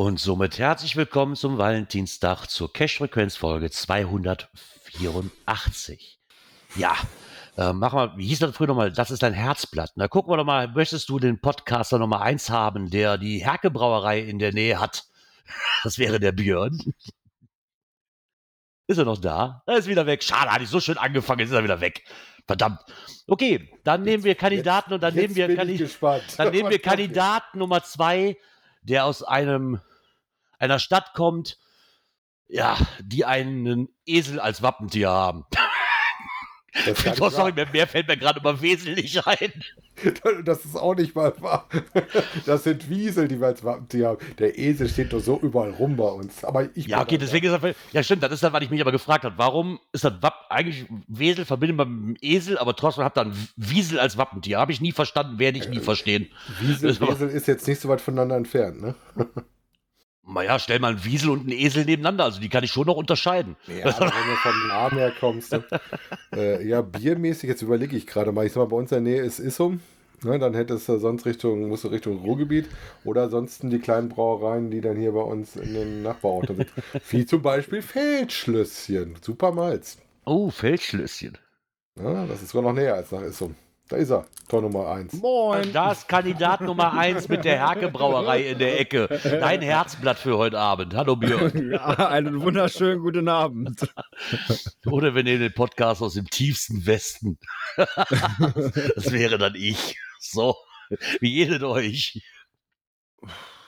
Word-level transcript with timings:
Und 0.00 0.16
somit 0.18 0.58
herzlich 0.58 0.96
willkommen 0.96 1.36
zum 1.36 1.58
Valentinstag 1.58 2.46
zur 2.46 2.72
Cash-Frequenz-Folge 2.72 3.70
284. 3.70 6.18
Ja, 6.76 6.96
äh, 7.58 7.74
mach 7.74 7.92
mal, 7.92 8.16
wie 8.16 8.28
hieß 8.28 8.38
das 8.38 8.56
früher 8.56 8.68
nochmal? 8.68 8.92
Das 8.92 9.10
ist 9.10 9.22
dein 9.22 9.34
Herzblatt. 9.34 9.92
Na, 9.96 10.08
gucken 10.08 10.32
wir 10.32 10.38
doch 10.38 10.46
mal, 10.46 10.68
möchtest 10.68 11.10
du 11.10 11.18
den 11.18 11.38
Podcaster 11.38 11.98
Nummer 11.98 12.22
1 12.22 12.48
haben, 12.48 12.88
der 12.88 13.18
die 13.18 13.44
Herke-Brauerei 13.44 14.20
in 14.20 14.38
der 14.38 14.54
Nähe 14.54 14.80
hat? 14.80 15.04
Das 15.84 15.98
wäre 15.98 16.18
der 16.18 16.32
Björn. 16.32 16.80
Ist 18.86 18.96
er 18.96 19.04
noch 19.04 19.20
da? 19.20 19.62
Er 19.66 19.76
ist 19.76 19.86
wieder 19.86 20.06
weg. 20.06 20.22
Schade, 20.22 20.50
hatte 20.50 20.64
ich 20.64 20.70
so 20.70 20.80
schön 20.80 20.96
angefangen, 20.96 21.40
jetzt 21.40 21.50
ist 21.50 21.56
er 21.56 21.62
wieder 21.62 21.82
weg. 21.82 22.04
Verdammt. 22.46 22.80
Okay, 23.26 23.70
dann 23.84 24.02
nehmen 24.02 24.24
wir 24.24 24.34
Kandidaten 24.34 24.94
und 24.94 25.02
dann 25.02 25.14
nehmen 25.14 25.34
wir, 25.34 25.46
bin 25.46 25.56
ich 25.56 25.58
Kandi 25.58 25.76
gespannt. 25.76 26.24
dann 26.38 26.52
nehmen 26.52 26.70
wir 26.70 26.76
jetzt? 26.76 26.86
Kandidaten 26.86 27.58
Nummer 27.58 27.82
zwei, 27.82 28.38
der 28.80 29.04
aus 29.04 29.22
einem 29.22 29.78
einer 30.60 30.78
Stadt 30.78 31.12
kommt, 31.14 31.58
ja, 32.48 32.76
die 33.00 33.24
einen 33.24 33.88
Esel 34.06 34.40
als 34.40 34.62
Wappentier 34.62 35.10
haben. 35.10 35.44
Das, 36.84 37.04
nicht 37.04 37.16
sorry, 37.16 37.52
mehr, 37.52 37.66
mehr 37.72 37.86
fällt 37.86 38.06
mir 38.08 38.16
gerade 38.16 38.40
immer 38.40 38.60
wesentlich 38.60 39.26
ein. 39.26 39.36
wahr. 40.22 40.42
das 40.44 40.64
ist 40.64 40.76
auch 40.76 40.94
nicht 40.94 41.14
mal 41.14 41.32
wahr. 41.40 41.68
Das 42.46 42.64
sind 42.64 42.88
Wiesel, 42.88 43.28
die 43.28 43.40
wir 43.40 43.48
als 43.48 43.64
Wappentier 43.64 44.08
haben. 44.08 44.18
Der 44.38 44.56
Esel 44.58 44.88
steht 44.88 45.12
doch 45.12 45.20
so 45.20 45.38
überall 45.40 45.70
rum 45.70 45.96
bei 45.96 46.08
uns. 46.08 46.44
Aber 46.44 46.68
ich 46.76 46.86
Ja, 46.86 47.00
okay, 47.02 47.18
deswegen 47.18 47.46
ist 47.52 47.62
das, 47.62 47.74
ja 47.92 48.02
stimmt, 48.02 48.22
das 48.22 48.32
ist 48.32 48.42
das, 48.42 48.52
was 48.52 48.62
ich 48.62 48.70
mich 48.70 48.80
aber 48.80 48.92
gefragt 48.92 49.24
habe. 49.24 49.36
Warum 49.36 49.78
ist 49.92 50.04
das 50.04 50.14
Wapp, 50.22 50.46
eigentlich 50.48 50.86
Wesel 51.08 51.44
verbindet 51.44 51.76
man 51.76 51.88
mit 51.90 52.22
dem 52.22 52.28
Esel, 52.30 52.56
aber 52.58 52.74
trotzdem 52.76 53.04
hat 53.04 53.16
dann 53.16 53.36
Wiesel 53.56 53.98
als 53.98 54.16
Wappentier. 54.16 54.58
Habe 54.58 54.72
ich 54.72 54.80
nie 54.80 54.92
verstanden, 54.92 55.38
werde 55.38 55.58
ich 55.58 55.68
nie 55.68 55.80
verstehen. 55.80 56.30
Wiesel, 56.60 56.90
ist 56.90 57.02
aber- 57.02 57.12
Esel 57.12 57.28
ist 57.30 57.46
jetzt 57.48 57.66
nicht 57.66 57.80
so 57.80 57.88
weit 57.88 58.00
voneinander 58.00 58.36
entfernt, 58.36 58.80
ne? 58.80 58.94
Naja, 60.32 60.58
stell 60.58 60.78
mal 60.78 60.92
einen 60.92 61.04
Wiesel 61.04 61.30
und 61.30 61.40
einen 61.40 61.52
Esel 61.52 61.84
nebeneinander, 61.84 62.24
also 62.24 62.40
die 62.40 62.48
kann 62.48 62.64
ich 62.64 62.70
schon 62.70 62.86
noch 62.86 62.96
unterscheiden. 62.96 63.56
Ja, 63.66 63.86
wenn 63.98 64.08
du 64.08 64.36
vom 64.36 64.68
Namen 64.68 64.98
her 64.98 65.12
kommst. 65.18 65.52
Ne? 65.52 65.64
äh, 66.36 66.66
ja, 66.66 66.82
biermäßig, 66.82 67.48
jetzt 67.48 67.62
überlege 67.62 67.96
ich 67.96 68.06
gerade 68.06 68.32
mal. 68.32 68.46
Ich 68.46 68.52
sag 68.52 68.60
mal, 68.60 68.68
bei 68.68 68.76
uns 68.76 68.92
in 68.92 69.04
der 69.04 69.14
Nähe 69.14 69.22
ist 69.22 69.38
Issum. 69.38 69.80
Ne, 70.22 70.38
dann 70.38 70.52
hättest 70.52 70.86
du 70.88 70.98
sonst 70.98 71.24
Richtung, 71.24 71.68
musst 71.68 71.84
du 71.84 71.88
Richtung 71.88 72.18
Ruhrgebiet 72.18 72.68
oder 73.04 73.22
ansonsten 73.22 73.70
die 73.70 73.78
kleinen 73.78 74.10
Brauereien, 74.10 74.70
die 74.70 74.82
dann 74.82 74.96
hier 74.96 75.12
bei 75.12 75.22
uns 75.22 75.56
in 75.56 75.72
den 75.72 76.02
Nachbarorten 76.02 76.56
sind. 76.56 76.70
Wie 77.08 77.24
zum 77.24 77.40
Beispiel 77.40 77.80
Feldschlösschen. 77.80 79.16
Super 79.22 79.52
Malz. 79.52 79.96
Oh, 80.26 80.50
Feldschlösschen. 80.50 81.38
Ja, 81.98 82.26
das 82.26 82.42
ist 82.42 82.50
sogar 82.50 82.70
noch 82.70 82.78
näher 82.78 82.94
als 82.94 83.10
nach 83.12 83.22
Issum. 83.22 83.54
Da 83.90 83.96
ist 83.96 84.10
er, 84.10 84.24
Tor 84.48 84.62
Nummer 84.62 84.86
1. 84.86 85.14
Moin. 85.14 85.72
Da 85.72 85.90
ist 85.90 86.06
Kandidat 86.06 86.60
Nummer 86.60 86.92
eins 86.92 87.28
mit 87.28 87.44
der 87.44 87.56
Herke-Brauerei 87.56 88.50
in 88.50 88.58
der 88.60 88.78
Ecke. 88.78 89.08
Dein 89.24 89.62
Herzblatt 89.62 90.16
für 90.16 90.38
heute 90.38 90.60
Abend. 90.60 90.94
Hallo 90.94 91.16
Björn. 91.16 91.72
Ja, 91.72 92.08
einen 92.08 92.40
wunderschönen 92.40 93.00
guten 93.00 93.28
Abend. 93.28 93.92
Oder 94.86 95.16
wir 95.16 95.24
nehmen 95.24 95.40
den 95.40 95.52
Podcast 95.52 96.02
aus 96.02 96.14
dem 96.14 96.30
tiefsten 96.30 96.86
Westen. 96.86 97.40
Das 98.94 99.10
wäre 99.10 99.38
dann 99.38 99.56
ich. 99.56 99.98
So, 100.20 100.54
wie 101.18 101.30
jedet 101.34 101.64
euch. 101.64 102.22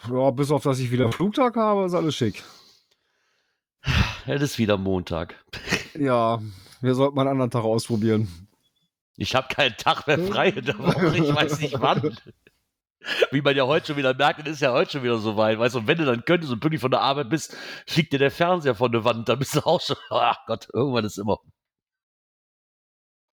Ja, 0.09 0.31
bis 0.31 0.53
auf 0.53 0.63
dass 0.63 0.79
ich 0.79 0.93
wieder 0.93 1.11
Flugtag 1.11 1.57
habe, 1.57 1.85
ist 1.85 1.95
alles 1.95 2.15
schick. 2.15 2.45
Es 4.29 4.41
ist 4.41 4.59
wieder 4.61 4.77
Montag. 4.79 5.35
Ja, 5.99 6.41
wir 6.81 6.95
sollten 6.95 7.17
mal 7.17 7.23
einen 7.23 7.31
anderen 7.31 7.51
Tag 7.51 7.65
ausprobieren. 7.65 8.49
Ich 9.17 9.35
habe 9.35 9.55
keinen 9.55 9.77
Tag 9.77 10.07
mehr 10.07 10.19
frei 10.19 10.49
in 10.49 10.65
der 10.65 10.79
Woche. 10.79 11.17
Ich 11.17 11.35
weiß 11.35 11.61
nicht 11.61 11.81
wann. 11.81 12.17
Wie 13.31 13.43
man 13.43 13.57
ja 13.57 13.67
heute 13.67 13.89
schon 13.89 13.97
wieder 13.97 14.15
merkt, 14.15 14.47
ist 14.47 14.61
ja 14.61 14.73
heute 14.73 14.93
schon 14.93 15.03
wieder 15.03 15.19
so 15.19 15.37
weit. 15.37 15.59
Weißt 15.59 15.75
du, 15.75 15.81
und 15.81 15.87
wenn 15.87 15.99
du 15.99 16.05
dann 16.05 16.25
könntest 16.25 16.53
und 16.53 16.61
pünktlich 16.61 16.81
von 16.81 16.91
der 16.91 17.01
Arbeit 17.01 17.31
bist, 17.31 17.57
fliegt 17.87 18.13
dir 18.13 18.19
der 18.19 18.31
Fernseher 18.31 18.75
von 18.75 18.93
der 18.93 19.05
Wand. 19.05 19.29
Da 19.29 19.35
bist 19.35 19.57
du 19.57 19.61
auch 19.61 19.81
schon. 19.81 19.97
Ach 20.11 20.39
Gott, 20.47 20.69
irgendwann 20.73 21.05
ist 21.05 21.19
immer. 21.19 21.39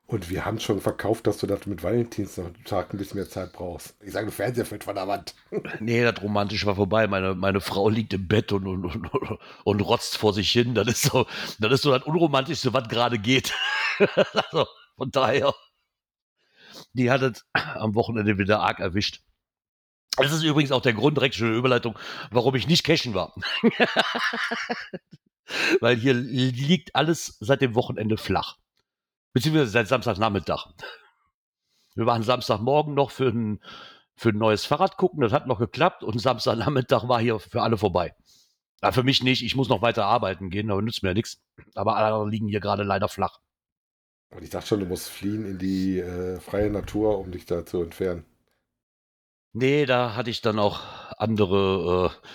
Und 0.07 0.31
wir 0.31 0.43
haben 0.43 0.59
schon 0.59 0.81
verkauft, 0.81 1.27
dass 1.27 1.37
du 1.37 1.45
das 1.45 1.67
mit 1.67 1.83
Valentinstag 1.83 2.91
ein 2.91 2.97
bisschen 2.97 3.19
mehr 3.19 3.29
Zeit 3.29 3.53
brauchst. 3.53 3.95
Ich 4.01 4.11
sage, 4.11 4.31
Fernseher 4.31 4.65
fällt 4.65 4.83
von 4.83 4.95
der 4.95 5.07
Wand. 5.07 5.35
Nee, 5.79 6.03
das 6.03 6.19
Romantische 6.23 6.65
war 6.65 6.75
vorbei. 6.75 7.05
Meine, 7.05 7.35
meine 7.35 7.61
Frau 7.61 7.89
liegt 7.89 8.13
im 8.13 8.27
Bett 8.27 8.51
und, 8.51 8.65
und, 8.65 8.85
und, 8.85 9.39
und 9.63 9.81
rotzt 9.81 10.17
vor 10.17 10.33
sich 10.33 10.51
hin. 10.51 10.73
Das 10.73 10.87
ist 10.87 11.03
so, 11.03 11.27
das 11.59 11.73
ist 11.73 11.83
so 11.83 11.91
das 11.91 12.07
Unromantischste, 12.07 12.73
was 12.73 12.89
gerade 12.89 13.19
geht. 13.19 13.53
also, 14.33 14.65
von 14.97 15.11
daher. 15.11 15.53
Die 16.93 17.11
hat 17.11 17.21
es 17.21 17.45
am 17.53 17.95
Wochenende 17.95 18.37
wieder 18.37 18.61
arg 18.61 18.79
erwischt. 18.79 19.21
Das 20.17 20.33
ist 20.33 20.43
übrigens 20.43 20.71
auch 20.71 20.81
der 20.81 20.93
Grund, 20.93 21.17
direkt 21.17 21.35
schöne 21.35 21.55
Überleitung, 21.55 21.97
warum 22.31 22.55
ich 22.55 22.67
nicht 22.67 22.83
cashen 22.83 23.13
war. 23.13 23.33
Weil 25.79 25.95
hier 25.95 26.13
liegt 26.13 26.95
alles 26.95 27.37
seit 27.39 27.61
dem 27.61 27.75
Wochenende 27.75 28.17
flach. 28.17 28.57
Beziehungsweise 29.33 29.71
seit 29.71 29.87
Samstagnachmittag. 29.87 30.67
Wir 31.95 32.05
waren 32.05 32.23
Samstagmorgen 32.23 32.93
noch 32.93 33.11
für 33.11 33.29
ein, 33.29 33.61
für 34.15 34.29
ein 34.29 34.37
neues 34.37 34.65
Fahrrad 34.65 34.97
gucken, 34.97 35.21
das 35.21 35.31
hat 35.31 35.47
noch 35.47 35.59
geklappt 35.59 36.03
und 36.03 36.19
Samstagnachmittag 36.19 37.07
war 37.07 37.21
hier 37.21 37.39
für 37.39 37.61
alle 37.61 37.77
vorbei. 37.77 38.13
Ja, 38.81 38.91
für 38.91 39.03
mich 39.03 39.23
nicht, 39.23 39.43
ich 39.43 39.55
muss 39.55 39.69
noch 39.69 39.81
weiter 39.81 40.05
arbeiten 40.05 40.49
gehen, 40.49 40.71
aber 40.71 40.81
nützt 40.81 41.03
mir 41.03 41.09
ja 41.09 41.13
nichts. 41.13 41.41
Aber 41.75 41.97
alle 41.97 42.29
liegen 42.29 42.47
hier 42.47 42.61
gerade 42.61 42.83
leider 42.83 43.09
flach. 43.09 43.39
Und 44.31 44.43
ich 44.43 44.49
dachte 44.49 44.67
schon, 44.67 44.79
du 44.79 44.85
musst 44.85 45.09
fliehen 45.09 45.45
in 45.45 45.57
die 45.57 45.99
äh, 45.99 46.39
freie 46.39 46.69
Natur, 46.69 47.17
um 47.17 47.31
dich 47.31 47.45
da 47.45 47.65
zu 47.65 47.81
entfernen. 47.81 48.25
Nee, 49.53 49.85
da 49.85 50.15
hatte 50.15 50.29
ich 50.29 50.41
dann 50.41 50.59
auch 50.59 50.81
andere. 51.17 52.11
Äh, 52.13 52.27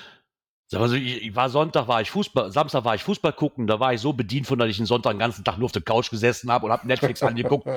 sag 0.66 0.80
mal 0.80 0.88
so, 0.88 0.96
ich, 0.96 1.22
ich 1.22 1.36
war 1.36 1.48
Sonntag, 1.50 1.86
war 1.86 2.00
ich 2.00 2.10
Fußball, 2.10 2.50
Samstag 2.50 2.84
war 2.84 2.94
ich 2.96 3.04
Fußball 3.04 3.32
gucken, 3.32 3.66
da 3.66 3.78
war 3.78 3.94
ich 3.94 4.00
so 4.00 4.12
bedient 4.12 4.46
von, 4.46 4.58
dass 4.58 4.68
ich 4.68 4.76
den 4.76 4.86
Sonntag 4.86 5.12
den 5.12 5.20
ganzen 5.20 5.44
Tag 5.44 5.58
nur 5.58 5.66
auf 5.66 5.72
der 5.72 5.82
Couch 5.82 6.10
gesessen 6.10 6.50
habe 6.50 6.66
und 6.66 6.72
habe 6.72 6.86
Netflix 6.86 7.22
angeguckt 7.22 7.68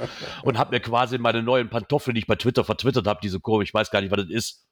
und 0.44 0.58
habe 0.58 0.72
mir 0.72 0.80
quasi 0.80 1.20
meine 1.20 1.44
neuen 1.44 1.70
Pantoffeln, 1.70 2.16
die 2.16 2.20
ich 2.20 2.28
bei 2.28 2.36
Twitter 2.36 2.64
vertwittert 2.64 3.06
habe, 3.06 3.20
diese 3.22 3.40
Kurve, 3.40 3.64
ich 3.64 3.74
weiß 3.74 3.92
gar 3.92 4.02
nicht, 4.02 4.12
was 4.12 4.22
das 4.22 4.30
ist. 4.30 4.68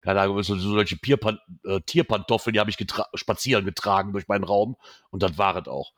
Keine 0.00 0.20
Ahnung, 0.20 0.42
so, 0.42 0.56
so 0.56 0.70
solche 0.70 0.96
Pierpan 0.96 1.38
äh, 1.64 1.80
Tierpantoffeln, 1.80 2.54
die 2.54 2.60
habe 2.60 2.70
ich 2.70 2.76
getra 2.76 3.08
spazieren 3.14 3.64
getragen 3.64 4.12
durch 4.12 4.28
meinen 4.28 4.44
Raum 4.44 4.76
und 5.10 5.22
das 5.22 5.36
war 5.36 5.56
es 5.56 5.68
auch. 5.68 5.92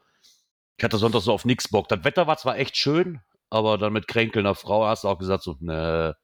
Ich 0.78 0.84
hatte 0.84 0.96
Sonntag 0.96 1.22
so 1.22 1.32
auf 1.32 1.44
nix 1.44 1.68
Bock. 1.68 1.88
Das 1.88 2.04
Wetter 2.04 2.28
war 2.28 2.38
zwar 2.38 2.56
echt 2.56 2.76
schön, 2.76 3.20
aber 3.50 3.78
dann 3.78 3.92
mit 3.92 4.06
kränkelnder 4.06 4.54
Frau 4.54 4.86
hast 4.86 5.02
du 5.02 5.08
auch 5.08 5.18
gesagt 5.18 5.42
so, 5.42 5.56
ne, 5.58 6.16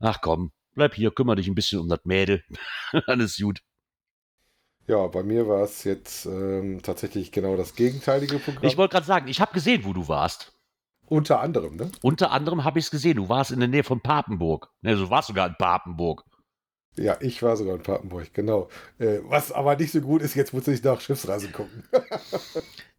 ach 0.00 0.22
komm, 0.22 0.52
bleib 0.74 0.94
hier, 0.94 1.10
kümmere 1.10 1.36
dich 1.36 1.48
ein 1.48 1.54
bisschen 1.54 1.80
um 1.80 1.88
das 1.88 2.00
Mädel. 2.04 2.42
Ist 3.18 3.40
gut. 3.40 3.60
Ja, 4.86 5.06
bei 5.06 5.22
mir 5.22 5.46
war 5.48 5.62
es 5.62 5.84
jetzt 5.84 6.24
ähm, 6.26 6.80
tatsächlich 6.82 7.30
genau 7.30 7.56
das 7.56 7.74
gegenteilige 7.74 8.38
Programm. 8.38 8.64
Ich 8.64 8.76
wollte 8.78 8.92
gerade 8.92 9.06
sagen, 9.06 9.28
ich 9.28 9.40
habe 9.40 9.52
gesehen, 9.52 9.84
wo 9.84 9.92
du 9.92 10.08
warst. 10.08 10.52
Unter 11.06 11.40
anderem, 11.40 11.76
ne? 11.76 11.90
Unter 12.00 12.30
anderem 12.30 12.64
habe 12.64 12.78
ich 12.78 12.86
es 12.86 12.90
gesehen. 12.90 13.16
Du 13.16 13.28
warst 13.28 13.50
in 13.50 13.60
der 13.60 13.68
Nähe 13.68 13.84
von 13.84 14.00
Papenburg. 14.00 14.70
Ne, 14.80 14.96
du 14.96 15.10
warst 15.10 15.28
sogar 15.28 15.46
in 15.46 15.56
Papenburg. 15.58 16.24
Ja, 16.96 17.16
ich 17.20 17.42
war 17.42 17.56
sogar 17.56 17.74
in 17.74 17.82
Papenburg, 17.82 18.32
genau. 18.32 18.68
Äh, 18.98 19.18
was 19.24 19.50
aber 19.50 19.76
nicht 19.76 19.90
so 19.90 20.00
gut 20.00 20.22
ist, 20.22 20.34
jetzt 20.34 20.52
muss 20.52 20.68
ich 20.68 20.82
nach 20.82 21.00
Schiffsreise 21.00 21.50
gucken. 21.50 21.84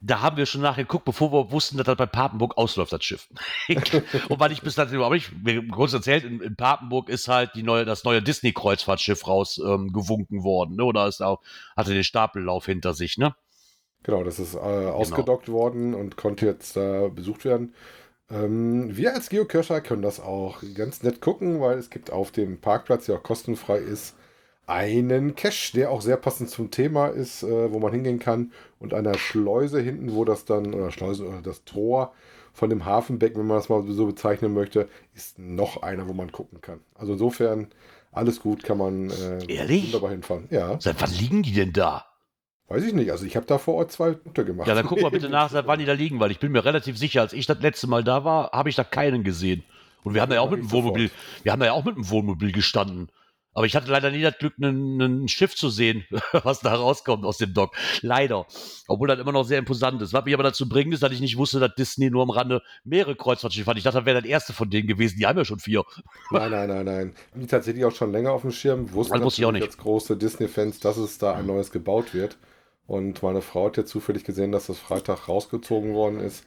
Da 0.01 0.21
haben 0.21 0.37
wir 0.37 0.45
schon 0.45 0.61
nachgeguckt, 0.61 1.03
bevor 1.03 1.33
wir 1.33 1.51
wussten, 1.51 1.77
dass 1.77 1.87
das 1.87 1.97
bei 1.97 2.05
Papenburg 2.05 2.59
ausläuft, 2.59 2.93
das 2.93 3.03
Schiff. 3.03 3.27
und 3.69 4.39
weil 4.39 4.51
ich 4.51 4.61
bis 4.61 4.75
dahin 4.75 5.01
aber 5.01 5.15
ich 5.15 5.31
mir 5.31 5.67
kurz 5.69 5.93
erzählt, 5.93 6.23
in, 6.25 6.41
in 6.41 6.55
Papenburg 6.55 7.09
ist 7.09 7.27
halt 7.27 7.55
die 7.55 7.63
neue, 7.63 7.85
das 7.85 8.03
neue 8.03 8.21
Disney-Kreuzfahrtschiff 8.21 9.27
raus 9.27 9.57
ähm, 9.57 9.91
worden. 9.95 10.75
Ne? 10.75 10.83
Oder 10.83 11.07
ist 11.07 11.23
auch, 11.23 11.41
hatte 11.75 11.95
den 11.95 12.03
Stapellauf 12.03 12.67
hinter 12.67 12.93
sich, 12.93 13.17
ne? 13.17 13.33
genau, 14.05 14.23
das 14.23 14.39
ist 14.39 14.53
äh, 14.53 14.59
ausgedockt 14.59 15.49
worden 15.49 15.93
und 15.93 16.15
konnte 16.15 16.45
jetzt 16.45 16.77
da 16.77 17.07
besucht 17.09 17.43
werden. 17.43 17.73
Ähm, 18.31 18.95
wir 18.97 19.13
als 19.13 19.29
Geocacher 19.29 19.81
können 19.81 20.01
das 20.01 20.19
auch 20.19 20.61
ganz 20.73 21.03
nett 21.03 21.21
gucken, 21.21 21.61
weil 21.61 21.77
es 21.77 21.89
gibt 21.89 22.11
auf 22.11 22.31
dem 22.31 22.59
Parkplatz, 22.59 23.05
der 23.05 23.15
auch 23.17 23.23
kostenfrei 23.23 23.77
ist, 23.77 24.15
einen 24.67 25.35
Cache, 25.35 25.73
der 25.75 25.91
auch 25.91 26.01
sehr 26.01 26.17
passend 26.17 26.49
zum 26.49 26.71
Thema 26.71 27.07
ist, 27.07 27.43
äh, 27.43 27.71
wo 27.71 27.79
man 27.79 27.91
hingehen 27.93 28.17
kann 28.19 28.51
und 28.79 28.93
einer 28.95 29.15
Schleuse 29.17 29.79
hinten, 29.79 30.13
wo 30.15 30.25
das 30.25 30.45
dann, 30.45 30.73
oder 30.73 30.91
Schleuse, 30.91 31.27
oder 31.27 31.41
das 31.43 31.63
Tor 31.65 32.13
von 32.53 32.69
dem 32.71 32.85
Hafenbecken, 32.85 33.39
wenn 33.39 33.47
man 33.47 33.57
das 33.57 33.69
mal 33.69 33.83
so 33.87 34.07
bezeichnen 34.07 34.53
möchte, 34.53 34.89
ist 35.13 35.37
noch 35.37 35.83
einer, 35.83 36.07
wo 36.07 36.13
man 36.13 36.31
gucken 36.31 36.61
kann. 36.61 36.79
Also 36.95 37.13
insofern 37.13 37.67
Alles 38.11 38.39
gut, 38.39 38.63
kann 38.63 38.77
man 38.79 39.09
äh, 39.11 39.45
Ehrlich? 39.47 39.87
wunderbar 39.87 40.11
hinfahren. 40.11 40.47
Ja, 40.49 40.79
Seit 40.79 41.01
wann 41.01 41.11
liegen 41.11 41.43
die 41.43 41.51
denn 41.53 41.73
da? 41.73 42.05
Weiß 42.67 42.83
ich 42.83 42.93
nicht. 42.93 43.11
Also 43.11 43.25
ich 43.25 43.35
habe 43.35 43.45
da 43.45 43.57
vor 43.57 43.75
Ort 43.75 43.91
zwei 43.91 44.11
Punkte 44.11 44.45
gemacht. 44.45 44.67
Ja, 44.67 44.75
dann 44.75 44.85
guck 44.85 45.01
mal 45.01 45.11
bitte 45.11 45.29
nach, 45.29 45.49
seit 45.49 45.67
wann 45.67 45.79
die 45.79 45.85
da 45.85 45.93
liegen, 45.93 46.19
weil 46.19 46.31
ich 46.31 46.39
bin 46.39 46.51
mir 46.51 46.65
relativ 46.65 46.97
sicher, 46.97 47.21
als 47.21 47.33
ich 47.33 47.45
das 47.45 47.59
letzte 47.61 47.87
Mal 47.87 48.03
da 48.03 48.23
war, 48.23 48.51
habe 48.51 48.69
ich 48.69 48.75
da 48.75 48.83
keinen 48.83 49.23
gesehen. 49.23 49.63
Und 50.03 50.13
wir 50.13 50.21
haben 50.21 50.29
da 50.29 50.35
ja 50.35 50.41
auch 50.41 50.51
mit 50.51 50.59
dem. 50.59 50.71
Wohnmobil, 50.71 51.09
wir 51.43 51.51
haben 51.51 51.59
da 51.59 51.65
ja 51.65 51.73
auch 51.73 51.83
mit 51.83 51.95
dem 51.95 52.09
Wohnmobil 52.09 52.51
gestanden. 52.51 53.09
Aber 53.55 53.65
ich 53.65 53.75
hatte 53.75 53.89
leider 53.89 54.11
nie 54.11 54.21
das 54.21 54.37
Glück, 54.37 54.53
ein, 54.59 55.29
Schiff 55.29 55.55
zu 55.55 55.69
sehen, 55.69 56.05
was 56.43 56.59
da 56.59 56.75
rauskommt 56.75 57.23
aus 57.23 57.37
dem 57.37 57.53
Dock. 57.53 57.73
Leider. 58.01 58.45
Obwohl 58.89 59.07
das 59.07 59.17
immer 59.17 59.31
noch 59.31 59.45
sehr 59.45 59.59
imposant 59.59 60.01
ist. 60.01 60.11
Was 60.11 60.25
mich 60.25 60.33
aber 60.33 60.43
dazu 60.43 60.67
bringt, 60.67 60.93
ist, 60.93 61.01
dass 61.01 61.13
ich 61.13 61.21
nicht 61.21 61.37
wusste, 61.37 61.61
dass 61.61 61.73
Disney 61.73 62.09
nur 62.09 62.21
am 62.21 62.31
Rande 62.31 62.61
mehrere 62.83 63.15
Kreuzfahrtschiffe 63.15 63.71
hat. 63.71 63.77
Ich 63.77 63.83
dachte, 63.83 63.99
das 63.99 64.05
wäre 64.05 64.21
das 64.21 64.29
erste 64.29 64.51
von 64.51 64.69
denen 64.69 64.89
gewesen. 64.89 65.17
Die 65.17 65.25
haben 65.25 65.37
ja 65.37 65.45
schon 65.45 65.59
vier. 65.59 65.85
Nein, 66.31 66.51
nein, 66.51 66.67
nein, 66.67 66.85
nein. 66.85 67.15
Die 67.33 67.47
tatsächlich 67.47 67.85
auch 67.85 67.95
schon 67.95 68.11
länger 68.11 68.33
auf 68.33 68.41
dem 68.41 68.51
Schirm. 68.51 68.91
Wussten 68.91 69.13
Das 69.13 69.23
wusste 69.23 69.41
ich 69.41 69.45
auch 69.45 69.51
natürlich 69.53 69.69
als 69.69 69.77
große 69.77 70.17
Disney-Fans, 70.17 70.81
dass 70.81 70.97
es 70.97 71.17
da 71.17 71.35
ein 71.35 71.47
neues 71.47 71.71
gebaut 71.71 72.13
wird. 72.13 72.37
Und 72.87 73.23
meine 73.23 73.41
Frau 73.41 73.65
hat 73.67 73.77
ja 73.77 73.85
zufällig 73.85 74.23
gesehen, 74.23 74.51
dass 74.51 74.67
das 74.67 74.77
Freitag 74.79 75.27
rausgezogen 75.27 75.93
worden 75.93 76.19
ist. 76.19 76.45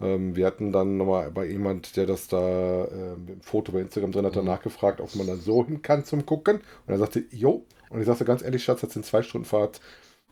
Ähm, 0.00 0.36
wir 0.36 0.46
hatten 0.46 0.72
dann 0.72 0.96
nochmal 0.96 1.30
bei 1.30 1.46
jemand, 1.46 1.96
der 1.96 2.06
das 2.06 2.28
da 2.28 2.84
äh, 2.84 3.16
dem 3.16 3.40
Foto 3.42 3.72
bei 3.72 3.80
Instagram 3.80 4.12
drin 4.12 4.24
hat, 4.26 4.32
Mhm. 4.34 4.46
danach 4.46 4.62
gefragt, 4.62 5.00
ob 5.00 5.14
man 5.16 5.26
dann 5.26 5.40
so 5.40 5.64
hin 5.66 5.82
kann 5.82 6.04
zum 6.04 6.24
Gucken. 6.26 6.56
Und 6.86 6.92
er 6.94 6.98
sagte, 6.98 7.24
jo. 7.30 7.66
Und 7.90 8.00
ich 8.00 8.06
sagte 8.06 8.24
ganz 8.24 8.42
ehrlich, 8.42 8.62
Schatz, 8.64 8.80
das 8.82 8.92
sind 8.92 9.04
zwei 9.04 9.22
Stunden 9.22 9.44
Fahrt. 9.46 9.80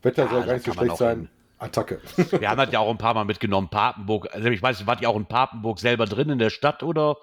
Wetter 0.02 0.26
Ja, 0.26 0.28
soll 0.28 0.40
da 0.40 0.46
gar 0.46 0.54
nicht 0.54 0.64
so 0.66 0.72
schlecht 0.72 0.96
sein. 0.96 1.18
hin. 1.18 1.28
Attacke. 1.58 2.00
Wir 2.38 2.48
haben 2.48 2.58
das 2.58 2.72
ja 2.72 2.78
auch 2.78 2.90
ein 2.90 2.98
paar 2.98 3.14
Mal 3.14 3.24
mitgenommen. 3.24 3.68
Papenburg. 3.68 4.28
Also 4.32 4.48
ich 4.48 4.62
weiß, 4.62 4.86
wart 4.86 5.00
ihr 5.02 5.10
auch 5.10 5.16
in 5.16 5.26
Papenburg 5.26 5.78
selber 5.80 6.06
drin 6.06 6.30
in 6.30 6.38
der 6.38 6.50
Stadt 6.50 6.82
oder? 6.82 7.16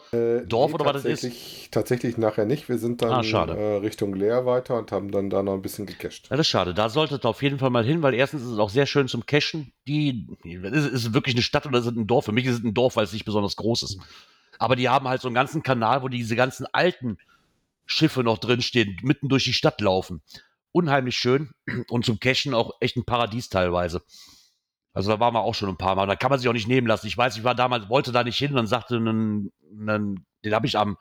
Dorf 0.46 0.74
oder 0.74 0.86
was 0.86 1.04
das 1.04 1.06
ist? 1.06 1.24
Äh, 1.24 1.70
tatsächlich, 1.72 2.18
nachher 2.18 2.46
nicht. 2.46 2.68
Wir 2.70 2.78
sind 2.78 3.02
dann 3.02 3.12
Ah, 3.12 3.54
äh, 3.54 3.78
Richtung 3.78 4.14
Leer 4.14 4.46
weiter 4.46 4.78
und 4.78 4.92
haben 4.92 5.12
dann 5.12 5.30
da 5.30 5.42
noch 5.44 5.54
ein 5.54 5.62
bisschen 5.62 5.86
gecached. 5.86 6.26
Ja, 6.30 6.38
das 6.38 6.42
ist 6.42 6.50
schade. 6.50 6.74
Da 6.74 6.90
solltet 6.90 7.26
ihr 7.26 7.30
auf 7.30 7.42
jeden 7.42 7.60
Fall 7.60 7.70
mal 7.70 7.86
hin, 7.86 8.02
weil 8.02 8.14
erstens 8.14 8.42
ist 8.44 8.50
es 8.50 8.60
auch 8.60 8.70
sehr 8.70 8.86
schön 8.86 9.08
zum 9.08 9.26
Cashen. 9.26 9.72
Die, 9.88 10.28
ist, 10.44 10.64
ist 10.88 11.06
es 11.06 11.14
wirklich 11.14 11.36
eine 11.36 11.42
Stadt 11.42 11.66
oder 11.66 11.80
ist 11.80 11.86
es 11.86 11.96
ein 11.96 12.08
Dorf? 12.08 12.26
Für 12.26 12.32
mich 12.32 12.46
ist 12.46 12.60
es 12.60 12.64
ein 12.64 12.74
Dorf, 12.74 12.96
weil 12.96 13.06
es 13.06 13.14
nicht 13.14 13.26
besonders 13.26 13.56
groß 13.56 13.84
ist. 13.84 14.00
Aber 14.60 14.76
die 14.76 14.90
haben 14.90 15.08
halt 15.08 15.22
so 15.22 15.28
einen 15.28 15.36
ganzen 15.36 15.64
Kanal, 15.64 16.02
wo 16.02 16.08
diese 16.08 16.36
ganzen 16.36 16.66
alten 16.72 17.18
Schiffe 17.86 18.24
noch 18.24 18.38
drinstehen, 18.38 18.98
mitten 19.04 19.30
durch 19.30 19.44
die 19.44 19.54
Stadt 19.54 19.80
laufen. 19.82 20.22
Unheimlich 20.76 21.16
schön 21.16 21.52
und 21.88 22.04
zum 22.04 22.20
Cashen 22.20 22.54
auch 22.54 22.74
echt 22.82 22.98
ein 22.98 23.06
Paradies 23.06 23.48
teilweise. 23.48 24.02
Also 24.94 25.10
da 25.10 25.22
waren 25.22 25.34
wir 25.34 25.40
auch 25.40 25.56
schon 25.56 25.70
ein 25.70 25.78
paar 25.78 25.96
Mal. 25.96 26.06
Da 26.06 26.18
kann 26.18 26.30
man 26.30 26.38
sich 26.38 26.50
auch 26.50 26.54
nicht 26.54 26.68
nehmen 26.68 26.86
lassen. 26.86 27.08
Ich 27.08 27.18
weiß, 27.18 27.38
ich 27.38 27.46
war 27.46 27.56
damals, 27.56 27.88
wollte 27.88 28.12
da 28.12 28.26
nicht 28.26 28.38
hin 28.38 28.58
und 28.58 28.68
sagte 28.68 28.98
einen, 28.98 29.54
einen, 29.72 30.26
den 30.44 30.54
habe 30.54 30.68
ich 30.68 30.78
am, 30.78 30.98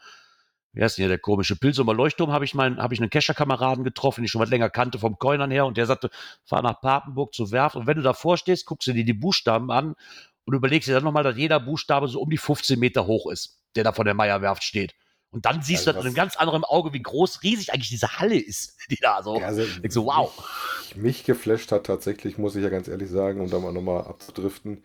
wie 0.75 0.83
heißt 0.83 0.97
denn 0.97 1.03
hier, 1.03 1.09
der 1.09 1.19
komische 1.19 1.57
Pilsumer 1.57 1.93
Leuchtturm, 1.93 2.31
habe 2.31 2.45
ich 2.45 2.55
meinen, 2.55 2.81
habe 2.81 2.95
ich 2.95 3.01
einen 3.01 3.11
Kescherkameraden 3.11 3.83
getroffen, 3.83 4.21
den 4.21 4.27
ich 4.27 4.31
schon 4.31 4.41
was 4.41 4.51
länger 4.51 4.71
kannte 4.71 5.01
vom 5.01 5.19
Coinern 5.19 5.51
her 5.51 5.67
und 5.67 5.77
der 5.77 5.87
sagte, 5.87 6.09
fahr 6.45 6.63
nach 6.63 6.81
Papenburg 6.81 7.35
zur 7.35 7.51
Werft 7.51 7.75
und 7.75 7.89
wenn 7.89 7.97
du 7.97 8.03
davor 8.03 8.37
stehst, 8.37 8.67
guckst 8.67 8.87
du 8.87 8.93
dir 8.93 9.05
die 9.05 9.13
Buchstaben 9.13 9.73
an 9.73 9.97
und 10.45 10.55
überlegst 10.55 10.89
dir 10.89 10.95
dann 10.95 11.05
nochmal, 11.05 11.25
dass 11.25 11.37
jeder 11.37 11.59
Buchstabe 11.59 12.07
so 12.07 12.21
um 12.21 12.31
die 12.31 12.39
15 12.39 12.79
Meter 12.79 13.09
hoch 13.09 13.29
ist, 13.29 13.61
der 13.75 13.83
da 13.83 13.93
von 13.93 14.05
der 14.05 14.15
Meierwerft 14.15 14.63
steht. 14.63 14.95
Und 15.35 15.45
dann 15.45 15.63
siehst 15.63 15.87
Also 15.87 15.91
du 15.91 15.97
das 15.97 16.05
mit 16.05 16.07
einem 16.07 16.15
ganz 16.15 16.37
anderen 16.37 16.65
Auge, 16.65 16.93
wie 16.93 17.03
groß, 17.03 17.43
riesig 17.43 17.73
eigentlich 17.73 17.91
diese 17.91 18.19
Halle 18.19 18.39
ist, 18.39 18.77
die 18.91 18.97
da 18.97 19.23
so. 19.23 19.39
Ja, 19.41 19.47
also, 19.49 19.63
Ich 19.83 19.93
so, 19.93 20.07
wow. 20.07 20.33
Mich, 20.79 20.97
mich 20.97 21.25
geflasht 21.25 21.73
hat 21.73 21.85
tatsächlich, 21.87 22.39
muss 22.39 22.57
ich 22.57 22.63
ja 22.63 22.71
ganz 22.71 22.89
ehrlich 22.89 23.11
sagen, 23.11 23.41
um 23.41 23.51
da 23.51 23.59
mal 23.59 23.73
nochmal 23.73 24.05
abzudriften, 24.05 24.83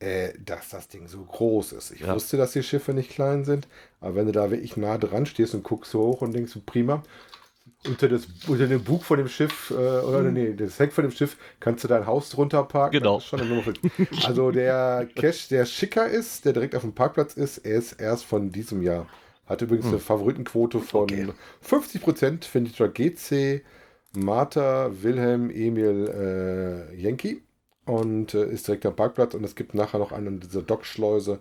äh, 0.00 0.32
dass 0.44 0.70
das 0.70 0.88
Ding 0.88 1.06
so 1.06 1.22
groß 1.24 1.72
ist. 1.72 1.92
Ich 1.92 2.00
Ja. 2.00 2.14
wusste, 2.14 2.36
dass 2.36 2.52
die 2.52 2.62
Schiffe 2.64 2.92
nicht 2.92 3.10
klein 3.10 3.44
sind, 3.44 3.68
aber 4.00 4.16
wenn 4.16 4.26
du 4.26 4.32
da 4.32 4.50
wirklich 4.50 4.76
nah 4.76 4.98
dran 4.98 5.24
stehst 5.26 5.54
und 5.54 5.62
guckst 5.62 5.92
so 5.92 6.00
hoch 6.00 6.20
und 6.22 6.32
denkst, 6.34 6.58
prima, 6.66 7.02
unter, 7.86 8.08
das, 8.08 8.28
unter 8.46 8.66
den 8.66 8.82
Bug 8.82 9.02
von 9.04 9.18
dem 9.18 9.28
Schiff, 9.28 9.70
äh, 9.70 9.74
oder 9.74 10.22
nee, 10.22 10.54
das 10.54 10.78
Heck 10.78 10.92
von 10.92 11.02
dem 11.04 11.10
Schiff, 11.10 11.36
kannst 11.60 11.84
du 11.84 11.88
dein 11.88 12.06
Haus 12.06 12.30
drunter 12.30 12.62
parken. 12.64 12.98
Genau. 12.98 13.20
Also 14.24 14.50
der 14.50 15.08
Cash, 15.14 15.48
der 15.48 15.66
schicker 15.66 16.08
ist, 16.08 16.44
der 16.44 16.52
direkt 16.52 16.74
auf 16.74 16.82
dem 16.82 16.94
Parkplatz 16.94 17.34
ist, 17.34 17.58
er 17.58 17.78
ist 17.78 17.92
erst 17.94 18.24
von 18.24 18.50
diesem 18.52 18.82
Jahr. 18.82 19.06
Hat 19.52 19.62
übrigens 19.62 19.86
eine 19.86 19.98
Favoritenquote 19.98 20.80
von 20.80 21.02
Okay. 21.02 21.28
50%, 21.62 22.44
findet 22.44 22.80
dort 22.80 22.94
GC, 22.94 23.62
Martha, 24.16 24.90
Wilhelm, 25.02 25.50
Emil, 25.50 26.08
äh, 26.90 26.94
Yankee 27.00 27.42
und 27.84 28.32
äh, 28.34 28.46
ist 28.46 28.66
direkt 28.66 28.86
am 28.86 28.96
Parkplatz 28.96 29.34
und 29.34 29.44
es 29.44 29.54
gibt 29.54 29.74
nachher 29.74 29.98
noch 29.98 30.12
einen 30.12 30.40
dieser 30.40 30.62
Dockschleuse. 30.62 31.40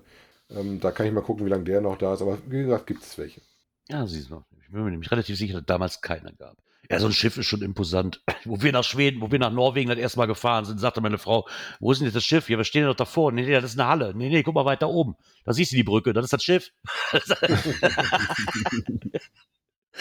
Ähm, 0.49 0.79
da 0.81 0.91
kann 0.91 1.05
ich 1.05 1.13
mal 1.13 1.21
gucken, 1.21 1.45
wie 1.45 1.49
lange 1.49 1.63
der 1.63 1.79
noch 1.79 1.97
da 1.97 2.13
ist, 2.13 2.21
aber 2.21 2.37
wie 2.47 2.63
gesagt, 2.63 2.87
gibt 2.87 3.03
es 3.03 3.17
welche. 3.17 3.41
Ja, 3.87 4.05
siehst 4.05 4.29
du. 4.29 4.43
Ich 4.61 4.71
bin 4.71 4.83
mir 4.83 4.91
nämlich 4.91 5.11
relativ 5.11 5.37
sicher, 5.37 5.55
dass 5.55 5.65
damals 5.65 6.01
keiner 6.01 6.33
gab. 6.33 6.57
Ja, 6.89 6.99
so 6.99 7.07
ein 7.07 7.13
Schiff 7.13 7.37
ist 7.37 7.45
schon 7.45 7.61
imposant. 7.61 8.21
Wo 8.45 8.61
wir 8.61 8.71
nach 8.71 8.83
Schweden, 8.83 9.21
wo 9.21 9.31
wir 9.31 9.39
nach 9.39 9.51
Norwegen 9.51 9.89
das 9.89 9.99
erste 9.99 10.17
Mal 10.19 10.25
gefahren 10.25 10.65
sind, 10.65 10.79
sagte 10.79 10.99
meine 10.99 11.19
Frau, 11.19 11.47
wo 11.79 11.91
ist 11.91 11.99
denn 11.99 12.05
jetzt 12.05 12.15
das 12.15 12.23
Schiff? 12.23 12.49
Ja, 12.49 12.57
wir 12.57 12.63
stehen 12.63 12.85
doch 12.85 12.95
davor. 12.95 13.31
Nee, 13.31 13.43
nee, 13.43 13.51
das 13.51 13.65
ist 13.65 13.79
eine 13.79 13.87
Halle. 13.87 14.13
Nee, 14.15 14.29
nee, 14.29 14.41
guck 14.43 14.55
mal 14.55 14.65
weiter 14.65 14.89
oben. 14.89 15.15
Da 15.45 15.53
siehst 15.53 15.71
du 15.71 15.75
die 15.75 15.83
Brücke, 15.83 16.11
das 16.11 16.25
ist 16.25 16.33
das 16.33 16.43
Schiff. 16.43 16.71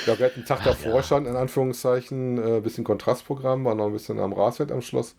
Ja, 0.07 0.19
wir 0.19 0.27
hatten 0.27 0.37
einen 0.37 0.47
Tag 0.47 0.63
davor 0.63 0.97
ja. 0.97 1.03
schon, 1.03 1.27
in 1.27 1.37
Anführungszeichen, 1.37 2.39
äh, 2.39 2.61
bisschen 2.61 2.85
Kontrastprogramm, 2.85 3.65
waren 3.65 3.79
noch 3.79 3.87
ein 3.87 3.93
bisschen 3.93 4.19
am 4.19 4.33
Rasfeld 4.33 4.73
am 4.73 4.83
Schloss 4.83 5.17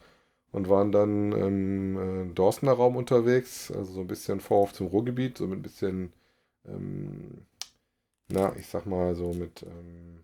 und 0.51 0.69
waren 0.69 0.91
dann 0.91 1.31
im 1.33 1.97
äh, 1.97 2.33
Dorstener 2.33 2.73
Raum 2.73 2.95
unterwegs, 2.95 3.71
also 3.71 3.91
so 3.93 4.01
ein 4.01 4.07
bisschen 4.07 4.39
Vorhof 4.39 4.73
zum 4.73 4.87
Ruhrgebiet, 4.87 5.37
so 5.37 5.47
mit 5.47 5.59
ein 5.59 5.61
bisschen, 5.61 6.13
ähm, 6.65 7.45
na, 8.29 8.55
ich 8.57 8.67
sag 8.67 8.85
mal 8.85 9.15
so 9.15 9.33
mit 9.33 9.63
ähm, 9.63 10.23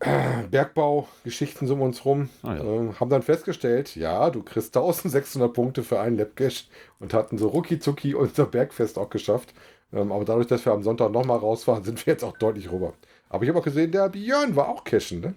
Bergbaugeschichten 0.50 1.70
um 1.70 1.82
uns 1.82 2.04
rum. 2.04 2.30
Ah, 2.42 2.54
ja. 2.54 2.64
ähm, 2.64 2.98
haben 2.98 3.10
dann 3.10 3.22
festgestellt, 3.22 3.96
ja, 3.96 4.30
du 4.30 4.42
kriegst 4.42 4.76
1600 4.76 5.52
Punkte 5.52 5.82
für 5.82 6.00
einen 6.00 6.16
Labcash 6.16 6.68
und 6.98 7.12
hatten 7.12 7.36
so 7.36 7.48
rucki 7.48 7.78
zucki 7.78 8.14
unser 8.14 8.46
Bergfest 8.46 8.98
auch 8.98 9.10
geschafft. 9.10 9.52
Ähm, 9.92 10.10
aber 10.10 10.24
dadurch, 10.24 10.46
dass 10.46 10.64
wir 10.64 10.72
am 10.72 10.82
Sonntag 10.82 11.12
nochmal 11.12 11.38
raus 11.38 11.66
waren, 11.66 11.84
sind 11.84 12.04
wir 12.06 12.14
jetzt 12.14 12.24
auch 12.24 12.36
deutlich 12.38 12.70
rüber. 12.70 12.94
Aber 13.28 13.44
ich 13.44 13.50
habe 13.50 13.58
auch 13.58 13.64
gesehen, 13.64 13.92
der 13.92 14.08
Björn 14.08 14.56
war 14.56 14.68
auch 14.68 14.84
cashen, 14.84 15.20
ne? 15.20 15.34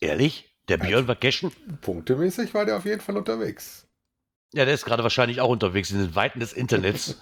Ehrlich? 0.00 0.54
Der 0.68 0.76
Björn 0.76 1.08
war 1.08 1.16
cashen? 1.16 1.50
Punktemäßig 1.80 2.54
war 2.54 2.64
der 2.64 2.76
auf 2.76 2.84
jeden 2.84 3.00
Fall 3.00 3.16
unterwegs. 3.16 3.86
Ja, 4.54 4.64
der 4.64 4.74
ist 4.74 4.84
gerade 4.84 5.02
wahrscheinlich 5.02 5.40
auch 5.40 5.50
unterwegs 5.50 5.90
in 5.90 5.98
den 5.98 6.14
Weiten 6.14 6.40
des 6.40 6.52
Internets. 6.52 7.16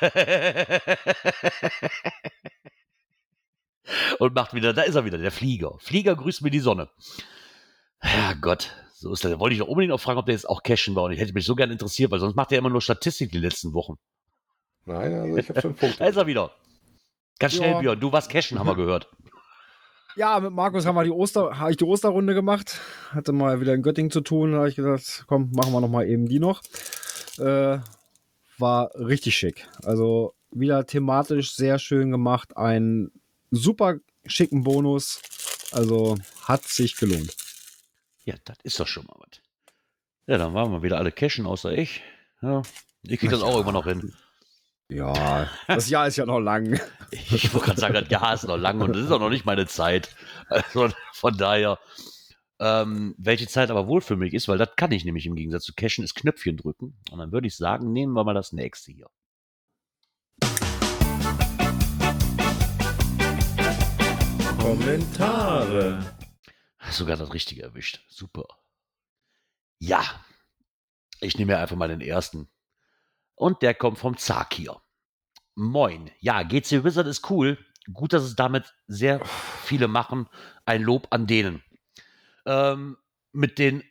Und 4.18 4.34
macht 4.34 4.54
wieder, 4.54 4.72
da 4.72 4.82
ist 4.82 4.94
er 4.94 5.04
wieder, 5.04 5.18
der 5.18 5.30
Flieger. 5.30 5.74
Flieger 5.78 6.16
grüßt 6.16 6.42
mir 6.42 6.50
die 6.50 6.60
Sonne. 6.60 6.88
Ja, 8.02 8.34
Gott, 8.40 8.74
so 8.94 9.12
ist 9.12 9.24
das. 9.24 9.30
Da 9.32 9.38
wollte 9.40 9.54
ich 9.54 9.60
doch 9.60 9.68
unbedingt 9.68 9.92
auch 9.92 10.00
fragen, 10.00 10.18
ob 10.18 10.26
der 10.26 10.34
jetzt 10.34 10.48
auch 10.48 10.62
cashen 10.62 10.94
war. 10.94 11.04
Und 11.04 11.12
ich 11.12 11.20
hätte 11.20 11.32
mich 11.34 11.44
so 11.44 11.54
gern 11.54 11.70
interessiert, 11.70 12.10
weil 12.10 12.20
sonst 12.20 12.34
macht 12.36 12.52
er 12.52 12.58
immer 12.58 12.70
nur 12.70 12.80
Statistik 12.80 13.30
die 13.30 13.38
letzten 13.38 13.72
Wochen. 13.74 13.94
Nein, 14.86 15.12
also 15.14 15.36
ich 15.36 15.48
habe 15.48 15.60
schon 15.60 15.74
Da 15.80 15.80
Punkte. 15.86 16.04
ist 16.04 16.16
er 16.16 16.26
wieder. 16.26 16.50
Ganz 17.38 17.54
schnell, 17.54 17.72
Ja. 17.72 17.78
Björn. 17.80 18.00
Du 18.00 18.12
warst 18.12 18.30
cashen, 18.30 18.58
haben 18.58 18.66
wir 18.66 18.74
gehört. 18.76 19.08
Ja, 20.16 20.40
mit 20.40 20.52
Markus 20.52 20.86
haben 20.86 20.96
wir 20.96 21.04
die 21.04 21.10
Oster, 21.10 21.58
habe 21.58 21.70
ich 21.70 21.76
die 21.76 21.84
Osterrunde 21.84 22.34
gemacht. 22.34 22.80
Hatte 23.10 23.32
mal 23.32 23.60
wieder 23.60 23.74
in 23.74 23.82
Göttingen 23.82 24.10
zu 24.10 24.20
tun. 24.20 24.52
Da 24.52 24.58
habe 24.58 24.68
ich 24.68 24.76
gesagt, 24.76 25.24
komm, 25.28 25.50
machen 25.52 25.72
wir 25.72 25.80
noch 25.80 25.88
mal 25.88 26.06
eben 26.06 26.26
die 26.26 26.40
noch. 26.40 26.60
Äh, 27.38 27.78
war 28.58 28.90
richtig 28.94 29.36
schick. 29.36 29.68
Also 29.84 30.34
wieder 30.50 30.84
thematisch 30.84 31.54
sehr 31.54 31.78
schön 31.78 32.10
gemacht. 32.10 32.56
Ein 32.56 33.10
super 33.50 33.96
schicken 34.26 34.62
Bonus. 34.64 35.20
Also 35.72 36.16
hat 36.44 36.64
sich 36.64 36.96
gelohnt. 36.96 37.36
Ja, 38.24 38.34
das 38.44 38.58
ist 38.62 38.80
doch 38.80 38.86
schon 38.86 39.06
mal 39.06 39.16
was. 39.18 39.40
Ja, 40.26 40.38
dann 40.38 40.54
waren 40.54 40.70
wir 40.72 40.82
wieder 40.82 40.98
alle 40.98 41.12
cashen, 41.12 41.46
außer 41.46 41.76
ich. 41.76 42.02
Ja, 42.42 42.62
ich 43.02 43.18
krieg 43.18 43.30
das 43.30 43.42
auch 43.42 43.60
immer 43.60 43.72
noch 43.72 43.84
hin. 43.84 44.14
Ja, 44.88 45.48
das 45.68 45.88
Jahr 45.88 46.08
ist 46.08 46.16
ja 46.16 46.26
noch 46.26 46.40
lang. 46.40 46.80
Ich 47.12 47.52
wollte 47.52 47.66
gerade 47.66 47.80
sagen, 47.80 47.94
das 47.94 48.08
Jahr 48.08 48.34
ist 48.34 48.46
noch 48.46 48.56
lang 48.56 48.80
und 48.80 48.94
das 48.94 49.04
ist 49.04 49.10
auch 49.10 49.18
noch 49.18 49.30
nicht 49.30 49.44
meine 49.44 49.66
Zeit. 49.66 50.14
Also 50.48 50.90
von 51.12 51.36
daher, 51.36 51.80
ähm, 52.60 53.16
welche 53.18 53.48
Zeit 53.48 53.70
aber 53.70 53.88
wohl 53.88 54.00
für 54.00 54.16
mich 54.16 54.32
ist, 54.32 54.46
weil 54.46 54.58
das 54.58 54.76
kann 54.76 54.92
ich 54.92 55.04
nämlich 55.04 55.26
im 55.26 55.34
Gegensatz 55.34 55.64
zu 55.64 55.74
Cashen, 55.74 56.04
ist 56.04 56.14
Knöpfchen 56.14 56.56
drücken. 56.56 56.96
Und 57.10 57.18
dann 57.18 57.32
würde 57.32 57.48
ich 57.48 57.56
sagen, 57.56 57.92
nehmen 57.92 58.12
wir 58.12 58.22
mal 58.22 58.34
das 58.34 58.52
nächste 58.52 58.92
hier. 58.92 59.08
Kommentare. 64.60 66.16
Sogar 66.90 67.16
das 67.16 67.32
Richtige 67.32 67.62
erwischt. 67.62 68.04
Super. 68.08 68.46
Ja. 69.78 70.02
Ich 71.20 71.38
nehme 71.38 71.56
einfach 71.56 71.76
mal 71.76 71.88
den 71.88 72.02
ersten. 72.02 72.48
Und 73.34 73.62
der 73.62 73.74
kommt 73.74 73.98
vom 73.98 74.18
Zakir. 74.18 74.80
Moin. 75.54 76.10
Ja, 76.20 76.42
GC 76.42 76.84
Wizard 76.84 77.06
ist 77.06 77.30
cool. 77.30 77.58
Gut, 77.92 78.12
dass 78.12 78.22
es 78.22 78.36
damit 78.36 78.74
sehr 78.86 79.24
viele 79.64 79.88
machen. 79.88 80.28
Ein 80.66 80.82
Lob 80.82 81.08
an 81.10 81.26
denen. 81.26 81.62
Ähm, 82.44 82.98
mit 83.32 83.58
den 83.58 83.82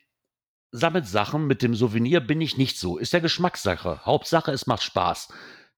Sammelsachen, 0.71 1.47
mit 1.47 1.63
dem 1.63 1.73
Souvenir 1.73 2.19
bin 2.19 2.41
ich 2.41 2.57
nicht 2.57 2.77
so. 2.77 2.99
Ist 2.99 3.13
der 3.13 3.21
Geschmackssache. 3.21 4.05
Hauptsache, 4.05 4.51
es 4.51 4.67
macht 4.67 4.83
Spaß. 4.83 5.33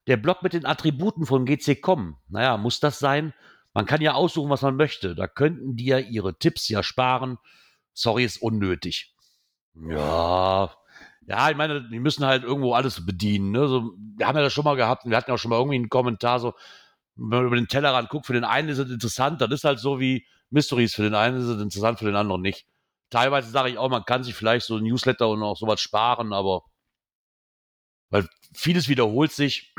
Der 0.07 0.17
Block 0.17 0.43
mit 0.43 0.51
den 0.51 0.65
Attributen 0.65 1.25
von 1.25 1.45
GC.com, 1.45 2.17
naja, 2.27 2.57
muss 2.57 2.81
das 2.81 2.99
sein? 2.99 3.33
Man 3.73 3.85
kann 3.85 4.01
ja 4.01 4.13
aussuchen, 4.13 4.49
was 4.49 4.61
man 4.61 4.75
möchte. 4.75 5.15
Da 5.15 5.27
könnten 5.27 5.75
die 5.75 5.85
ja 5.85 5.99
ihre 5.99 6.37
Tipps 6.37 6.67
ja 6.67 6.83
sparen. 6.83 7.37
Sorry, 7.93 8.25
ist 8.25 8.41
unnötig. 8.41 9.15
Ja, 9.73 10.71
ja, 11.27 11.49
ich 11.49 11.55
meine, 11.55 11.87
die 11.87 11.99
müssen 11.99 12.25
halt 12.25 12.43
irgendwo 12.43 12.73
alles 12.73 13.05
bedienen. 13.05 13.51
Ne? 13.51 13.67
So, 13.67 13.93
wir 14.17 14.27
haben 14.27 14.35
ja 14.35 14.43
das 14.43 14.53
schon 14.53 14.65
mal 14.65 14.75
gehabt, 14.75 15.05
wir 15.05 15.15
hatten 15.15 15.31
auch 15.31 15.37
schon 15.37 15.49
mal 15.49 15.57
irgendwie 15.57 15.75
einen 15.75 15.89
Kommentar, 15.89 16.39
so, 16.39 16.53
wenn 17.15 17.29
man 17.29 17.45
über 17.45 17.55
den 17.55 17.67
Tellerrand 17.67 18.09
guckt, 18.09 18.25
für 18.25 18.33
den 18.33 18.43
einen 18.43 18.69
ist 18.69 18.79
es 18.79 18.89
interessant, 18.89 19.39
das 19.41 19.51
ist 19.51 19.63
halt 19.63 19.79
so 19.79 19.99
wie 19.99 20.25
Mysteries, 20.49 20.95
für 20.95 21.03
den 21.03 21.15
einen 21.15 21.37
ist 21.37 21.45
es 21.45 21.61
interessant, 21.61 21.99
für 21.99 22.05
den 22.05 22.15
anderen 22.15 22.41
nicht. 22.41 22.65
Teilweise 23.09 23.49
sage 23.51 23.69
ich 23.69 23.77
auch, 23.77 23.89
man 23.89 24.05
kann 24.05 24.23
sich 24.23 24.35
vielleicht 24.35 24.65
so 24.65 24.77
ein 24.77 24.83
Newsletter 24.83 25.29
und 25.29 25.43
auch 25.43 25.57
sowas 25.57 25.79
sparen, 25.79 26.33
aber 26.33 26.63
weil 28.09 28.27
vieles 28.53 28.89
wiederholt 28.89 29.31
sich, 29.31 29.73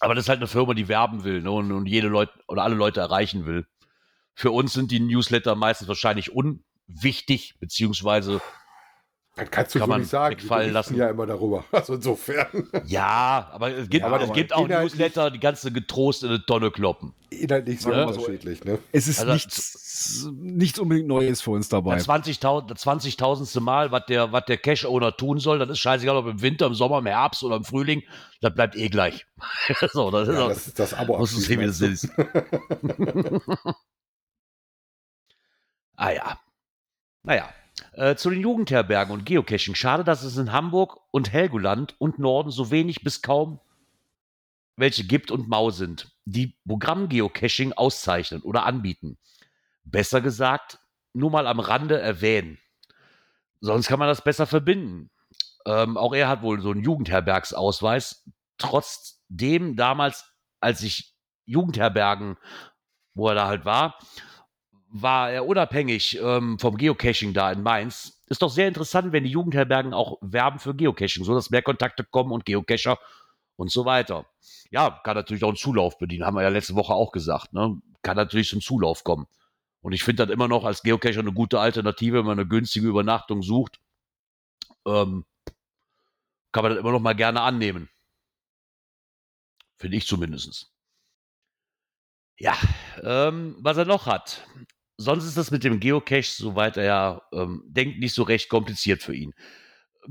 aber 0.00 0.14
das 0.14 0.24
ist 0.24 0.28
halt 0.28 0.38
eine 0.38 0.46
Firma, 0.46 0.74
die 0.74 0.88
werben 0.88 1.24
will 1.24 1.42
ne? 1.42 1.50
und, 1.50 1.72
und 1.72 1.86
jede 1.86 2.08
Leute 2.08 2.32
oder 2.46 2.62
alle 2.62 2.74
Leute 2.74 3.00
erreichen 3.00 3.46
will. 3.46 3.66
Für 4.34 4.50
uns 4.52 4.72
sind 4.72 4.90
die 4.90 5.00
Newsletter 5.00 5.54
meistens 5.54 5.88
wahrscheinlich 5.88 6.30
unwichtig, 6.32 7.56
beziehungsweise 7.58 8.40
das 9.38 9.50
kannst 9.50 9.74
du 9.74 9.78
Kann 9.78 9.86
so 9.86 9.90
man 9.92 10.00
nicht 10.00 10.10
sagen. 10.10 10.36
wegfallen 10.36 10.72
lassen. 10.72 10.96
ja 10.96 11.08
immer 11.10 11.26
darüber. 11.26 11.64
Also 11.72 11.94
insofern. 11.94 12.68
Ja, 12.86 13.48
aber 13.52 13.70
es 13.72 13.88
gibt, 13.88 14.02
Ja, 14.04 14.06
aber 14.12 14.22
es 14.22 14.32
gibt 14.32 14.52
auch 14.52 14.66
Newsletter, 14.68 15.30
die 15.30 15.38
ganze 15.40 15.72
getrost 15.72 16.22
in 16.24 16.28
eine 16.30 16.44
Tonne 16.44 16.70
kloppen. 16.70 17.14
Inhaltlich 17.30 17.80
so 17.80 17.92
Ja. 17.92 18.04
unterschiedlich, 18.06 18.64
ne? 18.64 18.78
Es 18.92 19.06
ist 19.06 19.20
Also, 19.20 19.32
nichts, 19.32 20.28
nichts 20.40 20.78
unbedingt 20.78 21.08
Neues 21.08 21.40
für 21.42 21.50
uns 21.50 21.68
dabei. 21.68 21.94
Das 21.96 22.08
20.000 22.08 22.66
das 22.68 22.82
20.000. 22.86 23.60
Mal, 23.60 23.92
was 23.92 24.06
der, 24.06 24.32
was 24.32 24.44
der 24.46 24.56
Cash-Owner 24.56 25.16
tun 25.16 25.38
soll, 25.38 25.58
das 25.58 25.68
ist 25.68 25.78
scheißegal, 25.80 26.16
ob 26.16 26.26
im 26.26 26.40
Winter, 26.40 26.66
im 26.66 26.74
Sommer, 26.74 26.98
im 26.98 27.06
Herbst 27.06 27.42
oder 27.42 27.56
im 27.56 27.64
Frühling, 27.64 28.02
das 28.40 28.54
bleibt 28.54 28.76
eh 28.76 28.88
gleich. 28.88 29.26
so, 29.92 30.10
das 30.10 30.28
ist 30.28 30.34
Ja, 30.34 30.44
auch- 30.44 30.48
das 30.48 30.66
ist 30.68 30.78
das 30.78 30.94
Abo 30.94 31.18
muss 31.18 31.32
es 31.32 31.44
sehen, 31.44 31.60
wie 31.60 31.66
das 31.66 31.80
ist. 31.80 32.08
ah 35.96 36.10
ja. 36.10 36.38
Naja. 37.24 37.50
Äh, 37.92 38.16
zu 38.16 38.30
den 38.30 38.40
Jugendherbergen 38.40 39.12
und 39.12 39.24
Geocaching. 39.26 39.74
Schade, 39.74 40.04
dass 40.04 40.22
es 40.22 40.36
in 40.36 40.52
Hamburg 40.52 40.98
und 41.10 41.32
Helgoland 41.32 41.94
und 41.98 42.18
Norden 42.18 42.50
so 42.50 42.70
wenig 42.70 43.02
bis 43.02 43.22
kaum 43.22 43.60
welche 44.78 45.04
gibt 45.04 45.30
und 45.30 45.48
mau 45.48 45.70
sind, 45.70 46.08
die 46.24 46.56
Programm-Geocaching 46.66 47.72
auszeichnen 47.72 48.42
oder 48.42 48.64
anbieten. 48.64 49.18
Besser 49.82 50.20
gesagt, 50.20 50.78
nur 51.12 51.30
mal 51.30 51.46
am 51.48 51.58
Rande 51.58 52.00
erwähnen. 52.00 52.58
Sonst 53.60 53.88
kann 53.88 53.98
man 53.98 54.08
das 54.08 54.22
besser 54.22 54.46
verbinden. 54.46 55.10
Ähm, 55.66 55.96
auch 55.96 56.14
er 56.14 56.28
hat 56.28 56.42
wohl 56.42 56.60
so 56.60 56.70
einen 56.70 56.84
Jugendherbergsausweis. 56.84 58.24
Trotzdem 58.56 59.74
damals, 59.74 60.32
als 60.60 60.82
ich 60.82 61.16
Jugendherbergen, 61.44 62.36
wo 63.14 63.28
er 63.28 63.34
da 63.34 63.48
halt 63.48 63.64
war, 63.64 63.98
war 64.90 65.30
er 65.30 65.46
unabhängig 65.46 66.18
ähm, 66.20 66.58
vom 66.58 66.76
Geocaching 66.76 67.34
da 67.34 67.52
in 67.52 67.62
Mainz. 67.62 68.22
Ist 68.26 68.42
doch 68.42 68.50
sehr 68.50 68.68
interessant, 68.68 69.12
wenn 69.12 69.24
die 69.24 69.30
Jugendherbergen 69.30 69.94
auch 69.94 70.18
werben 70.20 70.58
für 70.58 70.74
Geocaching, 70.74 71.24
so 71.24 71.34
dass 71.34 71.50
mehr 71.50 71.62
Kontakte 71.62 72.04
kommen 72.04 72.32
und 72.32 72.44
Geocacher 72.44 72.98
und 73.56 73.70
so 73.70 73.84
weiter. 73.84 74.26
Ja, 74.70 74.90
kann 75.04 75.16
natürlich 75.16 75.44
auch 75.44 75.48
einen 75.48 75.56
Zulauf 75.56 75.98
bedienen, 75.98 76.24
haben 76.24 76.36
wir 76.36 76.42
ja 76.42 76.48
letzte 76.48 76.74
Woche 76.74 76.94
auch 76.94 77.12
gesagt. 77.12 77.52
Ne? 77.52 77.80
Kann 78.02 78.16
natürlich 78.16 78.48
zum 78.48 78.60
Zulauf 78.60 79.04
kommen. 79.04 79.26
Und 79.80 79.92
ich 79.92 80.04
finde 80.04 80.26
das 80.26 80.32
immer 80.32 80.48
noch 80.48 80.64
als 80.64 80.82
Geocacher 80.82 81.20
eine 81.20 81.32
gute 81.32 81.60
Alternative, 81.60 82.18
wenn 82.18 82.26
man 82.26 82.38
eine 82.38 82.48
günstige 82.48 82.88
Übernachtung 82.88 83.42
sucht. 83.42 83.80
Ähm, 84.86 85.24
kann 86.52 86.62
man 86.62 86.72
das 86.72 86.80
immer 86.80 86.92
noch 86.92 87.00
mal 87.00 87.14
gerne 87.14 87.42
annehmen. 87.42 87.88
Finde 89.76 89.96
ich 89.96 90.06
zumindest. 90.06 90.72
Ja, 92.38 92.56
ähm, 93.02 93.56
was 93.60 93.76
er 93.76 93.84
noch 93.84 94.06
hat. 94.06 94.46
Sonst 94.98 95.24
ist 95.26 95.36
das 95.36 95.50
mit 95.52 95.64
dem 95.64 95.80
Geocache, 95.80 96.24
soweit 96.24 96.76
er 96.76 96.84
ja 96.84 97.22
ähm, 97.32 97.62
denkt, 97.68 98.00
nicht 98.00 98.14
so 98.14 98.24
recht 98.24 98.48
kompliziert 98.48 99.02
für 99.02 99.14
ihn. 99.14 99.32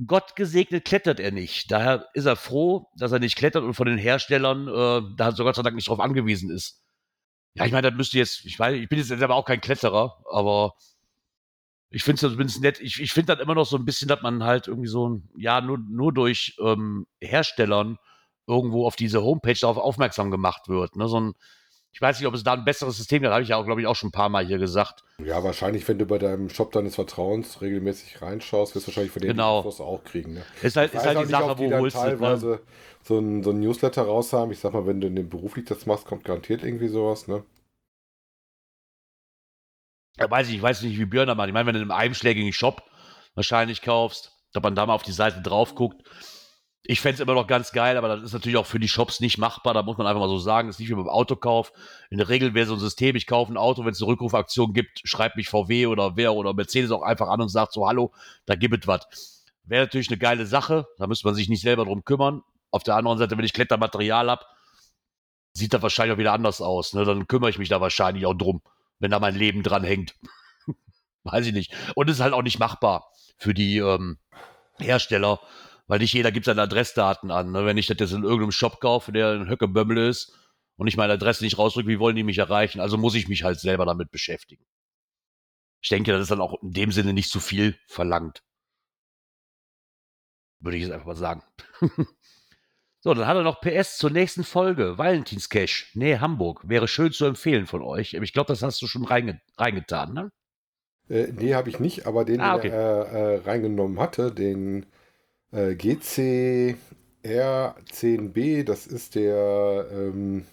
Gott 0.05 0.35
gesegnet 0.35 0.85
klettert 0.85 1.19
er 1.19 1.31
nicht. 1.31 1.71
Daher 1.71 2.07
ist 2.13 2.25
er 2.25 2.35
froh, 2.35 2.87
dass 2.97 3.11
er 3.11 3.19
nicht 3.19 3.35
klettert 3.35 3.63
und 3.63 3.73
von 3.73 3.87
den 3.87 3.97
Herstellern 3.97 4.67
äh, 4.67 5.15
da 5.17 5.31
so 5.33 5.43
Gott 5.43 5.55
sei 5.55 5.63
Dank 5.63 5.75
nicht 5.75 5.89
drauf 5.89 5.99
angewiesen 5.99 6.51
ist. 6.51 6.83
Ja, 7.55 7.65
ich 7.65 7.71
meine, 7.71 7.89
das 7.89 7.97
müsste 7.97 8.17
jetzt, 8.19 8.45
ich 8.45 8.59
weiß, 8.59 8.75
ich 8.77 8.89
bin 8.89 8.99
jetzt 8.99 9.09
selber 9.09 9.35
auch 9.35 9.45
kein 9.45 9.61
Kletterer, 9.61 10.23
aber 10.31 10.75
ich 11.89 12.03
finde 12.03 12.25
es 12.25 12.31
zumindest 12.31 12.61
nett. 12.61 12.79
Ich, 12.81 12.99
ich 13.01 13.11
finde 13.13 13.33
das 13.35 13.43
immer 13.43 13.55
noch 13.55 13.65
so 13.65 13.77
ein 13.77 13.85
bisschen, 13.85 14.07
dass 14.07 14.21
man 14.21 14.43
halt 14.43 14.67
irgendwie 14.67 14.89
so, 14.89 15.07
ein- 15.09 15.29
ja, 15.37 15.61
nur, 15.61 15.77
nur 15.77 16.13
durch 16.13 16.55
ähm, 16.59 17.07
Herstellern 17.21 17.97
irgendwo 18.45 18.85
auf 18.85 18.95
diese 18.95 19.21
Homepage 19.23 19.57
darauf 19.59 19.77
aufmerksam 19.77 20.31
gemacht 20.31 20.67
wird. 20.67 20.95
Ne? 20.95 21.07
So 21.07 21.19
ein, 21.19 21.33
ich 21.97 22.01
weiß 22.01 22.19
nicht, 22.19 22.27
ob 22.27 22.35
es 22.35 22.43
da 22.43 22.53
ein 22.53 22.63
besseres 22.63 22.95
System 22.95 23.23
gibt, 23.23 23.33
habe 23.33 23.41
ich 23.41 23.49
ja 23.49 23.57
auch, 23.57 23.65
glaube 23.65 23.81
ich, 23.81 23.87
auch 23.87 23.95
schon 23.95 24.09
ein 24.09 24.11
paar 24.11 24.29
Mal 24.29 24.45
hier 24.45 24.59
gesagt. 24.59 25.03
Ja, 25.17 25.43
wahrscheinlich, 25.43 25.87
wenn 25.87 25.97
du 25.97 26.05
bei 26.05 26.19
deinem 26.19 26.47
Shop 26.47 26.71
deines 26.71 26.93
Vertrauens 26.93 27.59
regelmäßig 27.59 28.21
reinschaust, 28.21 28.75
wirst 28.75 28.85
du 28.85 28.91
wahrscheinlich 28.91 29.11
von 29.11 29.23
denen 29.23 29.31
Genau. 29.31 29.57
Infos 29.57 29.81
auch 29.81 30.03
kriegen. 30.03 30.35
Ne? 30.35 30.43
Ist 30.61 30.75
halt, 30.75 30.93
ist 30.93 31.03
halt 31.03 31.17
die 31.17 31.21
nicht, 31.21 31.31
Sache, 31.31 31.49
ob 31.49 31.57
die 31.57 31.65
wo 31.65 31.69
dann 31.71 31.81
holst. 31.81 31.95
Ne? 31.95 32.03
teilweise 32.03 32.61
so 33.01 33.17
ein, 33.17 33.41
so 33.41 33.49
ein 33.49 33.59
Newsletter 33.61 34.03
raus 34.03 34.31
haben. 34.31 34.51
Ich 34.51 34.59
sag 34.59 34.73
mal, 34.73 34.85
wenn 34.85 35.01
du 35.01 35.07
in 35.07 35.15
dem 35.15 35.27
beruflich 35.27 35.65
das 35.65 35.87
machst, 35.87 36.05
kommt 36.05 36.23
garantiert 36.23 36.63
irgendwie 36.63 36.87
sowas, 36.87 37.27
ne? 37.27 37.43
Ja, 40.19 40.29
weiß 40.29 40.49
ich, 40.49 40.57
ich 40.57 40.61
weiß 40.61 40.83
nicht, 40.83 40.99
wie 40.99 41.05
Björn 41.05 41.25
da 41.27 41.33
macht. 41.33 41.47
Ich 41.47 41.53
meine, 41.55 41.65
wenn 41.65 41.73
du 41.73 41.81
in 41.81 41.89
einem 41.89 41.99
einschlägigen 41.99 42.53
Shop 42.53 42.83
wahrscheinlich 43.33 43.81
kaufst, 43.81 44.33
dass 44.53 44.61
man 44.61 44.75
da 44.75 44.85
mal 44.85 44.93
auf 44.93 45.01
die 45.01 45.11
Seite 45.11 45.41
drauf 45.41 45.73
guckt. 45.73 46.03
Ich 46.89 47.01
fände 47.01 47.15
es 47.15 47.19
immer 47.19 47.33
noch 47.33 47.47
ganz 47.47 47.73
geil, 47.73 47.97
aber 47.97 48.07
das 48.07 48.23
ist 48.23 48.31
natürlich 48.31 48.55
auch 48.55 48.65
für 48.65 48.79
die 48.79 48.87
Shops 48.87 49.19
nicht 49.19 49.37
machbar. 49.37 49.73
Da 49.73 49.83
muss 49.83 49.97
man 49.97 50.07
einfach 50.07 50.21
mal 50.21 50.29
so 50.29 50.37
sagen, 50.37 50.69
das 50.69 50.77
ist 50.77 50.79
nicht 50.79 50.89
wie 50.89 50.95
beim 50.95 51.09
Autokauf. 51.09 51.73
In 52.09 52.17
der 52.17 52.29
Regel 52.29 52.53
wäre 52.53 52.65
so 52.65 52.75
ein 52.75 52.79
System, 52.79 53.17
ich 53.17 53.27
kaufe 53.27 53.51
ein 53.51 53.57
Auto, 53.57 53.83
wenn 53.83 53.91
es 53.91 54.01
eine 54.01 54.07
Rückrufaktion 54.07 54.71
gibt, 54.71 55.01
schreibt 55.03 55.35
mich 55.35 55.49
VW 55.49 55.87
oder 55.87 56.15
wer 56.15 56.33
oder 56.33 56.53
Mercedes 56.53 56.91
auch 56.91 57.01
einfach 57.01 57.27
an 57.27 57.41
und 57.41 57.49
sagt 57.49 57.73
so, 57.73 57.85
hallo, 57.89 58.13
da 58.45 58.55
gibt 58.55 58.85
es 58.85 58.87
was. 58.87 59.43
Wäre 59.65 59.83
natürlich 59.83 60.07
eine 60.07 60.17
geile 60.17 60.45
Sache, 60.45 60.87
da 60.97 61.07
müsste 61.07 61.27
man 61.27 61.35
sich 61.35 61.49
nicht 61.49 61.61
selber 61.61 61.83
drum 61.83 62.05
kümmern. 62.05 62.41
Auf 62.71 62.83
der 62.83 62.95
anderen 62.95 63.17
Seite, 63.17 63.37
wenn 63.37 63.43
ich 63.43 63.51
Klettermaterial 63.51 64.29
habe, 64.29 64.45
sieht 65.51 65.73
das 65.73 65.81
wahrscheinlich 65.81 66.13
auch 66.15 66.19
wieder 66.19 66.31
anders 66.31 66.61
aus. 66.61 66.93
Ne? 66.93 67.03
Dann 67.03 67.27
kümmere 67.27 67.49
ich 67.49 67.57
mich 67.57 67.67
da 67.67 67.81
wahrscheinlich 67.81 68.25
auch 68.25 68.33
drum, 68.33 68.61
wenn 68.99 69.11
da 69.11 69.19
mein 69.19 69.35
Leben 69.35 69.61
dran 69.61 69.83
hängt. 69.83 70.15
Weiß 71.25 71.45
ich 71.47 71.53
nicht. 71.53 71.73
Und 71.95 72.09
es 72.09 72.15
ist 72.17 72.23
halt 72.23 72.33
auch 72.33 72.43
nicht 72.43 72.59
machbar 72.59 73.11
für 73.37 73.53
die 73.53 73.79
ähm, 73.79 74.19
Hersteller, 74.79 75.41
weil 75.87 75.99
nicht 75.99 76.13
jeder 76.13 76.31
gibt 76.31 76.45
seine 76.45 76.61
Adressdaten 76.61 77.31
an. 77.31 77.51
Ne? 77.51 77.65
Wenn 77.65 77.77
ich 77.77 77.87
das 77.87 77.97
jetzt 77.99 78.11
in 78.11 78.23
irgendeinem 78.23 78.51
Shop 78.51 78.79
kaufe, 78.79 79.11
der 79.11 79.31
ein 79.31 79.49
Höckebömmel 79.49 79.97
ist 79.97 80.37
und 80.75 80.87
ich 80.87 80.97
meine 80.97 81.13
Adresse 81.13 81.43
nicht 81.43 81.57
rausdrücke, 81.57 81.87
wie 81.87 81.99
wollen 81.99 82.15
die 82.15 82.23
mich 82.23 82.37
erreichen? 82.37 82.79
Also 82.81 82.97
muss 82.97 83.15
ich 83.15 83.27
mich 83.27 83.43
halt 83.43 83.59
selber 83.59 83.85
damit 83.85 84.11
beschäftigen. 84.11 84.65
Ich 85.81 85.89
denke, 85.89 86.11
das 86.11 86.23
ist 86.23 86.31
dann 86.31 86.41
auch 86.41 86.61
in 86.61 86.71
dem 86.71 86.91
Sinne 86.91 87.13
nicht 87.13 87.29
zu 87.29 87.39
viel 87.39 87.77
verlangt. 87.87 88.43
Würde 90.59 90.77
ich 90.77 90.83
jetzt 90.83 90.91
einfach 90.91 91.05
mal 91.05 91.15
sagen. 91.15 91.43
so, 92.99 93.13
dann 93.13 93.27
hat 93.27 93.37
er 93.37 93.43
noch 93.43 93.61
PS 93.61 93.97
zur 93.97 94.09
nächsten 94.09 94.43
Folge. 94.43 94.97
Valentinscash, 94.97 95.91
nee, 95.93 96.17
Hamburg. 96.17 96.67
Wäre 96.67 96.87
schön 96.87 97.11
zu 97.11 97.25
empfehlen 97.25 97.67
von 97.67 97.81
euch. 97.81 98.15
Ich 98.15 98.33
glaube, 98.33 98.47
das 98.47 98.63
hast 98.63 98.81
du 98.81 98.87
schon 98.87 99.05
reinge 99.05 99.39
reingetan, 99.57 100.13
ne? 100.13 100.31
Äh, 101.09 101.31
nee, 101.31 101.53
habe 101.53 101.69
ich 101.69 101.79
nicht, 101.79 102.05
aber 102.05 102.25
den, 102.25 102.41
Ah, 102.41 102.57
den 102.57 102.59
okay. 102.59 102.69
er 102.69 103.05
äh, 103.05 103.35
reingenommen 103.37 103.99
hatte, 103.99 104.33
den 104.33 104.87
äh, 105.51 105.75
GCR10B, 107.23 108.63
das 108.63 108.87
ist 108.87 109.15
der 109.15 109.87
ähm, 109.91 110.45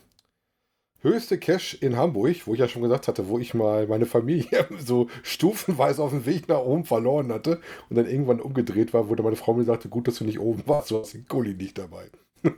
höchste 1.00 1.38
Cache 1.38 1.76
in 1.80 1.96
Hamburg, 1.96 2.46
wo 2.46 2.54
ich 2.54 2.60
ja 2.60 2.68
schon 2.68 2.82
gesagt 2.82 3.08
hatte, 3.08 3.28
wo 3.28 3.38
ich 3.38 3.54
mal 3.54 3.86
meine 3.86 4.06
Familie 4.06 4.66
so 4.78 5.08
stufenweise 5.22 6.02
auf 6.02 6.10
dem 6.10 6.26
Weg 6.26 6.48
nach 6.48 6.60
oben 6.60 6.84
verloren 6.84 7.32
hatte 7.32 7.60
und 7.90 7.96
dann 7.96 8.06
irgendwann 8.06 8.40
umgedreht 8.40 8.92
war, 8.94 9.08
wo 9.08 9.14
dann 9.14 9.24
meine 9.24 9.36
Frau 9.36 9.54
mir 9.54 9.64
sagte, 9.64 9.88
gut, 9.88 10.08
dass 10.08 10.16
du 10.16 10.24
nicht 10.24 10.40
oben 10.40 10.62
warst, 10.66 10.90
du 10.90 10.98
hast 10.98 11.14
den 11.14 11.26
Gulli 11.28 11.54
nicht 11.54 11.78
dabei. 11.78 12.08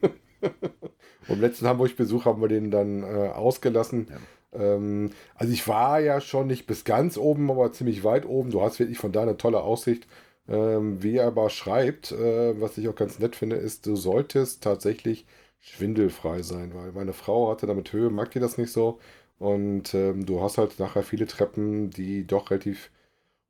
Und 1.28 1.36
im 1.36 1.40
letzten 1.40 1.66
Hamburg-Besuch 1.66 2.24
haben 2.24 2.40
wir 2.40 2.48
den 2.48 2.70
dann 2.70 3.02
äh, 3.02 3.30
ausgelassen. 3.30 4.08
Ähm, 4.52 5.10
also 5.34 5.52
ich 5.52 5.66
war 5.66 5.98
ja 6.00 6.20
schon 6.20 6.46
nicht 6.46 6.66
bis 6.66 6.84
ganz 6.84 7.16
oben, 7.16 7.50
aber 7.50 7.72
ziemlich 7.72 8.04
weit 8.04 8.26
oben. 8.26 8.50
Du 8.50 8.62
hast 8.62 8.78
wirklich 8.78 8.98
von 8.98 9.12
da 9.12 9.22
eine 9.22 9.36
tolle 9.36 9.60
Aussicht. 9.60 10.06
Ähm, 10.48 11.02
wie 11.02 11.16
er 11.16 11.26
aber 11.28 11.50
schreibt, 11.50 12.12
äh, 12.12 12.60
was 12.60 12.78
ich 12.78 12.88
auch 12.88 12.94
ganz 12.94 13.18
nett 13.18 13.36
finde, 13.36 13.56
ist, 13.56 13.86
du 13.86 13.96
solltest 13.96 14.62
tatsächlich 14.62 15.26
schwindelfrei 15.60 16.42
sein, 16.42 16.74
weil 16.74 16.92
meine 16.92 17.12
Frau 17.12 17.50
hatte 17.50 17.66
damit 17.66 17.92
Höhe, 17.92 18.10
mag 18.10 18.30
die 18.30 18.40
das 18.40 18.58
nicht 18.58 18.72
so. 18.72 19.00
Und 19.38 19.94
ähm, 19.94 20.24
du 20.26 20.40
hast 20.42 20.58
halt 20.58 20.78
nachher 20.78 21.02
viele 21.02 21.26
Treppen, 21.26 21.90
die 21.90 22.26
doch 22.26 22.50
relativ 22.50 22.90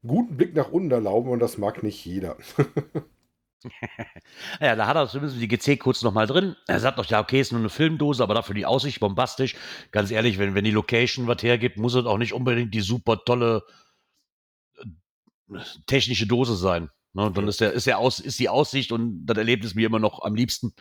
guten 0.07 0.37
Blick 0.37 0.55
nach 0.57 0.71
unten 0.73 0.91
erlauben 0.93 1.31
und 1.31 1.41
das 1.41 1.59
mag 1.59 1.83
nicht 1.83 2.05
jeder. 2.07 2.37
Ja, 4.61 4.77
da 4.77 4.87
hat 4.87 4.97
er 4.97 5.09
zumindest 5.09 5.41
die 5.41 5.49
GC 5.49 5.79
kurz 5.79 6.03
nochmal 6.03 6.27
drin. 6.27 6.57
Er 6.67 6.81
sagt 6.81 6.99
doch, 6.99 7.07
ja, 7.07 7.21
okay, 7.21 7.41
ist 7.41 7.53
nur 7.53 7.61
eine 7.61 7.69
Filmdose, 7.71 8.23
aber 8.23 8.35
dafür 8.35 8.55
die 8.55 8.67
Aussicht 8.67 9.01
bombastisch. 9.01 9.57
Ganz 9.93 10.11
ehrlich, 10.11 10.39
wenn, 10.39 10.55
wenn 10.55 10.65
die 10.65 10.71
Location 10.71 11.27
was 11.27 11.43
hergibt, 11.43 11.77
muss 11.79 11.95
es 11.95 12.07
auch 12.07 12.19
nicht 12.19 12.33
unbedingt 12.33 12.75
die 12.75 12.81
super 12.81 13.23
tolle 13.25 13.63
technische 15.87 16.27
Dose 16.27 16.57
sein. 16.57 16.91
Ne? 17.13 17.31
Dann 17.33 17.49
ist, 17.49 17.61
der, 17.61 17.73
ist, 17.73 17.87
der 17.87 17.99
Aus, 17.99 18.21
ist 18.21 18.39
die 18.39 18.49
Aussicht 18.49 18.93
und 18.93 19.27
das 19.27 19.39
Erlebnis 19.39 19.75
mir 19.75 19.87
immer 19.87 19.99
noch 19.99 20.23
am 20.23 20.35
liebsten. 20.35 20.75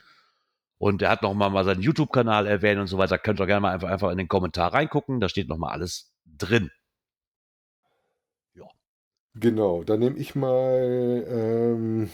Und 0.77 1.01
er 1.01 1.09
hat 1.09 1.21
nochmal 1.21 1.49
mal 1.49 1.63
seinen 1.63 1.81
YouTube-Kanal 1.81 2.47
erwähnt 2.47 2.81
und 2.81 2.87
so 2.87 2.97
weiter. 2.97 3.17
Könnt 3.17 3.39
ihr 3.39 3.45
gerne 3.45 3.61
mal 3.61 3.73
einfach, 3.73 3.89
einfach 3.89 4.11
in 4.11 4.17
den 4.17 4.27
Kommentar 4.27 4.73
reingucken. 4.73 5.19
Da 5.19 5.29
steht 5.29 5.47
nochmal 5.47 5.71
alles 5.71 6.13
drin. 6.25 6.69
Genau, 9.37 9.83
dann 9.83 9.99
nehme 9.99 10.17
ich 10.17 10.33
mal 10.33 11.25
ähm, 11.27 12.09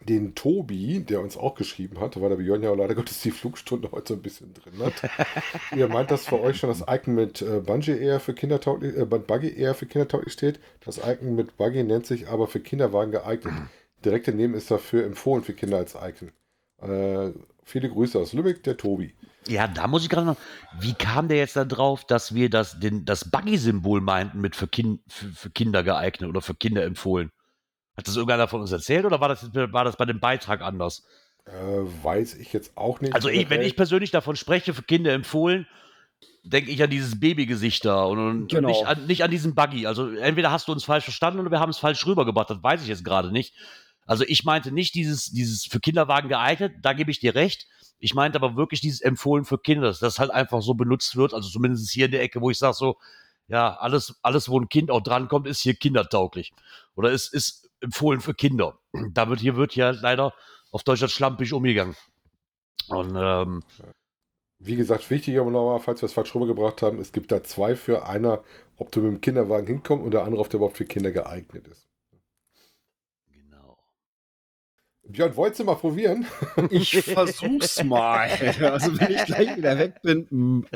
den 0.00 0.34
Tobi, 0.34 1.00
der 1.00 1.20
uns 1.20 1.36
auch 1.36 1.54
geschrieben 1.54 2.00
hat, 2.00 2.20
weil 2.20 2.30
der 2.30 2.36
Björn 2.36 2.62
ja 2.62 2.72
leider 2.72 2.94
Gottes 2.94 3.20
die 3.20 3.30
Flugstunde 3.30 3.90
heute 3.92 4.08
so 4.08 4.14
ein 4.14 4.22
bisschen 4.22 4.54
drin 4.54 4.74
hat. 4.78 5.10
Ihr 5.76 5.88
meint, 5.88 6.10
dass 6.10 6.26
für 6.26 6.40
euch 6.40 6.56
schon 6.56 6.70
das 6.70 6.84
Icon 6.88 7.14
mit 7.14 7.42
äh, 7.42 7.60
Bungee 7.60 7.98
Air 7.98 8.20
für 8.20 8.34
kindertauglich, 8.34 8.96
äh, 8.96 9.04
Buggy 9.04 9.54
Air 9.56 9.74
für 9.74 9.86
kindertauglich 9.86 10.32
steht. 10.32 10.58
Das 10.84 10.98
Icon 10.98 11.34
mit 11.34 11.56
Buggy 11.56 11.82
nennt 11.82 12.06
sich 12.06 12.28
aber 12.28 12.46
für 12.46 12.60
Kinderwagen 12.60 13.12
geeignet. 13.12 13.52
Direkt 14.04 14.28
daneben 14.28 14.54
ist 14.54 14.70
dafür 14.70 15.04
empfohlen 15.04 15.44
für 15.44 15.52
Kinder 15.52 15.76
als 15.76 15.94
Icon. 15.94 16.32
Äh, 16.80 17.32
viele 17.62 17.90
Grüße 17.90 18.18
aus 18.18 18.32
Lübeck, 18.32 18.62
der 18.62 18.78
Tobi. 18.78 19.14
Ja, 19.46 19.66
da 19.66 19.86
muss 19.86 20.02
ich 20.02 20.08
gerade 20.08 20.26
noch. 20.26 20.36
Wie 20.78 20.94
kam 20.94 21.28
der 21.28 21.38
jetzt 21.38 21.56
da 21.56 21.64
drauf, 21.64 22.06
dass 22.06 22.34
wir 22.34 22.50
das, 22.50 22.78
den, 22.78 23.04
das 23.04 23.30
Buggy-Symbol 23.30 24.00
meinten 24.00 24.40
mit 24.40 24.56
für, 24.56 24.68
kind, 24.68 25.00
für, 25.08 25.28
für, 25.28 25.50
Kinder 25.50 25.82
geeignet 25.82 26.28
oder 26.28 26.40
für 26.40 26.54
Kinder 26.54 26.84
empfohlen? 26.84 27.30
Hat 27.96 28.06
das 28.06 28.16
irgendeiner 28.16 28.48
von 28.48 28.60
uns 28.60 28.72
erzählt 28.72 29.04
oder 29.04 29.20
war 29.20 29.28
das, 29.28 29.54
war 29.54 29.84
das 29.84 29.96
bei 29.96 30.06
dem 30.06 30.20
Beitrag 30.20 30.62
anders? 30.62 31.04
Äh, 31.44 31.52
weiß 32.02 32.34
ich 32.34 32.52
jetzt 32.52 32.76
auch 32.76 33.00
nicht. 33.00 33.14
Also, 33.14 33.28
ich, 33.28 33.50
wenn 33.50 33.62
ich 33.62 33.76
persönlich 33.76 34.10
davon 34.10 34.36
spreche, 34.36 34.74
für 34.74 34.82
Kinder 34.82 35.12
empfohlen, 35.12 35.66
denke 36.42 36.70
ich 36.70 36.82
an 36.82 36.90
dieses 36.90 37.18
Babygesicht 37.18 37.84
da 37.84 38.04
und, 38.04 38.18
und 38.18 38.48
genau. 38.50 38.68
nicht, 38.68 38.86
an, 38.86 39.06
nicht 39.06 39.24
an 39.24 39.30
diesen 39.30 39.54
Buggy. 39.54 39.86
Also, 39.86 40.10
entweder 40.10 40.50
hast 40.50 40.68
du 40.68 40.72
uns 40.72 40.84
falsch 40.84 41.04
verstanden 41.04 41.40
oder 41.40 41.50
wir 41.50 41.60
haben 41.60 41.70
es 41.70 41.78
falsch 41.78 42.06
rübergebracht. 42.06 42.50
Das 42.50 42.62
weiß 42.62 42.82
ich 42.82 42.88
jetzt 42.88 43.04
gerade 43.04 43.32
nicht. 43.32 43.54
Also, 44.06 44.24
ich 44.26 44.44
meinte 44.44 44.72
nicht 44.72 44.94
dieses, 44.94 45.26
dieses 45.26 45.64
für 45.64 45.80
Kinderwagen 45.80 46.28
geeignet, 46.28 46.74
da 46.82 46.92
gebe 46.92 47.10
ich 47.10 47.20
dir 47.20 47.34
recht. 47.34 47.66
Ich 48.00 48.14
meinte 48.14 48.38
aber 48.38 48.56
wirklich 48.56 48.80
dieses 48.80 49.02
empfohlen 49.02 49.44
für 49.44 49.58
Kinder, 49.58 49.86
dass 49.86 49.98
das 49.98 50.18
halt 50.18 50.30
einfach 50.30 50.62
so 50.62 50.74
benutzt 50.74 51.16
wird. 51.16 51.34
Also 51.34 51.50
zumindest 51.50 51.90
hier 51.90 52.06
in 52.06 52.12
der 52.12 52.22
Ecke, 52.22 52.40
wo 52.40 52.50
ich 52.50 52.58
sage 52.58 52.74
so, 52.74 52.96
ja, 53.46 53.76
alles, 53.76 54.18
alles, 54.22 54.48
wo 54.48 54.58
ein 54.58 54.70
Kind 54.70 54.90
auch 54.90 55.02
drankommt, 55.02 55.46
ist 55.46 55.60
hier 55.60 55.74
kindertauglich. 55.74 56.52
Oder 56.94 57.10
ist, 57.10 57.34
ist 57.34 57.69
empfohlen 57.80 58.20
für 58.20 58.34
Kinder. 58.34 58.78
Da 59.12 59.28
wird 59.28 59.40
hier 59.40 59.56
wird 59.56 59.74
ja 59.74 59.90
leider 59.90 60.32
auf 60.70 60.82
Deutschland 60.84 61.12
schlampig 61.12 61.52
umgegangen. 61.52 61.96
Und 62.88 63.14
ähm, 63.16 63.62
wie 64.58 64.76
gesagt, 64.76 65.08
wichtig 65.10 65.38
aber 65.38 65.50
nochmal, 65.50 65.80
falls 65.80 66.02
wir 66.02 66.06
es 66.06 66.12
falsch 66.12 66.34
rübergebracht 66.34 66.82
haben, 66.82 67.00
es 67.00 67.12
gibt 67.12 67.32
da 67.32 67.42
zwei 67.42 67.76
für 67.76 68.06
einer, 68.06 68.42
ob 68.76 68.92
du 68.92 69.00
mit 69.00 69.12
dem 69.12 69.20
Kinderwagen 69.20 69.66
hinkommst 69.66 70.04
und 70.04 70.12
der 70.12 70.24
andere, 70.24 70.40
ob 70.40 70.50
der 70.50 70.58
überhaupt 70.58 70.76
für 70.76 70.84
Kinder 70.84 71.12
geeignet 71.12 71.66
ist. 71.68 71.90
Björn, 75.10 75.34
wolltest 75.34 75.60
du 75.60 75.64
mal 75.64 75.74
probieren? 75.74 76.26
Ich 76.70 77.02
versuch's 77.02 77.82
mal. 77.82 78.28
Also 78.60 78.98
wenn 78.98 79.12
ich 79.12 79.24
gleich 79.24 79.56
wieder 79.56 79.78
weg 79.78 80.02
bin. 80.02 80.66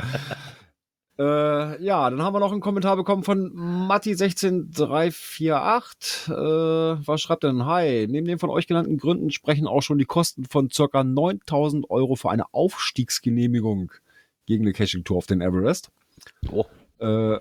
Äh, 1.17 1.81
ja, 1.83 2.11
dann 2.11 2.21
haben 2.23 2.35
wir 2.35 2.41
noch 2.41 2.51
einen 2.51 2.61
Kommentar 2.61 2.97
bekommen 2.97 3.23
von 3.23 3.53
Matti16348. 3.89 6.33
Äh, 6.33 7.07
was 7.07 7.21
schreibt 7.21 7.45
denn? 7.45 7.67
Hi, 7.67 8.09
neben 8.09 8.27
den 8.27 8.41
von 8.41 8.51
euch 8.51 8.67
genannten 8.67 8.99
Gründen 8.99 9.31
sprechen 9.31 9.69
auch 9.69 9.83
schon 9.83 9.99
die 9.99 10.07
Kosten 10.07 10.45
von 10.45 10.71
ca. 10.71 11.05
9000 11.05 11.89
Euro 11.89 12.17
für 12.17 12.31
eine 12.31 12.53
Aufstiegsgenehmigung 12.53 13.93
gegen 14.47 14.65
eine 14.65 14.73
Caching-Tour 14.73 15.17
auf 15.17 15.27
den 15.27 15.41
Everest. 15.41 15.93
Oh. 16.51 16.65
Äh, 16.99 17.39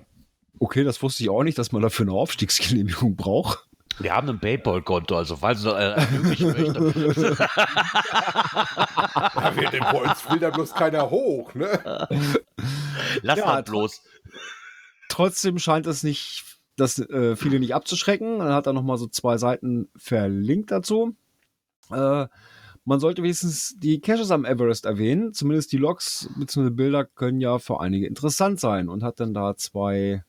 okay, 0.59 0.83
das 0.83 1.01
wusste 1.01 1.23
ich 1.23 1.31
auch 1.31 1.43
nicht, 1.43 1.57
dass 1.57 1.71
man 1.71 1.81
dafür 1.81 2.05
eine 2.05 2.13
Aufstiegsgenehmigung 2.13 3.15
braucht. 3.15 3.67
Wir 3.99 4.15
haben 4.15 4.29
ein 4.29 4.39
Paypal-Konto, 4.39 5.15
also 5.15 5.35
falls 5.35 5.61
du 5.61 5.69
äh, 5.69 5.93
ermöglichen 5.93 6.47
möchtest. 6.47 7.39
ja, 7.39 7.47
wir, 9.55 9.69
den, 9.69 9.83
uns 9.83 10.29
will 10.29 10.39
da 10.39 10.49
bloß 10.49 10.73
keiner 10.73 11.09
hoch, 11.09 11.53
ne? 11.53 12.07
Lass 13.21 13.39
ja, 13.39 13.45
halt 13.45 13.67
bloß. 13.67 14.01
Trotzdem 15.09 15.59
scheint 15.59 15.85
es 15.85 16.03
nicht, 16.03 16.43
das 16.75 16.97
äh, 16.99 17.35
viele 17.35 17.59
nicht 17.59 17.75
abzuschrecken. 17.75 18.39
Dann 18.39 18.53
hat 18.53 18.65
er 18.67 18.73
nochmal 18.73 18.97
so 18.97 19.07
zwei 19.07 19.37
Seiten 19.37 19.89
verlinkt 19.95 20.71
dazu. 20.71 21.15
Äh, 21.91 22.27
man 22.85 22.99
sollte 22.99 23.23
wenigstens 23.23 23.75
die 23.77 24.01
Caches 24.01 24.31
am 24.31 24.43
Everest 24.43 24.85
erwähnen. 24.85 25.33
Zumindest 25.33 25.71
die 25.71 25.77
Logs 25.77 26.29
bzw. 26.37 26.69
Bilder 26.71 27.05
können 27.05 27.39
ja 27.39 27.59
für 27.59 27.79
einige 27.79 28.07
interessant 28.07 28.59
sein 28.59 28.89
und 28.89 29.03
hat 29.03 29.19
dann 29.19 29.33
da 29.33 29.55
zwei 29.55 30.23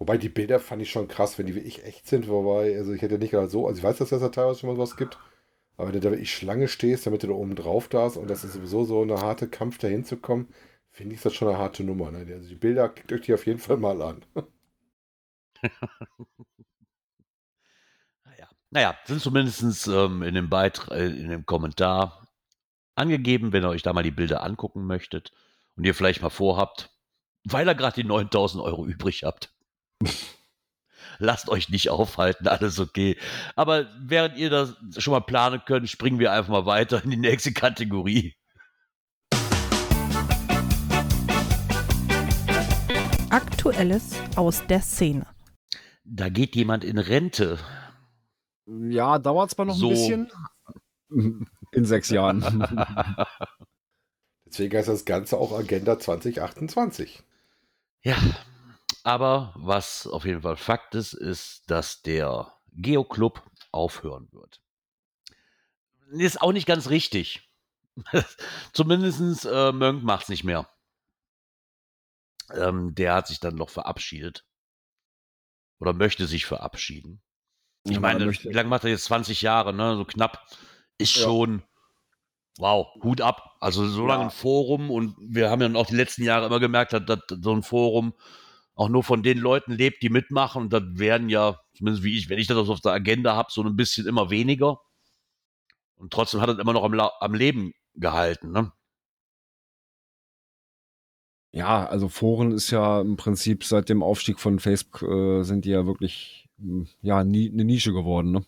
Wobei 0.00 0.18
die 0.18 0.30
Bilder 0.30 0.58
fand 0.58 0.82
ich 0.82 0.90
schon 0.90 1.06
krass, 1.06 1.38
wenn 1.38 1.46
die 1.46 1.54
wirklich 1.54 1.84
echt 1.84 2.08
sind. 2.08 2.26
Wobei, 2.26 2.76
also 2.76 2.92
ich 2.92 3.02
hätte 3.02 3.18
nicht 3.18 3.30
gerade 3.30 3.48
so, 3.48 3.68
also 3.68 3.78
ich 3.78 3.84
weiß, 3.84 3.98
dass 3.98 4.10
es 4.10 4.20
da 4.20 4.30
teilweise 4.30 4.58
schon 4.58 4.70
mal 4.70 4.78
was 4.78 4.96
gibt. 4.96 5.16
Aber 5.80 5.88
wenn 5.88 5.94
du 5.94 6.00
da 6.00 6.10
wirklich 6.10 6.34
Schlange 6.34 6.68
stehst, 6.68 7.06
damit 7.06 7.22
du 7.22 7.28
da 7.28 7.32
oben 7.32 7.56
drauf 7.56 7.88
darfst 7.88 8.18
und 8.18 8.28
das 8.28 8.44
ist 8.44 8.52
sowieso 8.52 8.84
so 8.84 9.00
eine 9.00 9.16
harte 9.16 9.48
Kampf, 9.48 9.78
da 9.78 9.88
hinzukommen, 9.88 10.48
finde 10.90 11.14
ich 11.14 11.22
das 11.22 11.32
schon 11.34 11.48
eine 11.48 11.56
harte 11.56 11.84
Nummer. 11.84 12.10
Ne? 12.10 12.30
Also 12.34 12.50
die 12.50 12.54
Bilder 12.54 12.90
klickt 12.90 13.10
euch 13.14 13.22
die 13.22 13.32
auf 13.32 13.46
jeden 13.46 13.60
Fall 13.60 13.78
mal 13.78 14.02
an. 14.02 14.22
naja. 18.24 18.50
naja, 18.68 18.94
sind 19.06 19.22
zumindest 19.22 19.88
ähm, 19.88 20.22
in, 20.22 20.34
dem 20.34 20.50
Beitrag, 20.50 20.90
äh, 20.98 21.06
in 21.06 21.30
dem 21.30 21.46
Kommentar 21.46 22.28
angegeben, 22.94 23.54
wenn 23.54 23.64
ihr 23.64 23.70
euch 23.70 23.82
da 23.82 23.94
mal 23.94 24.02
die 24.02 24.10
Bilder 24.10 24.42
angucken 24.42 24.84
möchtet 24.84 25.32
und 25.76 25.84
ihr 25.86 25.94
vielleicht 25.94 26.20
mal 26.20 26.28
vorhabt, 26.28 26.90
weil 27.44 27.66
ihr 27.66 27.74
gerade 27.74 28.02
die 28.02 28.06
9000 28.06 28.62
Euro 28.62 28.86
übrig 28.86 29.24
habt, 29.24 29.54
lasst 31.20 31.48
euch 31.48 31.68
nicht 31.68 31.90
aufhalten, 31.90 32.48
alles 32.48 32.78
okay. 32.80 33.16
Aber 33.56 33.86
während 34.00 34.36
ihr 34.36 34.50
das 34.50 34.74
schon 34.98 35.12
mal 35.12 35.20
planen 35.20 35.62
könnt, 35.64 35.88
springen 35.88 36.18
wir 36.18 36.32
einfach 36.32 36.50
mal 36.50 36.66
weiter 36.66 37.02
in 37.04 37.10
die 37.10 37.16
nächste 37.16 37.52
Kategorie. 37.52 38.34
Aktuell 43.30 43.92
Aktuelles 43.92 44.14
aus 44.36 44.66
der 44.66 44.80
Szene. 44.80 45.26
Da 46.04 46.28
geht 46.28 46.56
jemand 46.56 46.82
in 46.82 46.98
Rente. 46.98 47.58
Ja, 48.66 49.18
dauert 49.18 49.50
zwar 49.50 49.66
noch 49.66 49.76
So. 49.76 49.88
ein 49.88 49.92
bisschen. 49.92 50.30
In 51.72 51.84
sechs 51.84 52.10
Jahren. 52.10 52.42
Deswegen 54.46 54.76
heißt 54.76 54.88
das 54.88 55.04
Ganze 55.04 55.36
auch 55.36 55.56
Agenda 55.56 55.98
2028. 55.98 57.22
Ja, 58.02 58.16
aber 59.04 59.52
was 59.56 60.06
auf 60.06 60.24
jeden 60.24 60.42
Fall 60.42 60.56
Fakt 60.56 60.94
ist, 60.94 61.12
ist, 61.12 61.70
dass 61.70 62.02
der 62.02 62.52
Geoclub 62.72 63.42
aufhören 63.72 64.28
wird. 64.32 64.60
Ist 66.12 66.42
auch 66.42 66.52
nicht 66.52 66.66
ganz 66.66 66.90
richtig. 66.90 67.48
Zumindest 68.72 69.46
äh, 69.46 69.72
Mönk 69.72 70.02
macht 70.02 70.24
es 70.24 70.28
nicht 70.28 70.44
mehr. 70.44 70.68
Ähm, 72.52 72.94
der 72.94 73.14
hat 73.14 73.28
sich 73.28 73.40
dann 73.40 73.54
noch 73.54 73.70
verabschiedet. 73.70 74.44
Oder 75.78 75.92
möchte 75.92 76.26
sich 76.26 76.46
verabschieden. 76.46 77.22
Ich 77.84 77.92
Ja, 77.92 78.00
meine, 78.00 78.30
wie 78.30 78.52
lange 78.52 78.68
macht 78.68 78.84
er 78.84 78.90
jetzt? 78.90 79.04
20 79.04 79.40
Jahre, 79.42 79.72
ne? 79.72 79.96
So 79.96 80.04
knapp. 80.04 80.46
Ist 80.98 81.14
Ja. 81.14 81.22
schon, 81.22 81.62
wow, 82.58 82.88
Hut 83.02 83.20
ab. 83.20 83.56
Also 83.60 83.86
so 83.86 84.06
lange 84.06 84.24
Ja. 84.24 84.28
ein 84.28 84.30
Forum 84.30 84.90
und 84.90 85.16
wir 85.20 85.48
haben 85.50 85.62
ja 85.62 85.80
auch 85.80 85.86
die 85.86 85.96
letzten 85.96 86.24
Jahre 86.24 86.46
immer 86.46 86.60
gemerkt, 86.60 86.92
dass, 86.92 87.04
dass 87.06 87.22
so 87.40 87.52
ein 87.54 87.62
Forum 87.62 88.14
auch 88.80 88.88
nur 88.88 89.04
von 89.04 89.22
den 89.22 89.36
Leuten 89.38 89.72
lebt, 89.72 90.02
die 90.02 90.08
mitmachen. 90.08 90.62
Und 90.62 90.72
das 90.72 90.82
werden 90.94 91.28
ja, 91.28 91.60
zumindest 91.74 92.02
wie 92.02 92.16
ich, 92.16 92.30
wenn 92.30 92.38
ich 92.38 92.46
das 92.46 92.56
auf 92.70 92.80
der 92.80 92.92
Agenda 92.92 93.36
habe, 93.36 93.50
so 93.52 93.62
ein 93.62 93.76
bisschen 93.76 94.06
immer 94.06 94.30
weniger. 94.30 94.80
Und 95.96 96.12
trotzdem 96.12 96.40
hat 96.40 96.48
es 96.48 96.58
immer 96.58 96.72
noch 96.72 96.84
am, 96.84 96.94
La- 96.94 97.12
am 97.20 97.34
Leben 97.34 97.72
gehalten. 97.94 98.52
Ne? 98.52 98.72
Ja, 101.52 101.86
also 101.86 102.08
Foren 102.08 102.52
ist 102.52 102.70
ja 102.70 103.00
im 103.00 103.16
Prinzip 103.16 103.64
seit 103.64 103.88
dem 103.88 104.02
Aufstieg 104.02 104.38
von 104.40 104.58
Facebook 104.60 105.02
äh, 105.02 105.42
sind 105.42 105.64
die 105.64 105.70
ja 105.70 105.84
wirklich 105.86 106.48
mh, 106.58 106.86
ja 107.02 107.24
nie, 107.24 107.50
eine 107.50 107.64
Nische 107.64 107.92
geworden. 107.92 108.30
Ne? 108.32 108.44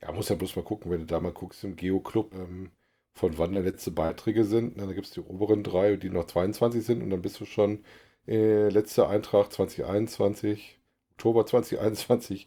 Ja, 0.00 0.12
muss 0.12 0.28
ja 0.28 0.36
bloß 0.36 0.56
mal 0.56 0.62
gucken, 0.64 0.90
wenn 0.90 1.00
du 1.00 1.06
da 1.06 1.20
mal 1.20 1.32
guckst 1.32 1.64
im 1.64 1.76
Geo-Club, 1.76 2.34
ähm, 2.34 2.70
von 3.14 3.36
wann 3.38 3.52
da 3.54 3.60
letzte 3.60 3.90
Beiträge 3.90 4.44
sind. 4.44 4.76
Na, 4.76 4.86
da 4.86 4.92
gibt 4.92 5.06
es 5.06 5.12
die 5.12 5.20
oberen 5.20 5.62
drei, 5.64 5.96
die 5.96 6.10
noch 6.10 6.26
22 6.26 6.84
sind 6.84 7.02
und 7.02 7.10
dann 7.10 7.22
bist 7.22 7.40
du 7.40 7.44
schon 7.46 7.84
äh, 8.28 8.68
letzter 8.68 9.08
Eintrag 9.08 9.52
2021, 9.52 10.78
Oktober 11.12 11.46
2021, 11.46 12.46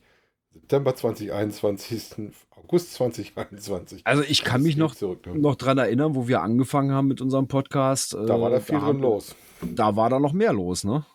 September 0.53 0.95
2021, 0.95 2.31
August 2.55 2.93
2021. 2.93 4.05
Also 4.05 4.23
ich 4.23 4.43
kann 4.43 4.61
Das 4.61 4.67
mich 4.67 4.77
noch, 4.77 4.95
zurück, 4.95 5.25
ne? 5.25 5.35
noch 5.39 5.55
dran 5.55 5.77
erinnern, 5.77 6.15
wo 6.15 6.27
wir 6.27 6.41
angefangen 6.41 6.91
haben 6.91 7.07
mit 7.07 7.19
unserem 7.21 7.47
Podcast. 7.47 8.13
Da 8.13 8.39
war 8.39 8.49
da 8.49 8.57
äh, 8.57 8.61
viel 8.61 8.75
drin 8.77 8.85
haben- 8.87 9.01
los. 9.01 9.35
Da 9.61 9.95
war 9.95 10.09
da 10.09 10.19
noch 10.19 10.33
mehr 10.33 10.53
los, 10.53 10.83
ne? 10.83 11.05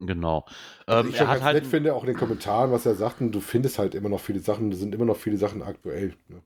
Genau. 0.00 0.44
Was 0.86 1.04
Ähm, 1.04 1.10
ich 1.10 1.20
er 1.20 1.26
ganz 1.26 1.42
halt. 1.42 1.54
nett 1.62 1.66
finde, 1.66 1.94
auch 1.94 2.02
in 2.02 2.08
den 2.08 2.16
Kommentaren, 2.16 2.72
was 2.72 2.86
er 2.86 2.94
sagten, 2.96 3.30
du 3.30 3.40
findest 3.40 3.78
halt 3.78 3.94
immer 3.94 4.08
noch 4.08 4.20
viele 4.20 4.40
Sachen, 4.40 4.70
da 4.70 4.76
sind 4.76 4.94
immer 4.94 5.04
noch 5.04 5.16
viele 5.16 5.36
Sachen 5.36 5.62
aktuell. 5.62 6.14
Ne? 6.28 6.42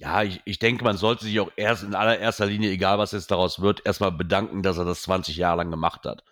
Ja, 0.00 0.22
ich, 0.22 0.40
ich 0.46 0.58
denke, 0.58 0.82
man 0.82 0.96
sollte 0.96 1.26
sich 1.26 1.38
auch 1.40 1.52
erst 1.56 1.82
in 1.82 1.94
allererster 1.94 2.46
Linie, 2.46 2.70
egal 2.70 2.98
was 2.98 3.12
jetzt 3.12 3.30
daraus 3.30 3.60
wird, 3.60 3.84
erstmal 3.84 4.10
bedanken, 4.10 4.62
dass 4.62 4.78
er 4.78 4.86
das 4.86 5.02
20 5.02 5.36
Jahre 5.36 5.58
lang 5.58 5.70
gemacht 5.70 6.06
hat. 6.06 6.24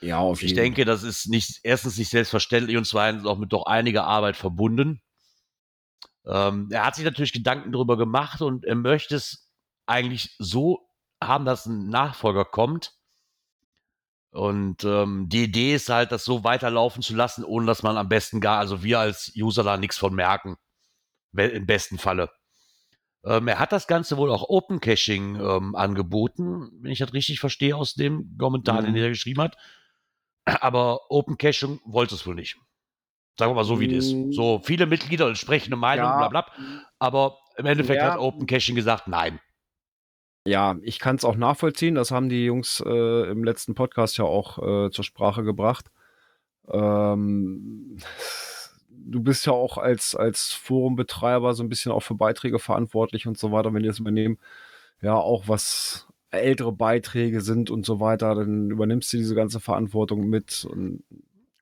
Ja, 0.00 0.18
auf 0.18 0.42
Ich 0.44 0.54
denke, 0.54 0.84
das 0.84 1.02
ist 1.02 1.26
nicht, 1.26 1.58
erstens 1.64 1.98
nicht 1.98 2.10
selbstverständlich 2.10 2.76
und 2.76 2.86
zweitens 2.86 3.26
auch 3.26 3.36
mit 3.36 3.52
doch 3.52 3.66
einiger 3.66 4.04
Arbeit 4.04 4.36
verbunden. 4.36 5.02
Ähm, 6.24 6.68
er 6.70 6.86
hat 6.86 6.94
sich 6.94 7.04
natürlich 7.04 7.32
Gedanken 7.32 7.72
darüber 7.72 7.96
gemacht 7.96 8.42
und 8.42 8.64
er 8.64 8.76
möchte 8.76 9.16
es 9.16 9.50
eigentlich 9.86 10.36
so 10.38 10.88
haben, 11.20 11.46
dass 11.46 11.66
ein 11.66 11.88
Nachfolger 11.88 12.44
kommt. 12.44 12.92
Und 14.30 14.84
ähm, 14.84 15.28
die 15.28 15.44
Idee 15.44 15.74
ist 15.74 15.88
halt, 15.88 16.12
das 16.12 16.24
so 16.24 16.44
weiterlaufen 16.44 17.02
zu 17.02 17.16
lassen, 17.16 17.42
ohne 17.42 17.66
dass 17.66 17.82
man 17.82 17.96
am 17.96 18.08
besten 18.08 18.40
gar, 18.40 18.60
also 18.60 18.84
wir 18.84 19.00
als 19.00 19.32
User 19.36 19.64
da 19.64 19.76
nichts 19.78 19.98
von 19.98 20.14
merken. 20.14 20.56
Im 21.32 21.66
besten 21.66 21.98
Falle. 21.98 22.30
Ähm, 23.26 23.48
er 23.48 23.58
hat 23.58 23.72
das 23.72 23.86
Ganze 23.88 24.16
wohl 24.16 24.30
auch 24.30 24.48
Open 24.48 24.80
Caching 24.80 25.36
ähm, 25.36 25.74
angeboten, 25.74 26.70
wenn 26.80 26.92
ich 26.92 27.00
das 27.00 27.12
richtig 27.12 27.40
verstehe 27.40 27.74
aus 27.76 27.94
dem 27.94 28.36
Kommentar, 28.38 28.80
Mhm. 28.82 28.86
den 28.86 28.96
er 28.96 29.08
geschrieben 29.08 29.42
hat. 29.42 29.56
Aber 30.44 31.10
Open 31.10 31.36
Caching 31.36 31.80
wollte 31.84 32.14
es 32.14 32.26
wohl 32.26 32.36
nicht. 32.36 32.56
Sagen 33.38 33.50
wir 33.50 33.56
mal 33.56 33.64
so, 33.64 33.80
wie 33.80 33.88
das 33.88 34.12
Mm. 34.12 34.30
ist. 34.30 34.36
So 34.36 34.60
viele 34.64 34.86
Mitglieder, 34.86 35.26
entsprechende 35.28 35.76
Meinung, 35.76 36.04
Ja. 36.06 36.28
bla 36.28 36.28
bla. 36.28 36.52
Aber 37.00 37.38
im 37.58 37.66
Endeffekt 37.66 38.00
Ja. 38.00 38.12
hat 38.12 38.18
Open 38.20 38.46
Caching 38.46 38.76
gesagt, 38.76 39.08
nein. 39.08 39.40
Ja, 40.46 40.76
ich 40.82 41.00
kann 41.00 41.16
es 41.16 41.24
auch 41.24 41.34
nachvollziehen. 41.34 41.96
Das 41.96 42.12
haben 42.12 42.28
die 42.28 42.44
Jungs 42.44 42.80
äh, 42.86 43.30
im 43.30 43.42
letzten 43.42 43.74
Podcast 43.74 44.16
ja 44.18 44.24
auch 44.24 44.58
äh, 44.86 44.90
zur 44.92 45.04
Sprache 45.04 45.42
gebracht. 45.42 45.86
Ähm, 46.70 47.98
du 49.04 49.20
bist 49.22 49.46
ja 49.46 49.52
auch 49.52 49.78
als, 49.78 50.14
als 50.14 50.52
Forumbetreiber 50.52 51.54
so 51.54 51.62
ein 51.62 51.68
bisschen 51.68 51.92
auch 51.92 52.02
für 52.02 52.14
Beiträge 52.14 52.58
verantwortlich 52.58 53.26
und 53.26 53.38
so 53.38 53.52
weiter. 53.52 53.72
Wenn 53.72 53.82
die 53.82 53.88
das 53.88 53.98
übernehmen, 54.00 54.38
ja, 55.02 55.14
auch 55.14 55.48
was 55.48 56.06
ältere 56.30 56.72
Beiträge 56.72 57.40
sind 57.40 57.70
und 57.70 57.86
so 57.86 58.00
weiter, 58.00 58.34
dann 58.34 58.70
übernimmst 58.70 59.12
du 59.12 59.16
diese 59.16 59.34
ganze 59.34 59.60
Verantwortung 59.60 60.28
mit. 60.28 60.66
Und 60.70 61.02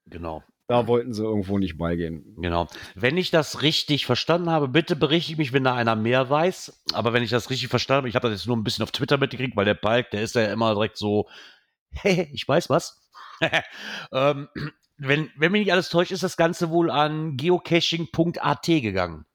Genau. 0.06 0.42
da 0.66 0.86
wollten 0.86 1.12
sie 1.12 1.22
irgendwo 1.22 1.58
nicht 1.58 1.76
beigehen. 1.76 2.36
Genau. 2.38 2.68
Wenn 2.94 3.16
ich 3.16 3.30
das 3.30 3.62
richtig 3.62 4.06
verstanden 4.06 4.50
habe, 4.50 4.68
bitte 4.68 4.96
berichte 4.96 5.36
mich, 5.36 5.52
wenn 5.52 5.64
da 5.64 5.74
einer 5.74 5.96
mehr 5.96 6.28
weiß. 6.30 6.84
Aber 6.92 7.12
wenn 7.12 7.22
ich 7.22 7.30
das 7.30 7.50
richtig 7.50 7.68
verstanden 7.68 7.98
habe, 7.98 8.08
ich 8.08 8.14
habe 8.14 8.28
das 8.28 8.40
jetzt 8.40 8.46
nur 8.46 8.56
ein 8.56 8.64
bisschen 8.64 8.82
auf 8.82 8.92
Twitter 8.92 9.18
mitgekriegt, 9.18 9.56
weil 9.56 9.64
der 9.64 9.74
Palk, 9.74 10.10
der 10.10 10.22
ist 10.22 10.34
ja 10.34 10.52
immer 10.52 10.74
direkt 10.74 10.96
so, 10.96 11.28
hey, 11.90 12.28
ich 12.32 12.46
weiß 12.46 12.70
was. 12.70 13.00
ähm, 14.12 14.48
wenn, 14.96 15.30
wenn 15.36 15.52
mich 15.52 15.60
nicht 15.60 15.72
alles 15.72 15.88
täuscht, 15.88 16.12
ist 16.12 16.22
das 16.22 16.36
Ganze 16.36 16.70
wohl 16.70 16.90
an 16.90 17.36
geocaching.at 17.36 18.66
gegangen. 18.66 19.26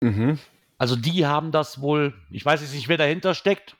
Mhm. 0.00 0.38
Also 0.78 0.96
die 0.96 1.26
haben 1.26 1.50
das 1.50 1.80
wohl, 1.80 2.14
ich 2.30 2.44
weiß 2.44 2.60
jetzt 2.60 2.74
nicht, 2.74 2.88
wer 2.88 2.98
dahinter 2.98 3.34
steckt. 3.34 3.76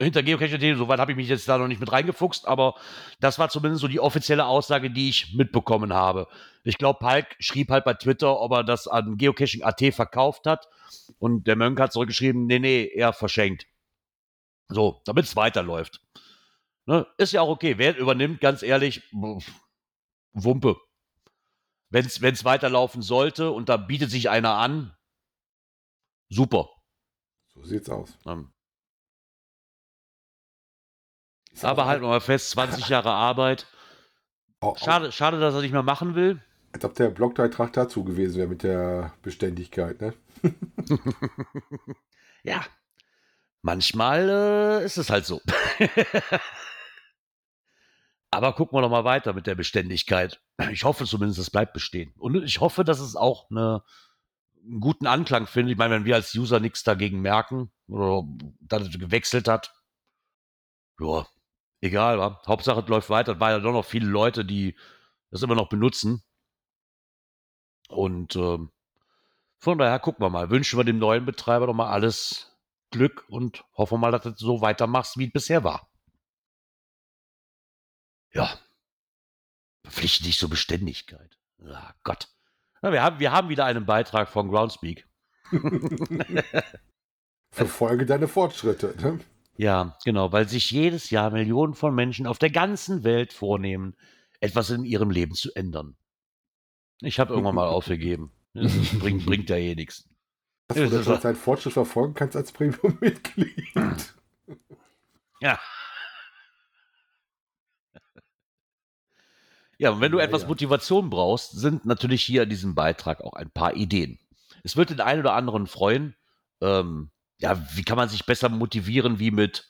Hinter 0.00 0.22
Geocaching.at, 0.22 0.78
soweit 0.78 0.98
habe 0.98 1.12
ich 1.12 1.16
mich 1.16 1.28
jetzt 1.28 1.48
da 1.48 1.58
noch 1.58 1.68
nicht 1.68 1.80
mit 1.80 1.92
reingefuchst, 1.92 2.48
aber 2.48 2.74
das 3.20 3.38
war 3.38 3.50
zumindest 3.50 3.82
so 3.82 3.88
die 3.88 4.00
offizielle 4.00 4.46
Aussage, 4.46 4.90
die 4.90 5.08
ich 5.08 5.34
mitbekommen 5.34 5.92
habe. 5.92 6.26
Ich 6.64 6.78
glaube, 6.78 6.98
Palk 6.98 7.36
schrieb 7.38 7.70
halt 7.70 7.84
bei 7.84 7.94
Twitter, 7.94 8.40
ob 8.40 8.52
er 8.52 8.64
das 8.64 8.88
an 8.88 9.16
Geocaching.at 9.16 9.94
verkauft 9.94 10.46
hat. 10.46 10.68
Und 11.18 11.46
der 11.46 11.56
Mönk 11.56 11.78
hat 11.78 11.92
zurückgeschrieben, 11.92 12.46
nee, 12.46 12.58
nee, 12.58 12.84
er 12.84 13.12
verschenkt. 13.12 13.66
So, 14.68 15.02
damit 15.04 15.26
es 15.26 15.36
weiterläuft. 15.36 16.00
Ne? 16.86 17.06
Ist 17.16 17.32
ja 17.32 17.40
auch 17.42 17.48
okay. 17.48 17.78
Wer 17.78 17.96
übernimmt, 17.96 18.40
ganz 18.40 18.62
ehrlich, 18.62 19.02
Wumpe. 20.32 20.76
Wenn 21.90 22.04
es 22.06 22.44
weiterlaufen 22.44 23.02
sollte 23.02 23.50
und 23.50 23.68
da 23.68 23.76
bietet 23.76 24.10
sich 24.10 24.30
einer 24.30 24.54
an, 24.54 24.96
super. 26.30 26.68
So 27.54 27.62
sieht's 27.64 27.90
aus. 27.90 28.16
Ähm, 28.26 28.52
aber 31.60 31.84
halt 31.84 32.00
mal 32.02 32.20
fest, 32.20 32.50
20 32.50 32.88
Jahre 32.88 33.10
Arbeit. 33.10 33.66
auch- 34.60 34.78
Schade, 34.78 35.12
schade, 35.12 35.38
dass 35.38 35.54
er 35.54 35.60
nicht 35.60 35.72
mehr 35.72 35.82
machen 35.82 36.14
will. 36.14 36.42
Als 36.72 36.84
ob 36.86 36.94
der 36.94 37.10
Blogbeitrag 37.10 37.74
dazu 37.74 38.02
gewesen 38.02 38.38
wäre 38.38 38.48
mit 38.48 38.62
der 38.62 39.12
Beständigkeit, 39.22 40.00
ne? 40.00 40.14
Ja, 42.44 42.64
manchmal 43.60 44.28
äh, 44.80 44.84
ist 44.84 44.96
es 44.96 45.10
halt 45.10 45.26
so. 45.26 45.40
Aber 48.34 48.54
gucken 48.54 48.76
wir 48.76 48.80
doch 48.80 48.90
mal 48.90 49.04
weiter 49.04 49.34
mit 49.34 49.46
der 49.46 49.54
Beständigkeit. 49.54 50.40
Ich 50.70 50.84
hoffe 50.84 51.04
zumindest, 51.04 51.38
es 51.38 51.50
bleibt 51.50 51.74
bestehen. 51.74 52.14
Und 52.16 52.42
ich 52.42 52.60
hoffe, 52.60 52.82
dass 52.82 52.98
es 52.98 53.14
auch 53.14 53.50
eine, 53.50 53.82
einen 54.64 54.80
guten 54.80 55.06
Anklang 55.06 55.46
findet. 55.46 55.72
Ich 55.72 55.78
meine, 55.78 55.94
wenn 55.94 56.06
wir 56.06 56.14
als 56.14 56.34
User 56.34 56.58
nichts 56.58 56.82
dagegen 56.82 57.20
merken 57.20 57.70
oder 57.88 58.26
dass 58.60 58.88
es 58.88 58.98
gewechselt 58.98 59.48
hat, 59.48 59.74
ja, 60.98 61.26
egal, 61.82 62.18
wa? 62.18 62.40
Hauptsache 62.46 62.80
es 62.80 62.88
läuft 62.88 63.10
weiter. 63.10 63.32
Es 63.34 63.40
waren 63.40 63.50
ja 63.50 63.58
doch 63.58 63.72
noch 63.72 63.84
viele 63.84 64.06
Leute, 64.06 64.46
die 64.46 64.78
das 65.30 65.42
immer 65.42 65.54
noch 65.54 65.68
benutzen. 65.68 66.22
Und 67.88 68.34
ähm, 68.36 68.70
von 69.58 69.76
daher 69.76 69.98
gucken 69.98 70.24
wir 70.24 70.30
mal. 70.30 70.48
Wünschen 70.48 70.78
wir 70.78 70.84
dem 70.84 70.98
neuen 70.98 71.26
Betreiber 71.26 71.66
doch 71.66 71.74
mal 71.74 71.90
alles 71.90 72.56
Glück 72.90 73.26
und 73.28 73.62
hoffen 73.76 74.00
mal, 74.00 74.10
dass 74.10 74.22
du 74.22 74.32
so 74.36 74.62
weitermachst, 74.62 75.18
wie 75.18 75.26
es 75.26 75.32
bisher 75.32 75.64
war. 75.64 75.91
Ja. 78.34 78.58
Verpflichte 79.84 80.24
dich 80.24 80.38
zur 80.38 80.50
Beständigkeit. 80.50 81.38
Ja, 81.58 81.94
Gott. 82.02 82.28
Ja, 82.82 82.92
wir, 82.92 83.02
haben, 83.02 83.20
wir 83.20 83.32
haben 83.32 83.48
wieder 83.48 83.64
einen 83.64 83.86
Beitrag 83.86 84.28
von 84.28 84.48
Groundspeak. 84.48 85.06
Verfolge 87.52 88.06
deine 88.06 88.28
Fortschritte, 88.28 88.94
ne? 89.00 89.20
Ja, 89.56 89.98
genau, 90.04 90.32
weil 90.32 90.48
sich 90.48 90.70
jedes 90.70 91.10
Jahr 91.10 91.30
Millionen 91.30 91.74
von 91.74 91.94
Menschen 91.94 92.26
auf 92.26 92.38
der 92.38 92.50
ganzen 92.50 93.04
Welt 93.04 93.34
vornehmen, 93.34 93.94
etwas 94.40 94.70
in 94.70 94.84
ihrem 94.84 95.10
Leben 95.10 95.34
zu 95.34 95.54
ändern. 95.54 95.96
Ich 97.00 97.20
habe 97.20 97.32
irgendwann 97.32 97.54
mal 97.54 97.68
aufgegeben. 97.68 98.32
Das 98.54 98.72
bringt, 98.98 99.26
bringt 99.26 99.50
ja 99.50 99.56
eh 99.56 99.74
nichts. 99.74 100.08
Dass 100.68 100.78
du 100.78 100.88
Das 100.88 101.04
das 101.04 101.20
deinen 101.20 101.36
Fortschritt 101.36 101.74
verfolgen 101.74 102.14
kannst 102.14 102.36
als 102.36 102.52
Premium-Mitglied. 102.52 104.14
Ja. 105.40 105.58
Ja, 109.78 109.90
und 109.90 110.00
wenn 110.00 110.12
du 110.12 110.18
Ja, 110.18 110.24
etwas 110.24 110.42
ja. 110.42 110.48
Motivation 110.48 111.10
brauchst, 111.10 111.52
sind 111.52 111.84
natürlich 111.84 112.22
hier 112.22 112.44
in 112.44 112.50
diesem 112.50 112.74
Beitrag 112.74 113.20
auch 113.20 113.34
ein 113.34 113.50
paar 113.50 113.74
Ideen. 113.74 114.18
Es 114.62 114.76
wird 114.76 114.90
den 114.90 115.00
einen 115.00 115.20
oder 115.20 115.34
anderen 115.34 115.66
freuen. 115.66 116.14
Ähm, 116.60 117.10
ja, 117.38 117.60
wie 117.74 117.82
kann 117.82 117.96
man 117.96 118.08
sich 118.08 118.24
besser 118.26 118.48
motivieren 118.48 119.18
wie 119.18 119.30
mit 119.30 119.68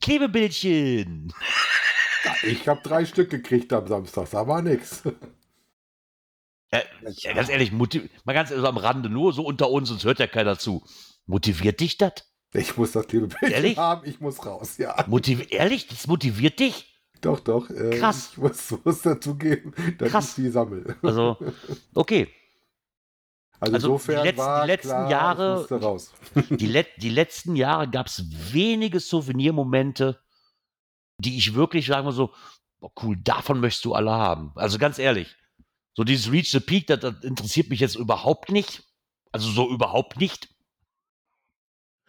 Klebebildchen? 0.00 1.32
Ich 2.42 2.66
habe 2.68 2.80
drei 2.82 3.06
Stück 3.06 3.30
gekriegt 3.30 3.72
am 3.72 3.86
Samstag, 3.86 4.28
da 4.30 4.46
war 4.46 4.60
nix. 4.60 5.02
Ja, 6.70 6.82
ja, 7.16 7.32
ganz 7.32 7.48
ehrlich, 7.48 7.72
mal 7.72 8.34
ganz 8.34 8.52
also 8.52 8.66
am 8.66 8.76
Rande, 8.76 9.08
nur 9.08 9.32
so 9.32 9.42
unter 9.42 9.70
uns, 9.70 9.88
sonst 9.88 10.04
hört 10.04 10.18
ja 10.18 10.26
keiner 10.26 10.58
zu. 10.58 10.84
Motiviert 11.24 11.80
dich 11.80 11.96
das? 11.96 12.12
Ich 12.52 12.76
muss 12.76 12.92
das 12.92 13.06
Klebebildchen 13.06 13.50
Ehrlich? 13.50 13.76
haben, 13.78 14.06
ich 14.06 14.20
muss 14.20 14.44
raus, 14.44 14.76
ja. 14.78 15.02
Motiv 15.06 15.50
ehrlich, 15.50 15.86
das 15.86 16.06
motiviert 16.06 16.60
dich? 16.60 16.97
Doch, 17.20 17.40
doch. 17.40 17.68
Äh, 17.70 17.98
Krass. 17.98 18.30
Ich 18.32 18.38
muss, 18.38 18.74
muss 18.84 19.02
dazugeben, 19.02 19.74
dass 19.98 20.10
Krass. 20.10 20.28
ich 20.38 20.44
die 20.44 20.50
sammle. 20.50 20.96
Also, 21.02 21.36
okay. 21.94 22.28
Also, 23.60 23.74
Also, 23.74 23.86
insofern 23.88 24.16
die 24.22 24.28
letzten- 24.28 24.38
war 24.38 24.62
die 24.62 24.66
letzten 24.68 24.88
klar, 24.88 25.10
Jahre- 25.10 25.80
raus. 25.80 26.12
Die, 26.50 26.66
let 26.66 26.86
die 26.98 27.08
letzten 27.10 27.56
Jahre 27.56 27.90
gab 27.90 28.06
es 28.06 28.24
wenige 28.52 29.00
Souvenirmomente, 29.00 30.20
die 31.20 31.36
ich 31.36 31.54
wirklich 31.54 31.86
sagen 31.86 32.06
wir 32.06 32.12
so, 32.12 32.32
boah, 32.78 32.92
cool, 33.02 33.16
davon 33.16 33.58
möchtest 33.58 33.84
du 33.84 33.94
alle 33.94 34.12
haben. 34.12 34.52
Also 34.54 34.78
ganz 34.78 35.00
ehrlich, 35.00 35.34
so 35.96 36.04
dieses 36.04 36.30
Reach 36.30 36.50
the 36.52 36.60
Peak, 36.60 36.86
das, 36.86 37.00
das 37.00 37.24
interessiert 37.24 37.68
mich 37.70 37.80
jetzt 37.80 37.96
überhaupt 37.96 38.50
nicht. 38.52 38.84
Also 39.32 39.50
so 39.50 39.68
überhaupt 39.70 40.18
nicht. 40.20 40.48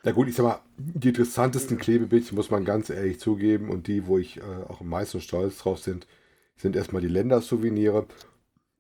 Ja 0.04 0.14
gut, 0.14 0.30
ich 0.30 0.36
sag 0.36 0.44
mal, 0.46 0.60
die 0.78 1.10
interessantesten 1.10 1.78
Klebebildchen 1.78 2.36
muss 2.36 2.50
man 2.50 2.64
ganz 2.64 2.90
ehrlich 2.90 3.20
zugeben 3.20 3.70
und 3.70 3.88
die, 3.88 4.08
wo 4.08 4.18
ich 4.18 4.38
äh, 4.38 4.42
auch 4.70 4.80
am 4.80 4.88
meisten 4.88 5.20
stolz 5.20 5.58
drauf 5.58 5.80
sind, 5.80 6.08
sind 6.56 6.76
erstmal 6.76 7.02
die 7.02 7.10
Ländersouvenirs. 7.10 8.06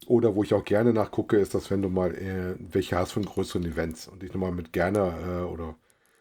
Oder 0.07 0.35
wo 0.35 0.43
ich 0.43 0.53
auch 0.53 0.63
gerne 0.63 0.93
nachgucke, 0.93 1.37
ist 1.37 1.53
das, 1.53 1.69
wenn 1.71 1.81
du 1.81 1.89
mal 1.89 2.15
äh, 2.15 2.55
welche 2.59 2.97
hast 2.97 3.11
von 3.11 3.25
größeren 3.25 3.65
Events 3.65 4.07
und 4.07 4.23
dich 4.23 4.33
nochmal 4.33 4.53
mit 4.53 4.71
gerne 4.71 5.43
äh, 5.43 5.51
oder 5.51 5.75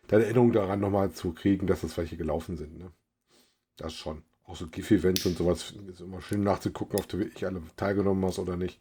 deine 0.08 0.24
Erinnerung 0.24 0.52
daran 0.52 0.80
nochmal 0.80 1.12
zu 1.12 1.32
kriegen, 1.32 1.68
dass 1.68 1.82
das 1.82 1.96
welche 1.96 2.16
gelaufen 2.16 2.56
sind. 2.56 2.78
Ne? 2.78 2.90
Das 3.76 3.94
schon. 3.94 4.22
Auch 4.44 4.56
so 4.56 4.66
GIF-Events 4.66 5.26
und 5.26 5.38
sowas 5.38 5.74
ist 5.88 6.00
immer 6.00 6.20
schön 6.22 6.42
nachzugucken, 6.42 6.98
ob 6.98 7.06
du 7.08 7.18
wirklich 7.18 7.46
alle 7.46 7.62
teilgenommen 7.76 8.24
hast 8.24 8.40
oder 8.40 8.56
nicht. 8.56 8.80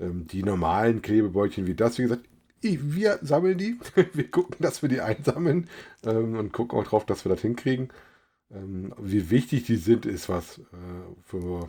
Ähm, 0.00 0.26
die 0.26 0.42
normalen 0.42 1.00
Klebebäulchen 1.00 1.66
wie 1.66 1.74
das, 1.74 1.98
wie 1.98 2.02
gesagt, 2.02 2.28
i- 2.64 2.80
wir 2.82 3.18
sammeln 3.22 3.58
die. 3.58 3.78
Wir 4.14 4.30
gucken, 4.30 4.56
dass 4.60 4.82
wir 4.82 4.88
die 4.88 5.00
einsammeln 5.00 5.68
ähm, 6.04 6.36
und 6.38 6.52
gucken 6.52 6.78
auch 6.78 6.84
drauf, 6.84 7.06
dass 7.06 7.24
wir 7.24 7.30
das 7.30 7.40
hinkriegen. 7.42 7.90
Ähm, 8.50 8.92
wie 8.98 9.30
wichtig 9.30 9.64
die 9.64 9.76
sind, 9.76 10.06
ist 10.06 10.28
was 10.28 10.58
äh, 10.58 10.62
für, 11.24 11.68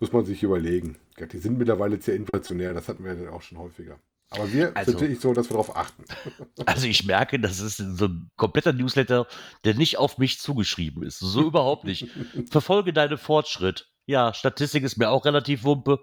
muss 0.00 0.12
man 0.12 0.24
sich 0.24 0.42
überlegen. 0.42 0.96
Die 1.32 1.38
sind 1.38 1.58
mittlerweile 1.58 2.00
sehr 2.00 2.14
inflationär, 2.16 2.72
das 2.74 2.88
hatten 2.88 3.04
wir 3.04 3.14
ja 3.14 3.30
auch 3.30 3.42
schon 3.42 3.58
häufiger. 3.58 3.98
Aber 4.30 4.52
wir 4.52 4.76
Also- 4.76 4.90
sind 4.92 5.00
wirklich 5.00 5.20
so, 5.20 5.32
dass 5.32 5.46
wir 5.48 5.54
darauf 5.54 5.74
achten. 5.76 6.04
Also 6.66 6.86
ich 6.86 7.04
merke, 7.06 7.38
das 7.40 7.60
ist 7.60 7.76
so 7.78 8.06
ein 8.06 8.30
kompletter 8.36 8.72
Newsletter, 8.72 9.26
der 9.64 9.74
nicht 9.74 9.96
auf 9.98 10.18
mich 10.18 10.38
zugeschrieben 10.38 11.02
ist. 11.02 11.18
So 11.18 11.46
überhaupt 11.46 11.84
nicht. 11.84 12.08
Verfolge 12.50 12.92
deinen 12.92 13.16
Fortschritt. 13.18 13.88
Ja, 14.06 14.32
Statistik 14.34 14.84
ist 14.84 14.96
mir 14.96 15.10
auch 15.10 15.24
relativ 15.26 15.64
wumpe. 15.64 16.00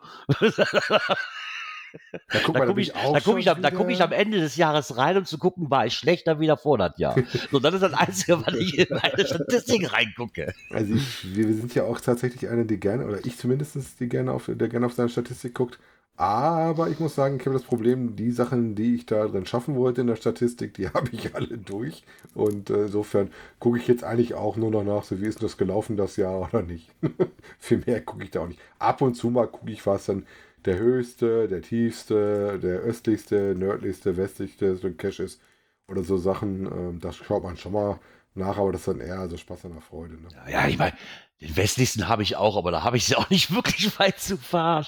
Da 2.31 2.39
gucke 2.39 2.59
ich, 2.59 2.65
nämlich 2.65 2.95
auch 2.95 3.13
da 3.13 3.19
guck 3.21 3.39
ich, 3.39 3.49
am- 3.49 3.61
da 3.61 3.71
guck 3.71 3.89
ich 3.89 4.01
am 4.01 4.11
Ende 4.11 4.39
des 4.39 4.55
Jahres 4.55 4.97
rein, 4.97 5.17
um 5.17 5.25
zu 5.25 5.37
gucken, 5.37 5.69
war 5.69 5.85
ich 5.85 5.93
schlechter 5.93 6.39
wie 6.39 6.47
davor 6.47 6.77
das 6.77 6.97
Jahr. 6.97 7.15
So, 7.51 7.59
das 7.59 7.75
ist 7.75 7.81
das 7.81 7.93
Einzige, 7.93 8.45
was 8.45 8.53
ich 8.55 8.77
in 8.77 8.87
meine 8.89 9.25
Statistik 9.25 9.93
reingucke. 9.93 10.53
Also 10.69 10.93
ich, 10.93 11.35
wir 11.35 11.53
sind 11.53 11.73
ja 11.75 11.83
auch 11.83 12.01
tatsächlich 12.01 12.49
einer, 12.49 12.65
die 12.65 12.79
gerne, 12.79 13.05
oder 13.05 13.23
ich 13.25 13.37
zumindest, 13.37 13.77
die 13.99 14.09
gerne 14.09 14.31
auf, 14.33 14.49
der 14.53 14.67
gerne 14.67 14.85
auf 14.85 14.93
seine 14.93 15.09
Statistik 15.09 15.53
guckt. 15.53 15.79
Aber 16.17 16.87
ich 16.89 16.99
muss 16.99 17.13
sagen, 17.15 17.35
ich 17.37 17.45
habe 17.45 17.53
das 17.57 17.63
Problem, 17.65 18.15
die 18.15 18.31
Sachen, 18.31 18.73
die 18.75 18.95
ich 18.95 19.05
da 19.05 19.27
drin 19.27 19.45
schaffen 19.45 19.75
wollte 19.75 19.99
in 19.99 20.07
der 20.07 20.15
Statistik, 20.15 20.73
die 20.73 20.87
habe 20.93 21.09
ich 21.11 21.35
alle 21.35 21.57
durch. 21.57 22.03
Und 22.33 22.69
äh, 22.69 22.85
insofern 22.85 23.31
gucke 23.59 23.77
ich 23.77 23.87
jetzt 23.87 24.03
eigentlich 24.05 24.33
auch 24.33 24.55
nur 24.55 24.71
noch 24.71 24.83
nach, 24.83 25.03
so 25.03 25.19
wie 25.21 25.25
ist 25.25 25.43
das 25.43 25.57
gelaufen 25.57 25.97
das 25.97 26.15
Jahr 26.15 26.41
oder 26.49 26.61
nicht. 26.63 26.89
Viel 27.59 27.83
mehr 27.85 28.01
gucke 28.01 28.23
ich 28.23 28.31
da 28.31 28.41
auch 28.41 28.47
nicht. 28.47 28.59
Ab 28.79 29.01
und 29.01 29.15
zu 29.15 29.29
mal 29.29 29.47
gucke 29.47 29.71
ich, 29.71 29.85
was 29.85 30.05
dann 30.05 30.25
der 30.65 30.77
höchste, 30.79 31.47
der 31.47 31.61
tiefste, 31.61 32.59
der 32.59 32.79
östlichste, 32.81 33.55
nördlichste, 33.55 34.17
westlichste 34.17 34.75
so 34.77 34.87
ein 34.87 34.97
Cache 34.97 35.23
ist. 35.23 35.41
Oder 35.87 36.03
so 36.03 36.17
Sachen, 36.17 36.65
ähm, 36.65 36.99
das 36.99 37.17
schaut 37.17 37.43
man 37.43 37.57
schon 37.57 37.73
mal 37.73 37.99
nach, 38.33 38.57
aber 38.57 38.71
das 38.71 38.81
ist 38.81 38.87
dann 38.87 38.99
eher 39.01 39.29
so 39.29 39.37
Spaß 39.37 39.65
an 39.65 39.73
der 39.73 39.81
Freude. 39.81 40.15
Ne? 40.15 40.29
Ja, 40.49 40.67
ich 40.67 40.77
meine, 40.77 40.97
den 41.41 41.55
westlichsten 41.55 42.07
habe 42.07 42.23
ich 42.23 42.35
auch, 42.35 42.57
aber 42.57 42.71
da 42.71 42.83
habe 42.83 42.97
ich 42.97 43.07
es 43.07 43.15
auch 43.17 43.29
nicht 43.29 43.53
wirklich 43.53 43.97
weit 43.99 44.19
zu 44.19 44.37
fahren. 44.37 44.87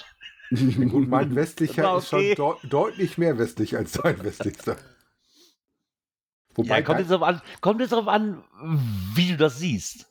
Gut, 0.49 1.07
mein 1.09 1.35
westlicher 1.35 1.83
War 1.83 1.97
ist 1.97 2.09
schon 2.09 2.19
okay. 2.19 2.35
deut 2.35 2.59
deutlich 2.63 3.17
mehr 3.17 3.37
westlich 3.37 3.75
als 3.75 3.93
dein 3.93 4.23
westlichster. 4.23 4.77
Wobei, 6.55 6.79
Ja, 6.79 6.81
kommt, 6.81 6.99
jetzt 6.99 7.11
an, 7.11 7.41
kommt 7.61 7.81
jetzt 7.81 7.91
darauf 7.91 8.07
an, 8.07 8.43
wie 9.13 9.29
du 9.31 9.37
das 9.37 9.59
siehst. 9.59 10.07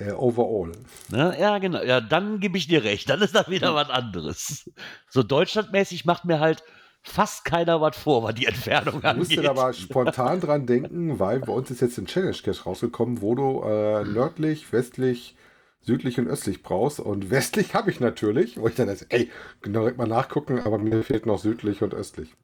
Äh, 0.00 0.12
overall. 0.12 0.72
Ne? 1.10 1.36
Ja, 1.38 1.58
genau. 1.58 1.82
Ja, 1.82 2.00
dann 2.00 2.40
gebe 2.40 2.58
ich 2.58 2.66
dir 2.66 2.82
recht. 2.84 3.08
Dann 3.10 3.20
ist 3.22 3.34
das 3.34 3.48
wieder 3.48 3.74
was 3.74 3.90
anderes. 3.90 4.70
So 5.08 5.22
deutschlandmäßig 5.22 6.04
macht 6.04 6.24
mir 6.24 6.40
halt 6.40 6.62
fast 7.02 7.44
keiner 7.44 7.80
was 7.80 7.96
vor, 7.96 8.22
was 8.22 8.34
die 8.34 8.46
Entfernung 8.46 8.96
Ich 9.04 9.16
musste 9.16 9.38
angeht. 9.38 9.44
da 9.44 9.50
aber 9.50 9.72
spontan 9.72 10.40
dran 10.40 10.66
denken, 10.66 11.18
weil 11.18 11.40
bei 11.40 11.52
uns 11.52 11.70
ist 11.70 11.80
jetzt 11.80 11.98
ein 11.98 12.06
Challenge 12.06 12.36
Cache 12.42 12.64
rausgekommen, 12.64 13.22
wo 13.22 13.34
du 13.34 13.62
äh, 13.62 14.04
nördlich, 14.04 14.70
westlich, 14.72 15.34
südlich 15.80 16.18
und 16.18 16.28
östlich 16.28 16.62
brauchst. 16.62 17.00
Und 17.00 17.30
westlich 17.30 17.74
habe 17.74 17.90
ich 17.90 18.00
natürlich, 18.00 18.58
wo 18.58 18.68
ich 18.68 18.74
dann 18.74 18.88
jetzt, 18.88 19.06
ey, 19.08 19.30
genau 19.62 19.80
direkt 19.80 19.98
mal 19.98 20.06
nachgucken, 20.06 20.60
aber 20.60 20.78
mir 20.78 21.02
fehlt 21.02 21.24
noch 21.26 21.38
südlich 21.38 21.82
und 21.82 21.94
östlich. 21.94 22.34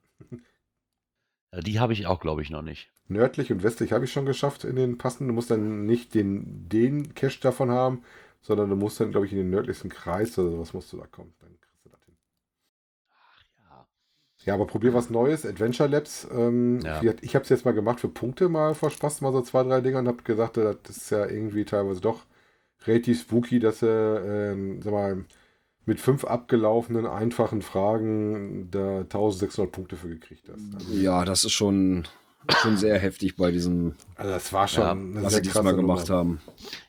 Ja, 1.57 1.63
die 1.63 1.81
habe 1.81 1.95
ich 1.95 2.07
auch, 2.07 2.21
glaube 2.21 2.43
ich, 2.43 2.51
noch 2.51 2.61
nicht. 2.61 2.91
Nördlich 3.09 3.51
und 3.51 3.63
westlich 3.63 3.93
habe 3.93 4.05
ich 4.05 4.13
schon 4.13 4.27
geschafft 4.27 4.65
in 4.65 4.77
den 4.77 4.99
passenden. 4.99 5.29
Du 5.29 5.35
musst 5.35 5.51
dann 5.51 5.87
nicht 5.87 6.15
den, 6.15 6.69
den 6.69 7.15
Cache 7.15 7.41
davon 7.41 7.71
haben, 7.71 8.03
sondern 8.43 8.69
du 8.69 8.77
musst 8.77 9.01
dann, 9.01 9.11
glaube 9.11 9.25
ich, 9.25 9.33
in 9.33 9.39
den 9.39 9.49
nördlichsten 9.49 9.89
Kreis 9.89 10.39
oder 10.39 10.51
sowas 10.51 10.75
musst 10.75 10.93
du 10.93 10.99
da 10.99 11.07
kommen. 11.07 11.33
Dann 11.41 11.59
kriegst 11.61 11.85
du 11.87 11.89
das 11.89 12.05
hin. 12.05 12.15
Ja. 13.71 13.87
Ja, 14.45 14.55
aber 14.55 14.67
probier 14.67 14.93
was 14.93 15.09
Neues, 15.09 15.47
Adventure 15.47 15.89
Labs. 15.89 16.29
Ähm, 16.31 16.81
Ja. 16.81 17.01
Ich 17.23 17.35
habe 17.35 17.45
es 17.45 17.49
jetzt 17.49 17.65
mal 17.65 17.73
gemacht 17.73 18.01
für 18.01 18.09
Punkte 18.09 18.49
mal 18.51 18.75
vor 18.75 18.91
Spaß, 18.91 19.23
mal 19.23 19.33
so 19.33 19.41
zwei, 19.41 19.63
drei 19.63 19.81
Dinge 19.81 19.99
und 19.99 20.09
habe 20.09 20.23
gesagt, 20.25 20.59
äh, 20.59 20.77
das 20.83 20.97
ist 20.99 21.11
ja 21.11 21.27
irgendwie 21.27 21.65
teilweise 21.65 22.03
doch 22.03 22.27
relativ 22.87 23.23
spooky, 23.23 23.61
dass 23.61 23.81
du, 23.81 23.87
ähm, 23.87 24.83
sag 24.83 24.93
mal, 24.93 25.25
mit 25.87 26.01
fünf 26.01 26.25
abgelaufenen 26.25 27.07
einfachen 27.07 27.63
Fragen 27.63 28.71
da 28.71 28.99
1600 29.01 29.73
Punkte 29.73 29.97
für 29.97 30.09
gekriegt 30.09 30.49
hast. 30.49 30.75
Also, 30.75 30.93
Ja, 30.95 31.25
das 31.25 31.45
ist 31.45 31.53
schon, 31.53 32.07
schon 32.61 32.77
sehr 32.77 32.99
heftig 32.99 33.37
bei 33.37 33.51
diesem, 33.53 33.95
also 34.17 34.33
das 34.33 34.53
war 34.53 34.67
schon 34.69 34.83
Ja, 34.85 34.91
eine 34.91 35.23
was 35.23 35.33
sehr 35.33 35.45
sie 35.45 35.51
diesmal 35.51 35.75
gemacht 35.77 36.09
Nummer. 36.09 36.19
haben. 36.21 36.41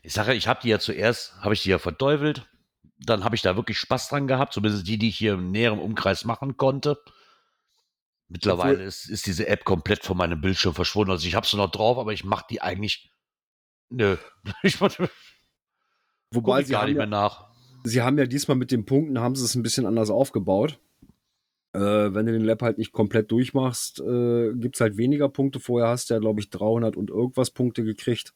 Ich 0.02 0.12
sage, 0.12 0.34
ich 0.34 0.48
habe 0.48 0.60
die 0.62 0.68
ja 0.68 0.78
zuerst, 0.80 1.34
habe 1.40 1.54
ich 1.54 1.62
die 1.62 1.70
ja 1.70 1.78
verteufelt. 1.78 2.48
Dann 3.00 3.22
habe 3.22 3.36
ich 3.36 3.42
da 3.42 3.54
wirklich 3.54 3.78
Spaß 3.78 4.08
dran 4.08 4.26
gehabt, 4.26 4.52
zumindest 4.52 4.86
die, 4.88 4.98
die 4.98 5.10
ich 5.10 5.16
hier 5.16 5.34
im 5.34 5.52
näheren 5.52 5.78
Umkreis 5.78 6.24
machen 6.24 6.56
konnte. 6.56 6.98
Mittlerweile 8.26 8.72
Obwohl- 8.74 8.86
ist, 8.86 9.08
ist 9.08 9.26
diese 9.26 9.46
App 9.46 9.64
komplett 9.64 10.02
von 10.04 10.16
meinem 10.16 10.40
Bildschirm 10.40 10.74
verschwunden. 10.74 11.12
Also 11.12 11.26
ich 11.28 11.36
habe 11.36 11.46
sie 11.46 11.56
noch 11.56 11.70
drauf, 11.70 11.96
aber 11.98 12.12
ich 12.12 12.24
mache 12.24 12.46
die 12.50 12.60
eigentlich. 12.60 13.12
Nö. 13.90 14.16
Ich 14.64 14.78
gucke 14.80 15.08
Wobei 16.32 16.62
sie 16.64 16.72
gar 16.72 16.82
haben, 16.82 16.88
nicht 16.88 16.96
mehr 16.96 17.06
ja, 17.06 17.10
nach. 17.10 17.48
Sie 17.84 18.02
haben 18.02 18.18
ja 18.18 18.26
diesmal 18.26 18.56
mit 18.56 18.70
den 18.70 18.84
Punkten, 18.84 19.18
haben 19.20 19.34
sie 19.36 19.44
es 19.44 19.54
ein 19.54 19.62
bisschen 19.62 19.86
anders 19.86 20.10
aufgebaut. 20.10 20.78
Äh, 21.74 21.80
wenn 21.80 22.26
du 22.26 22.32
den 22.32 22.44
Lab 22.44 22.62
halt 22.62 22.78
nicht 22.78 22.92
komplett 22.92 23.30
durchmachst, 23.30 24.00
äh, 24.00 24.52
gibt 24.54 24.76
es 24.76 24.80
halt 24.80 24.96
weniger 24.96 25.28
Punkte. 25.28 25.60
Vorher 25.60 25.88
hast 25.90 26.08
du 26.10 26.14
ja, 26.14 26.20
glaube 26.20 26.40
ich, 26.40 26.50
300 26.50 26.96
und 26.96 27.10
irgendwas 27.10 27.50
Punkte 27.50 27.84
gekriegt. 27.84 28.32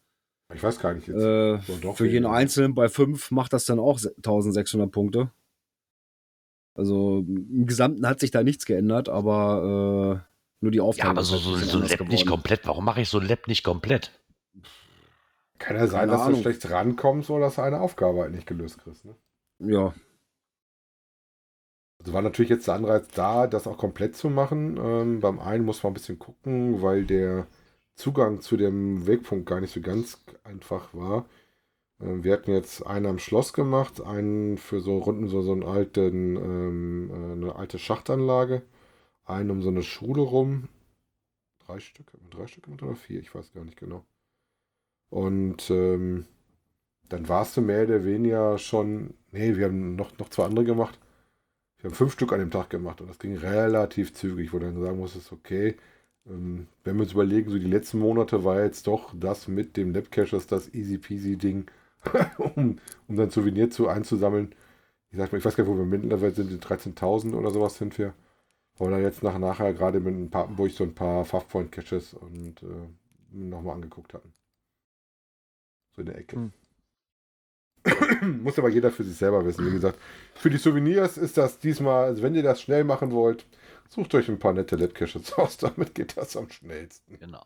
Ich 0.54 0.62
weiß 0.62 0.78
gar 0.80 0.92
nicht 0.92 1.08
jetzt. 1.08 1.16
Äh, 1.16 1.58
So, 1.66 1.76
doch 1.80 1.96
für 1.96 2.04
jeden 2.04 2.24
weniger. 2.24 2.32
Einzelnen 2.32 2.74
bei 2.74 2.88
5 2.90 3.30
macht 3.30 3.52
das 3.54 3.64
dann 3.64 3.78
auch 3.78 3.98
se- 3.98 4.14
1600 4.16 4.90
Punkte. 4.90 5.30
Also 6.74 7.18
im 7.26 7.66
Gesamten 7.66 8.06
hat 8.06 8.20
sich 8.20 8.30
da 8.30 8.42
nichts 8.42 8.64
geändert, 8.66 9.08
aber 9.08 10.22
äh, 10.24 10.34
nur 10.60 10.70
die 10.70 10.78
Ja, 10.78 10.84
Aufteilung 10.84 11.12
aber 11.12 11.24
so, 11.24 11.36
so, 11.36 11.50
halt 11.52 11.56
ein 11.56 11.60
bisschen 11.60 11.70
so 11.70 11.78
ein 11.78 11.82
Lab 11.82 12.08
nicht 12.08 12.24
geworden. 12.24 12.26
komplett. 12.42 12.66
Warum 12.66 12.84
mache 12.84 13.00
ich 13.00 13.08
so 13.08 13.18
ein 13.18 13.26
Lab 13.26 13.46
nicht 13.48 13.62
komplett? 13.64 14.10
Kann 15.58 15.76
ja 15.76 15.86
sein, 15.86 16.00
Keine 16.00 16.12
dass 16.12 16.20
Ahnung. 16.22 16.36
du 16.36 16.42
schlecht 16.42 16.70
rankommst 16.70 17.30
oder 17.30 17.46
dass 17.46 17.54
du 17.56 17.62
eine 17.62 17.80
Aufgabe 17.80 18.20
halt 18.20 18.32
nicht 18.32 18.46
gelöst 18.46 18.78
kriegst. 18.78 19.04
Ne? 19.04 19.14
Ja, 19.62 19.94
Also 22.02 22.12
war 22.14 22.22
natürlich 22.22 22.50
jetzt 22.50 22.66
der 22.66 22.74
Anreiz 22.74 23.08
da, 23.14 23.46
das 23.46 23.66
auch 23.66 23.78
komplett 23.78 24.16
zu 24.16 24.28
machen. 24.28 24.76
Ähm, 24.76 25.20
beim 25.20 25.38
einen 25.38 25.64
muss 25.64 25.82
man 25.82 25.92
ein 25.92 25.94
bisschen 25.94 26.18
gucken, 26.18 26.82
weil 26.82 27.04
der 27.04 27.46
Zugang 27.94 28.40
zu 28.40 28.56
dem 28.56 29.06
Wegpunkt 29.06 29.46
gar 29.46 29.60
nicht 29.60 29.72
so 29.72 29.80
ganz 29.80 30.20
einfach 30.44 30.92
war. 30.94 31.26
Ähm, 32.00 32.24
wir 32.24 32.32
hatten 32.34 32.52
jetzt 32.52 32.86
einen 32.86 33.06
am 33.06 33.18
Schloss 33.20 33.52
gemacht, 33.54 34.00
einen 34.02 34.58
für 34.58 34.80
so 34.80 34.98
Runden 34.98 35.28
so, 35.28 35.42
so 35.42 35.52
einen 35.52 35.64
alten, 35.64 36.36
ähm, 36.36 37.10
äh, 37.10 37.32
eine 37.34 37.56
alte 37.56 37.78
Schachtanlage, 37.78 38.62
einen 39.24 39.50
um 39.52 39.62
so 39.62 39.70
eine 39.70 39.82
Schule 39.84 40.22
rum. 40.22 40.68
Drei 41.66 41.80
Stück, 41.80 42.12
drei 42.30 42.46
Stück 42.48 42.68
oder 42.68 42.94
vier? 42.96 43.20
Ich 43.20 43.34
weiß 43.34 43.52
gar 43.54 43.64
nicht 43.64 43.78
genau. 43.78 44.04
Und 45.10 45.70
ähm, 45.70 46.26
dann 47.08 47.28
warst 47.28 47.56
du 47.56 47.60
mehr 47.60 47.84
oder 47.84 48.04
weniger 48.04 48.58
schon. 48.58 49.14
Nee, 49.32 49.56
wir 49.56 49.66
haben 49.66 49.96
noch, 49.96 50.16
noch 50.18 50.28
zwei 50.30 50.46
andere 50.46 50.64
gemacht. 50.64 50.98
Wir 51.78 51.90
haben 51.90 51.96
fünf 51.96 52.12
Stück 52.12 52.32
an 52.32 52.38
dem 52.38 52.50
Tag 52.50 52.70
gemacht 52.70 53.00
und 53.00 53.10
das 53.10 53.18
ging 53.18 53.36
relativ 53.36 54.14
zügig, 54.14 54.52
wo 54.52 54.58
du 54.58 54.66
dann 54.66 54.80
sagen 54.80 54.98
musstest, 54.98 55.32
okay, 55.32 55.76
ähm, 56.26 56.68
wenn 56.84 56.96
wir 56.96 57.02
uns 57.02 57.12
überlegen, 57.12 57.50
so 57.50 57.58
die 57.58 57.66
letzten 57.66 57.98
Monate 57.98 58.44
war 58.44 58.62
jetzt 58.62 58.86
doch 58.86 59.12
das 59.14 59.48
mit 59.48 59.76
dem 59.76 59.92
Labcaches 59.92 60.46
das 60.46 60.72
easy 60.74 60.98
peasy 60.98 61.36
Ding, 61.36 61.66
um, 62.38 62.78
um 63.08 63.16
dann 63.16 63.30
Souvenir 63.30 63.70
zu 63.70 63.88
einzusammeln. 63.88 64.54
Ich 65.10 65.18
sag 65.18 65.32
mal, 65.32 65.38
ich 65.38 65.44
weiß 65.44 65.56
gar 65.56 65.64
nicht, 65.64 65.72
wo 65.72 65.78
wir 65.78 65.84
mittlerweile 65.84 66.32
sind, 66.32 66.64
13.000 66.64 67.34
oder 67.34 67.50
sowas 67.50 67.76
sind 67.76 67.98
wir. 67.98 68.14
Weil 68.78 68.90
da 68.90 68.98
jetzt 68.98 69.22
nach 69.22 69.38
nachher 69.38 69.74
gerade 69.74 70.00
mit 70.00 70.30
Papenburg 70.30 70.70
so 70.70 70.84
ein 70.84 70.94
paar 70.94 71.24
Fachpoint-Caches 71.24 72.14
und 72.14 72.62
äh, 72.62 72.88
nochmal 73.30 73.74
angeguckt 73.74 74.14
hatten. 74.14 74.32
So 75.94 76.00
in 76.02 76.06
der 76.06 76.18
Ecke. 76.18 76.36
Hm. 76.36 76.52
Muss 78.42 78.58
aber 78.58 78.68
jeder 78.68 78.90
für 78.90 79.04
sich 79.04 79.16
selber 79.16 79.44
wissen. 79.44 79.66
Wie 79.66 79.72
gesagt, 79.72 79.98
für 80.34 80.50
die 80.50 80.58
Souvenirs 80.58 81.16
ist 81.16 81.36
das 81.36 81.58
diesmal, 81.58 82.04
also 82.04 82.22
wenn 82.22 82.34
ihr 82.34 82.42
das 82.42 82.62
schnell 82.62 82.84
machen 82.84 83.10
wollt, 83.12 83.44
sucht 83.88 84.14
euch 84.14 84.28
ein 84.28 84.38
paar 84.38 84.52
nette 84.52 84.76
Labcaches 84.76 85.32
aus. 85.38 85.56
Damit 85.56 85.94
geht 85.94 86.16
das 86.16 86.36
am 86.36 86.48
schnellsten. 86.50 87.18
Genau. 87.18 87.44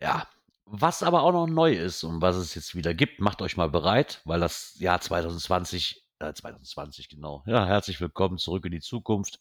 Ja, 0.00 0.26
was 0.64 1.02
aber 1.02 1.22
auch 1.22 1.32
noch 1.32 1.46
neu 1.46 1.74
ist 1.74 2.04
und 2.04 2.22
was 2.22 2.36
es 2.36 2.54
jetzt 2.54 2.74
wieder 2.74 2.94
gibt, 2.94 3.20
macht 3.20 3.42
euch 3.42 3.56
mal 3.56 3.68
bereit, 3.68 4.20
weil 4.24 4.40
das 4.40 4.74
Jahr 4.78 5.00
2020, 5.00 6.02
äh, 6.18 6.32
2020 6.32 7.08
genau, 7.08 7.44
ja, 7.46 7.66
herzlich 7.66 8.00
willkommen 8.00 8.38
zurück 8.38 8.64
in 8.64 8.72
die 8.72 8.80
Zukunft. 8.80 9.38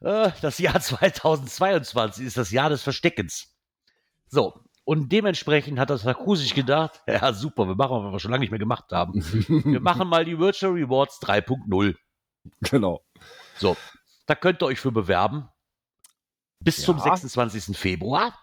Äh, 0.00 0.32
das 0.42 0.58
Jahr 0.58 0.80
2022 0.80 2.26
ist 2.26 2.36
das 2.36 2.50
Jahr 2.50 2.68
des 2.68 2.82
Versteckens. 2.82 3.56
So, 4.28 4.60
und 4.84 5.10
dementsprechend 5.10 5.78
hat 5.78 5.90
das 5.90 6.04
sich 6.36 6.54
gedacht, 6.54 7.02
ja 7.08 7.32
super, 7.32 7.66
wir 7.66 7.74
machen, 7.74 8.04
was 8.04 8.12
wir 8.12 8.20
schon 8.20 8.30
lange 8.30 8.40
nicht 8.42 8.50
mehr 8.50 8.58
gemacht 8.58 8.92
haben. 8.92 9.14
wir 9.48 9.80
machen 9.80 10.08
mal 10.08 10.24
die 10.24 10.38
Virtual 10.38 10.72
Rewards 10.72 11.20
3.0. 11.22 11.96
Genau. 12.60 13.00
So, 13.56 13.76
da 14.26 14.34
könnt 14.34 14.62
ihr 14.62 14.66
euch 14.66 14.80
für 14.80 14.92
bewerben. 14.92 15.48
Bis 16.60 16.78
ja. 16.78 16.84
zum 16.84 16.98
26. 16.98 17.76
Februar. 17.76 18.38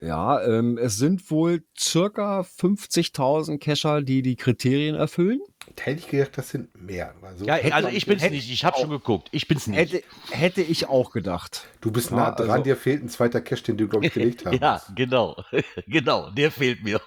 Ja, 0.00 0.42
ähm, 0.42 0.76
es 0.76 0.96
sind 0.96 1.30
wohl 1.30 1.64
circa 1.78 2.40
50.000 2.40 3.58
Cacher, 3.58 4.02
die 4.02 4.22
die 4.22 4.36
Kriterien 4.36 4.96
erfüllen. 4.96 5.40
Da 5.76 5.84
hätte 5.84 6.00
ich 6.00 6.08
gedacht, 6.08 6.36
das 6.36 6.50
sind 6.50 6.76
mehr. 6.78 7.14
Also, 7.22 7.46
ja, 7.46 7.54
also 7.54 7.88
ich 7.88 8.04
bin 8.04 8.18
es 8.18 8.30
nicht. 8.30 8.50
Ich 8.50 8.64
habe 8.64 8.76
schon 8.78 8.90
geguckt. 8.90 9.28
Ich 9.32 9.48
bin 9.48 9.56
es 9.56 9.66
nicht. 9.66 9.78
Hätte, 9.78 10.02
hätte, 10.30 10.62
ich 10.62 10.88
auch 10.88 11.10
gedacht. 11.10 11.68
Du 11.80 11.90
bist 11.90 12.10
nah 12.10 12.32
dran. 12.32 12.50
Also, 12.50 12.64
dir 12.64 12.76
fehlt 12.76 13.02
ein 13.02 13.08
zweiter 13.08 13.40
Cache, 13.40 13.62
den 13.62 13.78
du, 13.78 13.88
glaube 13.88 14.06
ich, 14.06 14.12
gelegt 14.12 14.44
hast. 14.44 14.54
ja, 14.60 14.82
genau. 14.94 15.42
genau. 15.86 16.30
Der 16.30 16.50
fehlt 16.50 16.82
mir. 16.82 17.00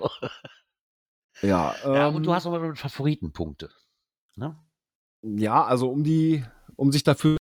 ja, 1.42 1.76
ähm, 1.84 1.94
ja, 1.94 2.08
und 2.08 2.24
du 2.24 2.34
hast 2.34 2.48
aber 2.48 2.76
Favoritenpunkte. 2.76 3.70
Ne? 4.36 4.58
Ja, 5.22 5.64
also 5.66 5.92
um 5.92 6.04
die, 6.04 6.44
um 6.76 6.92
sich 6.92 7.04
dafür. 7.04 7.38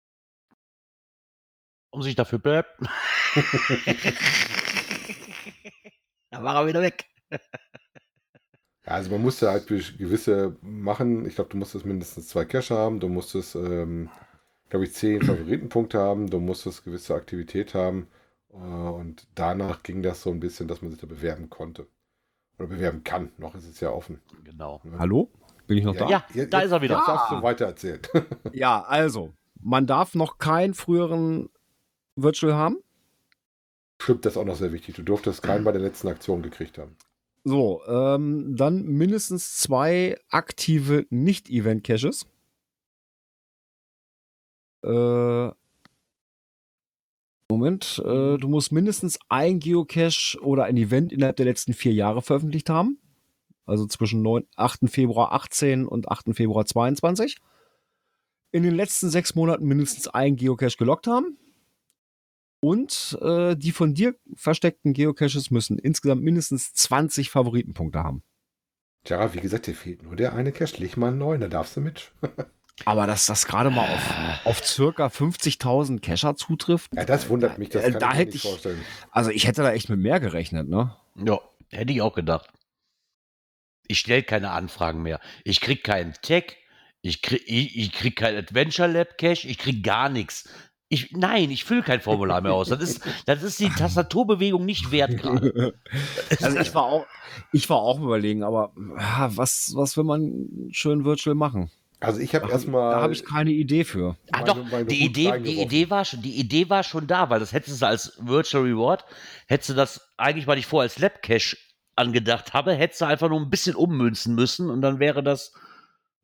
Um 1.92 2.02
sich 2.02 2.16
dafür 2.16 2.40
bleibt. 2.40 2.76
Da 6.34 6.44
war 6.44 6.56
er 6.56 6.68
wieder 6.68 6.82
weg. 6.82 7.06
Ja, 8.86 8.94
also 8.94 9.12
man 9.12 9.22
musste 9.22 9.50
halt 9.50 9.68
gewisse 9.68 10.58
machen. 10.62 11.26
Ich 11.26 11.36
glaube, 11.36 11.52
du 11.52 11.58
musstest 11.58 11.86
mindestens 11.86 12.28
zwei 12.28 12.46
Cache 12.46 12.76
haben. 12.76 13.00
Du 13.00 13.08
musstest, 13.08 13.56
ähm, 13.56 14.10
glaube 14.70 14.86
ich, 14.86 14.94
zehn 14.94 15.22
Favoritenpunkte 15.26 16.00
haben. 16.00 16.30
Du 16.30 16.40
musstest 16.40 16.84
gewisse 16.84 17.14
Aktivität 17.16 17.76
haben. 17.76 18.08
Äh, 18.52 18.58
und 18.58 19.28
danach 19.36 19.84
ging 19.84 20.02
das 20.02 20.24
so 20.24 20.32
ein 20.32 20.40
bisschen, 20.40 20.68
dass 20.68 20.82
man 20.82 20.92
sich 20.92 21.00
da 21.00 21.08
bewerben 21.08 21.50
konnte. 21.50 21.88
Oder 22.58 22.68
bewerben 22.68 23.04
kann. 23.04 23.32
Noch 23.38 23.56
ist 23.56 23.70
es 23.70 23.80
ja 23.80 23.92
offen. 23.92 24.22
Genau. 24.44 24.82
Ja. 24.84 25.00
Hallo? 25.00 25.30
Bin 25.68 25.78
ich 25.78 25.86
noch 25.86 25.96
ja, 25.96 26.00
da? 26.02 26.10
Ja, 26.10 26.26
jetzt, 26.34 26.54
da 26.54 26.60
ist 26.62 26.72
er 26.72 26.82
wieder. 26.82 26.98
Jetzt 26.98 27.08
darfst 27.08 27.32
du 27.32 27.42
weiter 27.42 27.66
erzählen. 27.66 28.02
ja, 28.52 28.82
also, 28.82 29.34
man 29.62 29.88
darf 29.88 30.14
noch 30.14 30.40
keinen 30.40 30.74
früheren 30.74 31.50
Virtual 32.16 32.54
haben. 32.54 32.83
Stimmt, 34.04 34.26
das 34.26 34.34
ist 34.34 34.38
auch 34.38 34.44
noch 34.44 34.58
sehr 34.58 34.74
wichtig. 34.74 34.96
Du 34.96 35.02
durftest 35.02 35.42
keinen 35.42 35.64
bei 35.64 35.72
der 35.72 35.80
letzten 35.80 36.10
Aktion 36.10 36.42
gekriegt 36.42 36.78
haben. 36.78 36.98
So, 37.46 37.82
ähm, 37.88 38.54
dann 38.58 38.84
mindestens 38.84 39.58
zwei 39.58 40.18
aktive 40.30 41.06
Nicht-Event-Caches. 41.10 42.26
Äh, 44.84 45.52
Moment, 47.50 48.04
äh, 48.06 48.38
du 48.38 48.48
musst 48.50 48.74
mindestens 48.74 49.20
ein 49.30 49.60
Geocache 49.60 50.38
oder 50.42 50.66
ein 50.66 50.76
Event 50.76 51.14
innerhalb 51.14 51.38
der 51.38 51.46
letzten 51.46 51.72
vier 51.72 51.94
Jahre 51.94 52.22
veröffentlicht 52.22 52.70
haben. 52.70 53.00
Also 53.66 53.88
zwischen 53.88 54.22
9, 54.22 54.46
8. 54.58 54.90
Februar 54.90 55.32
18 55.32 55.88
und 55.88 56.12
8. 56.12 56.36
Februar 56.36 56.66
22. 56.66 57.38
In 58.52 58.64
den 58.64 58.76
letzten 58.76 59.10
sechs 59.10 59.34
Monaten 59.34 59.66
mindestens 59.66 60.10
ein 60.10 60.36
Geocache 60.36 60.76
gelockt 60.78 61.08
haben. 61.08 61.38
Und 62.64 63.20
äh, 63.22 63.58
die 63.58 63.74
von 63.74 63.94
dir 63.94 64.16
versteckten 64.36 64.94
Geocaches 64.94 65.52
müssen 65.52 65.78
insgesamt 65.78 66.24
mindestens 66.24 66.74
20 66.74 67.30
Favoritenpunkte 67.30 68.02
haben. 68.02 68.24
Tja, 69.04 69.34
wie 69.34 69.42
gesagt, 69.42 69.68
dir 69.68 69.76
fehlt 69.76 70.02
nur 70.02 70.16
der 70.16 70.34
eine 70.34 70.54
Cache. 70.54 70.78
Leg 70.78 70.96
mal 70.96 71.10
einen 71.10 71.18
neuen, 71.18 71.42
da 71.42 71.50
darfst 71.50 71.76
du 71.76 71.82
mit. 71.82 72.14
Aber 72.86 73.06
dass 73.06 73.26
das 73.26 73.48
gerade 73.48 73.70
mal 73.70 73.94
auf, 73.94 74.46
auf 74.46 74.66
circa 74.66 75.08
50.000 75.08 76.00
Cacher 76.00 76.38
zutrifft. 76.38 76.96
Ja, 76.96 77.04
das 77.04 77.28
wundert 77.28 77.58
mich, 77.58 77.68
das 77.68 77.84
äh, 77.84 77.92
kann 77.92 78.00
da 78.00 78.12
ich 78.12 78.18
mir 78.18 78.26
nicht 78.28 78.36
ich, 78.36 78.42
vorstellen. 78.44 78.80
Also 79.12 79.30
ich 79.30 79.46
hätte 79.46 79.62
da 79.62 79.74
echt 79.74 79.90
mit 79.90 80.00
mehr 80.00 80.22
gerechnet, 80.22 80.70
ne? 80.70 80.96
Ja, 81.18 81.42
hätte 81.70 81.92
ich 81.92 82.02
auch 82.02 82.14
gedacht. 82.14 82.50
Ich 83.90 84.00
stelle 84.00 84.24
keine 84.24 84.52
Anfragen 84.52 85.04
mehr. 85.04 85.20
Ich 85.44 85.60
krieg 85.60 85.84
keinen 85.84 86.14
Tag, 86.14 86.56
ich 87.02 87.22
krieg, 87.22 87.44
ich, 87.46 87.78
ich 87.78 87.92
krieg 87.92 88.16
kein 88.16 88.38
Adventure 88.38 88.88
Lab 88.88 89.18
Cache, 89.18 89.50
ich 89.50 89.58
krieg 89.58 89.84
gar 89.84 90.08
nichts. 90.08 90.48
Ich, 90.94 91.12
nein, 91.12 91.50
ich 91.50 91.64
fülle 91.64 91.82
kein 91.82 92.02
Formular 92.02 92.42
mehr 92.42 92.54
aus. 92.54 92.70
Das 92.70 92.80
ist, 92.80 93.02
das 93.26 93.42
ist 93.42 93.60
die 93.60 93.70
Tastaturbewegung 93.70 94.64
nicht 94.64 94.92
wert 94.92 95.18
gerade. 95.18 95.74
Also 96.42 96.60
ich 96.60 96.74
war 96.76 96.84
auch, 96.84 97.06
ich 97.52 97.70
war 97.70 97.78
auch 97.78 98.00
überlegen, 98.00 98.44
aber 98.44 98.72
was, 98.76 99.74
was 99.76 99.98
will 99.98 100.04
man 100.04 100.50
schön 100.72 101.04
virtual 101.04 101.36
machen? 101.36 101.72
Also 102.00 102.20
ich 102.20 102.36
habe 102.36 102.52
erstmal. 102.52 102.94
Da 102.94 103.02
habe 103.02 103.14
ich 103.14 103.26
keine 103.26 103.52
Idee 103.52 103.86
für. 103.86 104.18
Ah, 104.32 104.44
doch, 104.44 104.58
die 104.88 105.06
Idee, 105.06 105.40
die 105.40 105.62
Idee 105.62 105.90
war 105.90 106.06
schon, 106.06 106.22
die 106.22 106.38
Idee 106.38 106.70
war 106.70 106.84
schon 106.84 107.08
da, 107.08 107.30
weil 107.30 107.40
das 107.40 107.54
hättest 107.54 107.82
du 107.82 107.88
als 107.88 108.18
Virtual 108.20 108.64
Reward, 108.64 109.06
hättest 109.48 109.70
du 109.70 109.74
das 109.74 110.14
eigentlich, 110.18 110.46
weil 110.46 110.58
ich 110.58 110.68
vorher 110.68 110.90
als 110.90 111.00
Lab 111.00 111.24
Cache 111.24 111.58
angedacht 111.96 112.54
habe, 112.54 112.74
hättest 112.74 113.02
du 113.02 113.06
einfach 113.06 113.30
nur 113.30 113.40
ein 113.40 113.50
bisschen 113.50 113.76
ummünzen 113.76 114.36
müssen 114.36 114.70
und 114.70 114.82
dann 114.82 115.00
wäre 115.00 115.24
das 115.24 115.54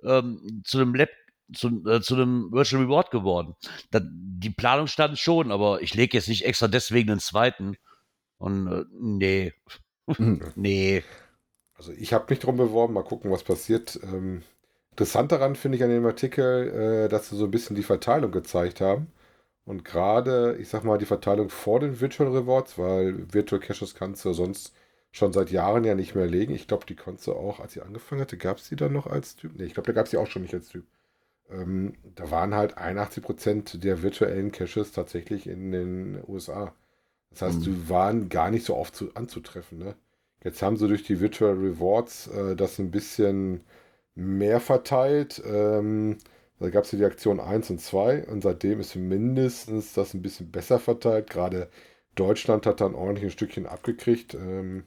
ähm, 0.04 0.62
zu 0.64 0.80
einem 0.80 0.94
Lab 0.96 1.10
zu, 1.54 1.84
äh, 1.86 2.02
zu 2.02 2.16
einem 2.16 2.52
Virtual 2.52 2.84
Reward 2.84 3.12
geworden. 3.12 3.56
Da, 3.92 4.02
die 4.04 4.50
Planung 4.50 4.88
stand 4.88 5.18
schon, 5.18 5.52
aber 5.52 5.82
ich 5.82 5.94
lege 5.94 6.18
jetzt 6.18 6.30
nicht 6.30 6.46
extra 6.46 6.68
deswegen 6.68 7.12
einen 7.12 7.20
zweiten. 7.20 7.78
Und 8.38 8.68
äh, 8.68 8.86
nee. 8.92 9.54
Hm. 10.08 10.42
nee. 10.56 11.04
Also 11.76 11.92
ich 11.94 12.14
habe 12.14 12.26
mich 12.30 12.40
darum 12.40 12.58
beworben, 12.58 12.94
mal 12.94 13.04
gucken, 13.04 13.32
was 13.32 13.44
passiert. 13.44 14.00
Ähm, 14.04 14.44
interessant 14.92 15.32
daran 15.32 15.56
finde 15.56 15.78
ich 15.78 15.84
an 15.84 15.90
dem 15.90 16.06
Artikel, 16.06 17.06
äh, 17.06 17.10
dass 17.10 17.30
sie 17.30 17.38
so 17.38 17.46
ein 17.46 17.52
bisschen 17.52 17.76
die 17.76 17.84
Verteilung 17.84 18.32
gezeigt 18.32 18.82
haben. 18.82 19.08
Und 19.66 19.86
gerade, 19.86 20.58
ich 20.60 20.70
sag 20.70 20.84
mal, 20.84 20.98
die 20.98 21.06
Verteilung 21.06 21.50
vor 21.50 21.80
den 21.80 22.00
Virtual 22.02 22.30
Rewards, 22.36 22.78
weil 22.78 23.32
Virtual 23.32 23.62
Caches 23.62 23.94
kannst 23.94 24.26
du 24.26 24.34
sonst 24.34 24.74
schon 25.12 25.34
seit 25.34 25.52
Jahren 25.52 25.84
ja 25.84 25.96
nicht 25.96 26.16
mehr 26.16 26.28
legen. 26.28 26.54
Ich 26.54 26.68
glaube, 26.68 26.86
die 26.86 26.96
konntest 26.96 27.28
du 27.28 27.34
auch, 27.34 27.60
als 27.60 27.74
sie 27.74 27.82
angefangen 27.82 28.22
hatte, 28.22 28.38
gab 28.38 28.58
es 28.58 28.70
die 28.70 28.76
dann 28.76 28.94
noch 28.94 29.08
als 29.08 29.36
Typ? 29.36 29.54
Nee, 29.56 29.66
ich 29.66 29.74
glaube, 29.74 29.88
da 29.88 29.94
gab 29.94 30.06
es 30.06 30.12
die 30.12 30.18
auch 30.18 30.28
schon 30.28 30.42
nicht 30.42 30.54
als 30.54 30.70
Typ 30.70 30.86
ähm, 31.52 31.94
da 32.16 32.32
waren 32.32 32.56
halt 32.56 32.78
81% 32.78 33.80
der 33.80 34.02
virtuellen 34.02 34.52
Caches 34.52 34.92
tatsächlich 34.92 35.48
in 35.48 35.72
den 35.72 36.24
USA. 36.28 36.74
Das 37.32 37.42
heißt, 37.42 37.60
mhm. 37.60 37.64
die 37.64 37.90
waren 37.90 38.30
gar 38.30 38.52
nicht 38.52 38.66
so 38.66 38.76
oft 38.76 38.96
zu, 38.96 39.14
anzutreffen. 39.16 39.80
Ne? 39.80 39.96
Jetzt 40.44 40.62
haben 40.62 40.78
sie 40.78 40.88
durch 40.88 41.04
die 41.04 41.20
Virtual 41.20 41.54
Rewards 41.54 42.28
äh, 42.28 42.56
das 42.56 42.80
ein 42.80 42.92
bisschen 42.92 43.64
mehr 44.16 44.60
verteilt. 44.60 45.42
Ähm, 45.46 46.18
da 46.60 46.70
gab 46.70 46.84
es 46.84 46.92
die 46.92 47.04
Aktion 47.04 47.40
1 47.40 47.70
und 47.70 47.80
2 47.82 48.28
und 48.28 48.42
seitdem 48.42 48.80
ist 48.80 48.96
mindestens 48.96 49.94
das 49.94 50.14
ein 50.14 50.22
bisschen 50.22 50.52
besser 50.52 50.80
verteilt. 50.80 51.30
Gerade 51.30 51.70
Deutschland 52.16 52.66
hat 52.66 52.82
dann 52.82 52.96
ordentlich 52.96 53.26
ein 53.26 53.32
Stückchen 53.32 53.66
abgekriegt, 53.66 54.34
ähm, 54.34 54.84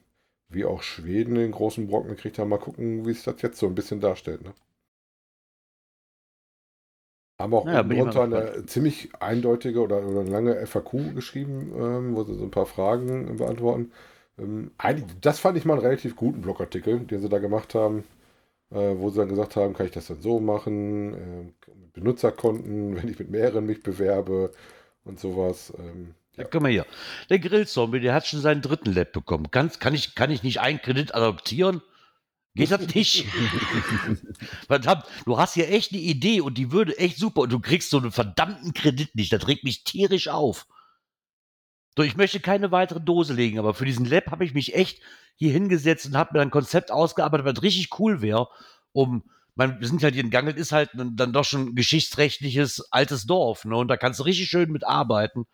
wie 0.49 0.65
auch 0.67 0.83
Schweden 0.83 1.35
den 1.37 1.53
großen 1.53 1.87
Brocken 1.87 2.11
gekriegt 2.11 2.39
haben. 2.39 2.51
Mal 2.51 2.59
gucken, 2.59 3.07
wie 3.07 3.13
sich 3.15 3.25
das 3.25 3.41
jetzt 3.41 3.59
so 3.59 3.67
ein 3.67 3.75
bisschen 3.75 4.01
darstellt. 4.01 4.43
Ne? 4.43 4.53
Haben 7.39 7.55
auch 7.55 7.65
naja, 7.65 7.83
drunter 7.83 8.23
eine 8.23 8.67
ziemlich 8.67 9.11
eindeutige 9.19 9.81
oder, 9.81 10.07
oder 10.07 10.21
eine 10.21 10.31
lange 10.31 10.67
FAQ 10.67 11.15
geschrieben, 11.15 11.73
ähm, 11.77 12.15
wo 12.15 12.23
sie 12.25 12.35
so 12.35 12.45
ein 12.45 12.51
paar 12.51 12.67
Fragen 12.67 13.37
beantworten. 13.37 13.91
Ähm, 14.39 14.71
das 15.21 15.41
fand 15.41 15.57
ich 15.59 15.65
mal 15.65 15.75
einen 15.75 15.83
relativ 15.83 16.17
guten 16.17 16.41
Blogartikel, 16.43 17.01
den 17.01 17.21
sie 17.21 17.29
da 17.29 17.39
gemacht 17.39 17.75
haben, 17.75 18.05
äh, 18.71 18.95
wo 18.97 19.11
sie 19.11 19.19
dann 19.19 19.29
gesagt 19.29 19.57
haben, 19.57 19.75
kann 19.75 19.87
ich 19.87 19.93
das 19.93 20.07
dann 20.07 20.21
so 20.21 20.41
machen, 20.41 21.15
äh, 21.15 21.73
mit 21.75 21.93
Benutzerkonten, 21.95 22.97
wenn 23.03 23.09
ich 23.09 23.19
mit 23.19 23.31
mehreren 23.31 23.67
mich 23.67 23.83
bewerbe 23.83 24.53
und 25.05 25.19
sowas. 25.19 25.73
Ähm, 25.79 26.15
ja. 26.37 26.45
Guck 26.45 26.63
mal 26.63 26.71
hier. 26.71 26.87
Der 27.29 27.39
Grillzombie, 27.39 28.01
der 28.01 28.15
hat 28.15 28.27
schon 28.27 28.41
seinen 28.41 28.63
dritten 28.63 28.95
Lab 28.95 29.13
bekommen. 29.13 29.51
Kann, 29.51 29.71
kann, 29.79 29.95
ich, 29.95 30.15
kann 30.15 30.31
ich 30.31 30.43
nicht 30.43 30.61
einen 30.61 30.81
Kredit 30.81 31.15
adoptieren? 31.15 31.83
Geht 32.55 32.71
das 32.71 32.95
nicht? 32.95 33.25
Verdammt, 34.67 35.05
du 35.25 35.39
hast 35.39 35.55
hier 35.55 35.71
echt 35.71 35.93
eine 35.93 36.03
Idee 36.03 36.43
und 36.43 36.59
die 36.59 36.71
würde 36.71 36.99
echt 36.99 37.17
super 37.17 37.43
und 37.43 37.53
du 37.53 37.61
kriegst 37.61 37.89
so 37.89 37.99
einen 37.99 38.13
verdammten 38.13 38.75
Kredit 38.75 39.15
nicht. 39.15 39.33
Das 39.33 39.49
regt 39.49 39.65
mich 39.65 39.85
tierisch 39.85 40.29
auf. 40.29 40.67
So, 41.97 42.03
ich 42.03 42.17
möchte 42.17 42.41
keine 42.41 42.71
weitere 42.71 43.01
Dose 43.01 43.35
legen, 43.35 43.59
aber 43.59 43.75
für 43.75 43.85
diesen 43.85 44.07
Lab 44.07 44.31
habe 44.31 44.45
ich 44.45 44.55
mich 44.55 44.75
echt 44.75 45.01
hier 45.37 45.53
hingesetzt 45.53 46.07
und 46.07 46.17
habe 46.17 46.35
mir 46.35 46.43
ein 46.43 46.51
Konzept 46.51 46.91
ausgearbeitet, 46.91 47.47
was 47.47 47.63
richtig 47.63 47.99
cool 47.99 48.23
wäre, 48.23 48.49
um, 48.93 49.25
man, 49.55 49.81
wir 49.81 49.87
sind 49.87 50.03
halt 50.03 50.15
hier 50.15 50.25
in 50.25 50.31
Gangelt, 50.31 50.57
ist 50.57 50.73
halt 50.73 50.91
dann 50.95 51.33
doch 51.33 51.45
schon 51.45 51.75
geschichtsrechtliches 51.75 52.93
altes 52.93 53.27
Dorf, 53.27 53.65
ne? 53.65 53.77
Und 53.77 53.89
da 53.89 53.97
kannst 53.97 54.21
du 54.21 54.25
richtig 54.25 54.49
schön 54.49 54.71
mitarbeiten. 54.71 55.47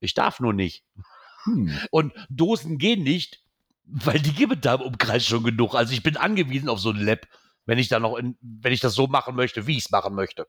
Ich 0.00 0.14
darf 0.14 0.40
nur 0.40 0.52
nicht. 0.52 0.84
Hm. 1.44 1.78
Und 1.90 2.12
Dosen 2.30 2.78
gehen 2.78 3.02
nicht, 3.02 3.42
weil 3.86 4.18
die 4.20 4.34
gibt 4.34 4.64
da 4.64 4.74
im 4.74 4.82
Umkreis 4.82 5.24
schon 5.24 5.44
genug. 5.44 5.74
Also 5.74 5.92
ich 5.92 6.02
bin 6.02 6.16
angewiesen 6.16 6.68
auf 6.68 6.80
so 6.80 6.90
ein 6.90 6.96
Lab, 6.96 7.26
wenn 7.64 7.78
ich 7.78 7.88
da 7.88 8.00
noch 8.00 8.16
in, 8.16 8.36
wenn 8.40 8.72
ich 8.72 8.80
das 8.80 8.94
so 8.94 9.06
machen 9.06 9.36
möchte, 9.36 9.66
wie 9.66 9.76
ich 9.76 9.84
es 9.84 9.90
machen 9.90 10.14
möchte. 10.14 10.46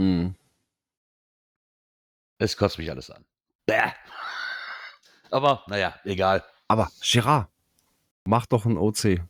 Hm. 0.00 0.34
Es 2.38 2.56
kotzt 2.56 2.78
mich 2.78 2.90
alles 2.90 3.10
an. 3.10 3.24
Bäh. 3.66 3.90
Aber 5.30 5.64
naja, 5.66 5.94
egal. 6.04 6.44
Aber 6.68 6.90
Girard, 7.02 7.48
mach 8.24 8.46
doch 8.46 8.64
ein 8.64 8.78
OC. 8.78 9.20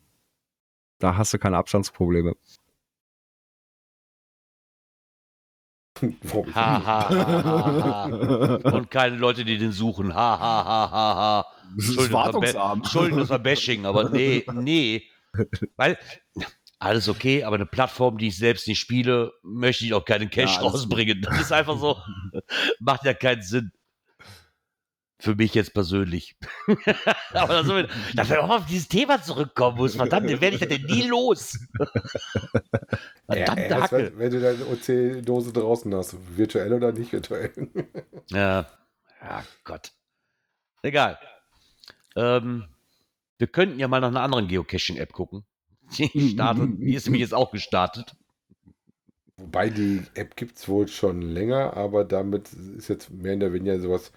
Da 0.99 1.17
hast 1.17 1.33
du 1.33 1.39
keine 1.39 1.57
Abstandsprobleme. 1.57 2.35
Ha, 6.53 6.85
ha, 6.85 7.09
ha, 7.09 8.09
ha, 8.13 8.69
Und 8.71 8.91
keine 8.91 9.17
Leute, 9.17 9.45
die 9.45 9.57
den 9.57 9.71
suchen. 9.71 10.13
Ha, 10.13 10.39
ha, 10.39 10.65
ha, 10.65 10.91
ha, 10.91 11.15
ha. 11.15 11.45
Das 11.77 13.29
war 13.29 13.39
Bashing, 13.39 13.85
aber 13.85 14.09
nee, 14.09 14.43
nee. 14.53 15.03
Weil, 15.75 15.97
alles 16.79 17.09
okay, 17.09 17.43
aber 17.43 17.55
eine 17.55 17.65
Plattform, 17.65 18.17
die 18.17 18.27
ich 18.27 18.37
selbst 18.37 18.67
nicht 18.67 18.79
spiele, 18.79 19.33
möchte 19.43 19.85
ich 19.85 19.93
auch 19.93 20.05
keinen 20.05 20.29
Cash 20.29 20.55
ja, 20.55 20.61
rausbringen. 20.61 21.21
Das 21.21 21.39
ist 21.39 21.51
einfach 21.51 21.77
so, 21.77 21.97
macht 22.79 23.03
ja 23.03 23.13
keinen 23.13 23.41
Sinn. 23.41 23.71
Für 25.21 25.35
mich 25.35 25.53
jetzt 25.53 25.73
persönlich. 25.73 26.37
aber 27.33 27.65
so, 27.65 27.83
dass 28.15 28.29
wir 28.29 28.41
auch 28.41 28.49
auf 28.49 28.65
dieses 28.67 28.87
Thema 28.87 29.21
zurückkommen 29.21 29.75
muss, 29.75 29.95
verdammt, 29.95 30.29
den 30.29 30.39
werde 30.39 30.55
ich 30.55 30.65
denn 30.65 30.81
nie 30.83 31.07
los. 31.07 31.59
Verdammte 33.25 33.67
ja, 33.69 33.81
Hacke. 33.81 34.13
Wenn, 34.15 34.19
wenn, 34.19 34.31
du 34.31 34.39
deine 34.39 34.65
OC-Dose 34.65 35.51
draußen 35.51 35.93
hast, 35.93 36.15
virtuell 36.37 36.71
oder 36.71 36.93
nicht 36.93 37.11
virtuell. 37.11 37.51
ja. 38.29 38.65
Ja, 39.21 39.43
Gott. 39.65 39.91
Egal. 40.83 41.19
Ähm, 42.15 42.69
wir 43.37 43.47
könnten 43.47 43.77
ja 43.77 43.89
mal 43.89 43.99
nach 43.99 44.07
einer 44.07 44.21
anderen 44.21 44.47
Geocaching-App 44.47 45.11
gucken. 45.11 45.43
Die, 45.97 46.29
startet, 46.29 46.79
die 46.79 46.93
ist 46.93 47.07
nämlich 47.07 47.23
jetzt 47.23 47.33
auch 47.33 47.51
gestartet. 47.51 48.15
Wobei 49.35 49.69
die 49.69 50.01
App 50.13 50.37
gibt 50.37 50.57
es 50.57 50.69
wohl 50.69 50.87
schon 50.87 51.21
länger, 51.21 51.75
aber 51.75 52.05
damit 52.05 52.53
ist 52.53 52.87
jetzt 52.87 53.09
mehr 53.11 53.33
in 53.33 53.41
der 53.41 53.51
weniger 53.51 53.79
sowas 53.81 54.13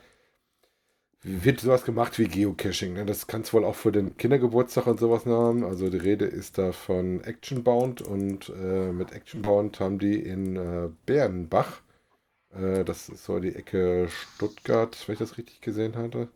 wird 1.23 1.61
sowas 1.61 1.85
gemacht 1.85 2.19
wie 2.19 2.27
Geocaching. 2.27 2.95
Ne? 2.95 3.07
Das 3.07 3.27
kann 3.27 3.43
es 3.43 3.53
wohl 3.53 3.65
auch 3.65 3.77
für 3.77 3.93
den 3.93 4.17
Kindergeburtstag 4.17 4.87
und 4.87 4.99
sowas 4.99 5.25
haben. 5.27 5.65
Also 5.65 5.89
die 5.89 5.99
Rede 5.99 6.25
ist 6.25 6.59
da 6.59 6.73
von 6.73 7.23
Actionbound 7.23 8.03
und 8.03 8.49
äh, 8.51 8.93
mit 8.93 9.13
Actionbound 9.13 9.79
haben 9.81 9.99
die 9.99 10.17
in 10.17 10.57
äh, 10.57 10.89
Bärenbach, 11.07 11.81
äh, 12.55 12.85
das 12.85 13.09
ist 13.09 13.25
so 13.25 13.39
die 13.39 13.55
Ecke 13.55 14.09
Stuttgart, 14.09 14.97
wenn 15.07 15.15
ich 15.15 15.19
das 15.21 15.39
richtig 15.39 15.61
gesehen 15.61 15.97
hatte. 15.97 16.29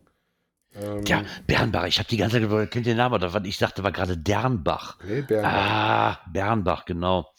Ähm, 0.75 1.03
ja, 1.05 1.23
Bernbach, 1.45 1.85
ich 1.87 1.97
habe 1.97 2.09
die 2.09 2.17
ganze 2.17 2.47
Zeit, 2.47 2.71
kennt 2.71 2.85
den 2.85 2.97
Namen, 2.97 3.15
oder 3.15 3.43
ich 3.45 3.57
dachte, 3.57 3.83
war 3.83 3.91
gerade 3.91 4.17
Dernbach. 4.17 4.97
Nee, 5.05 5.21
Bernbach. 5.21 5.51
Ah, 5.53 6.19
Bernbach, 6.31 6.85
genau. 6.85 7.29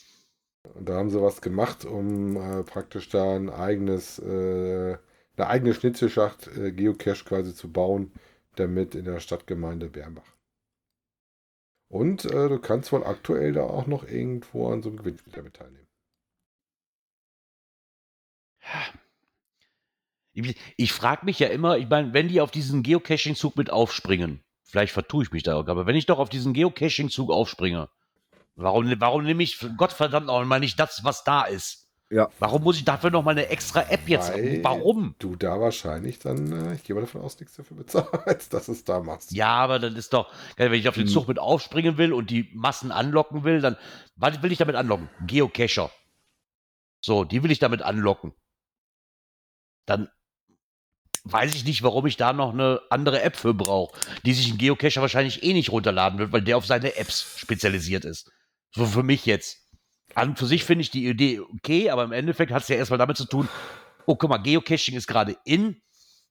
Und 0.75 0.89
da 0.89 0.95
haben 0.97 1.11
sie 1.11 1.21
was 1.23 1.41
gemacht, 1.41 1.85
um 1.85 2.37
äh, 2.37 2.63
praktisch 2.63 3.09
da 3.09 3.37
ein 3.37 3.49
eigenes 3.49 4.19
äh, 4.19 4.97
eine 5.39 5.49
eigene 5.49 5.75
Schnitzelschacht 5.75 6.49
äh, 6.57 6.73
Geocache 6.73 7.25
quasi 7.25 7.55
zu 7.55 7.71
bauen, 7.73 8.13
damit 8.57 8.95
in 8.95 9.05
der 9.05 9.21
Stadtgemeinde 9.21 9.89
Bernbach. 9.89 10.35
Und 11.89 12.25
äh, 12.27 12.49
du 12.49 12.59
kannst 12.59 12.93
wohl 12.93 13.05
aktuell 13.05 13.53
da 13.53 13.63
auch 13.63 13.87
noch 13.87 14.05
irgendwo 14.05 14.71
an 14.71 14.83
so 14.83 14.91
einem 14.91 14.99
Gewinnspiel 14.99 15.33
damit 15.33 15.55
teilnehmen. 15.55 15.87
Ich, 20.33 20.57
ich 20.77 20.93
frage 20.93 21.25
mich 21.25 21.39
ja 21.39 21.49
immer, 21.49 21.79
ich 21.79 21.89
meine, 21.89 22.13
wenn 22.13 22.29
die 22.29 22.41
auf 22.41 22.51
diesen 22.51 22.83
Geocaching-Zug 22.83 23.57
mit 23.57 23.71
aufspringen, 23.71 24.45
vielleicht 24.63 24.93
vertue 24.93 25.25
ich 25.25 25.33
mich 25.33 25.43
da 25.43 25.57
auch, 25.57 25.67
aber 25.67 25.87
wenn 25.87 25.97
ich 25.97 26.07
doch 26.07 26.19
auf 26.19 26.29
diesen 26.29 26.53
Geocaching-Zug 26.53 27.31
aufspringe, 27.31 27.89
warum, 28.55 28.93
warum 29.01 29.25
nehme 29.25 29.43
ich 29.43 29.59
Gottverdammt 29.77 30.29
auch 30.29 30.45
mal 30.45 30.61
nicht 30.61 30.79
das, 30.79 31.03
was 31.03 31.25
da 31.25 31.45
ist? 31.45 31.88
Ja. 32.11 32.31
Warum 32.39 32.63
muss 32.63 32.79
ich 32.79 32.85
dafür 32.85 33.11
noch 33.11 33.23
mal 33.23 33.33
eine 33.33 33.49
extra 33.49 33.83
App 33.83 34.09
jetzt? 34.09 34.33
Weil 34.33 34.65
Warum? 34.65 35.15
Du 35.19 35.37
da 35.37 35.61
wahrscheinlich 35.61 36.19
dann, 36.19 36.53
äh, 36.53 36.75
ich 36.75 36.85
gehe 36.85 36.95
mal 36.95 37.03
davon 37.03 37.21
aus, 37.21 37.39
nichts 37.39 37.57
dafür 37.57 37.77
bezahlst, 37.77 38.53
dass 38.55 38.69
es 38.69 38.85
da 38.85 39.01
machst. 39.01 39.33
Ja, 39.33 39.51
aber 39.51 39.79
dann 39.79 39.95
ist 39.95 40.15
doch, 40.15 40.33
wenn 40.57 40.73
ich 40.73 40.89
auf 40.89 40.95
den 40.95 41.05
hm. 41.05 41.13
Zug 41.13 41.29
mit 41.29 41.39
aufspringen 41.39 41.99
will 41.99 42.15
und 42.15 42.31
die 42.31 42.51
Massen 42.55 42.93
anlocken 42.93 43.45
will, 43.45 43.61
dann, 43.61 43.77
was 44.17 44.43
will 44.43 44.53
ich 44.53 44.59
damit 44.59 44.75
anlocken? 44.75 45.11
Geocacher. 45.27 45.91
So, 47.01 47.25
die 47.25 47.43
will 47.43 47.51
ich 47.51 47.59
damit 47.59 47.83
anlocken. 47.83 48.33
Dann 49.85 50.09
weiß 51.25 51.55
ich 51.55 51.65
nicht, 51.65 51.83
warum 51.83 52.07
ich 52.07 52.17
da 52.17 52.33
noch 52.33 52.55
eine 52.55 52.81
andere 52.89 53.21
App 53.21 53.37
für 53.37 53.53
brauche, 53.53 53.99
die 54.25 54.33
sich 54.33 54.51
ein 54.51 54.59
Geocacher 54.59 55.03
wahrscheinlich 55.03 55.43
eh 55.43 55.53
nicht 55.53 55.71
runterladen 55.71 56.19
wird, 56.19 56.33
weil 56.33 56.43
der 56.43 56.57
auf 56.57 56.65
seine 56.65 56.97
Apps 56.97 57.39
spezialisiert 57.39 58.07
ist. 58.07 58.33
So 58.71 58.87
für 58.87 59.03
mich 59.03 59.27
jetzt 59.27 59.68
an 60.19 60.37
für 60.37 60.47
sich 60.47 60.65
finde 60.65 60.83
ich 60.83 60.91
die 60.91 61.07
Idee 61.07 61.41
okay, 61.41 61.91
aber 61.91 62.05
im 62.05 62.13
Endeffekt 62.13 62.53
hat 62.53 62.63
es 62.63 62.69
ja 62.69 62.77
erstmal 62.77 62.99
damit 62.99 63.17
zu 63.17 63.27
tun, 63.27 63.49
oh, 64.07 64.17
guck 64.17 64.31
mal, 64.31 64.39
Geocaching 64.39 64.97
ist 64.97 65.07
gerade 65.07 65.37
in. 65.45 65.81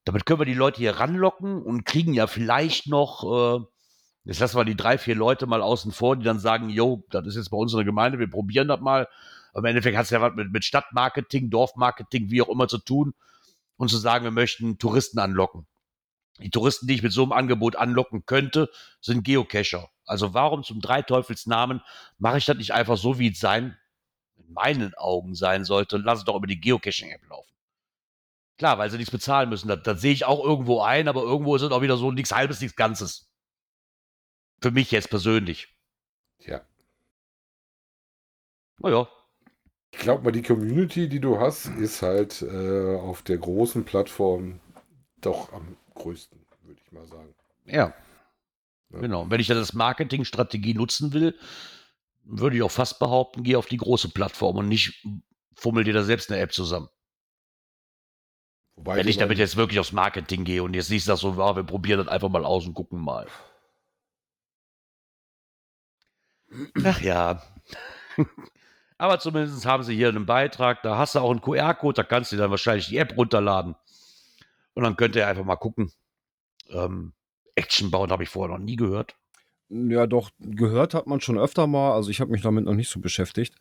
Damit 0.05 0.25
können 0.25 0.39
wir 0.39 0.45
die 0.45 0.53
Leute 0.53 0.79
hier 0.79 0.97
ranlocken 0.97 1.61
und 1.61 1.85
kriegen 1.85 2.13
ja 2.13 2.27
vielleicht 2.27 2.87
noch, 2.87 3.23
äh, 3.23 3.63
jetzt 4.23 4.39
lassen 4.39 4.57
wir 4.57 4.65
die 4.65 4.77
drei, 4.77 4.97
vier 4.97 5.15
Leute 5.15 5.47
mal 5.47 5.61
außen 5.61 5.91
vor, 5.91 6.15
die 6.15 6.23
dann 6.23 6.39
sagen, 6.39 6.69
yo, 6.69 7.03
das 7.09 7.27
ist 7.27 7.35
jetzt 7.35 7.49
bei 7.49 7.57
uns 7.57 7.73
in 7.73 7.77
der 7.77 7.85
Gemeinde, 7.85 8.19
wir 8.19 8.29
probieren 8.29 8.67
das 8.67 8.79
mal. 8.79 9.07
Im 9.53 9.65
Endeffekt 9.65 9.97
hat 9.97 10.05
es 10.05 10.11
ja 10.11 10.21
was 10.21 10.33
mit, 10.35 10.51
mit 10.51 10.63
Stadtmarketing, 10.63 11.49
Dorfmarketing, 11.49 12.29
wie 12.29 12.41
auch 12.41 12.49
immer 12.49 12.67
zu 12.67 12.77
tun 12.77 13.13
und 13.75 13.89
zu 13.89 13.97
sagen, 13.97 14.23
wir 14.23 14.31
möchten 14.31 14.77
Touristen 14.77 15.19
anlocken. 15.19 15.65
Die 16.39 16.49
Touristen, 16.49 16.87
die 16.87 16.95
ich 16.95 17.03
mit 17.03 17.11
so 17.11 17.23
einem 17.23 17.31
Angebot 17.31 17.75
anlocken 17.75 18.25
könnte, 18.25 18.69
sind 19.01 19.23
Geocacher. 19.23 19.89
Also 20.05 20.33
warum 20.33 20.63
zum 20.63 20.81
Dreiteufelsnamen 20.81 21.81
mache 22.17 22.37
ich 22.37 22.45
das 22.45 22.57
nicht 22.57 22.73
einfach 22.73 22.97
so, 22.97 23.19
wie 23.19 23.31
es 23.31 23.39
sein, 23.39 23.77
in 24.35 24.53
meinen 24.53 24.93
Augen 24.95 25.35
sein 25.35 25.65
sollte, 25.65 25.97
und 25.97 26.03
lasse 26.03 26.19
es 26.19 26.25
doch 26.25 26.35
über 26.35 26.47
die 26.47 26.59
Geocaching-App 26.59 27.27
laufen. 27.27 27.51
Klar, 28.57 28.77
weil 28.77 28.89
sie 28.89 28.97
nichts 28.97 29.11
bezahlen 29.11 29.49
müssen. 29.49 29.67
Das, 29.67 29.83
das 29.83 30.01
sehe 30.01 30.13
ich 30.13 30.25
auch 30.25 30.43
irgendwo 30.43 30.81
ein, 30.81 31.07
aber 31.07 31.21
irgendwo 31.21 31.55
ist 31.55 31.61
es 31.61 31.71
auch 31.71 31.81
wieder 31.81 31.97
so 31.97 32.11
nichts 32.11 32.31
Halbes, 32.31 32.59
nichts 32.61 32.75
Ganzes. 32.75 33.29
Für 34.61 34.71
mich 34.71 34.91
jetzt 34.91 35.09
persönlich. 35.09 35.75
Ja. 36.39 36.61
Naja. 38.79 39.07
Ich 39.91 39.99
glaube 39.99 40.23
mal, 40.23 40.31
die 40.31 40.41
Community, 40.41 41.07
die 41.07 41.19
du 41.19 41.39
hast, 41.39 41.67
ist 41.67 42.01
halt 42.01 42.41
äh, 42.41 42.95
auf 42.95 43.21
der 43.21 43.37
großen 43.37 43.85
Plattform 43.85 44.59
doch 45.21 45.51
am 45.53 45.77
größten, 45.97 46.45
würde 46.63 46.81
ich 46.83 46.91
mal 46.91 47.05
sagen. 47.05 47.33
Ja. 47.65 47.93
Ja. 48.89 48.99
Genau. 49.01 49.23
Und 49.23 49.31
wenn 49.31 49.41
ich 49.41 49.47
dann 49.47 49.57
das 49.57 49.73
Marketingstrategie 49.73 50.73
nutzen 50.73 51.13
will, 51.13 51.37
würde 52.23 52.55
ich 52.55 52.63
auch 52.63 52.71
fast 52.71 52.99
behaupten, 52.99 53.43
gehe 53.43 53.57
auf 53.57 53.67
die 53.67 53.77
große 53.77 54.09
Plattform 54.09 54.57
und 54.57 54.67
nicht 54.67 55.05
fummel 55.55 55.83
dir 55.83 55.93
da 55.93 56.03
selbst 56.03 56.31
eine 56.31 56.41
App 56.41 56.53
zusammen. 56.53 56.89
Wobei 58.75 58.97
wenn 58.97 59.07
ich 59.07 59.17
damit 59.17 59.39
jetzt 59.39 59.57
wirklich 59.57 59.79
aufs 59.79 59.91
Marketing 59.91 60.43
gehe 60.43 60.61
und 60.61 60.75
jetzt 60.75 60.91
nicht 60.91 61.03
sage 61.03 61.19
so, 61.19 61.33
ja, 61.33 61.55
wir 61.55 61.63
probieren 61.63 61.97
das 61.97 62.07
einfach 62.07 62.29
mal 62.29 62.45
aus 62.45 62.65
und 62.65 62.75
gucken 62.75 62.99
mal. 62.99 63.27
Ach 66.83 67.01
ja. 67.01 67.41
Aber 68.99 69.19
zumindest 69.19 69.65
haben 69.65 69.83
sie 69.83 69.95
hier 69.95 70.09
einen 70.09 70.25
Beitrag, 70.25 70.81
da 70.83 70.97
hast 70.97 71.15
du 71.15 71.19
auch 71.19 71.31
einen 71.31 71.41
QR-Code, 71.41 71.95
da 71.95 72.03
kannst 72.03 72.31
du 72.31 72.37
dann 72.37 72.51
wahrscheinlich 72.51 72.87
die 72.87 72.97
App 72.97 73.15
runterladen. 73.15 73.75
Und 74.77 74.83
dann 74.83 74.95
könnt 74.95 75.15
ihr 75.15 75.27
einfach 75.27 75.43
mal 75.43 75.55
gucken, 75.55 75.91
ähm, 76.69 77.13
Action 77.55 77.89
bauen 77.89 78.11
habe 78.11 78.21
ich 78.21 78.29
vorher 78.29 78.55
noch 78.55 78.63
nie 78.63 78.75
gehört. 78.75 79.15
Ja, 79.69 80.05
doch, 80.05 80.29
gehört 80.37 80.93
hat 80.93 81.07
man 81.07 81.19
schon 81.19 81.39
öfter 81.39 81.65
mal. 81.65 81.93
Also 81.93 82.11
ich 82.11 82.21
habe 82.21 82.29
mich 82.29 82.43
damit 82.43 82.65
noch 82.65 82.75
nicht 82.75 82.91
so 82.91 82.99
beschäftigt. 82.99 83.55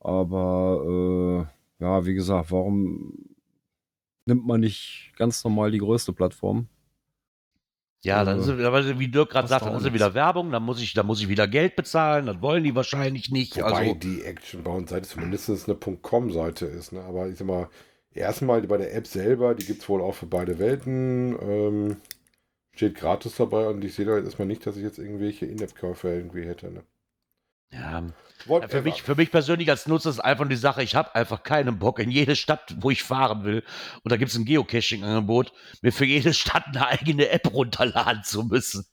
Aber 0.00 1.50
äh, 1.78 1.84
ja, 1.84 2.06
wie 2.06 2.14
gesagt, 2.14 2.50
warum 2.50 3.12
nimmt 4.24 4.46
man 4.46 4.60
nicht 4.60 5.12
ganz 5.18 5.44
normal 5.44 5.70
die 5.70 5.80
größte 5.80 6.14
Plattform? 6.14 6.66
Ja, 8.00 8.24
dann 8.24 8.38
ist, 8.38 8.48
äh, 8.48 8.98
wie 8.98 9.08
Dirk 9.08 9.28
gerade 9.28 9.48
sagt, 9.48 9.66
dann 9.66 9.74
ist 9.74 9.84
es 9.84 9.92
wieder 9.92 10.14
Werbung, 10.14 10.50
dann 10.50 10.62
muss 10.62 10.80
ich, 10.80 10.94
dann 10.94 11.04
muss 11.04 11.20
ich 11.20 11.28
wieder 11.28 11.46
Geld 11.46 11.76
bezahlen, 11.76 12.24
das 12.24 12.40
wollen 12.40 12.64
die 12.64 12.74
wahrscheinlich 12.74 13.30
nicht. 13.30 13.58
Wobei 13.58 13.90
also, 13.90 13.94
die 13.96 14.22
Action-Bauen-Seite 14.22 15.06
zumindest 15.06 15.68
eine 15.68 15.76
.com-Seite 15.76 16.64
ist, 16.64 16.92
ne? 16.92 17.02
Aber 17.02 17.28
ich 17.28 17.36
sag 17.36 17.46
mal, 17.46 17.68
erstmal 18.18 18.62
bei 18.62 18.76
der 18.76 18.94
App 18.94 19.06
selber, 19.06 19.54
die 19.54 19.64
gibt 19.64 19.82
es 19.82 19.88
wohl 19.88 20.02
auch 20.02 20.14
für 20.14 20.26
beide 20.26 20.58
Welten. 20.58 21.36
Ähm, 21.40 21.96
steht 22.74 22.94
gratis 22.94 23.36
dabei 23.36 23.68
und 23.68 23.84
ich 23.84 23.94
sehe 23.94 24.06
da 24.06 24.16
jetzt 24.16 24.26
erstmal 24.26 24.46
nicht, 24.46 24.66
dass 24.66 24.76
ich 24.76 24.82
jetzt 24.82 24.98
irgendwelche 24.98 25.46
In-App-Käufe 25.46 26.08
irgendwie 26.08 26.44
hätte. 26.44 26.70
Ne? 26.70 26.82
Ja, 27.70 28.02
für, 28.68 28.82
mich, 28.82 29.02
für 29.02 29.14
mich 29.14 29.30
persönlich 29.30 29.68
als 29.68 29.86
Nutzer 29.86 30.10
ist 30.10 30.20
einfach 30.20 30.48
die 30.48 30.56
Sache, 30.56 30.82
ich 30.82 30.94
habe 30.94 31.14
einfach 31.14 31.42
keinen 31.42 31.78
Bock 31.78 31.98
in 31.98 32.10
jede 32.10 32.34
Stadt, 32.36 32.76
wo 32.78 32.90
ich 32.90 33.02
fahren 33.02 33.44
will, 33.44 33.62
und 34.04 34.10
da 34.10 34.16
gibt 34.16 34.30
es 34.30 34.38
ein 34.38 34.44
Geocaching-Angebot, 34.44 35.52
mir 35.82 35.92
für 35.92 36.06
jede 36.06 36.32
Stadt 36.32 36.64
eine 36.68 36.86
eigene 36.86 37.28
App 37.28 37.52
runterladen 37.52 38.22
zu 38.24 38.44
müssen. 38.44 38.86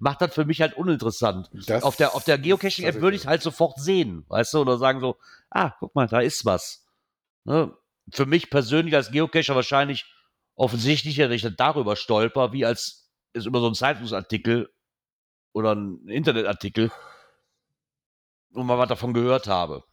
Macht 0.00 0.20
das 0.20 0.34
für 0.34 0.44
mich 0.44 0.60
halt 0.60 0.74
uninteressant. 0.74 1.50
Das 1.66 1.82
auf 1.82 1.96
der, 1.96 2.14
auf 2.14 2.24
der 2.24 2.38
Geocaching-App 2.38 3.00
würde 3.00 3.16
ich 3.16 3.26
halt 3.26 3.42
sofort 3.42 3.78
sehen, 3.78 4.24
weißt 4.28 4.54
du, 4.54 4.60
oder 4.60 4.76
sagen 4.76 5.00
so, 5.00 5.16
ah, 5.50 5.70
guck 5.78 5.94
mal, 5.94 6.08
da 6.08 6.20
ist 6.20 6.44
was. 6.44 6.84
Ne? 7.44 7.72
Für 8.10 8.26
mich 8.26 8.50
persönlich 8.50 8.94
als 8.94 9.10
Geocacher 9.10 9.54
wahrscheinlich 9.54 10.04
offensichtlicher, 10.54 11.28
dass 11.28 11.42
ich 11.42 11.56
darüber 11.56 11.96
stolper, 11.96 12.52
wie 12.52 12.64
als 12.64 13.10
es 13.32 13.46
über 13.46 13.60
so 13.60 13.66
einen 13.66 13.74
Zeitungsartikel 13.74 14.72
oder 15.52 15.72
einen 15.72 16.08
Internetartikel 16.08 16.90
und 18.52 18.66
mal 18.66 18.78
was 18.78 18.88
davon 18.88 19.14
gehört 19.14 19.46
habe. 19.46 19.84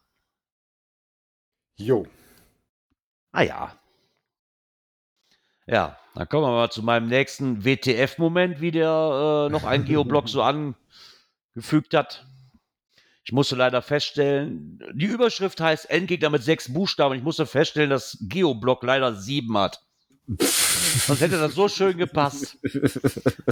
Jo. 1.78 2.06
Ah 3.32 3.44
ja. 3.44 3.80
Ja, 5.66 5.98
dann 6.16 6.28
kommen 6.28 6.44
wir 6.46 6.52
mal 6.52 6.72
zu 6.72 6.82
meinem 6.84 7.08
nächsten 7.08 7.64
WTF-Moment, 7.64 8.60
wie 8.60 8.72
der 8.72 9.48
äh, 9.48 9.52
noch 9.52 9.64
ein 9.64 9.86
Geoblock 9.86 10.28
so 10.30 10.42
angefügt 10.42 11.94
hat. 11.94 12.26
Ich 13.30 13.34
musste 13.34 13.56
leider 13.56 13.84
feststellen, 13.84 14.82
die 14.96 15.06
Überschrift 15.06 15.62
heißt 15.62 15.88
Endgegner 15.92 16.32
mit 16.32 16.42
sechs 16.42 16.74
Buchstaben. 16.74 17.14
Ich 17.14 17.22
musste 17.22 17.46
feststellen, 17.46 17.92
dass 17.92 18.18
Geoblock 18.22 18.82
leider 18.82 19.14
sieben 19.14 19.56
hat. 19.56 19.84
Sonst 20.26 21.22
hätte 21.22 21.38
das 21.38 21.54
so 21.54 21.68
schön 21.68 21.96
gepasst. 21.96 22.58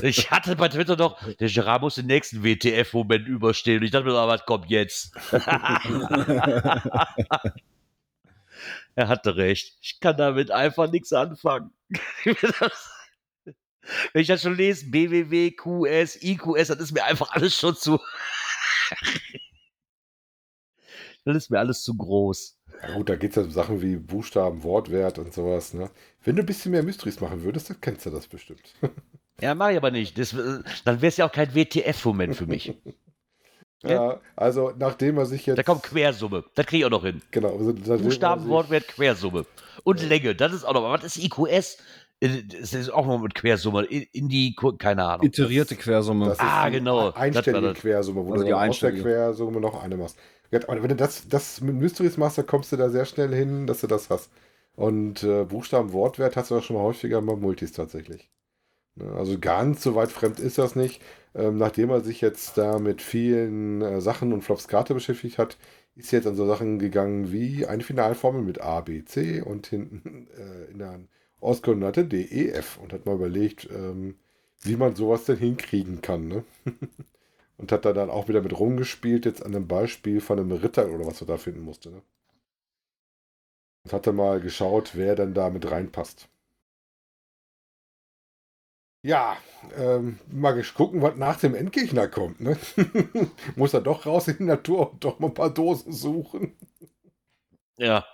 Ich 0.02 0.32
hatte 0.32 0.56
bei 0.56 0.70
Twitter 0.70 0.96
doch, 0.96 1.22
der 1.36 1.48
Gerard 1.48 1.84
muss 1.84 1.94
den 1.94 2.08
nächsten 2.08 2.44
WTF-Moment 2.44 3.28
überstehen. 3.28 3.78
Und 3.78 3.84
ich 3.84 3.92
dachte 3.92 4.08
mir, 4.08 4.16
aber 4.16 4.34
was 4.34 4.48
kommt 4.48 4.68
jetzt? 4.72 5.12
er 8.96 9.08
hatte 9.08 9.36
recht. 9.36 9.78
Ich 9.80 10.00
kann 10.00 10.18
damit 10.18 10.50
einfach 10.50 10.90
nichts 10.90 11.14
anfangen. 11.14 11.70
Wenn 12.26 14.22
ich 14.24 14.28
das 14.28 14.42
schon 14.42 14.58
lese, 14.58 14.90
BWW, 14.90 15.52
QS, 15.52 16.24
IQS, 16.24 16.70
das 16.70 16.80
ist 16.80 16.94
mir 16.94 17.04
einfach 17.04 17.30
alles 17.30 17.56
schon 17.56 17.76
zu. 17.76 18.00
das 21.34 21.46
ist 21.46 21.50
mir 21.50 21.60
alles 21.60 21.84
zu 21.84 21.96
groß. 21.96 22.58
Ja 22.82 22.96
gut, 22.96 23.10
da 23.10 23.16
geht 23.16 23.32
es 23.32 23.36
ja 23.38 23.44
um 23.44 23.52
Sachen 23.52 23.82
wie 23.82 23.96
Buchstaben, 23.96 24.64
Wortwert 24.64 25.20
und 25.20 25.34
sowas. 25.34 25.74
Ne? 25.74 25.90
Wenn 26.24 26.36
du 26.36 26.44
ein 26.44 26.46
bisschen 26.46 26.72
mehr 26.72 26.84
Mysteries 26.84 27.20
machen 27.22 27.44
würdest, 27.44 27.70
dann 27.70 27.82
kennst 27.82 28.06
du 28.06 28.10
das 28.10 28.28
bestimmt. 28.28 28.62
ja, 29.42 29.56
mache 29.56 29.72
ich 29.72 29.78
aber 29.78 29.92
nicht. 29.92 30.18
Das, 30.18 30.34
äh, 30.34 30.60
dann 30.86 31.02
wäre 31.02 31.08
es 31.08 31.18
ja 31.18 31.28
auch 31.28 31.32
kein 31.32 31.56
WTF-Moment 31.56 32.36
für 32.36 32.46
mich. 32.46 32.74
ja, 33.84 34.20
also 34.36 34.74
nachdem 34.78 35.18
er 35.18 35.26
sich 35.26 35.46
jetzt... 35.46 35.58
Da 35.58 35.64
kommt 35.64 35.84
Quersumme. 35.84 36.44
Das 36.56 36.66
kriege 36.66 36.82
ich 36.82 36.86
auch 36.86 36.92
noch 36.92 37.04
hin. 37.04 37.22
Genau. 37.32 37.58
Also, 37.58 37.74
Buchstaben, 37.74 38.42
sich... 38.44 38.50
Wortwert, 38.50 38.88
Quersumme. 38.88 39.46
Und 39.84 40.02
ja. 40.02 40.08
Länge, 40.08 40.36
das 40.36 40.54
ist 40.54 40.64
auch 40.64 40.74
noch... 40.74 40.84
Was 40.84 41.04
ist 41.04 41.18
IQS? 41.18 41.78
Äh, 42.20 42.44
das 42.44 42.74
ist 42.74 42.90
auch 42.90 43.06
noch 43.06 43.20
mit 43.20 43.36
Quersumme. 43.36 43.86
In 43.86 44.30
die, 44.30 44.56
keine 44.78 45.06
Ahnung. 45.06 45.26
Iterierte 45.26 45.76
Quersumme. 45.76 46.36
ah, 46.38 46.70
genau. 46.70 47.12
Einstellige 47.12 47.74
Quersumme, 47.74 48.26
wo 48.26 48.32
also 48.32 48.44
du 48.44 48.48
die 48.48 48.54
aus 48.54 48.80
der 48.80 48.94
Quersumme 48.94 49.62
noch 49.62 49.82
eine 49.84 49.98
machst. 49.98 50.18
Aber 50.52 50.82
wenn 50.82 50.90
du 50.90 50.96
das, 50.96 51.28
das 51.28 51.62
mit 51.62 51.76
Mysteries 51.76 52.18
machst, 52.18 52.38
dann 52.38 52.48
kommst 52.48 52.72
du 52.72 52.78
da 52.78 52.90
sehr 52.90 53.06
schnell 53.06 53.34
hin, 53.34 53.68
dass 53.68 53.82
du 53.82 53.88
das 53.88 54.10
hast. 54.10 54.30
Und 54.76 55.24
äh, 55.24 55.46
Buchstaben, 55.46 55.94
Wortwert 55.94 56.36
hast 56.38 56.52
du 56.52 56.58
auch 56.58 56.64
schon 56.64 56.76
mal 56.76 56.84
häufiger 56.84 57.22
mal 57.22 57.36
Multis 57.36 57.72
tatsächlich. 57.74 58.30
Ne, 58.96 59.12
also 59.14 59.40
ganz 59.40 59.84
so 59.84 59.96
weit 59.96 60.12
fremd 60.12 60.40
ist 60.40 60.58
das 60.58 60.76
nicht. 60.76 61.02
Ähm, 61.36 61.58
nachdem 61.58 61.90
er 61.92 62.02
sich 62.02 62.22
jetzt 62.22 62.58
da 62.58 62.80
mit 62.80 63.02
vielen 63.02 63.82
äh, 63.82 64.02
Sachen 64.02 64.34
und 64.34 64.44
Flops 64.44 64.68
Karte 64.68 64.94
beschäftigt 64.94 65.38
hat, 65.38 65.58
ist 65.96 66.12
jetzt 66.12 66.28
an 66.28 66.36
so 66.36 66.46
Sachen 66.48 66.80
gegangen 66.80 67.32
wie 67.32 67.66
eine 67.68 67.84
Finalformel 67.84 68.42
mit 68.44 68.62
A, 68.62 68.82
B, 68.82 69.04
C 69.06 69.42
und 69.42 69.68
hinten 69.68 70.28
äh, 70.38 70.72
in 70.72 70.80
der 70.80 71.00
Auskoordinate 71.42 72.06
D, 72.06 72.22
E, 72.24 72.50
F 72.52 72.80
und 72.82 72.94
hat 72.94 73.06
mal 73.06 73.16
überlegt, 73.16 73.70
ähm, 73.72 74.16
wie 74.62 74.76
man 74.76 74.96
sowas 74.96 75.26
denn 75.26 75.38
hinkriegen 75.38 76.02
kann. 76.02 76.28
Ne? 76.28 76.44
und 77.58 77.72
hat 77.72 77.86
da 77.86 77.94
dann 77.94 78.10
auch 78.10 78.28
wieder 78.28 78.42
mit 78.42 78.58
rumgespielt, 78.58 79.26
jetzt 79.26 79.44
an 79.46 79.56
einem 79.56 79.68
Beispiel 79.68 80.22
von 80.22 80.40
einem 80.40 80.52
Ritter 80.52 80.90
oder 80.90 81.06
was 81.06 81.22
er 81.22 81.28
da 81.28 81.38
finden 81.38 81.62
musste. 81.62 81.90
Ne? 81.90 82.02
Und 83.84 83.94
hat 83.94 84.08
dann 84.08 84.16
mal 84.16 84.40
geschaut, 84.40 84.92
wer 84.96 85.16
dann 85.16 85.34
da 85.34 85.50
mit 85.50 85.70
reinpasst. 85.70 86.30
Ja, 89.04 89.38
ähm, 89.78 90.20
ich 90.60 90.74
gucken, 90.74 91.02
was 91.02 91.16
nach 91.16 91.40
dem 91.40 91.56
Endgegner 91.56 92.08
kommt. 92.08 92.42
Ne? 92.42 92.58
Muss 93.56 93.74
er 93.74 93.82
doch 93.82 94.06
raus 94.06 94.28
in 94.28 94.38
die 94.38 94.44
Natur 94.44 94.92
und 94.92 95.04
doch 95.04 95.20
mal 95.20 95.28
ein 95.28 95.34
paar 95.34 95.54
Dosen 95.54 95.94
suchen. 95.94 96.58
Ja, 97.78 98.06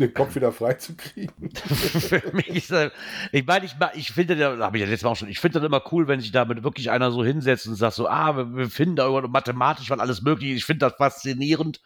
den 0.00 0.14
Kopf 0.14 0.34
wieder 0.34 0.52
freizukriegen. 0.52 1.50
Für 1.54 2.22
mich 2.32 2.48
ist 2.48 2.70
das, 2.70 2.92
ich 3.32 3.46
meine, 3.46 3.66
ich, 3.66 3.74
ich 3.94 4.12
finde, 4.12 4.58
habe 4.58 4.76
ich 4.76 4.82
ja 4.82 4.88
letztes 4.88 5.04
Mal 5.04 5.14
schon, 5.16 5.28
ich 5.28 5.40
finde 5.40 5.60
das 5.60 5.66
immer 5.66 5.82
cool, 5.92 6.08
wenn 6.08 6.20
sich 6.20 6.32
damit 6.32 6.62
wirklich 6.62 6.90
einer 6.90 7.10
so 7.10 7.24
hinsetzt 7.24 7.66
und 7.66 7.74
sagt 7.76 7.94
so, 7.94 8.08
ah, 8.08 8.36
wir, 8.36 8.56
wir 8.56 8.70
finden 8.70 8.96
da 8.96 9.04
irgendwann 9.04 9.30
mathematisch 9.30 9.90
was 9.90 9.98
alles 9.98 10.22
möglich. 10.22 10.52
Ich 10.52 10.64
finde 10.64 10.86
das 10.86 10.96
faszinierend. 10.96 11.80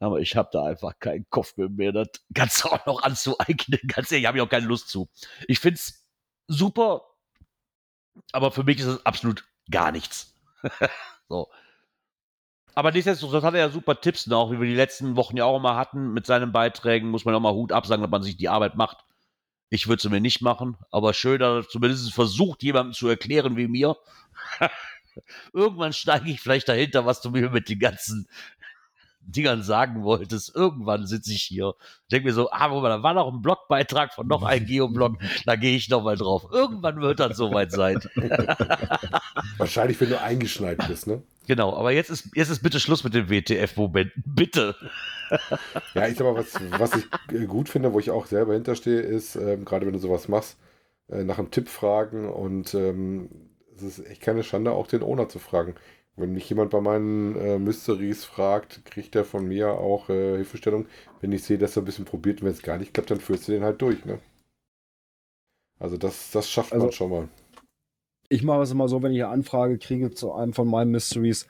Aber 0.00 0.20
ich 0.20 0.34
habe 0.34 0.48
da 0.52 0.64
einfach 0.64 0.98
keinen 0.98 1.28
Kopf 1.28 1.56
mehr, 1.56 1.68
mehr 1.68 1.92
das 1.92 2.08
Ganze 2.32 2.72
auch 2.72 2.86
noch 2.86 3.02
anzueignen. 3.02 3.80
Ganz 3.86 4.10
ehrlich, 4.10 4.26
habe 4.26 4.38
ich 4.38 4.42
auch 4.42 4.48
keine 4.48 4.66
Lust 4.66 4.88
zu. 4.88 5.08
Ich 5.46 5.60
finde 5.60 5.74
es 5.74 6.06
super, 6.48 7.02
aber 8.32 8.50
für 8.50 8.64
mich 8.64 8.80
ist 8.80 8.86
es 8.86 9.06
absolut 9.06 9.46
gar 9.70 9.92
nichts. 9.92 10.34
so. 11.28 11.48
Aber 12.74 12.92
nichtsdestotrotz 12.92 13.42
hat 13.42 13.54
er 13.54 13.60
ja 13.60 13.70
super 13.70 14.00
Tipps 14.00 14.26
noch, 14.26 14.50
wie 14.50 14.60
wir 14.60 14.66
die 14.66 14.74
letzten 14.74 15.16
Wochen 15.16 15.36
ja 15.36 15.44
auch 15.44 15.58
immer 15.58 15.76
hatten 15.76 16.12
mit 16.12 16.26
seinen 16.26 16.52
Beiträgen. 16.52 17.10
Muss 17.10 17.24
man 17.24 17.34
auch 17.34 17.40
mal 17.40 17.52
Hut 17.52 17.72
absagen, 17.72 18.02
dass 18.02 18.10
man 18.10 18.22
sich 18.22 18.36
die 18.36 18.48
Arbeit 18.48 18.76
macht. 18.76 18.98
Ich 19.70 19.86
würde 19.86 20.00
es 20.00 20.10
mir 20.10 20.20
nicht 20.20 20.42
machen, 20.42 20.76
aber 20.90 21.14
schön, 21.14 21.38
dass 21.38 21.64
er 21.64 21.68
zumindest 21.68 22.12
versucht, 22.12 22.62
jemandem 22.62 22.92
zu 22.92 23.08
erklären 23.08 23.56
wie 23.56 23.68
mir. 23.68 23.96
Irgendwann 25.52 25.92
steige 25.92 26.30
ich 26.30 26.40
vielleicht 26.40 26.68
dahinter, 26.68 27.06
was 27.06 27.20
du 27.20 27.30
mir 27.30 27.50
mit 27.50 27.68
den 27.68 27.78
ganzen 27.78 28.28
Dingern 29.20 29.62
sagen 29.62 30.02
wolltest. 30.02 30.54
Irgendwann 30.54 31.06
sitze 31.06 31.32
ich 31.32 31.42
hier, 31.42 31.74
denke 32.10 32.28
mir 32.28 32.34
so, 32.34 32.50
ah, 32.50 32.68
da 32.68 33.02
war 33.02 33.14
noch 33.14 33.32
ein 33.32 33.42
Blogbeitrag 33.42 34.12
von 34.14 34.26
noch 34.26 34.42
einem 34.42 34.66
Geoblog, 34.66 35.18
da 35.46 35.56
gehe 35.56 35.76
ich 35.76 35.88
noch 35.88 36.02
mal 36.02 36.16
drauf. 36.16 36.46
Irgendwann 36.50 37.00
wird 37.00 37.20
das 37.20 37.36
soweit 37.36 37.70
sein. 37.70 38.00
Wahrscheinlich, 39.58 40.00
wenn 40.00 40.10
du 40.10 40.20
eingeschneit 40.20 40.78
bist, 40.88 41.06
ne? 41.06 41.22
Genau, 41.46 41.74
aber 41.74 41.90
jetzt 41.90 42.10
ist, 42.10 42.28
jetzt 42.34 42.50
ist 42.50 42.62
bitte 42.62 42.80
Schluss 42.80 43.02
mit 43.02 43.14
dem 43.14 43.28
WTF-Momenten. 43.28 44.22
Bitte. 44.26 44.76
ja, 45.94 46.06
ich 46.06 46.16
sag 46.16 46.24
mal, 46.24 46.36
was, 46.36 46.54
was 46.78 46.92
ich 46.96 47.48
gut 47.48 47.68
finde, 47.68 47.92
wo 47.92 47.98
ich 47.98 48.10
auch 48.10 48.26
selber 48.26 48.54
hinterstehe, 48.54 49.00
ist, 49.00 49.36
ähm, 49.36 49.64
gerade 49.64 49.86
wenn 49.86 49.92
du 49.92 49.98
sowas 49.98 50.28
machst, 50.28 50.58
äh, 51.08 51.24
nach 51.24 51.38
einem 51.38 51.50
Tipp 51.50 51.68
fragen 51.68 52.28
und 52.28 52.74
ähm, 52.74 53.30
es 53.76 53.82
ist 53.82 54.06
echt 54.06 54.22
keine 54.22 54.42
Schande, 54.42 54.72
auch 54.72 54.86
den 54.86 55.02
Owner 55.02 55.28
zu 55.28 55.38
fragen. 55.38 55.74
Wenn 56.16 56.32
mich 56.32 56.48
jemand 56.48 56.70
bei 56.70 56.80
meinen 56.80 57.36
äh, 57.36 57.58
Mysteries 57.58 58.24
fragt, 58.24 58.84
kriegt 58.84 59.16
er 59.16 59.24
von 59.24 59.46
mir 59.46 59.72
auch 59.72 60.10
äh, 60.10 60.36
Hilfestellung. 60.36 60.86
Wenn 61.20 61.32
ich 61.32 61.44
sehe, 61.44 61.56
dass 61.56 61.76
er 61.76 61.82
ein 61.82 61.86
bisschen 61.86 62.04
probiert 62.04 62.40
und 62.40 62.46
wenn 62.46 62.52
es 62.52 62.62
gar 62.62 62.78
nicht 62.78 62.92
klappt, 62.92 63.10
dann 63.10 63.20
führst 63.20 63.48
du 63.48 63.52
den 63.52 63.64
halt 63.64 63.80
durch. 63.80 64.04
Ne? 64.04 64.18
Also 65.78 65.96
das, 65.96 66.30
das 66.30 66.50
schafft 66.50 66.72
also, 66.72 66.86
man 66.86 66.92
schon 66.92 67.10
mal 67.10 67.28
ich 68.30 68.42
mache 68.44 68.62
es 68.62 68.70
immer 68.70 68.88
so, 68.88 69.02
wenn 69.02 69.12
ich 69.12 69.22
eine 69.22 69.32
Anfrage 69.32 69.76
kriege 69.76 70.12
zu 70.12 70.32
einem 70.32 70.54
von 70.54 70.68
meinen 70.68 70.92
Mysteries, 70.92 71.46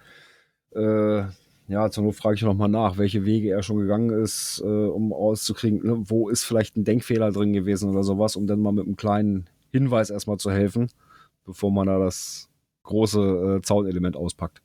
äh, 0.75 1.25
ja, 1.69 1.89
zur 1.91 2.03
Not 2.03 2.17
frage 2.17 2.35
ich 2.35 2.43
nochmal 2.43 2.69
nach, 2.69 2.99
welche 2.99 3.25
Wege 3.25 3.51
er 3.51 3.63
schon 3.63 3.79
gegangen 3.79 4.11
ist, 4.11 4.61
äh, 4.65 4.67
um 4.67 5.13
auszukriegen, 5.13 5.87
ne, 5.87 6.03
wo 6.11 6.29
ist 6.29 6.43
vielleicht 6.43 6.77
ein 6.77 6.85
Denkfehler 6.85 7.31
drin 7.31 7.53
gewesen 7.53 7.91
oder 7.91 8.03
sowas, 8.03 8.35
um 8.35 8.47
dann 8.47 8.61
mal 8.61 8.73
mit 8.73 8.87
einem 8.87 8.97
kleinen 8.97 9.49
Hinweis 9.71 10.11
erstmal 10.11 10.39
zu 10.39 10.51
helfen, 10.51 10.91
bevor 11.45 11.71
man 11.71 11.87
da 11.87 11.99
das 11.99 12.49
große 12.83 13.59
äh, 13.59 13.63
Zaunelement 13.63 14.17
auspackt. 14.17 14.63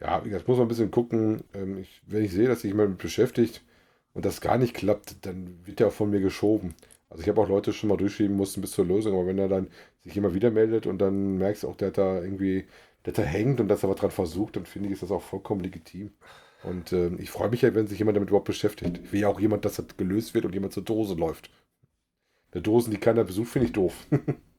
Ja, 0.00 0.20
das 0.20 0.46
muss 0.46 0.58
man 0.58 0.66
ein 0.66 0.68
bisschen 0.68 0.90
gucken. 0.90 1.42
Ähm, 1.54 1.78
ich, 1.78 2.02
wenn 2.06 2.24
ich 2.24 2.32
sehe, 2.32 2.46
dass 2.46 2.60
sich 2.60 2.70
jemand 2.70 2.98
beschäftigt 2.98 3.64
und 4.12 4.24
das 4.26 4.42
gar 4.42 4.58
nicht 4.58 4.74
klappt, 4.74 5.24
dann 5.24 5.58
wird 5.64 5.82
auch 5.82 5.92
von 5.92 6.10
mir 6.10 6.20
geschoben. 6.20 6.74
Also 7.08 7.22
ich 7.22 7.28
habe 7.28 7.40
auch 7.40 7.48
Leute 7.48 7.72
schon 7.72 7.88
mal 7.88 7.96
durchschieben 7.96 8.36
mussten 8.36 8.60
bis 8.60 8.72
zur 8.72 8.84
Lösung, 8.84 9.14
aber 9.14 9.26
wenn 9.26 9.38
er 9.38 9.48
dann 9.48 9.68
sich 10.04 10.16
immer 10.16 10.34
wieder 10.34 10.50
meldet 10.50 10.86
und 10.86 10.98
dann 10.98 11.38
merkst 11.38 11.62
du 11.62 11.68
auch, 11.68 11.76
der 11.76 11.88
hat 11.88 11.98
da 11.98 12.20
irgendwie, 12.20 12.66
der 13.04 13.12
da 13.12 13.22
hängt 13.22 13.60
und 13.60 13.68
das 13.68 13.84
aber 13.84 13.94
dran 13.94 14.10
versucht, 14.10 14.56
dann 14.56 14.66
finde 14.66 14.88
ich, 14.88 14.94
ist 14.94 15.02
das 15.02 15.12
auch 15.12 15.22
vollkommen 15.22 15.60
legitim. 15.60 16.12
Und 16.64 16.92
äh, 16.92 17.08
ich 17.16 17.30
freue 17.30 17.50
mich 17.50 17.62
ja, 17.62 17.74
wenn 17.74 17.86
sich 17.86 17.98
jemand 17.98 18.16
damit 18.16 18.30
überhaupt 18.30 18.46
beschäftigt. 18.46 19.00
Ich 19.04 19.12
will 19.12 19.20
ja 19.20 19.28
auch 19.28 19.40
jemand, 19.40 19.64
dass 19.64 19.76
das 19.76 19.96
gelöst 19.96 20.34
wird 20.34 20.44
und 20.44 20.54
jemand 20.54 20.72
zur 20.72 20.82
Dose 20.84 21.14
läuft. 21.14 21.50
Der 22.54 22.60
Dosen, 22.60 22.90
die 22.90 22.98
keiner 22.98 23.24
besucht, 23.24 23.50
finde 23.50 23.66
ich 23.66 23.72
doof. 23.72 23.94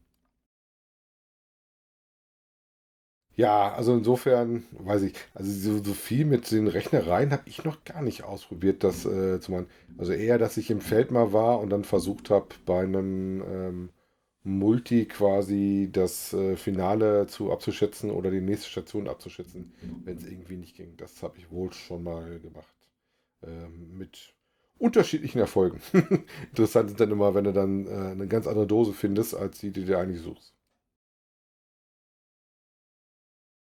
Ja, 3.37 3.71
also 3.73 3.93
insofern, 3.95 4.65
weiß 4.71 5.03
ich, 5.03 5.13
also 5.35 5.51
so, 5.51 5.83
so 5.83 5.93
viel 5.93 6.25
mit 6.25 6.49
den 6.51 6.67
Rechnereien 6.67 7.31
habe 7.31 7.43
ich 7.45 7.63
noch 7.63 7.83
gar 7.83 8.01
nicht 8.01 8.23
ausprobiert, 8.23 8.83
das 8.83 9.05
äh, 9.05 9.39
zu 9.39 9.51
machen. 9.51 9.67
Also 9.97 10.13
eher, 10.13 10.39
dass 10.39 10.57
ich 10.57 10.71
im 10.71 10.81
Feld 10.81 11.11
mal 11.11 11.33
war 11.33 11.59
und 11.59 11.69
dann 11.69 11.83
versucht 11.83 12.31
habe, 12.31 12.47
bei 12.65 12.81
einem 12.81 13.43
ähm, 13.47 13.89
Multi 14.43 15.05
quasi 15.05 15.89
das 15.91 16.33
äh, 16.33 16.55
Finale 16.57 17.27
zu 17.27 17.51
abzuschätzen 17.51 18.09
oder 18.11 18.31
die 18.31 18.41
nächste 18.41 18.69
Station 18.69 19.07
abzuschätzen, 19.07 19.67
wenn 20.03 20.17
es 20.17 20.25
irgendwie 20.25 20.57
nicht 20.57 20.75
ging. 20.75 20.97
Das 20.97 21.21
habe 21.23 21.37
ich 21.37 21.51
wohl 21.51 21.73
schon 21.73 22.03
mal 22.03 22.39
gemacht. 22.39 22.73
Ähm, 23.43 23.97
mit 23.97 24.35
unterschiedlichen 24.79 25.39
Erfolgen. 25.39 25.81
Interessant 26.51 26.91
ist 26.91 26.99
dann 27.01 27.11
immer, 27.11 27.35
wenn 27.35 27.45
du 27.45 27.53
dann 27.53 27.87
äh, 27.87 27.91
eine 28.13 28.27
ganz 28.27 28.47
andere 28.47 28.67
Dose 28.67 28.93
findest, 28.93 29.35
als 29.35 29.59
die, 29.59 29.71
die 29.71 29.85
du 29.85 29.97
eigentlich 29.99 30.21
suchst. 30.21 30.55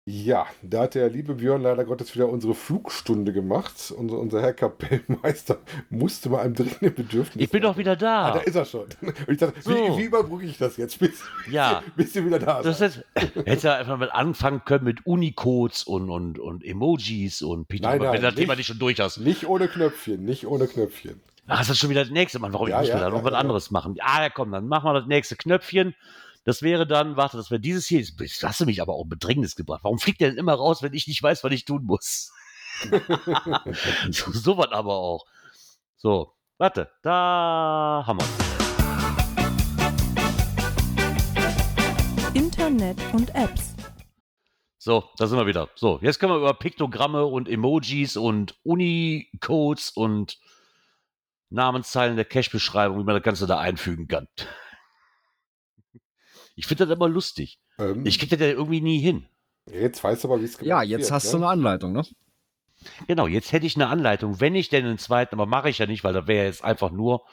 Ja, 0.10 0.45
da 0.62 0.84
hat 0.84 0.95
der 0.95 1.10
liebe 1.10 1.34
Björn 1.34 1.62
leider 1.64 1.84
Gottes 1.84 2.16
wieder 2.16 2.30
unsere 2.30 2.55
Flugstunde 2.55 3.34
gemacht. 3.34 3.91
Unser, 3.93 4.18
unser 4.20 4.41
Herr 4.41 4.53
Kapellmeister 4.53 5.58
musste 5.89 6.30
mal 6.30 6.43
einem 6.43 6.55
dringenden 6.55 6.93
Bedürfnis. 6.95 7.43
Ich 7.43 7.49
bin 7.51 7.62
doch 7.62 7.76
wieder 7.76 7.97
da. 7.97 8.28
Ah, 8.28 8.32
da 8.36 8.39
ist 8.39 8.55
er 8.55 8.64
schon. 8.64 8.86
Und 9.01 9.28
ich 9.28 9.38
dachte, 9.38 9.60
So. 9.62 9.72
wie, 9.72 9.97
wie 9.97 10.03
überbrücke 10.05 10.45
ich 10.45 10.58
das 10.58 10.78
jetzt, 10.78 10.97
bis, 10.99 11.22
Ja. 11.51 11.84
bis 11.97 12.16
ihr 12.16 12.26
wieder 12.26 12.39
da 12.39 12.62
Das 12.62 12.78
seid? 12.78 13.03
heißt, 13.16 13.36
hättest 13.45 13.66
du 13.66 13.76
einfach 13.76 13.97
mal 13.97 14.10
anfangen 14.10 14.62
können 14.64 14.86
mit 14.86 15.05
Unicodes 15.05 15.84
und, 15.84 16.10
und, 16.10 16.39
und 16.39 16.64
Emojis 16.64 17.41
und 17.41 17.68
Peter, 17.68 17.89
Nein, 17.89 17.99
nein, 17.99 18.14
wenn 18.14 18.22
du 18.22 18.28
das 18.28 18.36
Thema 18.36 18.53
nicht. 18.53 18.60
nicht 18.60 18.68
schon 18.68 18.80
durch 18.80 19.01
hast. 19.01 19.18
Nicht 19.18 19.45
ohne 19.45 19.68
Knöpfchen, 19.68 20.24
nicht 20.24 20.47
ohne 20.47 20.68
Knöpfchen. 20.68 21.20
Ach, 21.47 21.60
das 21.60 21.70
ist 21.72 21.80
schon 21.80 21.89
wieder 21.89 22.03
das 22.05 22.12
nächste 22.12 22.39
Mann. 22.39 22.53
Warum? 22.53 22.70
Ja, 22.70 22.82
ich 22.82 22.88
muss 22.88 22.99
ja, 22.99 22.99
da 23.01 23.10
noch 23.10 23.20
ja, 23.20 23.24
was 23.26 23.32
ja. 23.34 23.39
anderes 23.39 23.72
machen. 23.72 23.97
Ah, 23.99 24.24
ja, 24.24 24.30
komm, 24.30 24.51
dann 24.53 24.70
machen 24.70 24.86
wir 24.86 24.93
das 24.93 25.08
nächste 25.08 25.36
Knöpfchen. 25.36 25.95
Das 26.48 26.62
wäre 26.62 26.88
dann, 26.88 27.18
warte, 27.18 27.36
das 27.36 27.52
wäre 27.52 27.60
dieses 27.60 27.88
hier. 27.88 28.00
Jetzt 28.00 28.41
hast 28.41 28.62
du 28.62 28.66
mich 28.66 28.82
aber 28.82 28.93
auch 28.93 29.04
in 29.04 29.10
Bedrängnis 29.10 29.58
gebracht. 29.58 29.84
Warum 29.84 30.00
fliegt 30.00 30.22
der 30.22 30.30
denn 30.30 30.38
immer 30.38 30.54
raus, 30.54 30.82
wenn 30.82 30.93
ich 30.93 31.06
nicht 31.06 31.22
weiß, 31.22 31.43
was 31.43 31.52
ich 31.52 31.66
tun 31.66 31.84
muss? 31.84 32.32
so, 34.12 34.32
so 34.32 34.58
was 34.58 34.72
aber 34.72 34.93
auch. 34.93 35.26
So, 35.98 36.32
warte, 36.58 36.89
da 37.02 38.06
haben 38.08 38.20
wir 38.20 38.26
Internet 42.34 42.98
und 43.12 43.36
Apps. 43.36 43.76
So, 44.78 45.04
da 45.18 45.28
sind 45.28 45.38
wir 45.38 45.48
wieder. 45.48 45.68
So, 45.76 46.00
jetzt 46.02 46.18
können 46.18 46.32
wir 46.32 46.38
über 46.38 46.54
Piktogramme 46.54 47.26
und 47.26 47.50
Emojis 47.50 48.16
und 48.16 48.56
Unicodes 48.64 49.89
und 49.89 50.39
Namenszeilen 51.50 52.16
der 52.16 52.24
Cache-Beschreibung, 52.24 53.00
wie 53.00 53.04
man 53.04 53.16
das 53.16 53.24
Ganze 53.24 53.48
da 53.48 53.60
einfügen 53.60 54.08
kann. 54.08 54.30
Ich 56.58 56.66
finde 56.66 56.88
das 56.88 56.95
immer 56.95 57.08
lustig. 57.08 57.60
Ähm, 57.78 58.03
Ich 58.05 58.18
kriege 58.18 58.36
das 58.36 58.45
ja 58.45 58.51
irgendwie 58.51 58.82
nie 58.82 58.99
hin. 58.99 59.28
jetzt 59.72 60.03
weißt 60.03 60.24
du 60.24 60.28
aber, 60.30 60.41
wie 60.41 60.45
es 60.45 60.53
Ja, 60.55 60.80
gemacht 60.82 60.88
jetzt 60.88 61.03
wird, 61.03 61.12
hast 61.12 61.32
du 61.32 61.38
ne? 61.38 61.45
eine 61.45 61.51
Anleitung, 61.53 61.93
ne? 61.93 62.03
Genau, 63.08 63.28
jetzt 63.28 63.51
hätte 63.51 63.68
ich 63.68 63.76
eine 63.76 63.88
Anleitung, 63.88 64.39
wenn 64.39 64.55
ich 64.55 64.70
denn 64.70 64.86
einen 64.86 64.97
zweiten, 64.97 65.36
aber 65.36 65.45
mache 65.45 65.70
ich 65.70 65.78
ja 65.78 65.86
nicht, 65.86 66.03
weil 66.03 66.14
das 66.14 66.26
wäre 66.28 66.45
jetzt 66.45 66.64
einfach 66.64 66.89
nur 66.91 67.26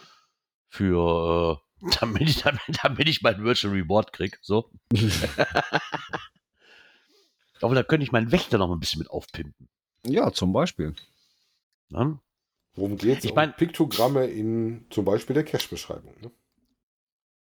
für, 0.69 1.59
äh, 1.81 1.87
damit, 2.01 2.23
ich, 2.23 2.43
damit, 2.43 2.61
damit 2.83 3.09
ich 3.09 3.23
mein 3.23 3.43
Virtual 3.43 3.73
Reward 3.73 4.13
krieg. 4.13 4.39
So. 4.43 4.71
aber 7.63 7.75
da 7.75 7.83
könnte 7.83 8.05
ich 8.05 8.13
meinen 8.13 8.31
Wächter 8.31 8.59
noch 8.59 8.71
ein 8.71 8.79
bisschen 8.81 8.99
mit 8.99 9.09
aufpimpen. 9.11 9.69
Ja, 10.05 10.33
zum 10.33 10.53
Beispiel. 10.53 10.95
Ne? 11.89 12.19
Worum 12.75 12.99
geht 12.99 13.19
es? 13.19 13.25
Ich 13.25 13.33
um 13.33 13.53
Piktogramme 13.53 14.27
in 14.27 14.85
zum 14.91 15.07
Beispiel 15.07 15.33
der 15.35 15.45
Cache-Beschreibung. 15.45 16.15
Ne? 16.21 16.31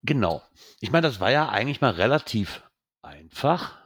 Genau. 0.03 0.41
Ich 0.81 0.91
meine, 0.91 1.07
das 1.07 1.19
war 1.19 1.31
ja 1.31 1.49
eigentlich 1.49 1.81
mal 1.81 1.91
relativ 1.91 2.63
einfach. 3.01 3.77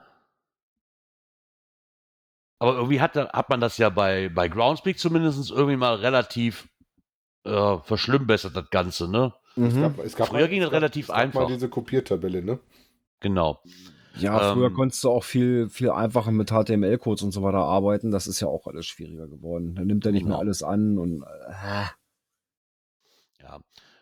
Aber 2.59 2.73
irgendwie 2.75 3.01
hat, 3.01 3.15
hat 3.15 3.49
man 3.49 3.59
das 3.59 3.77
ja 3.77 3.89
bei, 3.89 4.29
bei 4.29 4.47
Groundspeak 4.47 4.97
zumindest 4.97 5.51
irgendwie 5.51 5.75
mal 5.77 5.95
relativ 5.95 6.67
äh, 7.45 7.77
verschlimmbessert, 7.79 8.55
das 8.55 8.69
Ganze, 8.71 9.09
ne? 9.09 9.33
Es 9.55 9.73
Mhm. 9.75 9.81
gab, 9.81 9.99
es 9.99 10.15
gab 10.15 10.27
Früher 10.27 10.47
ging 10.47 10.61
es 10.61 10.65
das 10.67 10.73
relativ 10.73 11.05
es 11.05 11.07
gab 11.09 11.17
einfach. 11.17 11.41
mal 11.41 11.47
diese 11.47 11.69
Kopiertabelle, 11.69 12.43
ne? 12.43 12.59
Genau. 13.19 13.61
Ja, 14.15 14.53
früher 14.53 14.67
Ähm, 14.67 14.73
konntest 14.73 15.03
du 15.03 15.11
auch 15.11 15.23
viel, 15.23 15.69
viel 15.69 15.91
einfacher 15.91 16.31
mit 16.31 16.49
HTML-Codes 16.49 17.21
und 17.23 17.31
so 17.31 17.43
weiter 17.43 17.59
arbeiten. 17.59 18.09
Das 18.09 18.25
ist 18.25 18.39
ja 18.39 18.47
auch 18.47 18.65
alles 18.65 18.87
schwieriger 18.87 19.27
geworden. 19.27 19.75
Da 19.75 19.83
nimmt 19.85 20.05
er 20.05 20.11
nicht 20.11 20.23
mehr 20.23 20.33
Genau. 20.33 20.39
alles 20.39 20.63
an 20.63 20.97
und 20.97 21.21
äh, 21.23 21.85
Ja. 23.39 23.59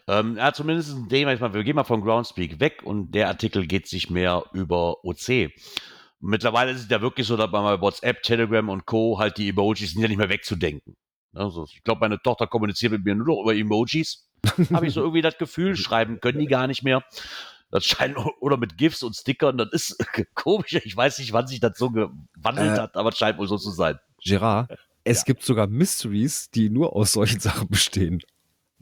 Ähm, 0.07 0.37
ja, 0.37 0.53
zumindest 0.53 0.95
ein 0.95 1.09
Thema, 1.09 1.33
ich 1.33 1.39
meine, 1.39 1.53
wir 1.53 1.63
gehen 1.63 1.75
mal 1.75 1.83
von 1.83 2.01
Groundspeak 2.01 2.59
weg 2.59 2.81
und 2.83 3.11
der 3.11 3.27
Artikel 3.27 3.65
geht 3.65 3.87
sich 3.87 4.09
mehr 4.09 4.43
über 4.53 5.03
OC. 5.03 5.49
Mittlerweile 6.19 6.71
ist 6.71 6.81
es 6.83 6.89
ja 6.89 7.01
wirklich 7.01 7.25
so, 7.27 7.35
dass 7.37 7.51
man 7.51 7.63
bei 7.63 7.81
WhatsApp, 7.81 8.21
Telegram 8.23 8.69
und 8.69 8.85
Co. 8.85 9.17
halt 9.19 9.37
die 9.37 9.49
Emojis 9.49 9.91
sind 9.93 10.01
ja 10.01 10.07
nicht 10.07 10.17
mehr 10.17 10.29
wegzudenken. 10.29 10.95
Also 11.33 11.65
ich 11.71 11.83
glaube, 11.83 12.01
meine 12.01 12.21
Tochter 12.21 12.47
kommuniziert 12.47 12.91
mit 12.91 13.03
mir 13.03 13.15
nur 13.15 13.27
noch 13.27 13.41
über 13.41 13.55
Emojis. 13.55 14.29
Habe 14.73 14.87
ich 14.87 14.93
so 14.93 15.01
irgendwie 15.01 15.21
das 15.21 15.37
Gefühl, 15.37 15.75
schreiben 15.75 16.19
können 16.21 16.39
die 16.39 16.45
gar 16.47 16.67
nicht 16.67 16.83
mehr. 16.83 17.03
Das 17.71 17.83
scheint, 17.83 18.15
oder 18.39 18.57
mit 18.57 18.77
GIFs 18.77 19.01
und 19.03 19.15
Stickern, 19.15 19.57
das 19.57 19.69
ist 19.71 19.97
komisch. 20.35 20.73
Ich 20.73 20.95
weiß 20.95 21.17
nicht, 21.19 21.33
wann 21.33 21.47
sich 21.47 21.59
das 21.59 21.77
so 21.77 21.89
gewandelt 21.89 22.77
Äh. 22.77 22.79
hat, 22.81 22.95
aber 22.95 23.09
es 23.09 23.17
scheint 23.17 23.37
wohl 23.39 23.47
so 23.47 23.57
zu 23.57 23.71
sein. 23.71 23.99
Gerard, 24.23 24.71
es 25.03 25.19
Ja. 25.19 25.23
gibt 25.25 25.43
sogar 25.43 25.67
Mysteries, 25.67 26.49
die 26.51 26.69
nur 26.69 26.95
aus 26.95 27.11
solchen 27.13 27.39
Sachen 27.39 27.67
bestehen. 27.67 28.21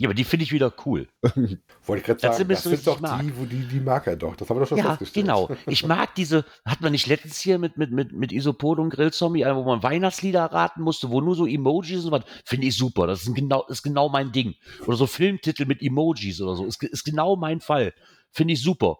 Ja, 0.03 0.07
aber 0.09 0.13
die 0.15 0.23
finde 0.25 0.43
ich 0.43 0.51
wieder 0.51 0.73
cool. 0.85 1.07
Wollte 1.23 2.01
ich 2.01 2.03
gerade 2.03 2.19
Das 2.19 2.21
sagen, 2.21 2.35
sind 2.35 2.51
das 2.51 2.65
Mysteries, 2.65 2.83
sind 2.83 2.87
doch 2.87 2.99
mag. 2.99 3.21
die, 3.21 3.37
wo 3.37 3.45
die, 3.45 3.65
die 3.67 3.79
mag 3.79 4.05
er 4.05 4.15
doch. 4.17 4.35
Das 4.35 4.49
haben 4.49 4.57
wir 4.57 4.61
doch 4.61 4.67
schon 4.67 4.77
Ja, 4.77 4.89
festgestellt. 4.97 5.25
genau. 5.25 5.49
Ich 5.65 5.85
mag 5.85 6.13
diese, 6.15 6.43
hat 6.65 6.81
man 6.81 6.91
nicht 6.91 7.07
letztens 7.07 7.39
hier 7.39 7.57
mit, 7.57 7.77
mit, 7.77 7.91
mit, 7.91 8.11
mit 8.11 8.31
Isopod 8.31 8.79
und 8.79 8.89
Grillzombie, 8.89 9.45
wo 9.45 9.63
man 9.63 9.81
Weihnachtslieder 9.81 10.43
raten 10.45 10.81
musste, 10.81 11.09
wo 11.09 11.21
nur 11.21 11.35
so 11.35 11.47
Emojis 11.47 12.05
und 12.05 12.11
was, 12.11 12.23
finde 12.45 12.67
ich 12.67 12.75
super. 12.75 13.07
Das 13.07 13.23
ist, 13.23 13.33
genau, 13.33 13.65
ist 13.67 13.81
genau 13.83 14.09
mein 14.09 14.31
Ding. 14.31 14.55
Oder 14.85 14.97
so 14.97 15.07
Filmtitel 15.07 15.65
mit 15.65 15.81
Emojis 15.81 16.41
oder 16.41 16.55
so, 16.55 16.65
ist, 16.65 16.83
ist 16.83 17.03
genau 17.05 17.35
mein 17.37 17.61
Fall. 17.61 17.93
Finde 18.31 18.53
ich 18.55 18.61
super. 18.61 18.99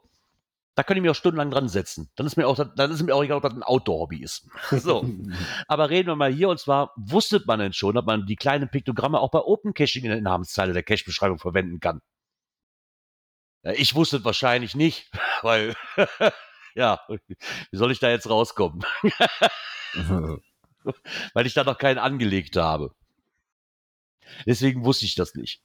Da 0.75 0.81
kann 0.81 0.97
ich 0.97 1.03
mich 1.03 1.11
auch 1.11 1.15
stundenlang 1.15 1.51
dran 1.51 1.69
setzen. 1.69 2.09
Dann 2.15 2.25
ist 2.25 2.35
mir 2.35 2.47
auch, 2.47 2.57
dann 2.75 2.91
ist 2.91 3.03
mir 3.03 3.13
auch 3.13 3.23
egal, 3.23 3.37
ob 3.37 3.43
das 3.43 3.53
ein 3.53 3.63
Outdoor-Hobby 3.63 4.23
ist. 4.23 4.47
So. 4.71 5.07
Aber 5.67 5.89
reden 5.89 6.07
wir 6.07 6.15
mal 6.15 6.33
hier, 6.33 6.49
und 6.49 6.59
zwar 6.59 6.93
wusste 6.95 7.41
man 7.45 7.59
denn 7.59 7.73
schon, 7.73 7.93
dass 7.95 8.05
man 8.05 8.25
die 8.25 8.35
kleinen 8.35 8.69
Piktogramme 8.69 9.19
auch 9.19 9.29
bei 9.29 9.39
Open 9.39 9.73
Caching 9.73 10.03
in 10.03 10.09
der 10.09 10.21
Namenszeile 10.21 10.73
der 10.73 10.83
Cache-Beschreibung 10.83 11.37
verwenden 11.37 11.79
kann. 11.79 12.01
Ja, 13.63 13.71
ich 13.71 13.95
wusste 13.95 14.17
es 14.17 14.25
wahrscheinlich 14.25 14.75
nicht, 14.75 15.09
weil, 15.43 15.75
ja, 16.75 16.99
wie 17.07 17.77
soll 17.77 17.91
ich 17.91 17.99
da 17.99 18.09
jetzt 18.09 18.29
rauskommen? 18.29 18.83
weil 21.33 21.45
ich 21.45 21.53
da 21.53 21.63
noch 21.63 21.77
keinen 21.77 21.99
angelegt 21.99 22.57
habe. 22.57 22.95
Deswegen 24.45 24.83
wusste 24.83 25.05
ich 25.05 25.15
das 25.15 25.35
nicht. 25.35 25.63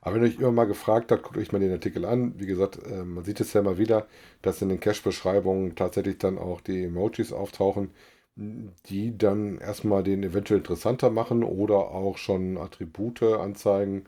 Aber 0.00 0.16
wenn 0.16 0.22
ihr 0.22 0.28
euch 0.28 0.38
immer 0.38 0.52
mal 0.52 0.66
gefragt 0.66 1.12
habt, 1.12 1.22
guckt 1.22 1.36
euch 1.38 1.52
mal 1.52 1.58
den 1.58 1.72
Artikel 1.72 2.04
an. 2.06 2.38
Wie 2.38 2.46
gesagt, 2.46 2.78
äh, 2.86 3.04
man 3.04 3.24
sieht 3.24 3.40
es 3.40 3.52
ja 3.52 3.62
mal 3.62 3.78
wieder, 3.78 4.06
dass 4.42 4.62
in 4.62 4.68
den 4.70 4.80
Cache-Beschreibungen 4.80 5.74
tatsächlich 5.76 6.18
dann 6.18 6.38
auch 6.38 6.60
die 6.60 6.84
Emojis 6.84 7.32
auftauchen, 7.32 7.90
die 8.36 9.16
dann 9.18 9.58
erstmal 9.58 10.02
den 10.02 10.22
eventuell 10.22 10.60
interessanter 10.60 11.10
machen 11.10 11.44
oder 11.44 11.76
auch 11.90 12.16
schon 12.18 12.56
Attribute 12.58 13.22
anzeigen, 13.22 14.04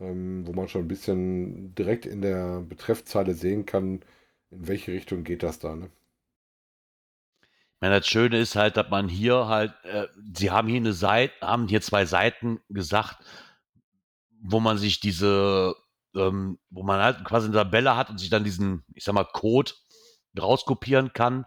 ähm, 0.00 0.46
wo 0.46 0.52
man 0.52 0.68
schon 0.68 0.82
ein 0.82 0.88
bisschen 0.88 1.74
direkt 1.74 2.06
in 2.06 2.22
der 2.22 2.60
Betreffzeile 2.62 3.34
sehen 3.34 3.66
kann, 3.66 4.00
in 4.50 4.68
welche 4.68 4.92
Richtung 4.92 5.24
geht 5.24 5.42
das 5.42 5.58
da. 5.60 5.76
Ne? 5.76 5.90
Ich 7.42 7.80
meine, 7.80 7.98
das 7.98 8.08
Schöne 8.08 8.38
ist 8.40 8.56
halt, 8.56 8.76
dass 8.76 8.90
man 8.90 9.08
hier 9.08 9.46
halt, 9.46 9.72
äh, 9.84 10.08
sie 10.34 10.50
haben 10.50 10.66
hier 10.68 10.78
eine 10.78 10.92
Seite, 10.92 11.34
haben 11.40 11.68
hier 11.68 11.80
zwei 11.80 12.06
Seiten 12.06 12.60
gesagt, 12.68 13.18
wo 14.40 14.60
man 14.60 14.78
sich 14.78 15.00
diese, 15.00 15.74
ähm, 16.14 16.58
wo 16.70 16.82
man 16.82 17.00
halt 17.00 17.24
quasi 17.24 17.46
eine 17.46 17.56
Tabelle 17.56 17.96
hat 17.96 18.10
und 18.10 18.18
sich 18.18 18.30
dann 18.30 18.44
diesen, 18.44 18.84
ich 18.94 19.04
sag 19.04 19.14
mal, 19.14 19.24
Code 19.24 19.72
rauskopieren 20.38 21.12
kann. 21.12 21.44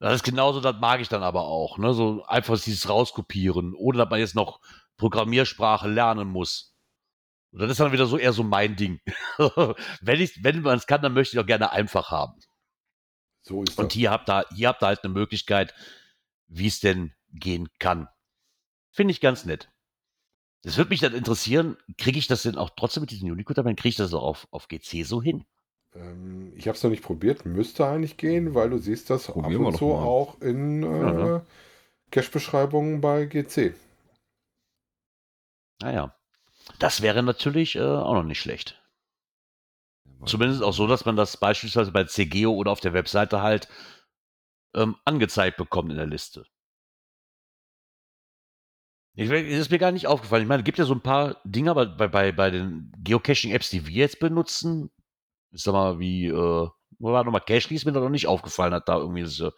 Das 0.00 0.14
ist 0.14 0.24
genauso, 0.24 0.60
das 0.60 0.76
mag 0.80 1.00
ich 1.00 1.08
dann 1.08 1.22
aber 1.22 1.42
auch, 1.42 1.76
ne? 1.78 1.92
So 1.92 2.24
einfach 2.24 2.58
dieses 2.60 2.88
rauskopieren, 2.88 3.74
ohne 3.74 3.98
dass 3.98 4.08
man 4.08 4.20
jetzt 4.20 4.36
noch 4.36 4.60
Programmiersprache 4.96 5.88
lernen 5.88 6.28
muss. 6.28 6.74
Und 7.50 7.60
das 7.62 7.70
ist 7.70 7.80
dann 7.80 7.92
wieder 7.92 8.06
so 8.06 8.18
eher 8.18 8.32
so 8.32 8.44
mein 8.44 8.76
Ding. 8.76 9.00
wenn 10.00 10.20
ich, 10.20 10.44
wenn 10.44 10.62
man 10.62 10.78
es 10.78 10.86
kann, 10.86 11.02
dann 11.02 11.14
möchte 11.14 11.36
ich 11.36 11.42
auch 11.42 11.46
gerne 11.46 11.72
einfach 11.72 12.10
haben. 12.10 12.38
So 13.42 13.62
ist 13.62 13.78
Und 13.78 13.86
das. 13.86 13.94
hier 13.94 14.10
habt 14.10 14.28
ihr, 14.28 14.44
hier 14.54 14.68
habt 14.68 14.82
ihr 14.82 14.86
halt 14.86 15.02
eine 15.02 15.12
Möglichkeit, 15.12 15.74
wie 16.46 16.66
es 16.66 16.80
denn 16.80 17.14
gehen 17.32 17.68
kann. 17.78 18.08
Finde 18.90 19.12
ich 19.12 19.20
ganz 19.20 19.44
nett. 19.44 19.70
Das 20.62 20.76
würde 20.76 20.90
mich 20.90 21.00
dann 21.00 21.14
interessieren, 21.14 21.76
kriege 21.96 22.18
ich 22.18 22.26
das 22.26 22.42
denn 22.42 22.56
auch 22.56 22.70
trotzdem 22.76 23.02
mit 23.02 23.10
diesen 23.10 23.30
Unicode-Tabellen, 23.30 23.76
kriege 23.76 23.90
ich 23.90 23.96
das 23.96 24.12
auch 24.14 24.22
auf, 24.22 24.48
auf 24.50 24.68
GC 24.68 25.04
so 25.04 25.22
hin? 25.22 25.44
Ähm, 25.94 26.52
ich 26.56 26.66
habe 26.68 26.76
es 26.76 26.82
noch 26.82 26.90
nicht 26.90 27.02
probiert, 27.02 27.46
müsste 27.46 27.86
eigentlich 27.86 28.16
gehen, 28.16 28.54
weil 28.54 28.70
du 28.70 28.78
siehst 28.78 29.10
das 29.10 29.26
Probieren 29.26 29.62
ab 29.62 29.72
und 29.72 29.76
zu 29.76 29.86
mal. 29.86 30.02
auch 30.02 30.40
in 30.40 30.82
äh, 30.82 30.86
Ja, 30.86 31.12
ne? 31.12 31.46
Cache-Beschreibungen 32.10 33.00
bei 33.00 33.26
GC. 33.26 33.74
Naja, 35.80 36.14
das 36.78 37.02
wäre 37.02 37.22
natürlich 37.22 37.76
äh, 37.76 37.80
auch 37.80 38.14
noch 38.14 38.24
nicht 38.24 38.40
schlecht. 38.40 38.80
Zumindest 40.24 40.62
auch 40.62 40.72
so, 40.72 40.86
dass 40.86 41.04
man 41.04 41.16
das 41.16 41.36
beispielsweise 41.36 41.92
bei 41.92 42.04
CGO 42.04 42.52
oder 42.52 42.70
auf 42.72 42.80
der 42.80 42.92
Webseite 42.92 43.42
halt 43.42 43.68
ähm, 44.74 44.96
angezeigt 45.04 45.56
bekommt 45.56 45.90
in 45.90 45.96
der 45.96 46.06
Liste. 46.06 46.46
Ich, 49.20 49.28
das 49.28 49.42
ist 49.42 49.70
mir 49.72 49.78
gar 49.78 49.90
nicht 49.90 50.06
aufgefallen. 50.06 50.42
Ich 50.42 50.48
meine, 50.48 50.60
es 50.60 50.64
gibt 50.64 50.78
ja 50.78 50.84
so 50.84 50.94
ein 50.94 51.00
paar 51.00 51.38
Dinge, 51.42 51.72
aber 51.72 51.86
bei, 51.86 52.06
bei, 52.06 52.30
bei 52.30 52.50
den 52.52 52.92
Geocaching-Apps, 53.02 53.68
die 53.68 53.84
wir 53.84 53.94
jetzt 53.96 54.20
benutzen, 54.20 54.92
Ich 55.50 55.64
sag 55.64 55.72
mal, 55.72 55.98
wie, 55.98 56.28
äh, 56.28 56.68
wo 57.00 57.12
war 57.12 57.24
nochmal 57.24 57.40
Cashley 57.40 57.74
ist 57.74 57.84
mir 57.84 57.90
da 57.90 57.98
noch 57.98 58.10
nicht 58.10 58.28
aufgefallen, 58.28 58.72
hat 58.72 58.88
da 58.88 58.96
irgendwie 58.96 59.24
diese 59.24 59.54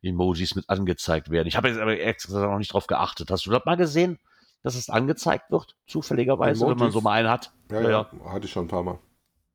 Emojis 0.00 0.54
mit 0.54 0.70
angezeigt 0.70 1.28
werden. 1.28 1.46
Ich 1.46 1.56
habe 1.56 1.68
jetzt 1.68 1.78
aber 1.78 2.00
extra 2.00 2.46
noch 2.46 2.56
nicht 2.56 2.72
drauf 2.72 2.86
geachtet. 2.86 3.30
Hast 3.30 3.44
du 3.44 3.50
das 3.50 3.66
mal 3.66 3.76
gesehen, 3.76 4.18
dass 4.62 4.76
es 4.76 4.88
angezeigt 4.88 5.50
wird, 5.50 5.76
zufälligerweise, 5.86 6.66
wenn 6.66 6.78
man 6.78 6.90
so 6.90 7.02
mal 7.02 7.12
einen 7.12 7.28
hat? 7.28 7.52
Ja, 7.70 7.82
ja, 7.82 7.90
ja, 7.90 8.32
hatte 8.32 8.46
ich 8.46 8.52
schon 8.52 8.64
ein 8.64 8.68
paar 8.68 8.82
Mal. 8.82 8.98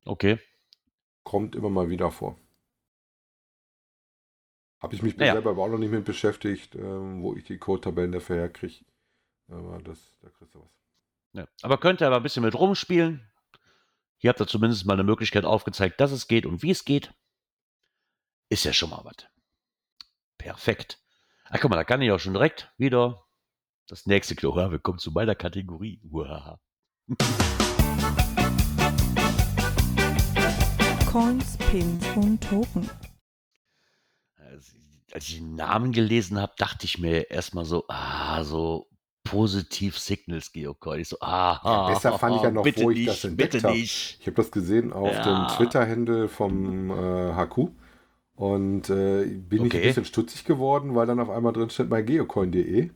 Okay. 0.06 0.38
Kommt 1.24 1.56
immer 1.56 1.72
mal 1.72 1.90
wieder 1.90 2.12
vor. 2.12 2.38
Habe 4.80 4.94
ich 4.94 5.02
mich 5.02 5.18
naja. 5.18 5.34
selber 5.34 5.50
aber 5.50 5.64
auch 5.64 5.70
noch 5.70 5.80
nicht 5.80 5.92
mit 5.92 6.06
beschäftigt, 6.06 6.76
äh, 6.76 6.82
wo 6.84 7.34
ich 7.34 7.46
die 7.46 7.58
Code-Tabellen 7.58 8.12
dafür 8.12 8.36
herkriege. 8.36 8.86
Aber 9.50 9.82
das, 9.82 10.14
da 10.22 10.30
kriegst 10.30 10.56
du 10.56 10.62
was. 10.62 10.72
Ja. 11.34 11.48
Aber 11.62 11.78
könnt 11.78 12.02
ihr 12.02 12.08
aber 12.08 12.18
ein 12.18 12.24
bisschen 12.24 12.44
mit 12.44 12.56
rumspielen. 12.56 13.30
Hier 14.18 14.30
habt 14.30 14.42
ihr 14.42 14.48
zumindest 14.48 14.86
mal 14.86 14.94
eine 14.94 15.04
Möglichkeit 15.04 15.46
aufgezeigt, 15.46 16.02
dass 16.02 16.12
es 16.12 16.28
geht 16.28 16.46
und 16.46 16.64
wie 16.64 16.72
es 16.72 16.86
geht. 16.86 17.14
Ist 18.50 18.66
ja 18.66 18.74
schon 18.74 18.90
mal 18.90 19.04
was. 19.04 19.28
Perfekt. 20.38 21.00
Ach, 21.50 21.60
guck 21.60 21.70
mal, 21.70 21.76
da 21.76 21.84
kann 21.84 22.02
ich 22.02 22.12
auch 22.12 22.20
schon 22.20 22.34
direkt 22.34 22.74
wieder 22.78 23.26
das 23.88 24.06
nächste 24.06 24.36
Klo. 24.36 24.58
Ja, 24.58 24.72
wir 24.72 24.80
kommen 24.80 25.00
zu 25.00 25.12
meiner 25.12 25.36
Kategorie. 25.36 26.02
Uhaha. 26.04 26.60
Coins, 31.12 31.58
Pins 31.58 32.06
und 32.16 32.44
Token. 32.44 32.90
Als 35.14 35.30
ich 35.30 35.38
den 35.38 35.56
Namen 35.56 35.94
gelesen 35.94 36.40
habe, 36.40 36.54
dachte 36.58 36.86
ich 36.86 36.98
mir 36.98 37.32
erstmal 37.32 37.66
so, 37.66 37.86
ah, 37.88 38.44
so 38.44 38.90
positiv 39.30 39.98
Signals 39.98 40.52
Geocoin. 40.52 41.02
Ich 41.02 41.10
so, 41.10 41.18
ah, 41.22 41.60
ja, 41.64 41.88
besser 41.88 42.18
fand 42.18 42.38
ich 42.38 42.42
ja 42.42 42.52
noch, 42.52 42.64
bitte 42.64 42.84
wo 42.84 42.90
nicht, 42.90 43.02
ich 43.02 43.06
das 43.08 43.24
entdeckt 43.24 43.64
habe. 43.64 43.76
Ich 43.76 44.20
habe 44.22 44.36
das 44.36 44.52
gesehen 44.52 44.94
auf 44.94 45.12
ja. 45.12 45.24
dem 45.24 45.56
Twitter-Handle 45.56 46.28
vom 46.28 46.92
äh, 46.92 47.34
HQ 47.34 47.70
und 48.36 48.90
äh, 48.90 49.26
bin 49.26 49.62
okay. 49.62 49.68
ich 49.68 49.76
ein 49.76 49.82
bisschen 49.82 50.06
stutzig 50.06 50.46
geworden, 50.46 50.96
weil 50.96 51.08
dann 51.08 51.20
auf 51.20 51.30
einmal 51.30 51.54
drin 51.54 51.70
steht 51.70 51.90
bei 51.90 52.02
geocoin.de. 52.02 52.90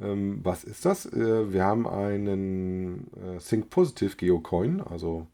Ähm, 0.00 0.40
was 0.42 0.64
ist 0.64 0.84
das? 0.84 1.06
Äh, 1.06 1.52
wir 1.52 1.64
haben 1.64 1.86
einen 1.86 3.06
äh, 3.14 3.38
Think 3.38 3.70
Positive 3.70 4.16
Geocoin, 4.16 4.80
also 4.80 5.26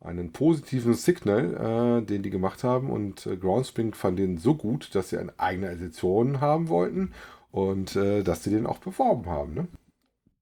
einen 0.00 0.32
positiven 0.32 0.94
Signal, 0.94 2.00
äh, 2.00 2.06
den 2.06 2.22
die 2.22 2.30
gemacht 2.30 2.64
haben 2.64 2.90
und 2.90 3.26
äh, 3.26 3.36
Groundspeak 3.36 3.96
fand 3.96 4.18
den 4.18 4.38
so 4.38 4.54
gut, 4.54 4.94
dass 4.94 5.10
sie 5.10 5.18
eine 5.18 5.38
eigene 5.38 5.68
Edition 5.68 6.40
haben 6.40 6.68
wollten 6.68 7.12
und 7.50 7.96
äh, 7.96 8.22
dass 8.22 8.44
sie 8.44 8.50
den 8.50 8.66
auch 8.66 8.78
beworben 8.78 9.26
haben. 9.26 9.54
Ne? 9.54 9.68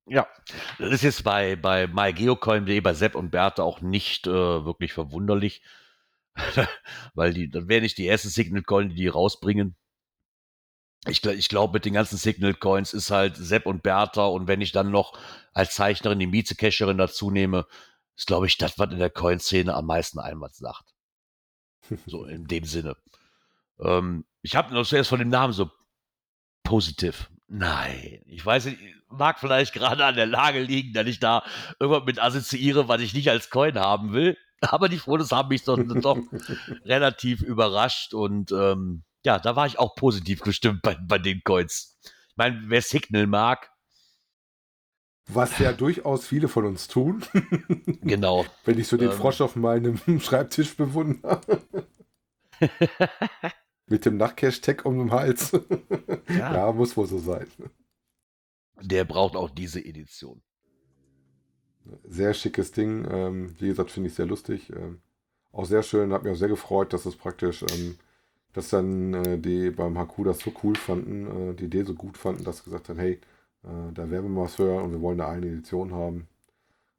Ja, 0.07 0.27
das 0.79 0.91
ist 0.91 1.03
jetzt 1.03 1.25
bei, 1.25 1.57
bei 1.57 1.87
mygeocoin.de, 1.87 2.81
bei 2.81 2.95
Sepp 2.95 3.15
und 3.15 3.31
Bertha 3.31 3.63
auch 3.63 3.81
nicht 3.81 4.27
äh, 4.27 4.31
wirklich 4.65 4.93
verwunderlich, 4.93 5.63
weil 7.15 7.35
die, 7.35 7.51
das 7.51 7.69
wäre 7.69 7.83
nicht 7.83 7.99
die 7.99 8.07
erste 8.07 8.29
Signal 8.29 8.63
Coin, 8.63 8.89
die 8.91 8.95
die 8.95 9.09
rausbringen. 9.09 9.77
Ich, 11.07 11.25
ich 11.25 11.49
glaube, 11.49 11.75
mit 11.75 11.85
den 11.85 11.95
ganzen 11.95 12.17
Signal 12.17 12.55
Coins 12.55 12.93
ist 12.93 13.11
halt 13.11 13.37
Sepp 13.37 13.67
und 13.67 13.83
Bertha 13.83 14.27
und 14.27 14.49
wenn 14.49 14.61
ich 14.61 14.73
dann 14.73 14.91
noch 14.91 15.19
als 15.53 15.75
Zeichnerin 15.75 16.19
die 16.19 16.27
Mieze-Cacherin 16.27 16.99
dazu 16.99 17.31
nehme, 17.31 17.67
ist, 18.17 18.27
glaube 18.27 18.47
ich, 18.47 18.59
das, 18.59 18.79
was 18.79 18.91
in 18.91 18.99
der 18.99 19.11
Coin-Szene 19.11 19.75
am 19.75 19.87
meisten 19.87 20.19
Einwand 20.19 20.55
sagt. 20.55 20.95
so 22.07 22.25
in 22.25 22.47
dem 22.47 22.65
Sinne. 22.65 22.97
Ähm, 23.81 24.25
ich 24.43 24.57
habe 24.57 24.75
noch 24.75 24.87
zuerst 24.87 25.11
von 25.11 25.21
dem 25.21 25.29
Namen 25.29 25.53
so 25.53 25.71
positiv. 26.69 27.31
Nein, 27.49 28.21
ich 28.27 28.45
weiß 28.45 28.67
nicht, 28.67 28.79
mag 29.09 29.41
vielleicht 29.41 29.73
gerade 29.73 30.05
an 30.05 30.17
der 30.17 30.27
Lage 30.27 30.61
liegen, 30.61 30.93
dass 30.93 31.07
ich 31.07 31.19
da 31.19 31.43
irgendwas 31.81 32.05
mit 32.05 32.21
assoziiere, 32.21 32.89
was 32.89 33.01
ich 33.01 33.15
nicht 33.15 33.31
als 33.31 33.49
Coin 33.49 33.79
haben 33.79 34.13
will. 34.13 34.37
Aber 34.61 34.91
die 34.91 34.99
Fotos 34.99 35.33
haben 35.33 35.49
mich 35.49 35.65
doch, 35.65 35.79
doch 35.79 36.19
relativ 36.85 37.41
überrascht 37.41 38.13
und 38.13 38.53
ähm, 38.53 39.05
ja, 39.25 39.39
da 39.39 39.57
war 39.57 39.67
ich 39.67 39.79
auch 39.79 39.95
positiv 39.95 40.41
gestimmt 40.41 40.83
bei, 40.83 40.97
bei 41.01 41.19
den 41.19 41.41
Coins. 41.43 41.99
Ich 42.03 42.37
meine, 42.37 42.61
wer 42.67 42.83
Signal 42.83 43.27
mag, 43.27 43.71
was 45.31 45.59
ja 45.59 45.73
durchaus 45.73 46.27
viele 46.27 46.49
von 46.49 46.65
uns 46.65 46.89
tun. 46.89 47.25
Genau. 48.03 48.47
Wenn 48.65 48.79
ich 48.79 48.89
so 48.89 48.97
den 48.97 49.11
ähm. 49.11 49.17
Frosch 49.17 49.41
auf 49.41 49.57
meinem 49.57 49.99
Schreibtisch 50.21 50.77
bewundere. 50.77 51.41
Mit 53.89 54.05
dem 54.05 54.17
Nachtcash-Tag 54.17 54.85
um 54.85 54.99
den 54.99 55.13
Hals. 55.13 55.53
Ja. 56.29 56.53
ja, 56.55 56.73
muss 56.73 56.95
wohl 56.95 57.07
so 57.07 57.19
sein. 57.19 57.47
Der 58.83 59.05
braucht 59.05 59.35
auch 59.35 59.49
diese 59.49 59.83
Edition. 59.83 60.43
Sehr 62.05 62.35
schickes 62.35 62.71
Ding. 62.71 63.07
Ähm, 63.11 63.55
wie 63.59 63.69
gesagt, 63.69 63.91
finde 63.91 64.11
ich 64.11 64.15
sehr 64.15 64.27
lustig. 64.27 64.71
Ähm, 64.71 65.01
auch 65.53 65.65
sehr 65.65 65.83
schön. 65.83 66.13
Hat 66.13 66.23
mich 66.23 66.33
auch 66.33 66.39
sehr 66.39 66.49
gefreut, 66.49 66.93
dass 66.93 67.07
es 67.07 67.17
praktisch, 67.17 67.63
ähm, 67.63 67.97
dass 68.53 68.69
dann 68.69 69.15
äh, 69.15 69.39
die 69.39 69.71
beim 69.71 69.99
HQ 69.99 70.25
das 70.25 70.41
so 70.41 70.53
cool 70.63 70.77
fanden, 70.77 71.51
äh, 71.51 71.55
die 71.55 71.65
Idee 71.65 71.85
so 71.85 71.95
gut 71.95 72.19
fanden, 72.19 72.45
dass 72.45 72.59
sie 72.59 72.65
gesagt 72.65 72.91
haben, 72.91 72.99
hey, 72.99 73.21
äh, 73.65 73.93
da 73.95 74.11
werden 74.11 74.35
wir 74.35 74.43
was 74.43 74.59
hören 74.59 74.85
und 74.85 74.93
wir 74.93 75.01
wollen 75.01 75.21
eine 75.21 75.31
eigene 75.31 75.53
Edition 75.53 75.93
haben. 75.95 76.29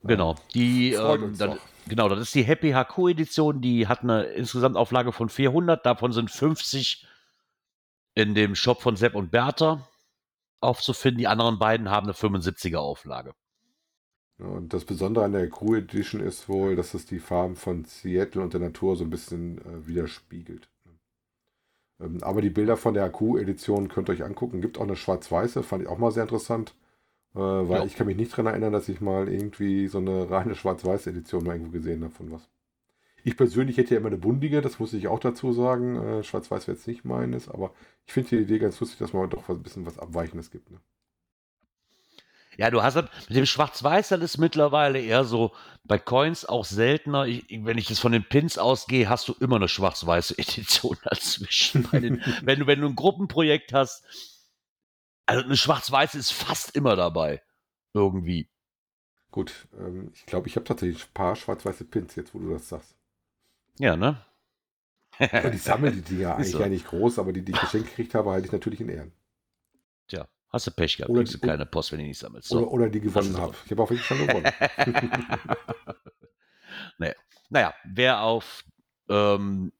Genau, 0.03 0.35
die, 0.53 0.93
ähm, 0.93 1.37
das, 1.37 1.57
genau, 1.87 2.07
das 2.07 2.19
ist 2.19 2.35
die 2.35 2.43
Happy 2.43 2.71
HQ 2.71 3.09
Edition, 3.09 3.61
die 3.61 3.87
hat 3.87 4.01
eine 4.01 4.23
Insgesamtauflage 4.23 5.11
von 5.11 5.29
400, 5.29 5.85
davon 5.85 6.13
sind 6.13 6.31
50 6.31 7.05
in 8.15 8.33
dem 8.33 8.55
Shop 8.55 8.81
von 8.81 8.95
Sepp 8.95 9.15
und 9.15 9.31
Bertha 9.31 9.87
aufzufinden, 10.61 11.19
die 11.19 11.27
anderen 11.27 11.59
beiden 11.59 11.89
haben 11.89 12.05
eine 12.07 12.13
75er 12.13 12.77
Auflage. 12.77 13.33
Und 14.37 14.73
das 14.73 14.85
Besondere 14.85 15.25
an 15.25 15.33
der 15.33 15.49
Crew 15.49 15.75
Edition 15.75 16.21
ist 16.21 16.47
wohl, 16.47 16.77
dass 16.77 16.93
es 16.93 17.05
die 17.05 17.19
Farben 17.19 17.57
von 17.57 17.83
Seattle 17.83 18.41
und 18.41 18.53
der 18.53 18.61
Natur 18.61 18.95
so 18.95 19.03
ein 19.03 19.09
bisschen 19.09 19.57
äh, 19.59 19.87
widerspiegelt. 19.87 20.69
Ähm, 21.99 22.19
aber 22.21 22.41
die 22.41 22.49
Bilder 22.49 22.77
von 22.77 22.93
der 22.93 23.03
AQ-Edition 23.05 23.89
könnt 23.89 24.09
ihr 24.09 24.13
euch 24.13 24.23
angucken. 24.23 24.61
Gibt 24.61 24.77
auch 24.77 24.83
eine 24.83 24.95
schwarz-weiße, 24.95 25.63
fand 25.63 25.83
ich 25.83 25.89
auch 25.89 25.97
mal 25.97 26.11
sehr 26.11 26.23
interessant. 26.23 26.73
Äh, 27.39 27.69
weil 27.69 27.79
ja. 27.79 27.85
ich 27.85 27.95
kann 27.95 28.07
mich 28.07 28.17
nicht 28.17 28.33
daran 28.33 28.47
erinnern, 28.47 28.73
dass 28.73 28.89
ich 28.89 28.99
mal 28.99 29.29
irgendwie 29.29 29.87
so 29.87 29.99
eine 29.99 30.29
reine 30.29 30.55
schwarz-weiße 30.55 31.09
Edition 31.09 31.45
mal 31.45 31.53
irgendwo 31.53 31.71
gesehen 31.71 32.03
habe 32.03 32.13
von 32.13 32.31
was. 32.31 32.49
Ich 33.23 33.37
persönlich 33.37 33.77
hätte 33.77 33.93
ja 33.93 33.99
immer 33.99 34.09
eine 34.09 34.17
bundige, 34.17 34.61
das 34.61 34.79
muss 34.79 34.93
ich 34.93 35.07
auch 35.07 35.19
dazu 35.19 35.53
sagen. 35.53 35.95
Äh, 35.95 36.23
Schwarz-Weiß 36.23 36.67
wäre 36.67 36.75
jetzt 36.75 36.87
nicht 36.87 37.05
meines, 37.05 37.47
aber 37.47 37.71
ich 38.05 38.13
finde 38.13 38.29
die 38.29 38.37
Idee 38.39 38.59
ganz 38.59 38.79
lustig, 38.79 38.99
dass 38.99 39.13
man 39.13 39.29
doch 39.29 39.47
ein 39.47 39.63
bisschen 39.63 39.85
was 39.85 39.99
Abweichendes 39.99 40.51
gibt. 40.51 40.69
Ne? 40.69 40.79
Ja, 42.57 42.69
du 42.71 42.83
hast 42.83 42.95
halt, 42.95 43.09
mit 43.29 43.37
dem 43.37 43.45
Schwarz-Weiß, 43.45 44.09
das 44.09 44.19
ist 44.21 44.37
mittlerweile 44.37 44.99
eher 44.99 45.23
so 45.23 45.53
bei 45.85 45.97
Coins 45.97 46.43
auch 46.43 46.65
seltener. 46.65 47.25
Ich, 47.25 47.45
wenn 47.49 47.77
ich 47.77 47.87
jetzt 47.87 47.99
von 47.99 48.11
den 48.11 48.25
Pins 48.25 48.57
ausgehe, 48.57 49.07
hast 49.07 49.29
du 49.29 49.35
immer 49.39 49.55
eine 49.55 49.69
schwarz-weiße 49.69 50.37
Edition 50.37 50.97
dazwischen. 51.03 51.87
den, 51.93 52.21
wenn, 52.43 52.59
du, 52.59 52.67
wenn 52.67 52.81
du 52.81 52.87
ein 52.87 52.95
Gruppenprojekt 52.95 53.71
hast, 53.71 54.03
also 55.29 55.43
eine 55.43 55.57
schwarz-weiße 55.57 56.17
ist 56.17 56.31
fast 56.31 56.75
immer 56.75 56.95
dabei. 56.95 57.41
Irgendwie. 57.93 58.49
Gut, 59.29 59.67
ähm, 59.77 60.09
ich 60.13 60.25
glaube, 60.25 60.47
ich 60.47 60.55
habe 60.55 60.63
tatsächlich 60.63 61.05
ein 61.05 61.13
paar 61.13 61.35
schwarz-weiße 61.35 61.85
Pins, 61.85 62.15
jetzt 62.15 62.33
wo 62.33 62.39
du 62.39 62.49
das 62.49 62.67
sagst. 62.67 62.95
Ja, 63.77 63.95
ne? 63.95 64.25
die 65.19 65.57
sammeln 65.57 65.93
die 65.93 66.15
Dinger 66.15 66.35
eigentlich 66.35 66.51
so. 66.51 66.59
ja 66.59 66.67
nicht 66.67 66.87
groß, 66.87 67.19
aber 67.19 67.31
die, 67.31 67.43
die 67.43 67.51
ich 67.51 67.59
geschenkt 67.59 67.89
gekriegt 67.89 68.15
habe, 68.15 68.31
halte 68.31 68.47
ich 68.47 68.51
natürlich 68.51 68.81
in 68.81 68.89
Ehren. 68.89 69.11
Tja. 70.07 70.27
Hast 70.49 70.65
du 70.65 70.71
Pech 70.71 70.97
gehabt, 70.97 71.11
oder 71.11 71.19
kriegst 71.19 71.35
du 71.35 71.39
keine 71.39 71.67
Post, 71.67 71.91
wenn 71.91 71.99
du 71.99 72.05
nicht 72.05 72.17
sammelst. 72.17 72.49
So. 72.49 72.57
Oder, 72.59 72.71
oder, 72.71 72.89
die 72.89 73.01
gewonnen 73.01 73.37
habe. 73.37 73.53
Ich 73.65 73.71
habe 73.71 73.83
auch 73.83 73.89
wirklich 73.91 74.07
schon 74.07 74.25
gewonnen. 74.25 74.51
nee. 76.97 77.13
Naja, 77.49 77.75
wer 77.85 78.21
auf 78.21 78.63
ähm, 79.09 79.71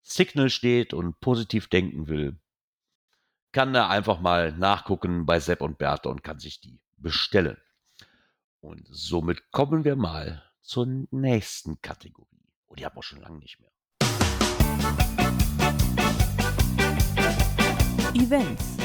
Signal 0.00 0.48
steht 0.48 0.94
und 0.94 1.20
positiv 1.20 1.68
denken 1.68 2.08
will, 2.08 2.38
kann 3.52 3.72
da 3.72 3.88
einfach 3.88 4.20
mal 4.20 4.52
nachgucken 4.52 5.26
bei 5.26 5.40
Sepp 5.40 5.60
und 5.60 5.78
Bertha 5.78 6.08
und 6.08 6.22
kann 6.22 6.38
sich 6.38 6.60
die 6.60 6.80
bestellen. 6.96 7.56
Und 8.60 8.86
somit 8.90 9.50
kommen 9.50 9.84
wir 9.84 9.96
mal 9.96 10.44
zur 10.62 10.86
nächsten 11.10 11.80
Kategorie. 11.80 12.44
Oh, 12.68 12.74
die 12.74 12.84
haben 12.84 12.96
wir 12.96 13.02
schon 13.02 13.20
lange 13.20 13.38
nicht 13.38 13.58
mehr. 13.58 13.70
Events. 18.14 18.76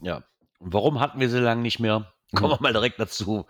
Ja. 0.00 0.24
Und 0.58 0.72
warum 0.72 1.00
hatten 1.00 1.20
wir 1.20 1.30
sie 1.30 1.40
lange 1.40 1.62
nicht 1.62 1.78
mehr? 1.78 2.12
Kommen 2.34 2.50
wir 2.50 2.60
mal 2.60 2.72
direkt 2.72 2.98
dazu. 2.98 3.46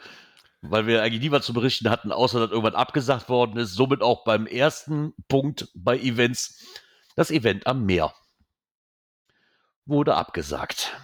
Weil 0.61 0.87
wir 0.87 1.03
eigentlich 1.03 1.23
nie 1.23 1.31
was 1.31 1.45
zu 1.45 1.53
berichten 1.53 1.91
hatten, 1.91 2.13
außer 2.13 2.39
dass 2.41 2.51
irgendwann 2.51 2.75
abgesagt 2.75 3.29
worden 3.29 3.59
ist. 3.59 3.75
Somit 3.75 4.03
auch 4.03 4.25
beim 4.25 4.47
ersten 4.47 5.15
Punkt 5.29 5.69
bei 5.75 5.99
Events. 5.99 6.65
Das 7.17 7.31
Event 7.31 7.67
am 7.67 7.85
Meer 7.85 8.15
wurde 9.87 10.15
abgesagt. 10.15 10.97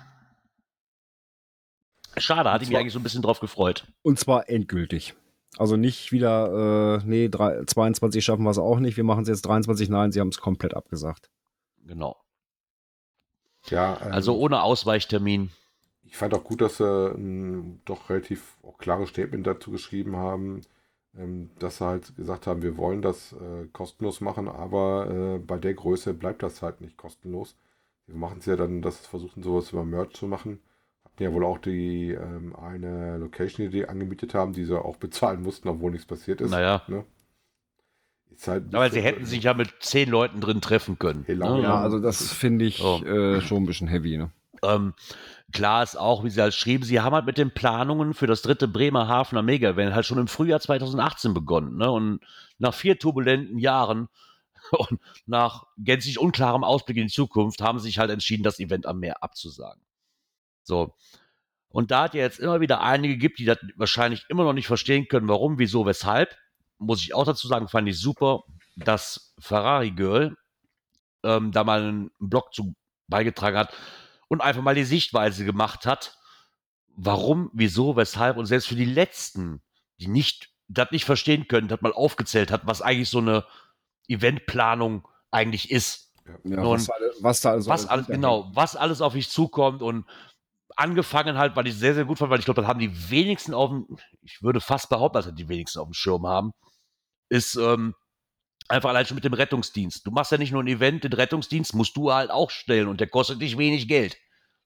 Schade, 2.16 2.51
hatte 2.51 2.64
ich 2.64 2.70
mich 2.70 2.78
eigentlich 2.78 2.93
so 2.93 2.99
ein 2.99 3.03
bisschen 3.03 3.22
drauf 3.22 3.41
gefreut. 3.41 3.87
Und 4.03 4.18
zwar 4.18 4.49
endgültig. 4.49 5.14
Also 5.57 5.76
nicht 5.76 6.12
wieder, 6.12 6.99
äh, 7.01 7.07
nee, 7.07 7.28
3, 7.28 7.64
22 7.64 8.24
schaffen 8.24 8.45
wir 8.45 8.51
es 8.51 8.59
auch 8.59 8.78
nicht, 8.78 8.97
wir 8.97 9.05
machen 9.05 9.22
es 9.22 9.28
jetzt 9.28 9.43
23, 9.43 9.89
nein, 9.89 10.12
sie 10.12 10.20
haben 10.20 10.28
es 10.28 10.39
komplett 10.39 10.74
abgesagt. 10.74 11.31
Genau. 11.85 12.16
Ja, 13.66 13.99
ähm, 14.05 14.12
also 14.12 14.37
ohne 14.39 14.62
Ausweichtermin. 14.62 15.51
Ich 16.03 16.16
fand 16.16 16.35
auch 16.35 16.45
gut, 16.45 16.61
dass 16.61 16.78
sie 16.78 17.12
ein 17.14 17.81
doch 17.85 18.09
relativ 18.11 18.57
auch 18.62 18.78
klares 18.78 19.11
Statement 19.11 19.47
dazu 19.47 19.70
geschrieben 19.70 20.16
haben. 20.16 20.62
ähm, 21.16 21.51
dass 21.59 21.78
sie 21.78 21.87
halt 21.87 22.16
gesagt 22.16 22.47
haben, 22.47 22.62
wir 22.62 22.76
wollen 22.76 23.03
das 23.03 23.33
äh, 23.33 23.66
kostenlos 23.72 24.20
machen, 24.20 24.49
aber 24.49 25.09
äh, 25.11 25.39
bei 25.39 25.59
der 25.59 25.74
Größe 25.74 26.14
bleibt 26.14 26.43
das 26.43 26.62
halt 26.62 26.81
nicht 26.81 26.97
kostenlos. 26.97 27.57
Wir 28.11 28.19
machen 28.19 28.39
es 28.39 28.47
ja 28.47 28.57
dann, 28.57 28.83
dass 28.83 29.07
versuchen, 29.07 29.43
sowas 29.43 29.73
über 29.73 29.85
Merch 29.85 30.15
zu 30.15 30.27
machen. 30.27 30.59
Hatten 31.05 31.23
ja 31.23 31.33
wohl 31.33 31.45
auch 31.45 31.59
die 31.59 32.11
ähm, 32.11 32.57
eine 32.57 33.19
Location, 33.19 33.67
die 33.67 33.79
die 33.79 33.89
angemietet 33.89 34.35
haben, 34.35 34.53
die 34.53 34.65
sie 34.65 34.79
auch 34.79 34.97
bezahlen 34.97 35.43
mussten, 35.43 35.69
obwohl 35.69 35.93
nichts 35.93 36.07
passiert 36.07 36.41
ist. 36.41 36.51
Naja. 36.51 36.83
Ne? 36.89 37.05
Ist 38.35 38.49
halt 38.49 38.75
aber 38.75 38.91
sie 38.91 39.01
hätten 39.01 39.25
sich 39.27 39.45
ja 39.45 39.55
mit 39.55 39.71
zehn 39.81 40.09
Leuten 40.09 40.41
drin 40.41 40.61
treffen 40.61 40.99
können. 40.99 41.25
Ne? 41.29 41.61
Ja, 41.63 41.81
also 41.81 42.01
das 42.01 42.33
finde 42.33 42.65
ich 42.65 42.83
oh. 42.83 43.03
äh, 43.05 43.41
schon 43.41 43.63
ein 43.63 43.67
bisschen 43.67 43.87
heavy. 43.87 44.17
Ne? 44.17 44.31
Ähm, 44.63 44.95
klar 45.53 45.83
ist 45.83 45.99
auch, 45.99 46.25
wie 46.25 46.31
sie 46.31 46.41
halt 46.41 46.55
schrieben, 46.55 46.85
sie 46.85 47.01
haben 47.01 47.15
halt 47.15 47.27
mit 47.27 47.39
den 47.39 47.53
Planungen 47.53 48.15
für 48.15 48.27
das 48.27 48.43
dritte 48.43 48.69
Bremerhavener 48.69 49.43
Mega-Event 49.43 49.95
halt 49.95 50.07
schon 50.07 50.19
im 50.19 50.29
Frühjahr 50.29 50.61
2018 50.61 51.33
begonnen. 51.33 51.77
Ne? 51.77 51.91
Und 51.91 52.21
nach 52.59 52.75
vier 52.75 52.99
turbulenten 52.99 53.59
Jahren 53.59 54.09
und 54.73 55.01
nach 55.27 55.66
gänzlich 55.79 56.18
unklarem 56.18 56.64
Ausblick 56.64 56.97
in 56.97 57.07
die 57.07 57.12
Zukunft 57.12 57.61
haben 57.61 57.79
sie 57.79 57.87
sich 57.89 57.99
halt 57.99 58.11
entschieden, 58.11 58.43
das 58.43 58.59
Event 58.59 58.87
am 58.87 59.01
Meer 59.01 59.23
abzusagen. 59.23 59.83
So. 60.62 60.95
Und 61.68 61.91
da 61.91 62.05
hat 62.05 62.14
ja 62.14 62.23
jetzt 62.23 62.41
immer 62.41 62.61
wieder 62.61 62.81
einige 62.81 63.16
gibt, 63.16 63.39
die 63.39 63.45
das 63.45 63.59
wahrscheinlich 63.77 64.25
immer 64.29 64.45
noch 64.45 64.53
nicht 64.53 64.66
verstehen 64.66 65.07
können, 65.09 65.29
warum, 65.29 65.59
wieso, 65.59 65.87
weshalb, 65.87 66.37
muss 66.79 67.03
ich 67.03 67.14
auch 67.14 67.25
dazu 67.25 67.47
sagen, 67.47 67.68
fand 67.68 67.89
ich 67.89 68.01
super, 68.01 68.43
dass 68.77 69.35
Ferrari 69.39 69.93
Girl 69.93 70.37
ähm, 71.23 71.53
da 71.53 71.62
mal 71.62 71.83
einen 71.83 72.11
Blog 72.18 72.55
zu 72.55 72.75
beigetragen 73.07 73.57
hat 73.57 73.75
und 74.29 74.41
einfach 74.41 74.62
mal 74.62 74.75
die 74.75 74.85
Sichtweise 74.85 75.45
gemacht 75.45 75.87
hat, 75.87 76.16
warum, 76.97 77.51
wieso, 77.53 77.97
weshalb 77.97 78.37
und 78.37 78.47
selbst 78.47 78.68
für 78.68 78.77
die 78.77 78.85
Letzten, 78.85 79.62
die 80.01 80.09
nicht 80.09 80.51
das 80.68 80.91
nicht 80.93 81.05
verstehen 81.05 81.49
können, 81.49 81.71
hat 81.71 81.83
mal 81.83 81.93
aufgezählt 81.93 82.51
hat, 82.51 82.62
was 82.64 82.81
eigentlich 82.81 83.11
so 83.11 83.18
eine 83.18 83.45
Eventplanung 84.11 85.07
eigentlich 85.31 85.71
ist. 85.71 86.13
Ja, 86.45 86.63
was, 86.63 86.91
alle, 86.91 87.13
was, 87.21 87.41
da 87.41 87.51
also 87.53 87.71
was 87.71 87.87
alles, 87.87 88.07
genau, 88.07 88.51
was 88.55 88.77
alles 88.77 89.01
auf 89.01 89.15
mich 89.15 89.31
zukommt 89.31 89.83
und 89.83 90.05
angefangen 90.77 91.39
halt, 91.39 91.57
weil 91.57 91.67
ich 91.67 91.75
sehr, 91.75 91.95
sehr 91.95 92.05
gut 92.05 92.19
fand, 92.19 92.31
weil 92.31 92.39
ich 92.39 92.45
glaube, 92.45 92.61
das 92.61 92.69
haben 92.69 92.79
die 92.79 93.11
wenigsten 93.11 93.55
auf 93.55 93.71
dem, 93.71 93.87
ich 94.23 94.43
würde 94.43 94.61
fast 94.61 94.89
behaupten, 94.89 95.15
dass 95.15 95.35
die 95.35 95.49
wenigsten 95.49 95.81
auf 95.81 95.89
dem 95.89 95.95
Schirm 95.95 96.27
haben, 96.27 96.53
ist 97.29 97.57
ähm, 97.57 97.95
einfach 98.69 98.91
allein 98.91 99.07
schon 99.07 99.17
mit 99.17 99.25
dem 99.25 99.35
Rettungsdienst. 99.35 100.07
Du 100.07 100.11
machst 100.11 100.33
ja 100.33 100.39
nicht 100.39 100.53
nur 100.53 100.63
ein 100.63 100.69
Event, 100.69 101.05
den 101.05 101.13
Rettungsdienst 101.13 101.75
musst 101.75 101.97
du 101.97 102.13
halt 102.13 102.31
auch 102.31 102.51
stellen 102.51 102.89
und 102.89 103.01
der 103.01 103.09
kostet 103.09 103.41
dich 103.41 103.59
wenig 103.59 103.89
Geld. 103.89 104.17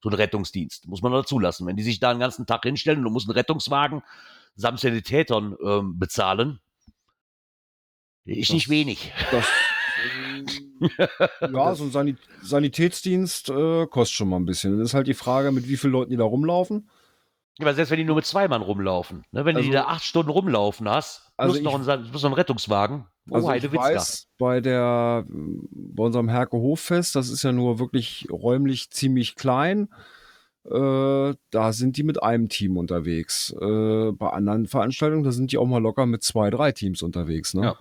So 0.03 0.11
ein 0.11 0.15
Rettungsdienst, 0.15 0.87
muss 0.87 1.01
man 1.01 1.13
dazu 1.13 1.39
lassen. 1.39 1.67
Wenn 1.67 1.77
die 1.77 1.83
sich 1.83 1.99
da 1.99 2.11
einen 2.11 2.21
ganzen 2.21 2.47
Tag 2.47 2.63
hinstellen 2.65 2.99
und 2.99 3.05
du 3.05 3.11
musst 3.11 3.27
einen 3.27 3.39
Rettungswagen 3.39 4.03
samt 4.57 4.81
Sanitätern 4.81 5.57
ähm, 5.65 5.99
bezahlen, 5.99 6.61
ist 8.25 8.51
das, 8.51 8.55
nicht 8.55 8.69
wenig. 8.69 9.13
Das, 9.31 9.47
ja, 11.53 11.75
so 11.75 11.99
ein 11.99 12.19
Sanitätsdienst 12.43 13.51
äh, 13.51 13.87
kostet 13.87 14.17
schon 14.17 14.29
mal 14.29 14.37
ein 14.37 14.47
bisschen. 14.47 14.79
Das 14.79 14.91
ist 14.91 14.95
halt 14.95 15.07
die 15.07 15.15
Frage, 15.15 15.53
mit 15.53 15.69
wie 15.69 15.77
vielen 15.77 15.93
Leuten 15.93 16.11
die 16.11 16.17
da 16.17 16.25
rumlaufen. 16.25 16.89
Aber 17.61 17.73
selbst 17.75 17.91
wenn 17.91 17.99
die 17.99 18.05
nur 18.05 18.17
mit 18.17 18.27
zwei 18.27 18.49
Mann 18.49 18.63
rumlaufen, 18.63 19.25
ne? 19.31 19.45
wenn 19.45 19.57
also, 19.57 19.67
du 19.67 19.71
die 19.71 19.77
da 19.77 19.85
acht 19.85 20.03
Stunden 20.03 20.31
rumlaufen 20.31 20.89
hast, 20.89 21.31
also 21.37 21.53
plus, 21.53 21.63
noch 21.63 21.75
ein, 21.75 22.11
plus 22.11 22.23
noch 22.23 22.31
ein 22.31 22.35
Rettungswagen. 22.35 23.07
Oh, 23.31 23.37
also 23.37 23.53
ich 23.53 23.73
weiß, 23.73 24.29
bei 24.39 24.61
der, 24.61 25.25
bei 25.29 26.03
unserem 26.03 26.29
Herke 26.29 26.57
Hoffest, 26.57 27.15
das 27.15 27.31
ist 27.31 27.43
ja 27.43 27.53
nur 27.53 27.79
wirklich 27.79 28.27
räumlich 28.31 28.91
ziemlich 28.91 29.37
klein. 29.37 29.89
Äh, 30.65 31.35
da 31.51 31.73
sind 31.73 31.97
die 31.97 32.03
mit 32.03 32.23
einem 32.23 32.49
Team 32.49 32.77
unterwegs. 32.77 33.55
Äh, 33.61 34.13
bei 34.13 34.31
anderen 34.31 34.67
Veranstaltungen, 34.67 35.23
da 35.23 35.31
sind 35.31 35.53
die 35.53 35.59
auch 35.59 35.67
mal 35.67 35.81
locker 35.81 36.07
mit 36.07 36.23
zwei, 36.23 36.51
drei 36.51 36.73
Teams 36.73 37.03
unterwegs. 37.03 37.55
Ne? 37.55 37.63
Ja. 37.63 37.77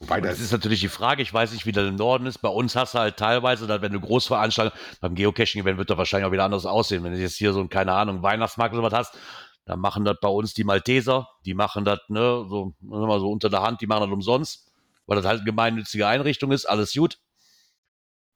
Wobei 0.00 0.20
das, 0.20 0.32
das 0.32 0.40
ist 0.40 0.52
natürlich 0.52 0.80
die 0.80 0.88
Frage, 0.88 1.22
ich 1.22 1.32
weiß 1.32 1.52
nicht, 1.52 1.64
wie 1.64 1.72
das 1.72 1.88
im 1.88 1.96
Norden 1.96 2.26
ist. 2.26 2.38
Bei 2.38 2.48
uns 2.48 2.76
hast 2.76 2.94
du 2.94 2.98
halt 2.98 3.16
teilweise, 3.16 3.68
wenn 3.80 3.92
du 3.92 4.00
Großveranstaltungen, 4.00 4.78
beim 5.00 5.14
Geocaching-Event 5.14 5.78
wird 5.78 5.90
das 5.90 5.96
wahrscheinlich 5.96 6.26
auch 6.26 6.32
wieder 6.32 6.44
anders 6.44 6.66
aussehen. 6.66 7.02
Wenn 7.02 7.12
du 7.12 7.18
jetzt 7.18 7.36
hier 7.36 7.52
so 7.52 7.60
ein, 7.60 7.68
keine 7.70 7.92
Ahnung, 7.92 8.22
Weihnachtsmarkt 8.22 8.74
oder 8.74 8.82
was 8.82 8.92
hast, 8.92 9.18
dann 9.64 9.80
machen 9.80 10.04
das 10.04 10.16
bei 10.20 10.28
uns 10.28 10.54
die 10.54 10.64
Malteser, 10.64 11.28
die 11.44 11.54
machen 11.54 11.84
das, 11.84 12.00
ne, 12.08 12.46
so, 12.48 12.74
mal 12.80 13.18
so 13.20 13.30
unter 13.30 13.50
der 13.50 13.62
Hand, 13.62 13.80
die 13.80 13.86
machen 13.86 14.02
das 14.02 14.10
umsonst, 14.10 14.70
weil 15.06 15.16
das 15.16 15.26
halt 15.26 15.40
eine 15.40 15.46
gemeinnützige 15.46 16.06
Einrichtung 16.06 16.52
ist, 16.52 16.66
alles 16.66 16.92
gut. 16.92 17.18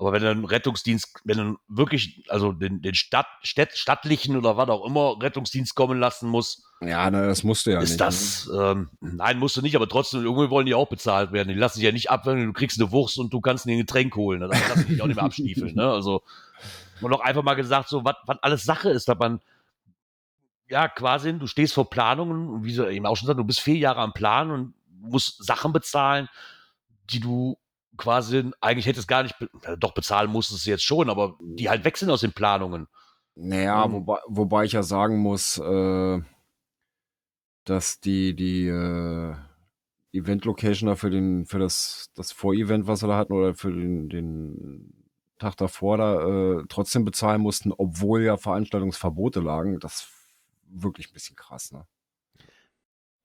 Aber 0.01 0.13
wenn 0.13 0.23
du 0.23 0.31
einen 0.31 0.47
Rettungsdienst, 0.47 1.21
wenn 1.25 1.37
du 1.37 1.59
wirklich, 1.69 2.25
also 2.29 2.53
den, 2.53 2.81
den 2.81 2.95
Stadt, 2.95 3.27
Stadt, 3.43 3.77
stattlichen 3.77 4.35
oder 4.35 4.57
was 4.57 4.71
auch 4.71 4.87
immer 4.87 5.21
Rettungsdienst 5.21 5.75
kommen 5.75 6.01
lassen 6.01 6.27
muss. 6.27 6.65
Ja, 6.81 7.11
na, 7.11 7.27
das 7.27 7.45
musst 7.45 7.67
du 7.67 7.73
ja 7.73 7.81
ist 7.81 7.91
nicht. 7.91 7.93
Ist 7.93 8.01
das, 8.01 8.49
ne? 8.51 8.63
ähm, 8.63 8.91
nein, 9.03 9.39
musst 9.39 9.59
du 9.59 9.61
nicht, 9.61 9.77
aber 9.77 9.87
trotzdem, 9.87 10.25
irgendwie 10.25 10.49
wollen 10.49 10.65
die 10.65 10.73
auch 10.73 10.89
bezahlt 10.89 11.33
werden. 11.33 11.49
Die 11.49 11.55
lassen 11.55 11.75
sich 11.75 11.85
ja 11.85 11.93
nicht 11.93 12.11
ab, 12.11 12.25
wenn 12.25 12.47
du 12.47 12.53
kriegst 12.55 12.81
eine 12.81 12.91
Wurst 12.91 13.19
und 13.19 13.31
du 13.31 13.43
kannst 13.43 13.67
dir 13.67 13.73
ein 13.73 13.79
Getränk 13.79 14.17
holen. 14.17 14.41
Dann 14.41 14.49
lassen 14.49 14.87
die 14.87 14.95
dich 14.95 15.03
auch 15.03 15.07
nicht 15.07 15.17
mehr 15.17 15.25
abstiefeln, 15.27 15.75
ne? 15.75 15.91
Also, 15.91 16.23
und 17.03 17.13
auch 17.13 17.21
einfach 17.21 17.43
mal 17.43 17.53
gesagt, 17.53 17.91
so, 17.91 18.03
was 18.03 18.17
alles 18.41 18.65
Sache 18.65 18.89
ist, 18.89 19.07
dass 19.07 19.19
man, 19.19 19.41
ja, 20.71 20.89
quasi, 20.89 21.39
du 21.39 21.47
stehst 21.47 21.75
vor 21.75 21.91
Planungen 21.91 22.49
und 22.49 22.65
wie 22.65 22.73
sie 22.73 22.89
eben 22.91 23.05
auch 23.05 23.17
schon 23.17 23.27
sagt, 23.27 23.39
du 23.39 23.45
bist 23.45 23.61
vier 23.61 23.77
Jahre 23.77 24.01
am 24.01 24.15
Plan 24.15 24.51
und 24.51 24.73
musst 24.99 25.45
Sachen 25.45 25.75
bezahlen, 25.75 26.31
die 27.11 27.21
du 27.21 27.59
quasi 27.97 28.51
eigentlich 28.61 28.87
hätte 28.87 29.01
es 29.01 29.07
gar 29.07 29.23
nicht, 29.23 29.35
doch 29.79 29.95
bezahlen 29.95 30.31
musstest 30.31 30.67
du 30.67 30.71
jetzt 30.71 30.85
schon, 30.85 31.11
aber 31.11 31.39
die 31.41 31.69
halt 31.69 31.85
wechseln 31.85 32.11
aus 32.11 32.21
den 32.21 32.33
Planungen. 32.33 32.87
Naja, 33.35 33.83
um, 33.85 33.93
wobei, 33.93 34.19
wobei 34.29 34.65
ich 34.65 34.73
ja 34.73 34.83
sagen 34.83 35.19
muss, 35.19 35.59
äh, 35.59 36.21
dass 37.65 38.01
die, 38.01 38.35
die 38.35 38.67
äh, 38.67 39.35
Event-Location 40.13 40.89
da 40.89 40.97
für, 40.97 41.11
den, 41.11 41.47
für 41.47 41.59
das, 41.59 42.11
das 42.15 42.33
Vorevent, 42.33 42.87
was 42.87 43.01
sie 43.01 43.07
da 43.07 43.17
hatten, 43.17 43.33
oder 43.33 43.55
für 43.55 43.71
den, 43.71 44.09
den 44.09 45.07
Tag 45.39 45.57
davor 45.57 45.97
da 45.97 46.61
äh, 46.61 46.65
trotzdem 46.69 47.05
bezahlen 47.05 47.41
mussten, 47.41 47.73
obwohl 47.73 48.23
ja 48.23 48.37
Veranstaltungsverbote 48.37 49.41
lagen. 49.41 49.79
Das 49.81 50.01
ist 50.03 50.09
wirklich 50.69 51.11
ein 51.11 51.15
bisschen 51.15 51.37
krass, 51.37 51.73
ne? 51.73 51.87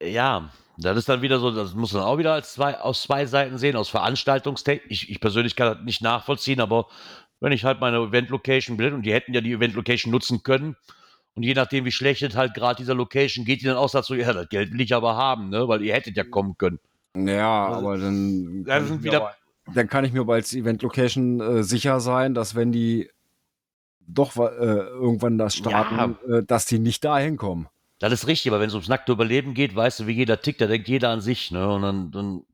Ja, 0.01 0.49
das 0.77 0.97
ist 0.97 1.09
dann 1.09 1.21
wieder 1.21 1.39
so, 1.39 1.51
das 1.51 1.73
muss 1.73 1.93
man 1.93 2.03
auch 2.03 2.17
wieder 2.17 2.33
als 2.33 2.53
zwei, 2.53 2.79
aus 2.79 3.03
zwei 3.03 3.25
Seiten 3.25 3.57
sehen, 3.57 3.75
aus 3.75 3.89
Veranstaltungstechnik. 3.89 4.91
Ich, 4.91 5.09
ich 5.09 5.19
persönlich 5.21 5.55
kann 5.55 5.75
das 5.75 5.85
nicht 5.85 6.01
nachvollziehen, 6.01 6.59
aber 6.59 6.87
wenn 7.39 7.51
ich 7.51 7.63
halt 7.63 7.79
meine 7.79 7.97
Event-Location 7.97 8.77
bin 8.77 8.93
und 8.93 9.03
die 9.03 9.13
hätten 9.13 9.33
ja 9.33 9.41
die 9.41 9.53
Event-Location 9.53 10.11
nutzen 10.11 10.43
können 10.43 10.75
und 11.35 11.43
je 11.43 11.53
nachdem, 11.53 11.85
wie 11.85 11.91
schlecht 11.91 12.21
es 12.23 12.35
halt 12.35 12.53
gerade 12.53 12.77
dieser 12.77 12.95
Location 12.95 13.45
geht, 13.45 13.61
die 13.61 13.65
dann 13.65 13.77
auch 13.77 13.89
sagt 13.89 14.05
so, 14.05 14.15
ja, 14.15 14.33
das 14.33 14.49
Geld 14.49 14.71
will 14.73 14.81
ich 14.81 14.93
aber 14.93 15.15
haben, 15.15 15.49
ne, 15.49 15.67
weil 15.67 15.81
ihr 15.81 15.93
hättet 15.93 16.17
ja 16.17 16.23
kommen 16.23 16.57
können. 16.57 16.79
Ja, 17.15 17.67
also, 17.67 17.79
aber 17.79 17.97
dann, 17.97 18.63
das 18.65 18.87
sind 18.87 19.03
wieder, 19.03 19.17
aber, 19.17 19.35
dann 19.73 19.87
kann 19.87 20.03
ich 20.05 20.11
mir 20.11 20.27
als 20.27 20.53
Event-Location 20.53 21.39
äh, 21.39 21.63
sicher 21.63 21.99
sein, 21.99 22.33
dass 22.33 22.55
wenn 22.55 22.71
die 22.71 23.09
doch 24.07 24.35
äh, 24.37 24.41
irgendwann 24.43 25.37
das 25.37 25.55
starten, 25.55 26.17
ja. 26.27 26.37
äh, 26.37 26.43
dass 26.43 26.65
die 26.65 26.79
nicht 26.79 27.03
dahin 27.03 27.37
kommen. 27.37 27.67
Das 27.99 28.11
ist 28.11 28.27
richtig, 28.27 28.51
aber 28.51 28.59
wenn 28.59 28.67
es 28.67 28.73
ums 28.73 28.89
nackte 28.89 29.11
Überleben 29.11 29.53
geht, 29.53 29.75
weißt 29.75 30.01
du, 30.01 30.07
wie 30.07 30.13
jeder 30.13 30.41
tickt, 30.41 30.61
da 30.61 30.67
denkt 30.67 30.87
jeder 30.87 31.09
an 31.09 31.21
sich, 31.21 31.51
ne? 31.51 31.67
Und 31.67 31.81
dann, 31.81 32.11
dann 32.11 32.45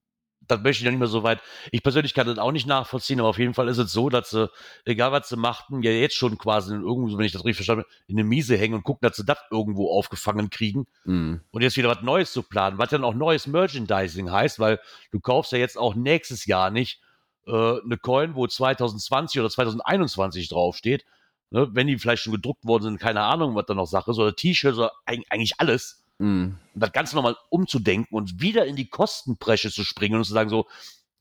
das 0.47 0.61
möchte 0.61 0.81
ich 0.81 0.85
ja 0.85 0.91
nicht 0.91 0.99
mehr 0.99 1.07
so 1.07 1.23
weit. 1.23 1.39
Ich 1.71 1.83
persönlich 1.83 2.13
kann 2.13 2.27
das 2.27 2.37
auch 2.37 2.51
nicht 2.51 2.67
nachvollziehen, 2.67 3.19
aber 3.19 3.29
auf 3.29 3.37
jeden 3.37 3.53
Fall 3.53 3.67
ist 3.69 3.77
es 3.77 3.91
so, 3.91 4.09
dass 4.09 4.31
sie, 4.31 4.49
egal 4.85 5.11
was 5.11 5.29
sie 5.29 5.37
machten, 5.37 5.81
ja 5.81 5.91
jetzt 5.91 6.15
schon 6.15 6.37
quasi 6.37 6.73
irgendwo, 6.73 7.17
wenn 7.17 7.25
ich 7.25 7.31
das 7.31 7.45
richtig 7.45 7.57
verstanden 7.57 7.83
habe, 7.83 7.93
in 8.07 8.17
eine 8.17 8.27
Miese 8.27 8.57
hängen 8.57 8.75
und 8.75 8.83
gucken, 8.83 9.07
dass 9.07 9.17
sie 9.17 9.25
das 9.25 9.37
irgendwo 9.49 9.91
aufgefangen 9.91 10.49
kriegen. 10.49 10.87
Mhm. 11.05 11.41
Und 11.51 11.61
jetzt 11.61 11.77
wieder 11.77 11.89
was 11.89 12.01
Neues 12.01 12.33
zu 12.33 12.43
planen, 12.43 12.77
was 12.77 12.89
dann 12.89 13.03
auch 13.03 13.13
neues 13.13 13.47
Merchandising 13.47 14.31
heißt, 14.31 14.59
weil 14.59 14.79
du 15.11 15.19
kaufst 15.19 15.51
ja 15.51 15.57
jetzt 15.57 15.77
auch 15.77 15.95
nächstes 15.95 16.45
Jahr 16.45 16.69
nicht 16.69 17.01
äh, 17.47 17.51
eine 17.51 17.97
Coin, 17.97 18.35
wo 18.35 18.47
2020 18.47 19.39
oder 19.39 19.49
2021 19.49 20.49
draufsteht, 20.49 21.05
ne, 21.51 21.69
wenn 21.73 21.87
die 21.87 21.99
vielleicht 21.99 22.23
schon 22.23 22.33
gedruckt 22.33 22.65
worden 22.65 22.83
sind, 22.83 22.99
keine 22.99 23.21
Ahnung, 23.21 23.55
was 23.55 23.65
da 23.67 23.73
noch 23.73 23.85
Sache 23.85 24.11
ist, 24.11 24.17
oder 24.17 24.35
T-Shirts 24.35 24.77
oder 24.77 24.91
eigentlich 25.05 25.53
alles. 25.59 26.03
Mhm. 26.17 26.57
Und 26.73 26.79
das 26.81 26.91
Ganze 26.91 27.15
nochmal 27.15 27.37
umzudenken 27.49 28.15
und 28.15 28.41
wieder 28.41 28.65
in 28.65 28.75
die 28.75 28.89
Kostenbresche 28.89 29.71
zu 29.71 29.83
springen 29.83 30.15
und 30.15 30.23
zu 30.23 30.33
sagen, 30.33 30.49
so, 30.49 30.67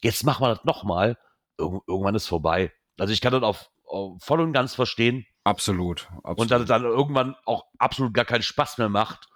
jetzt 0.03 0.25
machen 0.25 0.45
wir 0.45 0.55
das 0.55 0.65
nochmal. 0.65 1.19
Ir 1.59 1.81
irgendwann 1.87 2.15
ist 2.15 2.27
vorbei. 2.27 2.73
Also 2.99 3.13
ich 3.13 3.21
kann 3.21 3.33
das 3.33 3.43
auf, 3.43 3.71
auf 3.85 4.23
voll 4.23 4.41
und 4.41 4.53
ganz 4.53 4.75
verstehen. 4.75 5.27
Absolut, 5.45 6.09
absolut. 6.23 6.39
Und 6.39 6.51
dass 6.51 6.63
es 6.63 6.69
dann 6.69 6.85
irgendwann 6.85 7.35
auch 7.45 7.65
absolut 7.79 8.15
gar 8.15 8.25
keinen 8.25 8.43
Spaß 8.43 8.79
mehr 8.79 8.89
macht 8.89 9.30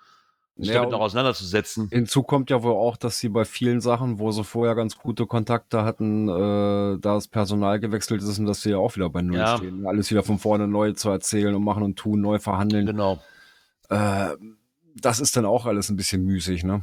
sich 0.57 0.69
ja, 0.69 0.75
damit 0.75 0.93
noch 0.93 1.01
auseinanderzusetzen. 1.01 1.89
Hinzu 1.91 2.23
kommt 2.23 2.49
ja 2.51 2.63
wohl 2.63 2.75
auch, 2.75 2.97
dass 2.97 3.19
sie 3.19 3.29
bei 3.29 3.45
vielen 3.45 3.81
Sachen, 3.81 4.19
wo 4.19 4.31
sie 4.31 4.45
vorher 4.45 4.75
ganz 4.75 4.97
gute 4.97 5.27
Kontakte 5.27 5.85
hatten, 5.85 6.29
äh, 6.29 6.99
da 7.01 7.15
das 7.15 7.27
Personal 7.29 7.81
gewechselt 7.81 8.23
ist 8.23 8.39
und 8.39 8.47
dass 8.47 8.63
sie 8.63 8.71
ja 8.71 8.77
auch 8.79 8.95
wieder 8.95 9.11
bei 9.11 9.23
Null 9.23 9.39
ja. 9.39 9.57
stehen. 9.57 9.85
Alles 9.87 10.11
wieder 10.11 10.23
von 10.23 10.39
vorne 10.39 10.69
neu 10.69 10.93
zu 10.93 11.11
erzählen 11.11 11.55
und 11.55 11.65
machen 11.65 11.83
und 11.83 11.97
tun, 11.97 12.21
neu 12.21 12.39
verhandeln. 12.39 12.87
Genau. 12.87 13.21
Äh, 13.89 14.31
das 14.95 15.19
ist 15.19 15.37
dann 15.37 15.45
auch 15.45 15.67
alles 15.67 15.89
ein 15.89 15.97
bisschen 15.97 16.25
müßig, 16.25 16.63
ne? 16.63 16.83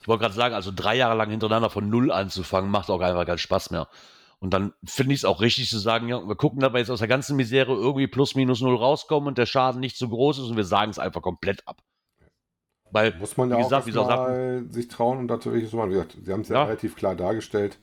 Ich 0.00 0.08
wollte 0.08 0.22
gerade 0.22 0.34
sagen, 0.34 0.54
also 0.54 0.70
drei 0.74 0.96
Jahre 0.96 1.16
lang 1.16 1.30
hintereinander 1.30 1.68
von 1.68 1.90
Null 1.90 2.12
anzufangen, 2.12 2.70
macht 2.70 2.90
auch 2.90 3.00
einfach 3.00 3.26
keinen 3.26 3.38
Spaß 3.38 3.72
mehr. 3.72 3.88
Und 4.38 4.54
dann 4.54 4.72
finde 4.84 5.14
ich 5.14 5.20
es 5.20 5.24
auch 5.24 5.40
richtig 5.40 5.68
zu 5.68 5.78
sagen, 5.78 6.08
ja, 6.08 6.20
wir 6.20 6.36
gucken, 6.36 6.60
dass 6.60 6.72
wir 6.72 6.78
jetzt 6.78 6.90
aus 6.90 7.00
der 7.00 7.08
ganzen 7.08 7.34
Misere 7.34 7.72
irgendwie 7.72 8.06
plus 8.06 8.36
minus 8.36 8.60
null 8.60 8.76
rauskommen 8.76 9.26
und 9.26 9.38
der 9.38 9.46
Schaden 9.46 9.80
nicht 9.80 9.96
so 9.96 10.08
groß 10.08 10.38
ist 10.38 10.44
und 10.44 10.56
wir 10.56 10.64
sagen 10.64 10.92
es 10.92 11.00
einfach 11.00 11.22
komplett 11.22 11.66
ab. 11.66 11.82
Weil, 12.90 13.14
Muss 13.18 13.36
man 13.36 13.50
ja 13.50 13.58
wie 13.58 13.64
auch 13.64 13.84
gesagt, 13.84 13.86
mal 13.94 14.64
sich 14.70 14.88
trauen 14.88 15.18
und 15.18 15.28
dazu 15.28 15.50
so 15.66 15.76
machen. 15.76 15.90
Wie 15.90 15.94
gesagt, 15.94 16.16
Sie 16.24 16.32
haben 16.32 16.42
es 16.42 16.48
ja, 16.48 16.56
Ja. 16.56 16.64
relativ 16.64 16.96
klar 16.96 17.14
dargestellt. 17.14 17.78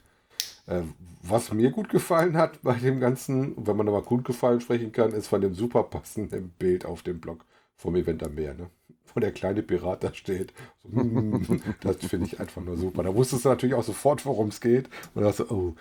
Äh, 0.67 0.81
was 1.21 1.51
mir 1.51 1.71
gut 1.71 1.89
gefallen 1.89 2.37
hat 2.37 2.61
bei 2.61 2.73
dem 2.75 2.99
Ganzen, 2.99 3.53
wenn 3.65 3.77
man 3.77 3.85
da 3.85 3.91
mal 3.91 4.01
gut 4.01 4.25
gefallen 4.25 4.61
sprechen 4.61 4.91
kann, 4.91 5.11
ist 5.13 5.27
von 5.27 5.41
dem 5.41 5.53
super 5.55 5.83
passenden 5.83 6.49
Bild 6.51 6.85
auf 6.85 7.01
dem 7.03 7.19
Blog 7.19 7.45
vom 7.75 7.95
Event 7.95 8.23
am 8.23 8.35
Meer. 8.35 8.53
Ne? 8.53 8.69
Wo 9.13 9.19
der 9.19 9.31
kleine 9.31 9.61
Pirat 9.63 10.03
da 10.03 10.13
steht. 10.13 10.53
So, 10.83 10.89
mm, 10.89 11.61
das 11.81 11.97
finde 11.97 12.27
ich 12.27 12.39
einfach 12.39 12.61
nur 12.61 12.77
super. 12.77 13.03
Da 13.03 13.13
wusstest 13.15 13.45
du 13.45 13.49
natürlich 13.49 13.75
auch 13.75 13.83
sofort, 13.83 14.25
worum 14.25 14.49
es 14.49 14.61
geht. 14.61 14.89
Und 15.13 15.23
da 15.23 15.29
hast 15.29 15.39
du, 15.39 15.45
oh. 15.49 15.75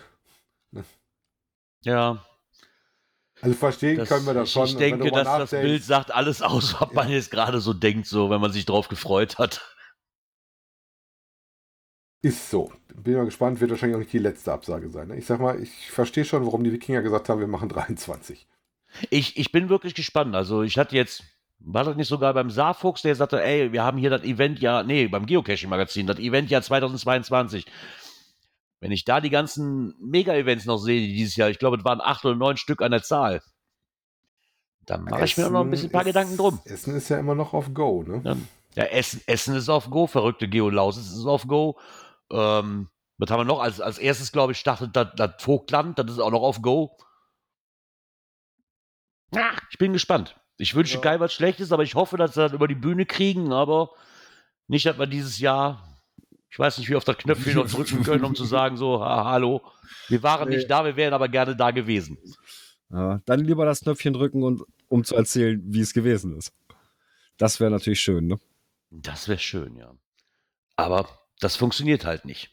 ja, 1.85 2.23
Also 3.43 3.57
verstehen 3.57 3.97
das, 3.97 4.09
können 4.09 4.25
wir 4.25 4.35
das 4.35 4.53
schon. 4.53 4.67
ich 4.67 4.77
denke, 4.77 5.11
dass 5.11 5.27
das 5.27 5.51
Bild 5.51 5.83
sagt 5.83 6.15
alles 6.15 6.43
aus, 6.43 6.81
was 6.81 6.93
man 6.93 7.09
jetzt 7.09 7.33
gerade 7.33 7.61
so 7.61 7.73
denkt, 7.75 8.07
so, 8.07 8.31
wenn 8.31 8.41
man 8.41 8.53
sich 8.53 8.65
drauf 8.65 8.87
gefreut 8.87 9.39
hat. 9.39 9.61
Ist 12.23 12.51
so. 12.51 12.73
Bin 12.95 13.17
mal 13.17 13.25
gespannt, 13.25 13.61
wird 13.61 13.73
wahrscheinlich 13.73 13.97
auch 13.97 14.01
nicht 14.01 14.13
die 14.13 14.19
letzte 14.19 14.53
Absage 14.53 14.89
sein. 14.91 15.09
Ne? 15.09 15.17
Ich 15.17 15.27
sag 15.27 15.41
mal, 15.41 15.61
ich 15.61 15.91
verstehe 15.91 16.25
schon, 16.25 16.47
warum 16.47 16.63
die 16.63 16.73
Wikinger 16.73 17.03
gesagt 17.03 17.29
haben, 17.29 17.41
wir 17.41 17.49
machen 17.49 17.69
23. 17.69 18.47
Ich, 19.11 19.37
ich 19.37 19.51
bin 19.51 19.69
wirklich 19.69 19.95
gespannt. 19.95 20.37
Also 20.37 20.63
ich 20.63 20.79
hatte 20.79 20.95
jetzt, 20.95 21.25
war 21.59 21.83
das 21.83 21.97
nicht 21.97 22.07
sogar 22.07 22.33
beim 22.35 22.51
Saarfuchs, 22.51 23.03
der 23.03 23.17
sagte, 23.17 23.43
ey, 23.43 23.73
wir 23.73 23.83
haben 23.83 23.99
hier 23.99 24.11
das 24.11 24.23
Event 24.23 24.61
ja, 24.61 24.85
nee, 24.85 25.09
beim 25.09 25.27
Geocaching-Magazin, 25.27 26.07
das 26.07 26.21
Event 26.21 26.49
ja 26.49 26.63
2022. 26.63 27.67
Wenn 28.83 28.91
ich 28.91 29.05
da 29.05 29.21
die 29.21 29.31
ganzen 29.31 29.95
Mega-Events 30.01 30.65
noch 30.65 30.79
sehe, 30.79 31.01
die 31.01 31.15
dieses 31.15 31.37
Jahr, 31.37 31.49
ich 31.49 31.61
glaube, 31.61 31.77
es 31.77 31.85
waren 31.85 32.01
acht 32.01 32.25
oder 32.25 32.35
neun 32.35 32.57
Stück 32.57 32.83
an 32.83 32.91
der 32.91 33.05
Zahl, 33.05 33.41
dann 34.87 35.05
mache 35.05 35.25
ich 35.25 35.37
mir 35.37 35.47
auch 35.47 35.51
noch 35.51 35.61
ein 35.61 35.71
bisschen 35.71 35.91
ein 35.91 35.93
paar 35.93 36.01
ist, 36.01 36.09
Gedanken 36.09 36.37
drum. 36.37 36.61
Essen 36.65 36.97
ist 36.97 37.09
ja 37.09 37.17
immer 37.17 37.37
noch 37.37 37.55
auf 37.55 37.73
Go, 37.73 38.03
ne? 38.03 38.23
Ja, 38.25 38.83
ja 38.83 38.91
Essen, 38.91 39.23
Essen 39.27 39.55
ist 39.55 39.69
auf 39.69 39.89
Go, 39.89 40.09
verrückte 40.09 40.49
Geolausis 40.49 41.13
ist 41.13 41.27
auf 41.27 41.47
Go. 41.47 41.79
Ähm, 42.33 42.89
was 43.19 43.31
haben 43.31 43.39
wir 43.39 43.45
noch? 43.45 43.61
Als, 43.61 43.81
als 43.81 43.99
erstes, 43.99 44.33
glaube 44.33 44.51
ich, 44.51 44.59
startet 44.59 44.97
das, 44.97 45.11
das 45.15 45.35
Vogtland, 45.39 46.01
das 46.01 46.11
ist 46.11 46.19
auch 46.19 46.33
noch 46.33 46.43
auf 46.43 46.61
Go. 46.61 46.97
Ah, 49.33 49.53
ich 49.71 49.79
bin 49.79 49.93
gespannt. 49.93 50.41
Ich 50.59 50.75
wünsche 50.75 50.97
Ja. 50.97 51.01
geil 51.03 51.21
was 51.21 51.33
Schlechtes, 51.33 51.71
aber 51.71 51.85
ich 51.85 51.95
hoffe, 51.95 52.17
dass 52.17 52.35
sie 52.35 52.41
das 52.41 52.53
über 52.53 52.67
die 52.67 52.75
Bühne 52.75 53.07
kriegen, 53.07 53.53
aber 53.53 53.91
nicht, 54.67 54.87
dass 54.87 54.99
wir 54.99 55.07
dieses 55.07 55.39
Jahr, 55.39 55.92
ich 56.53 56.59
weiß 56.59 56.77
nicht, 56.77 56.91
wie 56.91 56.97
auf 56.97 57.05
das 57.05 57.17
Knöpfchen 57.17 57.55
noch 57.55 57.67
drücken 57.67 58.03
können, 58.03 58.25
um 58.25 58.35
zu 58.35 58.45
sagen, 58.45 58.77
so, 58.77 59.03
ha, 59.03 59.25
hallo, 59.25 59.63
wir 60.09 60.23
waren 60.23 60.51
Nee. 60.51 60.57
nicht 60.57 60.71
da, 60.71 60.85
wir 60.85 60.97
wären 60.97 61.15
aber 61.15 61.29
gerne 61.29 61.57
da 61.57 61.71
gewesen. 61.71 62.19
Ja, 62.91 63.23
dann 63.25 63.41
lieber 63.41 63.65
das 63.65 63.81
Knöpfchen 63.81 64.13
drücken, 64.13 64.43
und, 64.43 64.63
um 64.89 65.03
zu 65.03 65.17
erzählen, 65.17 65.63
wie 65.65 65.81
es 65.81 65.95
gewesen 65.95 66.37
ist. 66.37 66.53
Das 67.39 67.59
wäre 67.59 67.71
natürlich 67.71 68.03
schön, 68.03 68.27
ne? 68.27 68.39
Das 68.91 69.29
wäre 69.29 69.39
schön, 69.39 69.77
ja. 69.77 69.95
Aber 70.77 71.09
das 71.41 71.57
funktioniert 71.57 72.05
halt 72.05 72.27
nicht. 72.27 72.51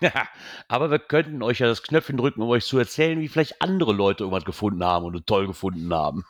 Aber 0.68 0.92
wir 0.92 1.00
könnten 1.00 1.42
euch 1.42 1.58
ja 1.58 1.66
das 1.66 1.82
Knöpfchen 1.82 2.16
drücken, 2.18 2.42
um 2.42 2.48
euch 2.50 2.64
zu 2.64 2.78
erzählen, 2.78 3.18
wie 3.20 3.26
vielleicht 3.26 3.60
andere 3.60 3.92
Leute 3.92 4.22
irgendwas 4.22 4.44
gefunden 4.44 4.84
haben 4.84 5.06
und 5.06 5.26
toll 5.26 5.48
gefunden 5.48 5.92
haben. 5.92 6.24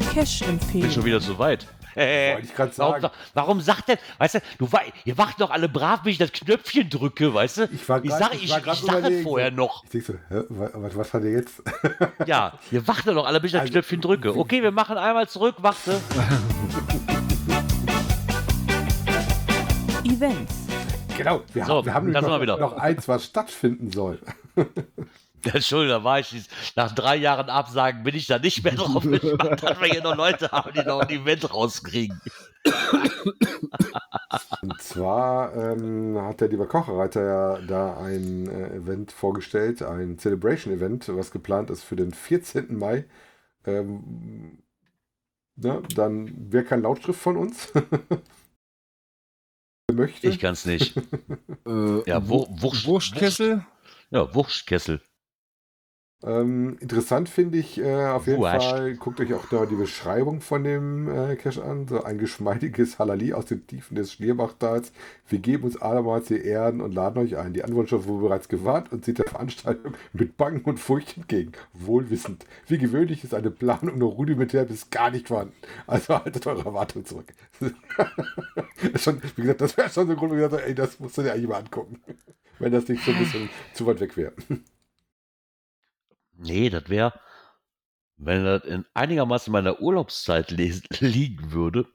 Ich 0.00 0.14
bin 0.14 0.26
schon 0.26 0.58
Cash-Empfehlung. 0.58 1.04
wieder 1.04 1.20
so 1.20 1.38
weit. 1.38 1.66
Wollte 1.98 2.46
ich 2.46 2.78
warum, 2.78 3.00
sagen. 3.00 3.14
warum 3.34 3.60
sagt 3.60 3.88
denn, 3.88 3.98
weißt 4.18 4.36
du, 4.36 4.40
du, 4.58 4.68
ihr 5.04 5.18
wacht 5.18 5.40
doch 5.40 5.50
alle 5.50 5.68
brav, 5.68 6.00
wie 6.04 6.10
ich 6.10 6.18
das 6.18 6.30
Knöpfchen 6.32 6.88
drücke, 6.88 7.34
weißt 7.34 7.56
du? 7.58 7.64
Ich 7.72 7.88
war 7.88 8.02
ich 8.02 8.10
grad- 8.10 8.18
sage 8.20 8.36
ich 8.36 8.44
ich, 8.44 8.56
ich, 8.56 8.82
überlegen, 8.82 9.22
vorher 9.24 9.50
noch. 9.50 9.82
Ich 9.84 9.90
denke 9.90 10.06
so, 10.06 10.14
hä, 10.36 10.42
wa- 10.48 10.70
was, 10.74 10.96
was 10.96 11.14
hat 11.14 11.22
er 11.24 11.30
jetzt? 11.30 11.62
Ja, 12.26 12.52
ihr 12.70 12.86
wacht 12.86 13.06
doch 13.06 13.26
alle, 13.26 13.40
bis 13.40 13.48
ich 13.48 13.52
das 13.52 13.62
Also, 13.62 13.72
Knöpfchen 13.72 14.00
drücke. 14.00 14.36
Okay, 14.36 14.62
wir 14.62 14.70
machen 14.70 14.96
einmal 14.96 15.28
zurück, 15.28 15.56
warte. 15.58 16.00
Events. 20.04 20.54
genau, 21.16 21.42
wir, 21.52 21.64
So, 21.64 21.76
haben, 21.78 21.86
wir 21.86 21.94
haben 21.94 22.44
noch, 22.46 22.58
noch 22.58 22.76
eins, 22.76 23.06
was 23.08 23.24
stattfinden 23.24 23.90
soll. 23.92 24.18
Entschuldigung, 25.44 25.98
da 26.00 26.04
war 26.04 26.20
ich 26.20 26.30
dies- 26.30 26.48
nach 26.76 26.92
drei 26.94 27.16
Jahren 27.16 27.48
Absagen 27.50 28.02
bin 28.02 28.14
ich 28.14 28.26
da 28.26 28.38
nicht 28.38 28.62
mehr 28.64 28.74
drauf 28.74 29.02
gespannt, 29.02 29.62
dass 29.62 29.80
wir 29.80 29.88
hier 29.88 30.02
noch 30.02 30.16
Leute 30.16 30.50
haben, 30.50 30.72
die 30.72 30.82
noch 30.84 31.00
ein 31.00 31.10
Event 31.10 31.52
rauskriegen. 31.52 32.20
Und 34.62 34.80
zwar 34.82 35.54
ähm, 35.54 36.18
hat 36.20 36.40
der 36.40 36.48
liebe 36.48 36.66
Kocherreiter 36.66 37.24
ja 37.24 37.58
da 37.66 37.96
ein 37.98 38.48
äh, 38.48 38.76
Event 38.76 39.12
vorgestellt, 39.12 39.82
ein 39.82 40.18
Celebration-Event, 40.18 41.08
was 41.16 41.30
geplant 41.30 41.70
ist 41.70 41.82
für 41.84 41.96
den 41.96 42.12
14. 42.12 42.76
Mai. 42.76 43.04
Ähm, 43.64 44.58
ne, 45.56 45.82
dann 45.94 46.52
wäre 46.52 46.64
kein 46.64 46.82
Lautschrift 46.82 47.20
von 47.20 47.36
uns. 47.36 47.72
Wer 49.88 49.96
möchte. 49.96 50.28
Ich 50.28 50.38
kann's 50.38 50.64
nicht. 50.66 50.94
Äh, 51.66 52.02
Ja, 52.08 52.26
Wur- 52.28 52.48
Wurst- 52.62 52.86
Wurstkessel? 52.86 53.64
Ja, 54.10 54.34
Wurstkessel. 54.34 55.00
Ähm, 56.24 56.76
interessant 56.80 57.28
finde 57.28 57.58
ich 57.58 57.78
äh, 57.78 58.06
auf 58.06 58.26
jeden 58.26 58.40
Wurscht. 58.40 58.68
Fall, 58.68 58.96
guckt 58.96 59.20
euch 59.20 59.32
auch 59.34 59.46
da 59.46 59.66
die 59.66 59.76
Beschreibung 59.76 60.40
von 60.40 60.64
dem 60.64 61.08
äh, 61.08 61.36
Cache 61.36 61.62
an. 61.62 61.86
So 61.86 62.02
ein 62.02 62.18
geschmeidiges 62.18 62.98
Halali 62.98 63.32
aus 63.32 63.46
den 63.46 63.64
Tiefen 63.68 63.94
des 63.94 64.12
Schlierbachtal. 64.12 64.82
Wir 65.28 65.38
geben 65.38 65.62
uns 65.62 65.80
abermals 65.80 66.26
die 66.26 66.40
Ehren 66.40 66.80
und 66.80 66.92
laden 66.92 67.22
euch 67.22 67.36
ein. 67.36 67.52
Die 67.52 67.62
Antwortschrift 67.62 68.08
wurde 68.08 68.26
bereits 68.26 68.48
gewarnt 68.48 68.90
und 68.90 69.04
sieht 69.04 69.18
der 69.18 69.28
Veranstaltung 69.28 69.94
mit 70.12 70.36
Bangen 70.36 70.62
und 70.62 70.80
Furcht 70.80 71.16
entgegen. 71.16 71.52
Wohlwissend. 71.72 72.46
Wie 72.66 72.78
gewöhnlich 72.78 73.22
ist 73.22 73.32
eine 73.32 73.52
Planung 73.52 73.98
nur 73.98 74.12
rudimentär 74.12 74.64
bis 74.64 74.90
gar 74.90 75.12
nicht 75.12 75.28
vorhanden. 75.28 75.54
Also 75.86 76.18
haltet 76.18 76.44
eure 76.48 76.64
Erwartungen 76.64 77.04
zurück. 77.04 77.32
schon, 78.96 79.22
wie 79.36 79.42
gesagt, 79.42 79.60
das 79.60 79.76
wäre 79.76 79.88
schon 79.88 80.06
so 80.06 80.12
ein 80.14 80.18
Grund, 80.18 80.32
wo 80.32 80.34
ich 80.34 80.42
gesagt 80.42 80.62
habe, 80.62 80.68
ey, 80.68 80.74
das 80.74 80.98
musst 80.98 81.16
du 81.16 81.22
dir 81.22 81.32
eigentlich 81.32 81.48
mal 81.48 81.58
angucken. 81.58 82.00
Wenn 82.58 82.72
das 82.72 82.88
nicht 82.88 83.04
so 83.04 83.12
ein 83.12 83.18
bisschen 83.18 83.48
zu 83.72 83.86
weit 83.86 84.00
weg 84.00 84.16
wäre. 84.16 84.32
Nee, 86.38 86.70
das 86.70 86.88
wäre, 86.88 87.12
wenn 88.16 88.44
das 88.44 88.64
in 88.64 88.84
einigermaßen 88.94 89.52
meiner 89.52 89.80
Urlaubszeit 89.80 90.50
liegen 91.00 91.52
würde, 91.52 91.86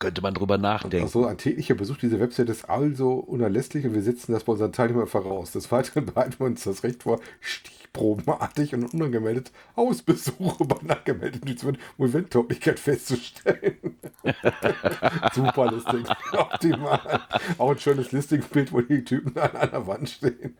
könnte 0.00 0.22
man 0.22 0.34
drüber 0.34 0.58
nachdenken. 0.58 1.04
Also 1.04 1.26
ein 1.26 1.38
täglicher 1.38 1.74
Besuch 1.74 1.98
dieser 1.98 2.18
Website 2.18 2.48
ist 2.48 2.64
also 2.64 3.12
unerlässlich 3.12 3.84
und 3.84 3.94
wir 3.94 4.02
setzen 4.02 4.32
das 4.32 4.44
bei 4.44 4.52
unseren 4.52 4.72
Teilnehmern 4.72 5.06
voraus. 5.06 5.52
Des 5.52 5.70
Weiteren 5.70 6.06
behalten 6.06 6.40
wir 6.40 6.46
uns 6.46 6.64
das 6.64 6.82
Recht 6.82 7.02
vor, 7.02 7.20
stichprobenartig 7.40 8.74
und 8.74 8.94
unangemeldet 8.94 9.52
Hausbesuche 9.76 10.64
bei 10.64 10.78
nachgemeldeten 10.82 11.48
Nutzern 11.48 11.78
um 11.98 12.06
Eventtauglichkeit 12.06 12.80
festzustellen. 12.80 13.98
Super 15.34 15.70
Listing. 15.70 16.06
Optimal. 16.32 17.20
Auch 17.58 17.70
ein 17.70 17.78
schönes 17.78 18.10
Listingbild, 18.10 18.72
wo 18.72 18.80
die 18.80 19.04
Typen 19.04 19.36
an 19.38 19.54
einer 19.54 19.86
Wand 19.86 20.08
stehen. 20.08 20.56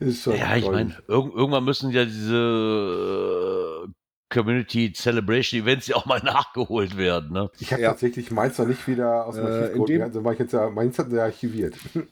Ist 0.00 0.22
schon 0.22 0.36
Ja, 0.36 0.56
ich 0.56 0.68
meine, 0.70 0.90
irg 1.08 1.34
irgendwann 1.34 1.64
müssen 1.64 1.90
ja 1.90 2.04
diese 2.04 3.84
äh, 3.86 3.88
Community 4.32 4.92
Celebration 4.92 5.60
Events 5.62 5.86
ja 5.86 5.96
auch 5.96 6.06
mal 6.06 6.20
nachgeholt 6.24 6.96
werden. 6.96 7.32
Ne? 7.32 7.50
Ich 7.60 7.72
habe 7.72 7.82
Ja. 7.82 7.90
tatsächlich 7.90 8.30
meins 8.30 8.58
noch 8.58 8.66
nicht 8.66 8.86
wieder 8.88 9.26
aus 9.26 9.36
dem 9.36 9.44
Äh, 9.46 9.48
Archiv 9.50 9.72
geholt. 9.74 9.88
dem- 9.90 10.02
Also 10.02 10.24
war 10.24 10.32
ich 10.32 10.38
jetzt 10.38 10.52
ja, 10.52 10.70
meins 10.70 10.98
hat 10.98 11.12
er 11.12 11.24
archiviert. 11.24 11.74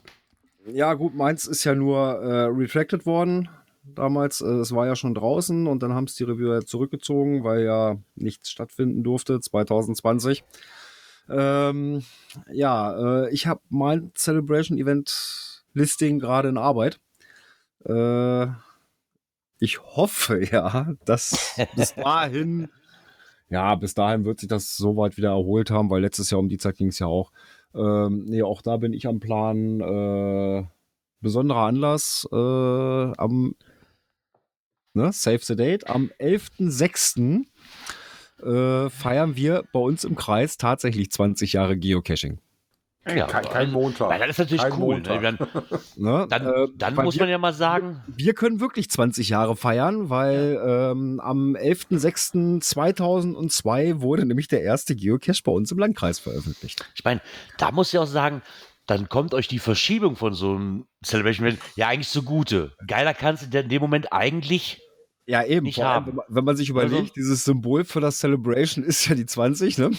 Ja, 0.64 0.94
gut, 0.94 1.12
meins 1.16 1.44
ist 1.48 1.64
ja 1.64 1.74
nur 1.74 1.98
äh, 2.22 2.44
retracted 2.44 3.04
worden 3.04 3.48
damals. 3.82 4.40
Äh, 4.40 4.46
Es 4.60 4.72
war 4.72 4.86
ja 4.86 4.94
schon 4.94 5.12
draußen 5.12 5.66
und 5.66 5.82
dann 5.82 5.92
haben 5.92 6.04
es 6.04 6.14
die 6.14 6.22
Reviewer 6.22 6.64
zurückgezogen, 6.64 7.42
weil 7.42 7.64
ja 7.64 7.96
nichts 8.14 8.48
stattfinden 8.48 9.02
durfte 9.02 9.40
2020. 9.40 10.44
Ähm, 11.28 12.04
ja, 12.52 13.24
äh, 13.24 13.30
ich 13.32 13.48
habe 13.48 13.60
mein 13.70 14.12
Celebration 14.14 14.78
Event 14.78 15.64
Listing 15.74 16.20
gerade 16.20 16.48
in 16.50 16.58
Arbeit. 16.58 17.00
Äh, 17.86 18.46
ich 19.58 19.80
hoffe 19.80 20.44
ja, 20.50 20.94
dass 21.04 21.56
bis 21.76 21.94
dahin, 21.94 22.68
ja, 23.48 23.74
bis 23.74 23.94
dahin 23.94 24.24
wird 24.24 24.40
sich 24.40 24.48
das 24.48 24.76
soweit 24.76 25.16
wieder 25.16 25.30
erholt 25.30 25.70
haben, 25.70 25.90
weil 25.90 26.02
letztes 26.02 26.30
Jahr 26.30 26.40
um 26.40 26.48
die 26.48 26.58
Zeit 26.58 26.76
ging 26.76 26.88
es 26.88 26.98
ja 26.98 27.06
auch. 27.06 27.32
Ähm, 27.74 28.24
nee, 28.26 28.42
auch 28.42 28.62
da 28.62 28.76
bin 28.76 28.92
ich 28.92 29.06
am 29.06 29.20
Plan. 29.20 29.80
Äh, 29.80 30.66
besonderer 31.22 31.66
Anlass 31.66 32.28
äh, 32.30 32.36
am 32.36 33.54
ne, 34.94 35.12
Save 35.12 35.38
the 35.40 35.56
Date. 35.56 35.88
Am 35.88 36.10
11.06. 36.18 37.44
Äh, 38.42 38.90
feiern 38.90 39.36
wir 39.36 39.64
bei 39.72 39.80
uns 39.80 40.04
im 40.04 40.16
Kreis 40.16 40.56
tatsächlich 40.58 41.10
20 41.12 41.54
Jahre 41.54 41.78
Geocaching. 41.78 42.40
Ja, 43.04 43.26
kein, 43.26 43.44
kein 43.44 43.72
Montag. 43.72 44.10
Weil 44.10 44.20
das 44.20 44.28
ist 44.30 44.38
natürlich 44.38 44.62
Kein 44.62 44.80
cool. 44.80 45.00
Ne? 45.00 45.20
Dann, 45.20 45.38
Ne? 45.96 46.26
dann, 46.30 46.46
Äh, 46.46 46.68
dann 46.76 46.96
weil 46.96 47.04
muss 47.04 47.14
wir, 47.14 47.22
man 47.22 47.30
ja 47.30 47.38
mal 47.38 47.52
sagen, 47.52 48.00
wir 48.06 48.32
können 48.34 48.60
wirklich 48.60 48.88
20 48.90 49.28
Jahre 49.28 49.56
feiern, 49.56 50.08
weil 50.08 50.60
ähm, 50.64 51.18
am 51.20 51.56
11.06.2002 51.56 54.00
wurde 54.00 54.24
nämlich 54.26 54.48
der 54.48 54.62
erste 54.62 54.94
Geocache 54.96 55.42
bei 55.44 55.52
uns 55.52 55.70
im 55.72 55.78
Landkreis 55.78 56.18
veröffentlicht. 56.18 56.84
ich 56.94 57.04
meine, 57.04 57.20
da 57.58 57.70
muss 57.72 57.92
ich 57.92 57.98
auch 57.98 58.06
sagen, 58.06 58.42
dann 58.86 59.08
kommt 59.08 59.32
euch 59.34 59.46
die 59.48 59.58
Verschiebung 59.60 60.16
von 60.16 60.34
so 60.34 60.54
einem 60.54 60.86
Celebration 61.04 61.56
ja 61.76 61.88
eigentlich 61.88 62.08
zugute. 62.08 62.72
Geiler 62.86 63.14
kannst 63.14 63.52
du 63.54 63.58
in 63.58 63.68
dem 63.68 63.80
Moment 63.80 64.12
eigentlich 64.12 64.81
Ja, 65.24 65.44
eben. 65.44 65.66
nicht 65.66 65.76
Vor 65.76 65.86
allem, 65.86 66.06
haben. 66.06 66.18
wenn, 66.28 66.44
man, 66.44 66.56
sich 66.56 66.68
überlegt, 66.68 67.00
Also- 67.00 67.12
dieses 67.14 67.44
Symbol 67.44 67.84
für 67.84 68.00
das 68.00 68.18
Celebration 68.18 68.82
ist 68.84 69.06
ja 69.06 69.14
die 69.14 69.24
20, 69.24 69.78
ne? 69.78 69.90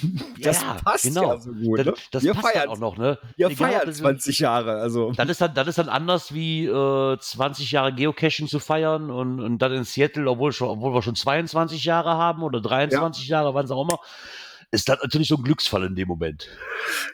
Das 0.42 0.62
Ja, 0.62 0.74
passt 0.84 1.06
genau. 1.06 1.34
ja 1.34 1.40
so 1.40 1.52
gut. 1.54 1.80
Das, 1.80 1.86
Ne? 1.86 1.94
das 2.12 2.24
Wir 2.24 2.34
passt 2.34 2.48
feiern, 2.54 2.68
auch 2.68 2.78
noch, 2.78 2.98
ne? 2.98 3.18
wir 3.38 3.48
Egal, 3.48 3.56
feiern 3.70 3.84
das- 3.88 3.98
20 4.00 4.40
Jahre. 4.40 4.74
Also, 4.82 5.14
Das 5.14 5.30
ist 5.30 5.40
dann, 5.40 5.54
das 5.54 5.68
ist 5.70 5.78
dann 5.78 5.88
anders 5.88 6.34
wie 6.34 6.66
äh, 6.66 7.18
20 7.18 7.72
Jahre 7.72 7.94
Geocaching 7.96 8.48
zu 8.50 8.60
feiern 8.60 9.10
und, 9.10 9.40
und 9.40 9.60
dann 9.60 9.72
in 9.72 9.86
Seattle, 9.86 10.30
obwohl, 10.30 10.52
schon, 10.52 10.68
obwohl 10.68 10.94
wir 10.94 11.02
schon 11.02 11.16
22 11.16 11.86
Jahre 11.86 12.10
haben 12.18 12.44
oder 12.44 12.60
23 12.60 13.26
Jahre, 13.30 13.54
wann 13.54 13.64
es 13.64 13.72
auch 13.72 13.84
immer, 13.84 14.00
ist 14.72 14.90
das 14.90 15.00
natürlich 15.02 15.30
so 15.30 15.38
ein 15.38 15.44
Glücksfall 15.44 15.84
in 15.86 15.96
dem 15.96 16.08
Moment. 16.10 16.50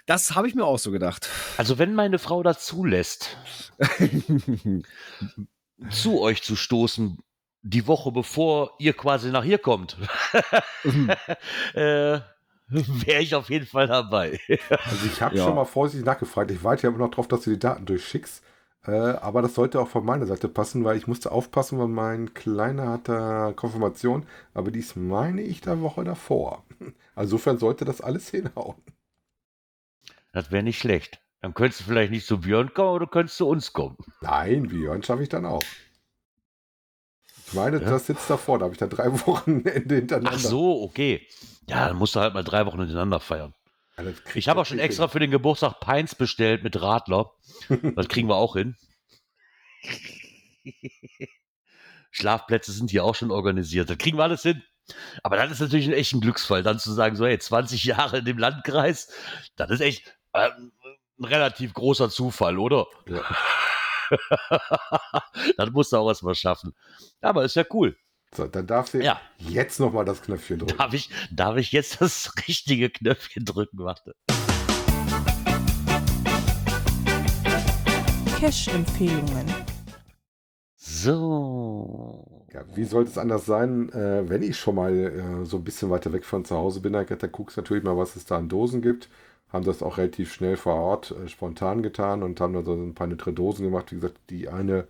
das 0.08 0.34
habe 0.34 0.48
ich 0.48 0.56
mir 0.56 0.66
auch 0.66 0.80
so 0.80 0.90
gedacht. 0.90 1.30
Also 1.58 1.78
wenn 1.78 1.94
meine 1.94 2.18
Frau 2.18 2.42
das 2.42 2.66
zulässt, 2.66 3.38
zu 5.92 6.20
euch 6.22 6.42
zu 6.42 6.56
stoßen, 6.56 7.20
die 7.62 7.88
Woche 7.88 8.12
bevor 8.12 8.76
ihr 8.80 8.94
quasi 8.94 9.32
nach 9.32 9.44
hier 9.44 9.58
kommt, 9.60 9.98
äh, 11.74 12.20
wäre 12.72 13.22
ich 13.22 13.36
auf 13.36 13.50
jeden 13.50 13.66
Fall 13.66 13.88
dabei. 13.88 14.40
Also 14.86 15.06
ich 15.06 15.22
habe 15.22 15.36
Ja. 15.36 15.44
schon 15.46 15.56
mal 15.56 15.66
vorsichtig 15.66 16.06
nachgefragt. 16.06 16.52
Ich 16.52 16.64
warte 16.64 16.84
ja 16.84 16.90
immer 16.90 17.00
noch 17.00 17.12
drauf, 17.12 17.28
dass 17.28 17.42
du 17.42 17.50
die 17.50 17.60
Daten 17.60 17.86
durchschickst. 17.86 18.44
Äh, 18.86 18.92
aber 18.92 19.42
das 19.42 19.56
sollte 19.56 19.80
auch 19.82 19.90
von 19.90 20.06
meiner 20.06 20.26
Seite 20.26 20.48
passen, 20.48 20.86
weil 20.86 20.96
ich 20.98 21.06
musste 21.08 21.32
aufpassen, 21.32 21.78
weil 21.80 21.88
mein 21.90 22.34
Kleiner 22.34 22.90
hat 22.90 23.10
da 23.10 23.52
Konfirmation. 23.56 24.26
Aber 24.54 24.72
dies 24.72 24.96
meine 24.96 25.42
ich 25.42 25.60
der 25.62 25.82
Woche 25.82 26.04
davor. 26.04 26.64
Also 27.16 27.36
insofern 27.36 27.58
sollte 27.58 27.84
das 27.86 28.00
alles 28.00 28.30
hinhauen. 28.30 28.82
Das 30.32 30.52
wäre 30.52 30.64
nicht 30.64 30.80
schlecht. 30.80 31.20
Dann 31.42 31.54
könntest 31.54 31.82
du 31.82 31.86
vielleicht 31.86 32.12
nicht 32.12 32.26
zu 32.26 32.40
Björn 32.40 32.74
kommen, 32.74 32.90
aber 32.90 33.00
du 33.00 33.08
könntest 33.08 33.38
zu 33.38 33.48
uns 33.48 33.74
kommen. 33.74 33.98
Nein, 34.22 34.68
Björn 34.68 35.04
schaffe 35.04 35.24
ich 35.24 35.30
dann 35.30 35.46
auch. 35.46 35.64
Ich 37.50 37.54
meine, 37.54 37.82
Ja? 37.82 37.90
das 37.90 38.06
sitzt 38.08 38.30
davor. 38.30 38.60
Da 38.60 38.66
habe 38.66 38.74
ich 38.74 38.80
dann 38.80 38.90
drei 38.90 39.12
Wochenende 39.28 39.96
hintereinander. 39.96 40.32
Ach 40.34 40.40
so, 40.40 40.82
okay. 40.84 41.28
Ja, 41.68 41.88
dann 41.90 41.98
musst 41.98 42.16
du 42.16 42.20
halt 42.20 42.34
mal 42.34 42.44
drei 42.44 42.66
Wochen 42.66 42.80
hintereinander 42.80 43.20
feiern. 43.20 43.54
Ja, 43.98 44.06
Ich 44.34 44.48
habe 44.48 44.62
auch 44.62 44.66
schon 44.66 44.80
extra 44.80 45.04
hin. 45.06 45.12
für 45.12 45.20
den 45.20 45.32
Geburtstag 45.32 45.80
Peins 45.80 46.16
bestellt 46.16 46.64
mit 46.64 46.82
Radler. 46.82 47.32
Das 47.96 48.08
kriegen 48.08 48.28
wir 48.30 48.36
auch 48.36 48.56
hin. 48.56 48.76
Schlafplätze 52.12 52.72
sind 52.72 52.90
hier 52.92 53.04
auch 53.04 53.16
schon 53.16 53.32
organisiert. 53.32 53.90
Das 53.90 53.98
kriegen 53.98 54.18
wir 54.18 54.24
alles 54.24 54.42
hin. 54.44 54.64
Aber 55.24 55.36
das 55.38 55.52
ist 55.52 55.60
natürlich 55.60 55.88
ein 55.88 55.94
echt 55.94 56.14
ein 56.14 56.22
Glücksfall, 56.22 56.64
dann 56.64 56.80
zu 56.80 56.92
sagen, 56.92 57.16
so, 57.16 57.26
hey, 57.28 57.38
20 57.38 57.84
Jahre 57.84 58.20
in 58.20 58.26
dem 58.26 58.40
Landkreis, 58.40 59.12
das 59.56 59.70
ist 59.70 59.82
echt 59.82 60.18
ähm, 60.34 60.72
ein 61.20 61.26
relativ 61.26 61.74
großer 61.74 62.10
Zufall, 62.10 62.58
oder? 62.58 62.88
Ja. 63.08 63.22
das 65.58 65.72
musst 65.72 65.92
du 65.92 65.98
auch 65.98 66.08
erstmal 66.08 66.36
schaffen. 66.36 66.74
Aber 67.22 67.44
ist 67.46 67.56
ja 67.56 67.64
cool. 67.74 67.96
So, 68.36 68.46
dann 68.48 68.68
darf 68.68 68.90
sie 68.90 69.00
Ja. 69.00 69.20
jetzt 69.38 69.80
nochmal 69.80 70.06
das 70.06 70.22
Knöpfchen 70.22 70.60
drücken. 70.60 70.78
Darf 70.78 70.94
ich, 70.94 71.10
darf 71.32 71.58
ich 71.58 71.72
jetzt 71.72 72.00
das 72.02 72.32
richtige 72.48 72.90
Knöpfchen 72.90 73.46
drücken? 73.46 73.80
Warte. 73.80 74.16
Cash-Empfehlungen. 78.40 79.48
So. 80.76 82.46
Ja, 82.54 82.64
wie 82.76 82.86
sollte 82.86 83.12
es 83.12 83.18
anders 83.18 83.46
sein, 83.46 83.92
äh, 83.92 84.28
wenn 84.30 84.42
ich 84.44 84.58
schon 84.58 84.76
mal 84.76 84.94
äh, 84.96 85.46
so 85.46 85.58
ein 85.58 85.64
bisschen 85.64 85.90
weiter 85.90 86.14
weg 86.14 86.24
von 86.26 86.46
zu 86.46 86.56
Hause 86.56 86.80
bin? 86.82 86.94
Da 86.94 87.04
guckst 87.04 87.58
du 87.58 87.62
natürlich 87.62 87.84
mal, 87.84 87.98
was 87.98 88.16
es 88.16 88.26
da 88.26 88.38
an 88.38 88.48
Dosen 88.50 88.82
gibt. 88.82 89.10
Haben 89.52 89.66
das 89.66 89.82
auch 89.84 89.98
relativ 89.98 90.34
schnell 90.34 90.58
vor 90.58 90.76
Ort 90.76 91.12
äh, 91.12 91.28
spontan 91.28 91.82
getan 91.84 92.24
und 92.24 92.40
haben 92.40 92.54
dann 92.54 92.66
so 92.66 92.74
ein 92.74 92.94
paar 92.94 93.08
nette 93.08 93.34
Dosen 93.34 93.66
gemacht. 93.66 93.92
Wie 93.92 93.96
gesagt, 93.96 94.18
die 94.30 94.50
eine 94.50 94.88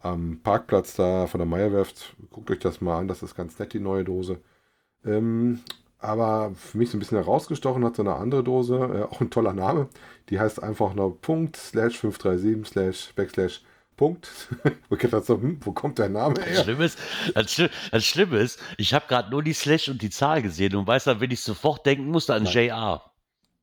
am 0.00 0.40
Parkplatz 0.42 0.94
da 0.96 1.26
von 1.26 1.38
der 1.38 1.46
Meierwerft. 1.46 2.14
Guckt 2.30 2.50
euch 2.50 2.60
das 2.60 2.80
mal 2.80 2.98
an, 2.98 3.08
das 3.08 3.22
ist 3.22 3.34
ganz 3.34 3.58
nett, 3.58 3.72
die 3.72 3.80
neue 3.80 4.04
Dose. 4.04 4.40
Ähm, 5.04 5.60
aber 5.98 6.52
für 6.54 6.78
mich 6.78 6.90
so 6.90 6.96
ein 6.96 7.00
bisschen 7.00 7.18
herausgestochen 7.18 7.84
hat 7.84 7.96
so 7.96 8.02
eine 8.02 8.14
andere 8.14 8.44
Dose, 8.44 8.76
äh, 8.76 9.02
auch 9.12 9.20
ein 9.20 9.30
toller 9.30 9.52
Name. 9.52 9.88
Die 10.30 10.38
heißt 10.38 10.62
einfach 10.62 10.94
nur 10.94 11.20
Punkt 11.20 11.56
slash 11.56 11.98
537 11.98 12.66
slash 12.72 13.12
backslash 13.14 13.62
Punkt. 13.96 14.28
wo, 14.88 14.96
so, 15.20 15.34
hm, 15.40 15.58
wo 15.62 15.72
kommt 15.72 15.98
der 15.98 16.08
Name 16.08 16.34
Das 16.34 16.46
her? 16.46 16.62
Schlimme 16.62 16.84
ist, 16.84 16.98
das, 17.34 17.46
Schli- 17.48 17.70
das 17.90 18.04
Schlimme 18.04 18.38
ist, 18.38 18.60
ich 18.76 18.94
habe 18.94 19.06
gerade 19.08 19.30
nur 19.30 19.42
die 19.42 19.52
Slash 19.52 19.88
und 19.88 20.00
die 20.00 20.10
Zahl 20.10 20.40
gesehen 20.40 20.76
und 20.76 20.86
weiß 20.86 21.04
dann, 21.04 21.20
wenn 21.20 21.32
ich 21.32 21.40
sofort 21.40 21.84
denken 21.84 22.06
musste 22.06 22.34
an 22.34 22.44
Nein. 22.44 22.52
JR. 22.52 23.07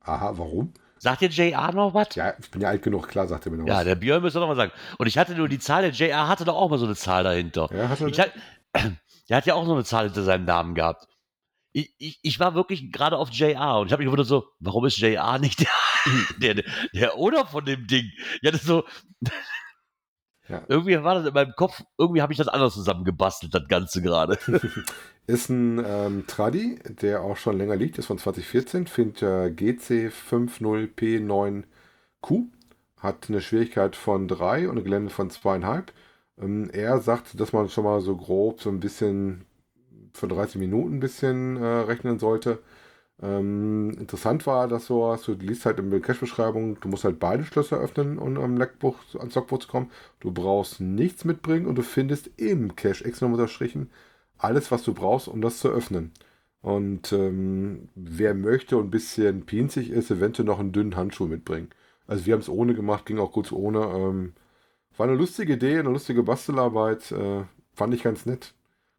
Aha, 0.05 0.37
warum? 0.37 0.73
Sagt 0.97 1.21
dir 1.21 1.29
JR 1.29 1.71
noch 1.73 1.93
was? 1.93 2.15
Ja, 2.15 2.33
ich 2.39 2.49
bin 2.49 2.61
ja 2.61 2.69
alt 2.69 2.81
genug, 2.81 3.07
klar, 3.07 3.27
sagt 3.27 3.45
er 3.45 3.51
mir 3.51 3.57
noch 3.59 3.67
Ja, 3.67 3.77
was. 3.79 3.83
der 3.85 3.95
Björn 3.95 4.21
müsste 4.21 4.39
noch 4.39 4.47
mal 4.47 4.55
sagen. 4.55 4.71
Und 4.97 5.07
ich 5.07 5.17
hatte 5.17 5.35
nur 5.35 5.49
die 5.49 5.59
Zahl, 5.59 5.81
der 5.81 5.91
JR 5.91 6.27
hatte 6.27 6.45
doch 6.45 6.55
auch 6.55 6.69
mal 6.69 6.79
so 6.79 6.85
eine 6.85 6.95
Zahl 6.95 7.23
dahinter. 7.23 7.69
Ja, 7.73 7.89
hat 7.89 7.99
er 8.01 8.07
Ich 8.07 8.19
hat, 8.19 8.31
der 9.29 9.37
hat 9.37 9.45
ja 9.45 9.55
auch 9.55 9.65
so 9.65 9.73
eine 9.73 9.83
Zahl 9.83 10.05
hinter 10.05 10.23
seinem 10.23 10.45
Namen 10.45 10.73
gehabt. 10.75 11.07
Ich, 11.73 11.93
ich, 11.97 12.19
ich 12.21 12.39
war 12.39 12.55
wirklich 12.55 12.91
gerade 12.93 13.17
auf 13.17 13.29
JR 13.31 13.79
und 13.79 13.87
ich 13.87 13.91
habe 13.91 14.01
mich 14.01 14.05
gewundert 14.07 14.27
so, 14.27 14.45
warum 14.59 14.85
ist 14.85 14.97
JR 14.97 15.37
nicht 15.39 15.59
der, 16.39 16.53
der, 16.53 16.63
der 16.93 17.17
Owner 17.17 17.45
von 17.45 17.65
dem 17.65 17.85
Ding? 17.87 18.09
Ja, 18.41 18.51
das 18.51 18.61
ist 18.61 18.67
so, 18.67 18.85
Ja. 20.47 20.61
irgendwie 20.67 21.03
war 21.03 21.15
das 21.15 21.27
in 21.27 21.33
meinem 21.33 21.53
Kopf, 21.55 21.81
irgendwie 21.97 22.21
habe 22.21 22.31
ich 22.31 22.37
das 22.37 22.47
anders 22.47 22.75
zusammengebastelt, 22.75 23.53
das 23.53 23.67
Ganze 23.67 24.01
gerade. 24.01 24.37
Ist 25.27 25.49
ein 25.49 25.83
ähm, 25.83 26.27
Tradi, 26.27 26.77
der 26.87 27.21
auch 27.21 27.35
schon 27.35 27.57
länger 27.57 27.75
liegt, 27.75 27.97
ist 27.97 28.05
von 28.05 28.19
2014, 28.19 28.85
findet 28.85 29.23
äh, 29.23 29.47
GC50P9Q, 29.47 31.63
hat 32.99 33.25
eine 33.27 33.41
Schwierigkeit 33.41 33.95
von 33.95 34.27
3 34.27 34.69
und 34.69 34.75
eine 34.75 34.83
Gelände 34.83 35.09
von 35.09 35.31
2,5. 35.31 35.85
Ähm, 36.39 36.69
er 36.71 36.99
sagt, 36.99 37.39
dass 37.39 37.53
man 37.53 37.69
schon 37.69 37.85
mal 37.85 38.01
so 38.01 38.15
grob 38.15 38.61
so 38.61 38.69
ein 38.69 38.79
bisschen 38.79 39.45
für 40.13 40.27
30 40.27 40.57
Minuten 40.57 40.97
ein 40.97 40.99
bisschen 40.99 41.57
äh, 41.57 41.65
rechnen 41.65 42.19
sollte. 42.19 42.59
Ähm, 43.21 43.91
interessant 43.97 44.45
war 44.45 44.67
das 44.67 44.87
so, 44.87 45.11
hast 45.11 45.27
du 45.27 45.33
liest 45.33 45.65
halt 45.65 45.79
in 45.79 45.89
der 45.89 46.01
Cache-Beschreibung, 46.01 46.79
du 46.81 46.89
musst 46.89 47.05
halt 47.05 47.19
beide 47.19 47.45
Schlösser 47.45 47.77
öffnen, 47.79 48.17
um 48.17 48.37
am 48.37 48.57
Leckbuch, 48.57 48.97
ans 49.17 49.35
Logbuch 49.35 49.59
zu 49.59 49.67
kommen. 49.69 49.91
Du 50.19 50.31
brauchst 50.31 50.81
nichts 50.81 51.23
mitbringen 51.25 51.65
und 51.65 51.75
du 51.75 51.83
findest 51.83 52.29
im 52.37 52.75
Cache 52.75 53.05
extra 53.05 53.25
unterstrichen 53.27 53.89
alles, 54.37 54.71
was 54.71 54.83
du 54.83 54.93
brauchst, 54.93 55.27
um 55.27 55.41
das 55.41 55.59
zu 55.59 55.69
öffnen. 55.69 56.11
Und 56.61 57.13
ähm, 57.13 57.89
wer 57.95 58.33
möchte 58.33 58.77
und 58.77 58.87
ein 58.87 58.91
bisschen 58.91 59.45
pinzig 59.45 59.89
ist, 59.91 60.11
eventuell 60.11 60.45
noch 60.47 60.59
einen 60.59 60.71
dünnen 60.71 60.95
Handschuh 60.95 61.25
mitbringen. 61.27 61.69
Also 62.07 62.25
wir 62.25 62.33
haben 62.33 62.41
es 62.41 62.49
ohne 62.49 62.73
gemacht, 62.75 63.05
ging 63.05 63.19
auch 63.19 63.31
gut 63.31 63.51
ohne. 63.51 63.79
Ähm, 63.79 64.33
war 64.97 65.07
eine 65.07 65.17
lustige 65.17 65.53
Idee, 65.53 65.79
eine 65.79 65.89
lustige 65.89 66.23
Bastelarbeit. 66.23 67.11
Äh, 67.11 67.43
fand 67.75 67.93
ich 67.93 68.03
ganz 68.03 68.25
nett. 68.25 68.53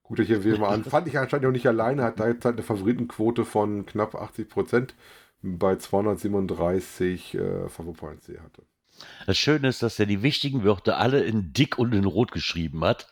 Guckt 0.06 0.20
euch 0.20 0.28
hier 0.28 0.44
wieder 0.44 0.58
mal 0.58 0.68
an. 0.68 0.84
Fand 0.84 1.08
ich 1.08 1.18
anscheinend 1.18 1.46
auch 1.46 1.52
nicht 1.52 1.66
alleine, 1.66 2.04
hat 2.04 2.20
da 2.20 2.28
jetzt 2.28 2.44
halt 2.44 2.56
eine 2.56 2.62
Favoritenquote 2.62 3.44
von 3.44 3.86
knapp 3.86 4.14
80 4.14 4.48
Prozent 4.48 4.94
bei 5.42 5.76
237 5.76 7.34
äh, 7.34 7.38
die 7.38 8.34
er 8.34 8.42
hatte. 8.42 8.62
Das 9.26 9.36
Schöne 9.36 9.68
ist, 9.68 9.82
dass 9.82 9.98
er 9.98 10.06
die 10.06 10.22
wichtigen 10.22 10.64
Wörter 10.64 10.98
alle 10.98 11.22
in 11.22 11.52
dick 11.52 11.78
und 11.78 11.92
in 11.92 12.04
rot 12.04 12.32
geschrieben 12.32 12.84
hat. 12.84 13.08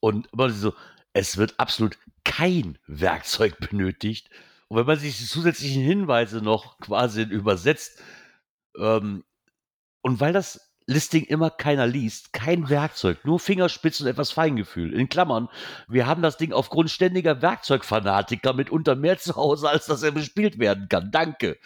Und 0.00 0.28
immer 0.32 0.50
so, 0.50 0.72
es 1.12 1.36
wird 1.36 1.58
absolut 1.58 1.98
kein 2.24 2.78
Werkzeug 2.86 3.58
benötigt. 3.58 4.30
Und 4.68 4.78
wenn 4.78 4.86
man 4.86 4.98
sich 4.98 5.18
die 5.18 5.24
zusätzlichen 5.24 5.82
Hinweise 5.82 6.42
noch 6.42 6.78
quasi 6.78 7.22
übersetzt, 7.22 8.02
ähm, 8.78 9.24
und 10.02 10.20
weil 10.20 10.32
das 10.32 10.69
Listing 10.90 11.24
immer 11.24 11.50
keiner 11.50 11.86
liest, 11.86 12.32
kein 12.32 12.68
Werkzeug, 12.68 13.18
nur 13.24 13.38
Fingerspitzen 13.38 14.06
und 14.06 14.10
etwas 14.10 14.32
Feingefühl. 14.32 14.92
In 14.92 15.08
Klammern, 15.08 15.48
wir 15.88 16.06
haben 16.06 16.20
das 16.20 16.36
Ding 16.36 16.52
aufgrund 16.52 16.90
ständiger 16.90 17.40
Werkzeugfanatiker 17.40 18.52
mitunter 18.54 18.96
mehr 18.96 19.16
zu 19.16 19.36
Hause, 19.36 19.68
als 19.68 19.86
dass 19.86 20.02
er 20.02 20.10
bespielt 20.10 20.58
werden 20.58 20.88
kann. 20.88 21.10
Danke. 21.12 21.58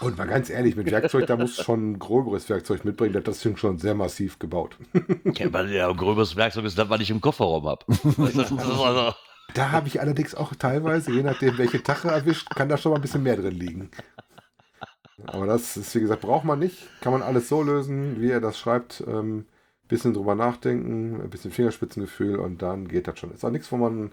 Und 0.00 0.18
mal 0.18 0.26
ganz 0.26 0.50
ehrlich, 0.50 0.74
mit 0.74 0.90
Werkzeug, 0.90 1.26
da 1.28 1.36
muss 1.36 1.62
schon 1.62 1.92
ein 1.92 1.98
gröberes 2.00 2.48
Werkzeug 2.48 2.84
mitbringen. 2.84 3.22
Das 3.22 3.38
Ding 3.40 3.56
schon 3.56 3.78
sehr 3.78 3.94
massiv 3.94 4.40
gebaut. 4.40 4.76
Kennt 5.34 5.52
man 5.52 5.72
ja, 5.72 5.88
ein 5.88 5.96
gröberes 5.96 6.34
Werkzeug 6.34 6.64
ist 6.64 6.76
das, 6.76 6.88
was 6.88 7.00
ich 7.00 7.10
im 7.10 7.20
Kofferraum 7.20 7.66
habe. 7.66 7.84
Da 9.54 9.70
habe 9.70 9.86
ich 9.86 10.00
allerdings 10.00 10.34
auch 10.34 10.54
teilweise, 10.54 11.12
je 11.12 11.22
nachdem, 11.22 11.58
welche 11.58 11.82
Tache 11.82 12.08
erwischt, 12.08 12.48
kann 12.54 12.70
da 12.70 12.78
schon 12.78 12.92
mal 12.92 12.96
ein 12.96 13.02
bisschen 13.02 13.22
mehr 13.22 13.36
drin 13.36 13.52
liegen. 13.52 13.90
Aber 15.26 15.46
das 15.46 15.76
ist, 15.76 15.94
wie 15.94 16.00
gesagt, 16.00 16.22
braucht 16.22 16.44
man 16.44 16.58
nicht. 16.58 16.88
Kann 17.00 17.12
man 17.12 17.22
alles 17.22 17.48
so 17.48 17.62
lösen, 17.62 18.20
wie 18.20 18.30
er 18.30 18.40
das 18.40 18.58
schreibt. 18.58 19.04
Ähm, 19.06 19.46
bisschen 19.92 20.14
drüber 20.14 20.34
nachdenken, 20.34 21.20
ein 21.20 21.28
bisschen 21.30 21.50
Fingerspitzengefühl 21.50 22.36
und 22.36 22.62
dann 22.62 22.88
geht 22.88 23.06
das 23.08 23.18
schon. 23.18 23.30
Ist 23.30 23.44
auch 23.44 23.50
nichts, 23.50 23.70
wo 23.70 23.76
man 23.76 24.12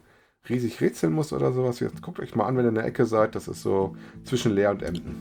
riesig 0.49 0.81
rätseln 0.81 1.13
muss 1.13 1.31
oder 1.31 1.53
sowas. 1.53 1.79
Jetzt 1.79 2.01
guckt 2.01 2.19
euch 2.19 2.35
mal 2.35 2.45
an, 2.45 2.57
wenn 2.57 2.65
ihr 2.65 2.69
in 2.69 2.75
der 2.75 2.85
Ecke 2.85 3.05
seid. 3.05 3.33
Das 3.33 3.47
ist 3.47 3.61
so 3.61 3.95
zwischen 4.25 4.53
Leer 4.53 4.71
und 4.71 4.83
Emden. 4.83 5.15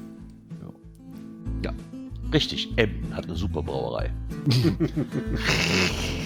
ja, 1.64 1.72
richtig. 2.32 2.76
Emden 2.76 3.14
hat 3.14 3.26
eine 3.26 3.36
super 3.36 3.62
Brauerei. 3.62 4.12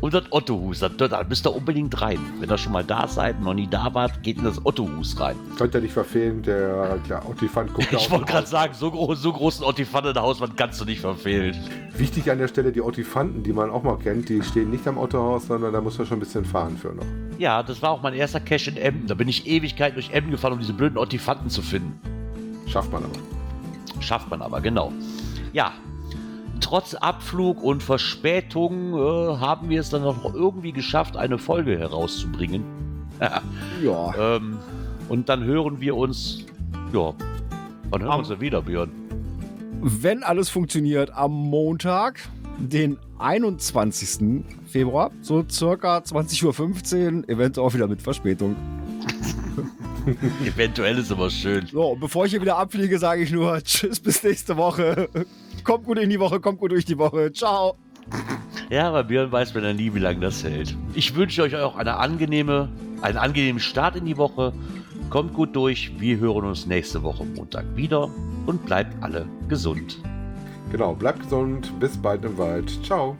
Und 0.00 0.14
das 0.14 0.24
Ottohus, 0.30 0.78
da, 0.78 0.88
da 0.88 1.24
müsst 1.24 1.46
ihr 1.46 1.54
unbedingt 1.54 2.00
rein. 2.00 2.18
Wenn 2.38 2.48
ihr 2.48 2.58
schon 2.58 2.72
mal 2.72 2.84
da 2.84 3.08
seid, 3.08 3.40
noch 3.40 3.54
nie 3.54 3.66
da 3.66 3.92
wart, 3.94 4.22
geht 4.22 4.38
in 4.38 4.44
das 4.44 4.64
Ottohus 4.64 5.18
rein. 5.18 5.36
Könnt 5.56 5.74
ihr 5.74 5.80
nicht 5.80 5.92
verfehlen, 5.92 6.42
der 6.42 6.98
ja, 7.08 7.24
Ottifant 7.24 7.74
guckt 7.74 7.88
Ich 7.92 8.10
wollte 8.10 8.26
gerade 8.26 8.46
sagen, 8.46 8.74
so, 8.74 8.90
groß, 8.90 9.20
so 9.20 9.32
großen 9.32 9.64
Ottifant 9.64 10.06
in 10.06 10.14
der 10.14 10.22
Hauswand 10.22 10.56
kannst 10.56 10.80
du 10.80 10.84
nicht 10.84 11.00
verfehlen. 11.00 11.56
Wichtig 11.96 12.30
an 12.30 12.38
der 12.38 12.48
Stelle, 12.48 12.70
die 12.70 12.80
Ottifanten, 12.80 13.42
die 13.42 13.52
man 13.52 13.70
auch 13.70 13.82
mal 13.82 13.98
kennt, 13.98 14.28
die 14.28 14.42
stehen 14.42 14.70
nicht 14.70 14.86
am 14.86 14.98
Ottohaus, 14.98 15.46
sondern 15.46 15.72
da 15.72 15.80
muss 15.80 15.98
man 15.98 16.06
schon 16.06 16.18
ein 16.18 16.20
bisschen 16.20 16.44
fahren 16.44 16.76
für 16.76 16.94
noch. 16.94 17.04
Ja, 17.38 17.62
das 17.62 17.82
war 17.82 17.90
auch 17.90 18.02
mein 18.02 18.14
erster 18.14 18.40
Cache 18.40 18.70
in 18.70 18.76
Emden. 18.76 19.06
Da 19.08 19.14
bin 19.14 19.28
ich 19.28 19.46
Ewigkeit 19.46 19.96
durch 19.96 20.10
Emden 20.10 20.30
gefahren, 20.30 20.52
um 20.52 20.58
diese 20.60 20.72
blöden 20.72 20.98
Ottifanten 20.98 21.50
zu 21.50 21.62
finden. 21.62 22.00
Schafft 22.66 22.92
man 22.92 23.02
aber. 23.04 24.00
Schafft 24.00 24.30
man 24.30 24.42
aber, 24.42 24.60
genau. 24.60 24.92
Ja, 25.52 25.72
trotz 26.60 26.94
Abflug 26.94 27.62
und 27.62 27.82
Verspätung 27.82 28.94
äh, 28.94 29.36
haben 29.38 29.68
wir 29.68 29.80
es 29.80 29.90
dann 29.90 30.02
noch 30.02 30.34
irgendwie 30.34 30.72
geschafft, 30.72 31.16
eine 31.16 31.38
Folge 31.38 31.78
herauszubringen. 31.78 32.64
Ja. 33.82 34.14
ähm, 34.36 34.58
und 35.08 35.28
dann 35.28 35.42
hören 35.42 35.80
wir 35.80 35.96
uns, 35.96 36.44
ja, 36.92 37.12
wann 37.90 38.02
hören 38.02 38.12
wir 38.12 38.18
uns 38.18 38.28
denn 38.28 38.40
wieder, 38.40 38.62
Björn? 38.62 38.90
Wenn 39.80 40.22
alles 40.22 40.48
funktioniert, 40.48 41.12
am 41.12 41.32
Montag, 41.32 42.20
den 42.58 42.96
21. 43.18 44.44
Februar, 44.66 45.10
so 45.20 45.44
circa 45.48 45.98
20.15 45.98 46.44
Uhr, 47.22 47.28
eventuell 47.28 47.66
auch 47.66 47.74
wieder 47.74 47.88
mit 47.88 48.02
Verspätung. 48.02 48.54
Eventuell 50.44 50.98
ist 50.98 51.12
aber 51.12 51.30
schön. 51.30 51.66
So, 51.66 51.92
und 51.92 52.00
bevor 52.00 52.26
ich 52.26 52.32
hier 52.32 52.40
wieder 52.40 52.58
abfliege, 52.58 52.98
sage 52.98 53.22
ich 53.22 53.30
nur 53.30 53.62
Tschüss, 53.62 54.00
bis 54.00 54.22
nächste 54.22 54.56
Woche. 54.56 55.08
Kommt 55.64 55.84
gut 55.84 55.98
in 55.98 56.10
die 56.10 56.20
Woche, 56.20 56.40
kommt 56.40 56.58
gut 56.58 56.72
durch 56.72 56.84
die 56.84 56.98
Woche. 56.98 57.32
Ciao. 57.32 57.76
Ja, 58.70 58.88
aber 58.88 59.04
Björn 59.04 59.32
weiß 59.32 59.54
mir 59.54 59.60
dann 59.60 59.76
nie, 59.76 59.92
wie 59.94 59.98
lange 59.98 60.20
das 60.20 60.44
hält. 60.44 60.76
Ich 60.94 61.14
wünsche 61.14 61.42
euch 61.42 61.56
auch 61.56 61.76
eine 61.76 61.96
angenehme, 61.96 62.68
einen 63.02 63.18
angenehmen 63.18 63.60
Start 63.60 63.96
in 63.96 64.04
die 64.04 64.16
Woche. 64.16 64.52
Kommt 65.10 65.34
gut 65.34 65.56
durch. 65.56 65.92
Wir 65.98 66.18
hören 66.18 66.44
uns 66.44 66.66
nächste 66.66 67.02
Woche 67.02 67.24
Montag 67.24 67.64
wieder 67.76 68.10
und 68.46 68.64
bleibt 68.66 69.02
alle 69.02 69.26
gesund. 69.48 69.98
Genau, 70.70 70.94
bleibt 70.94 71.20
gesund, 71.20 71.72
bis 71.80 71.96
bald 71.96 72.24
im 72.24 72.36
Wald. 72.36 72.70
Ciao. 72.84 73.16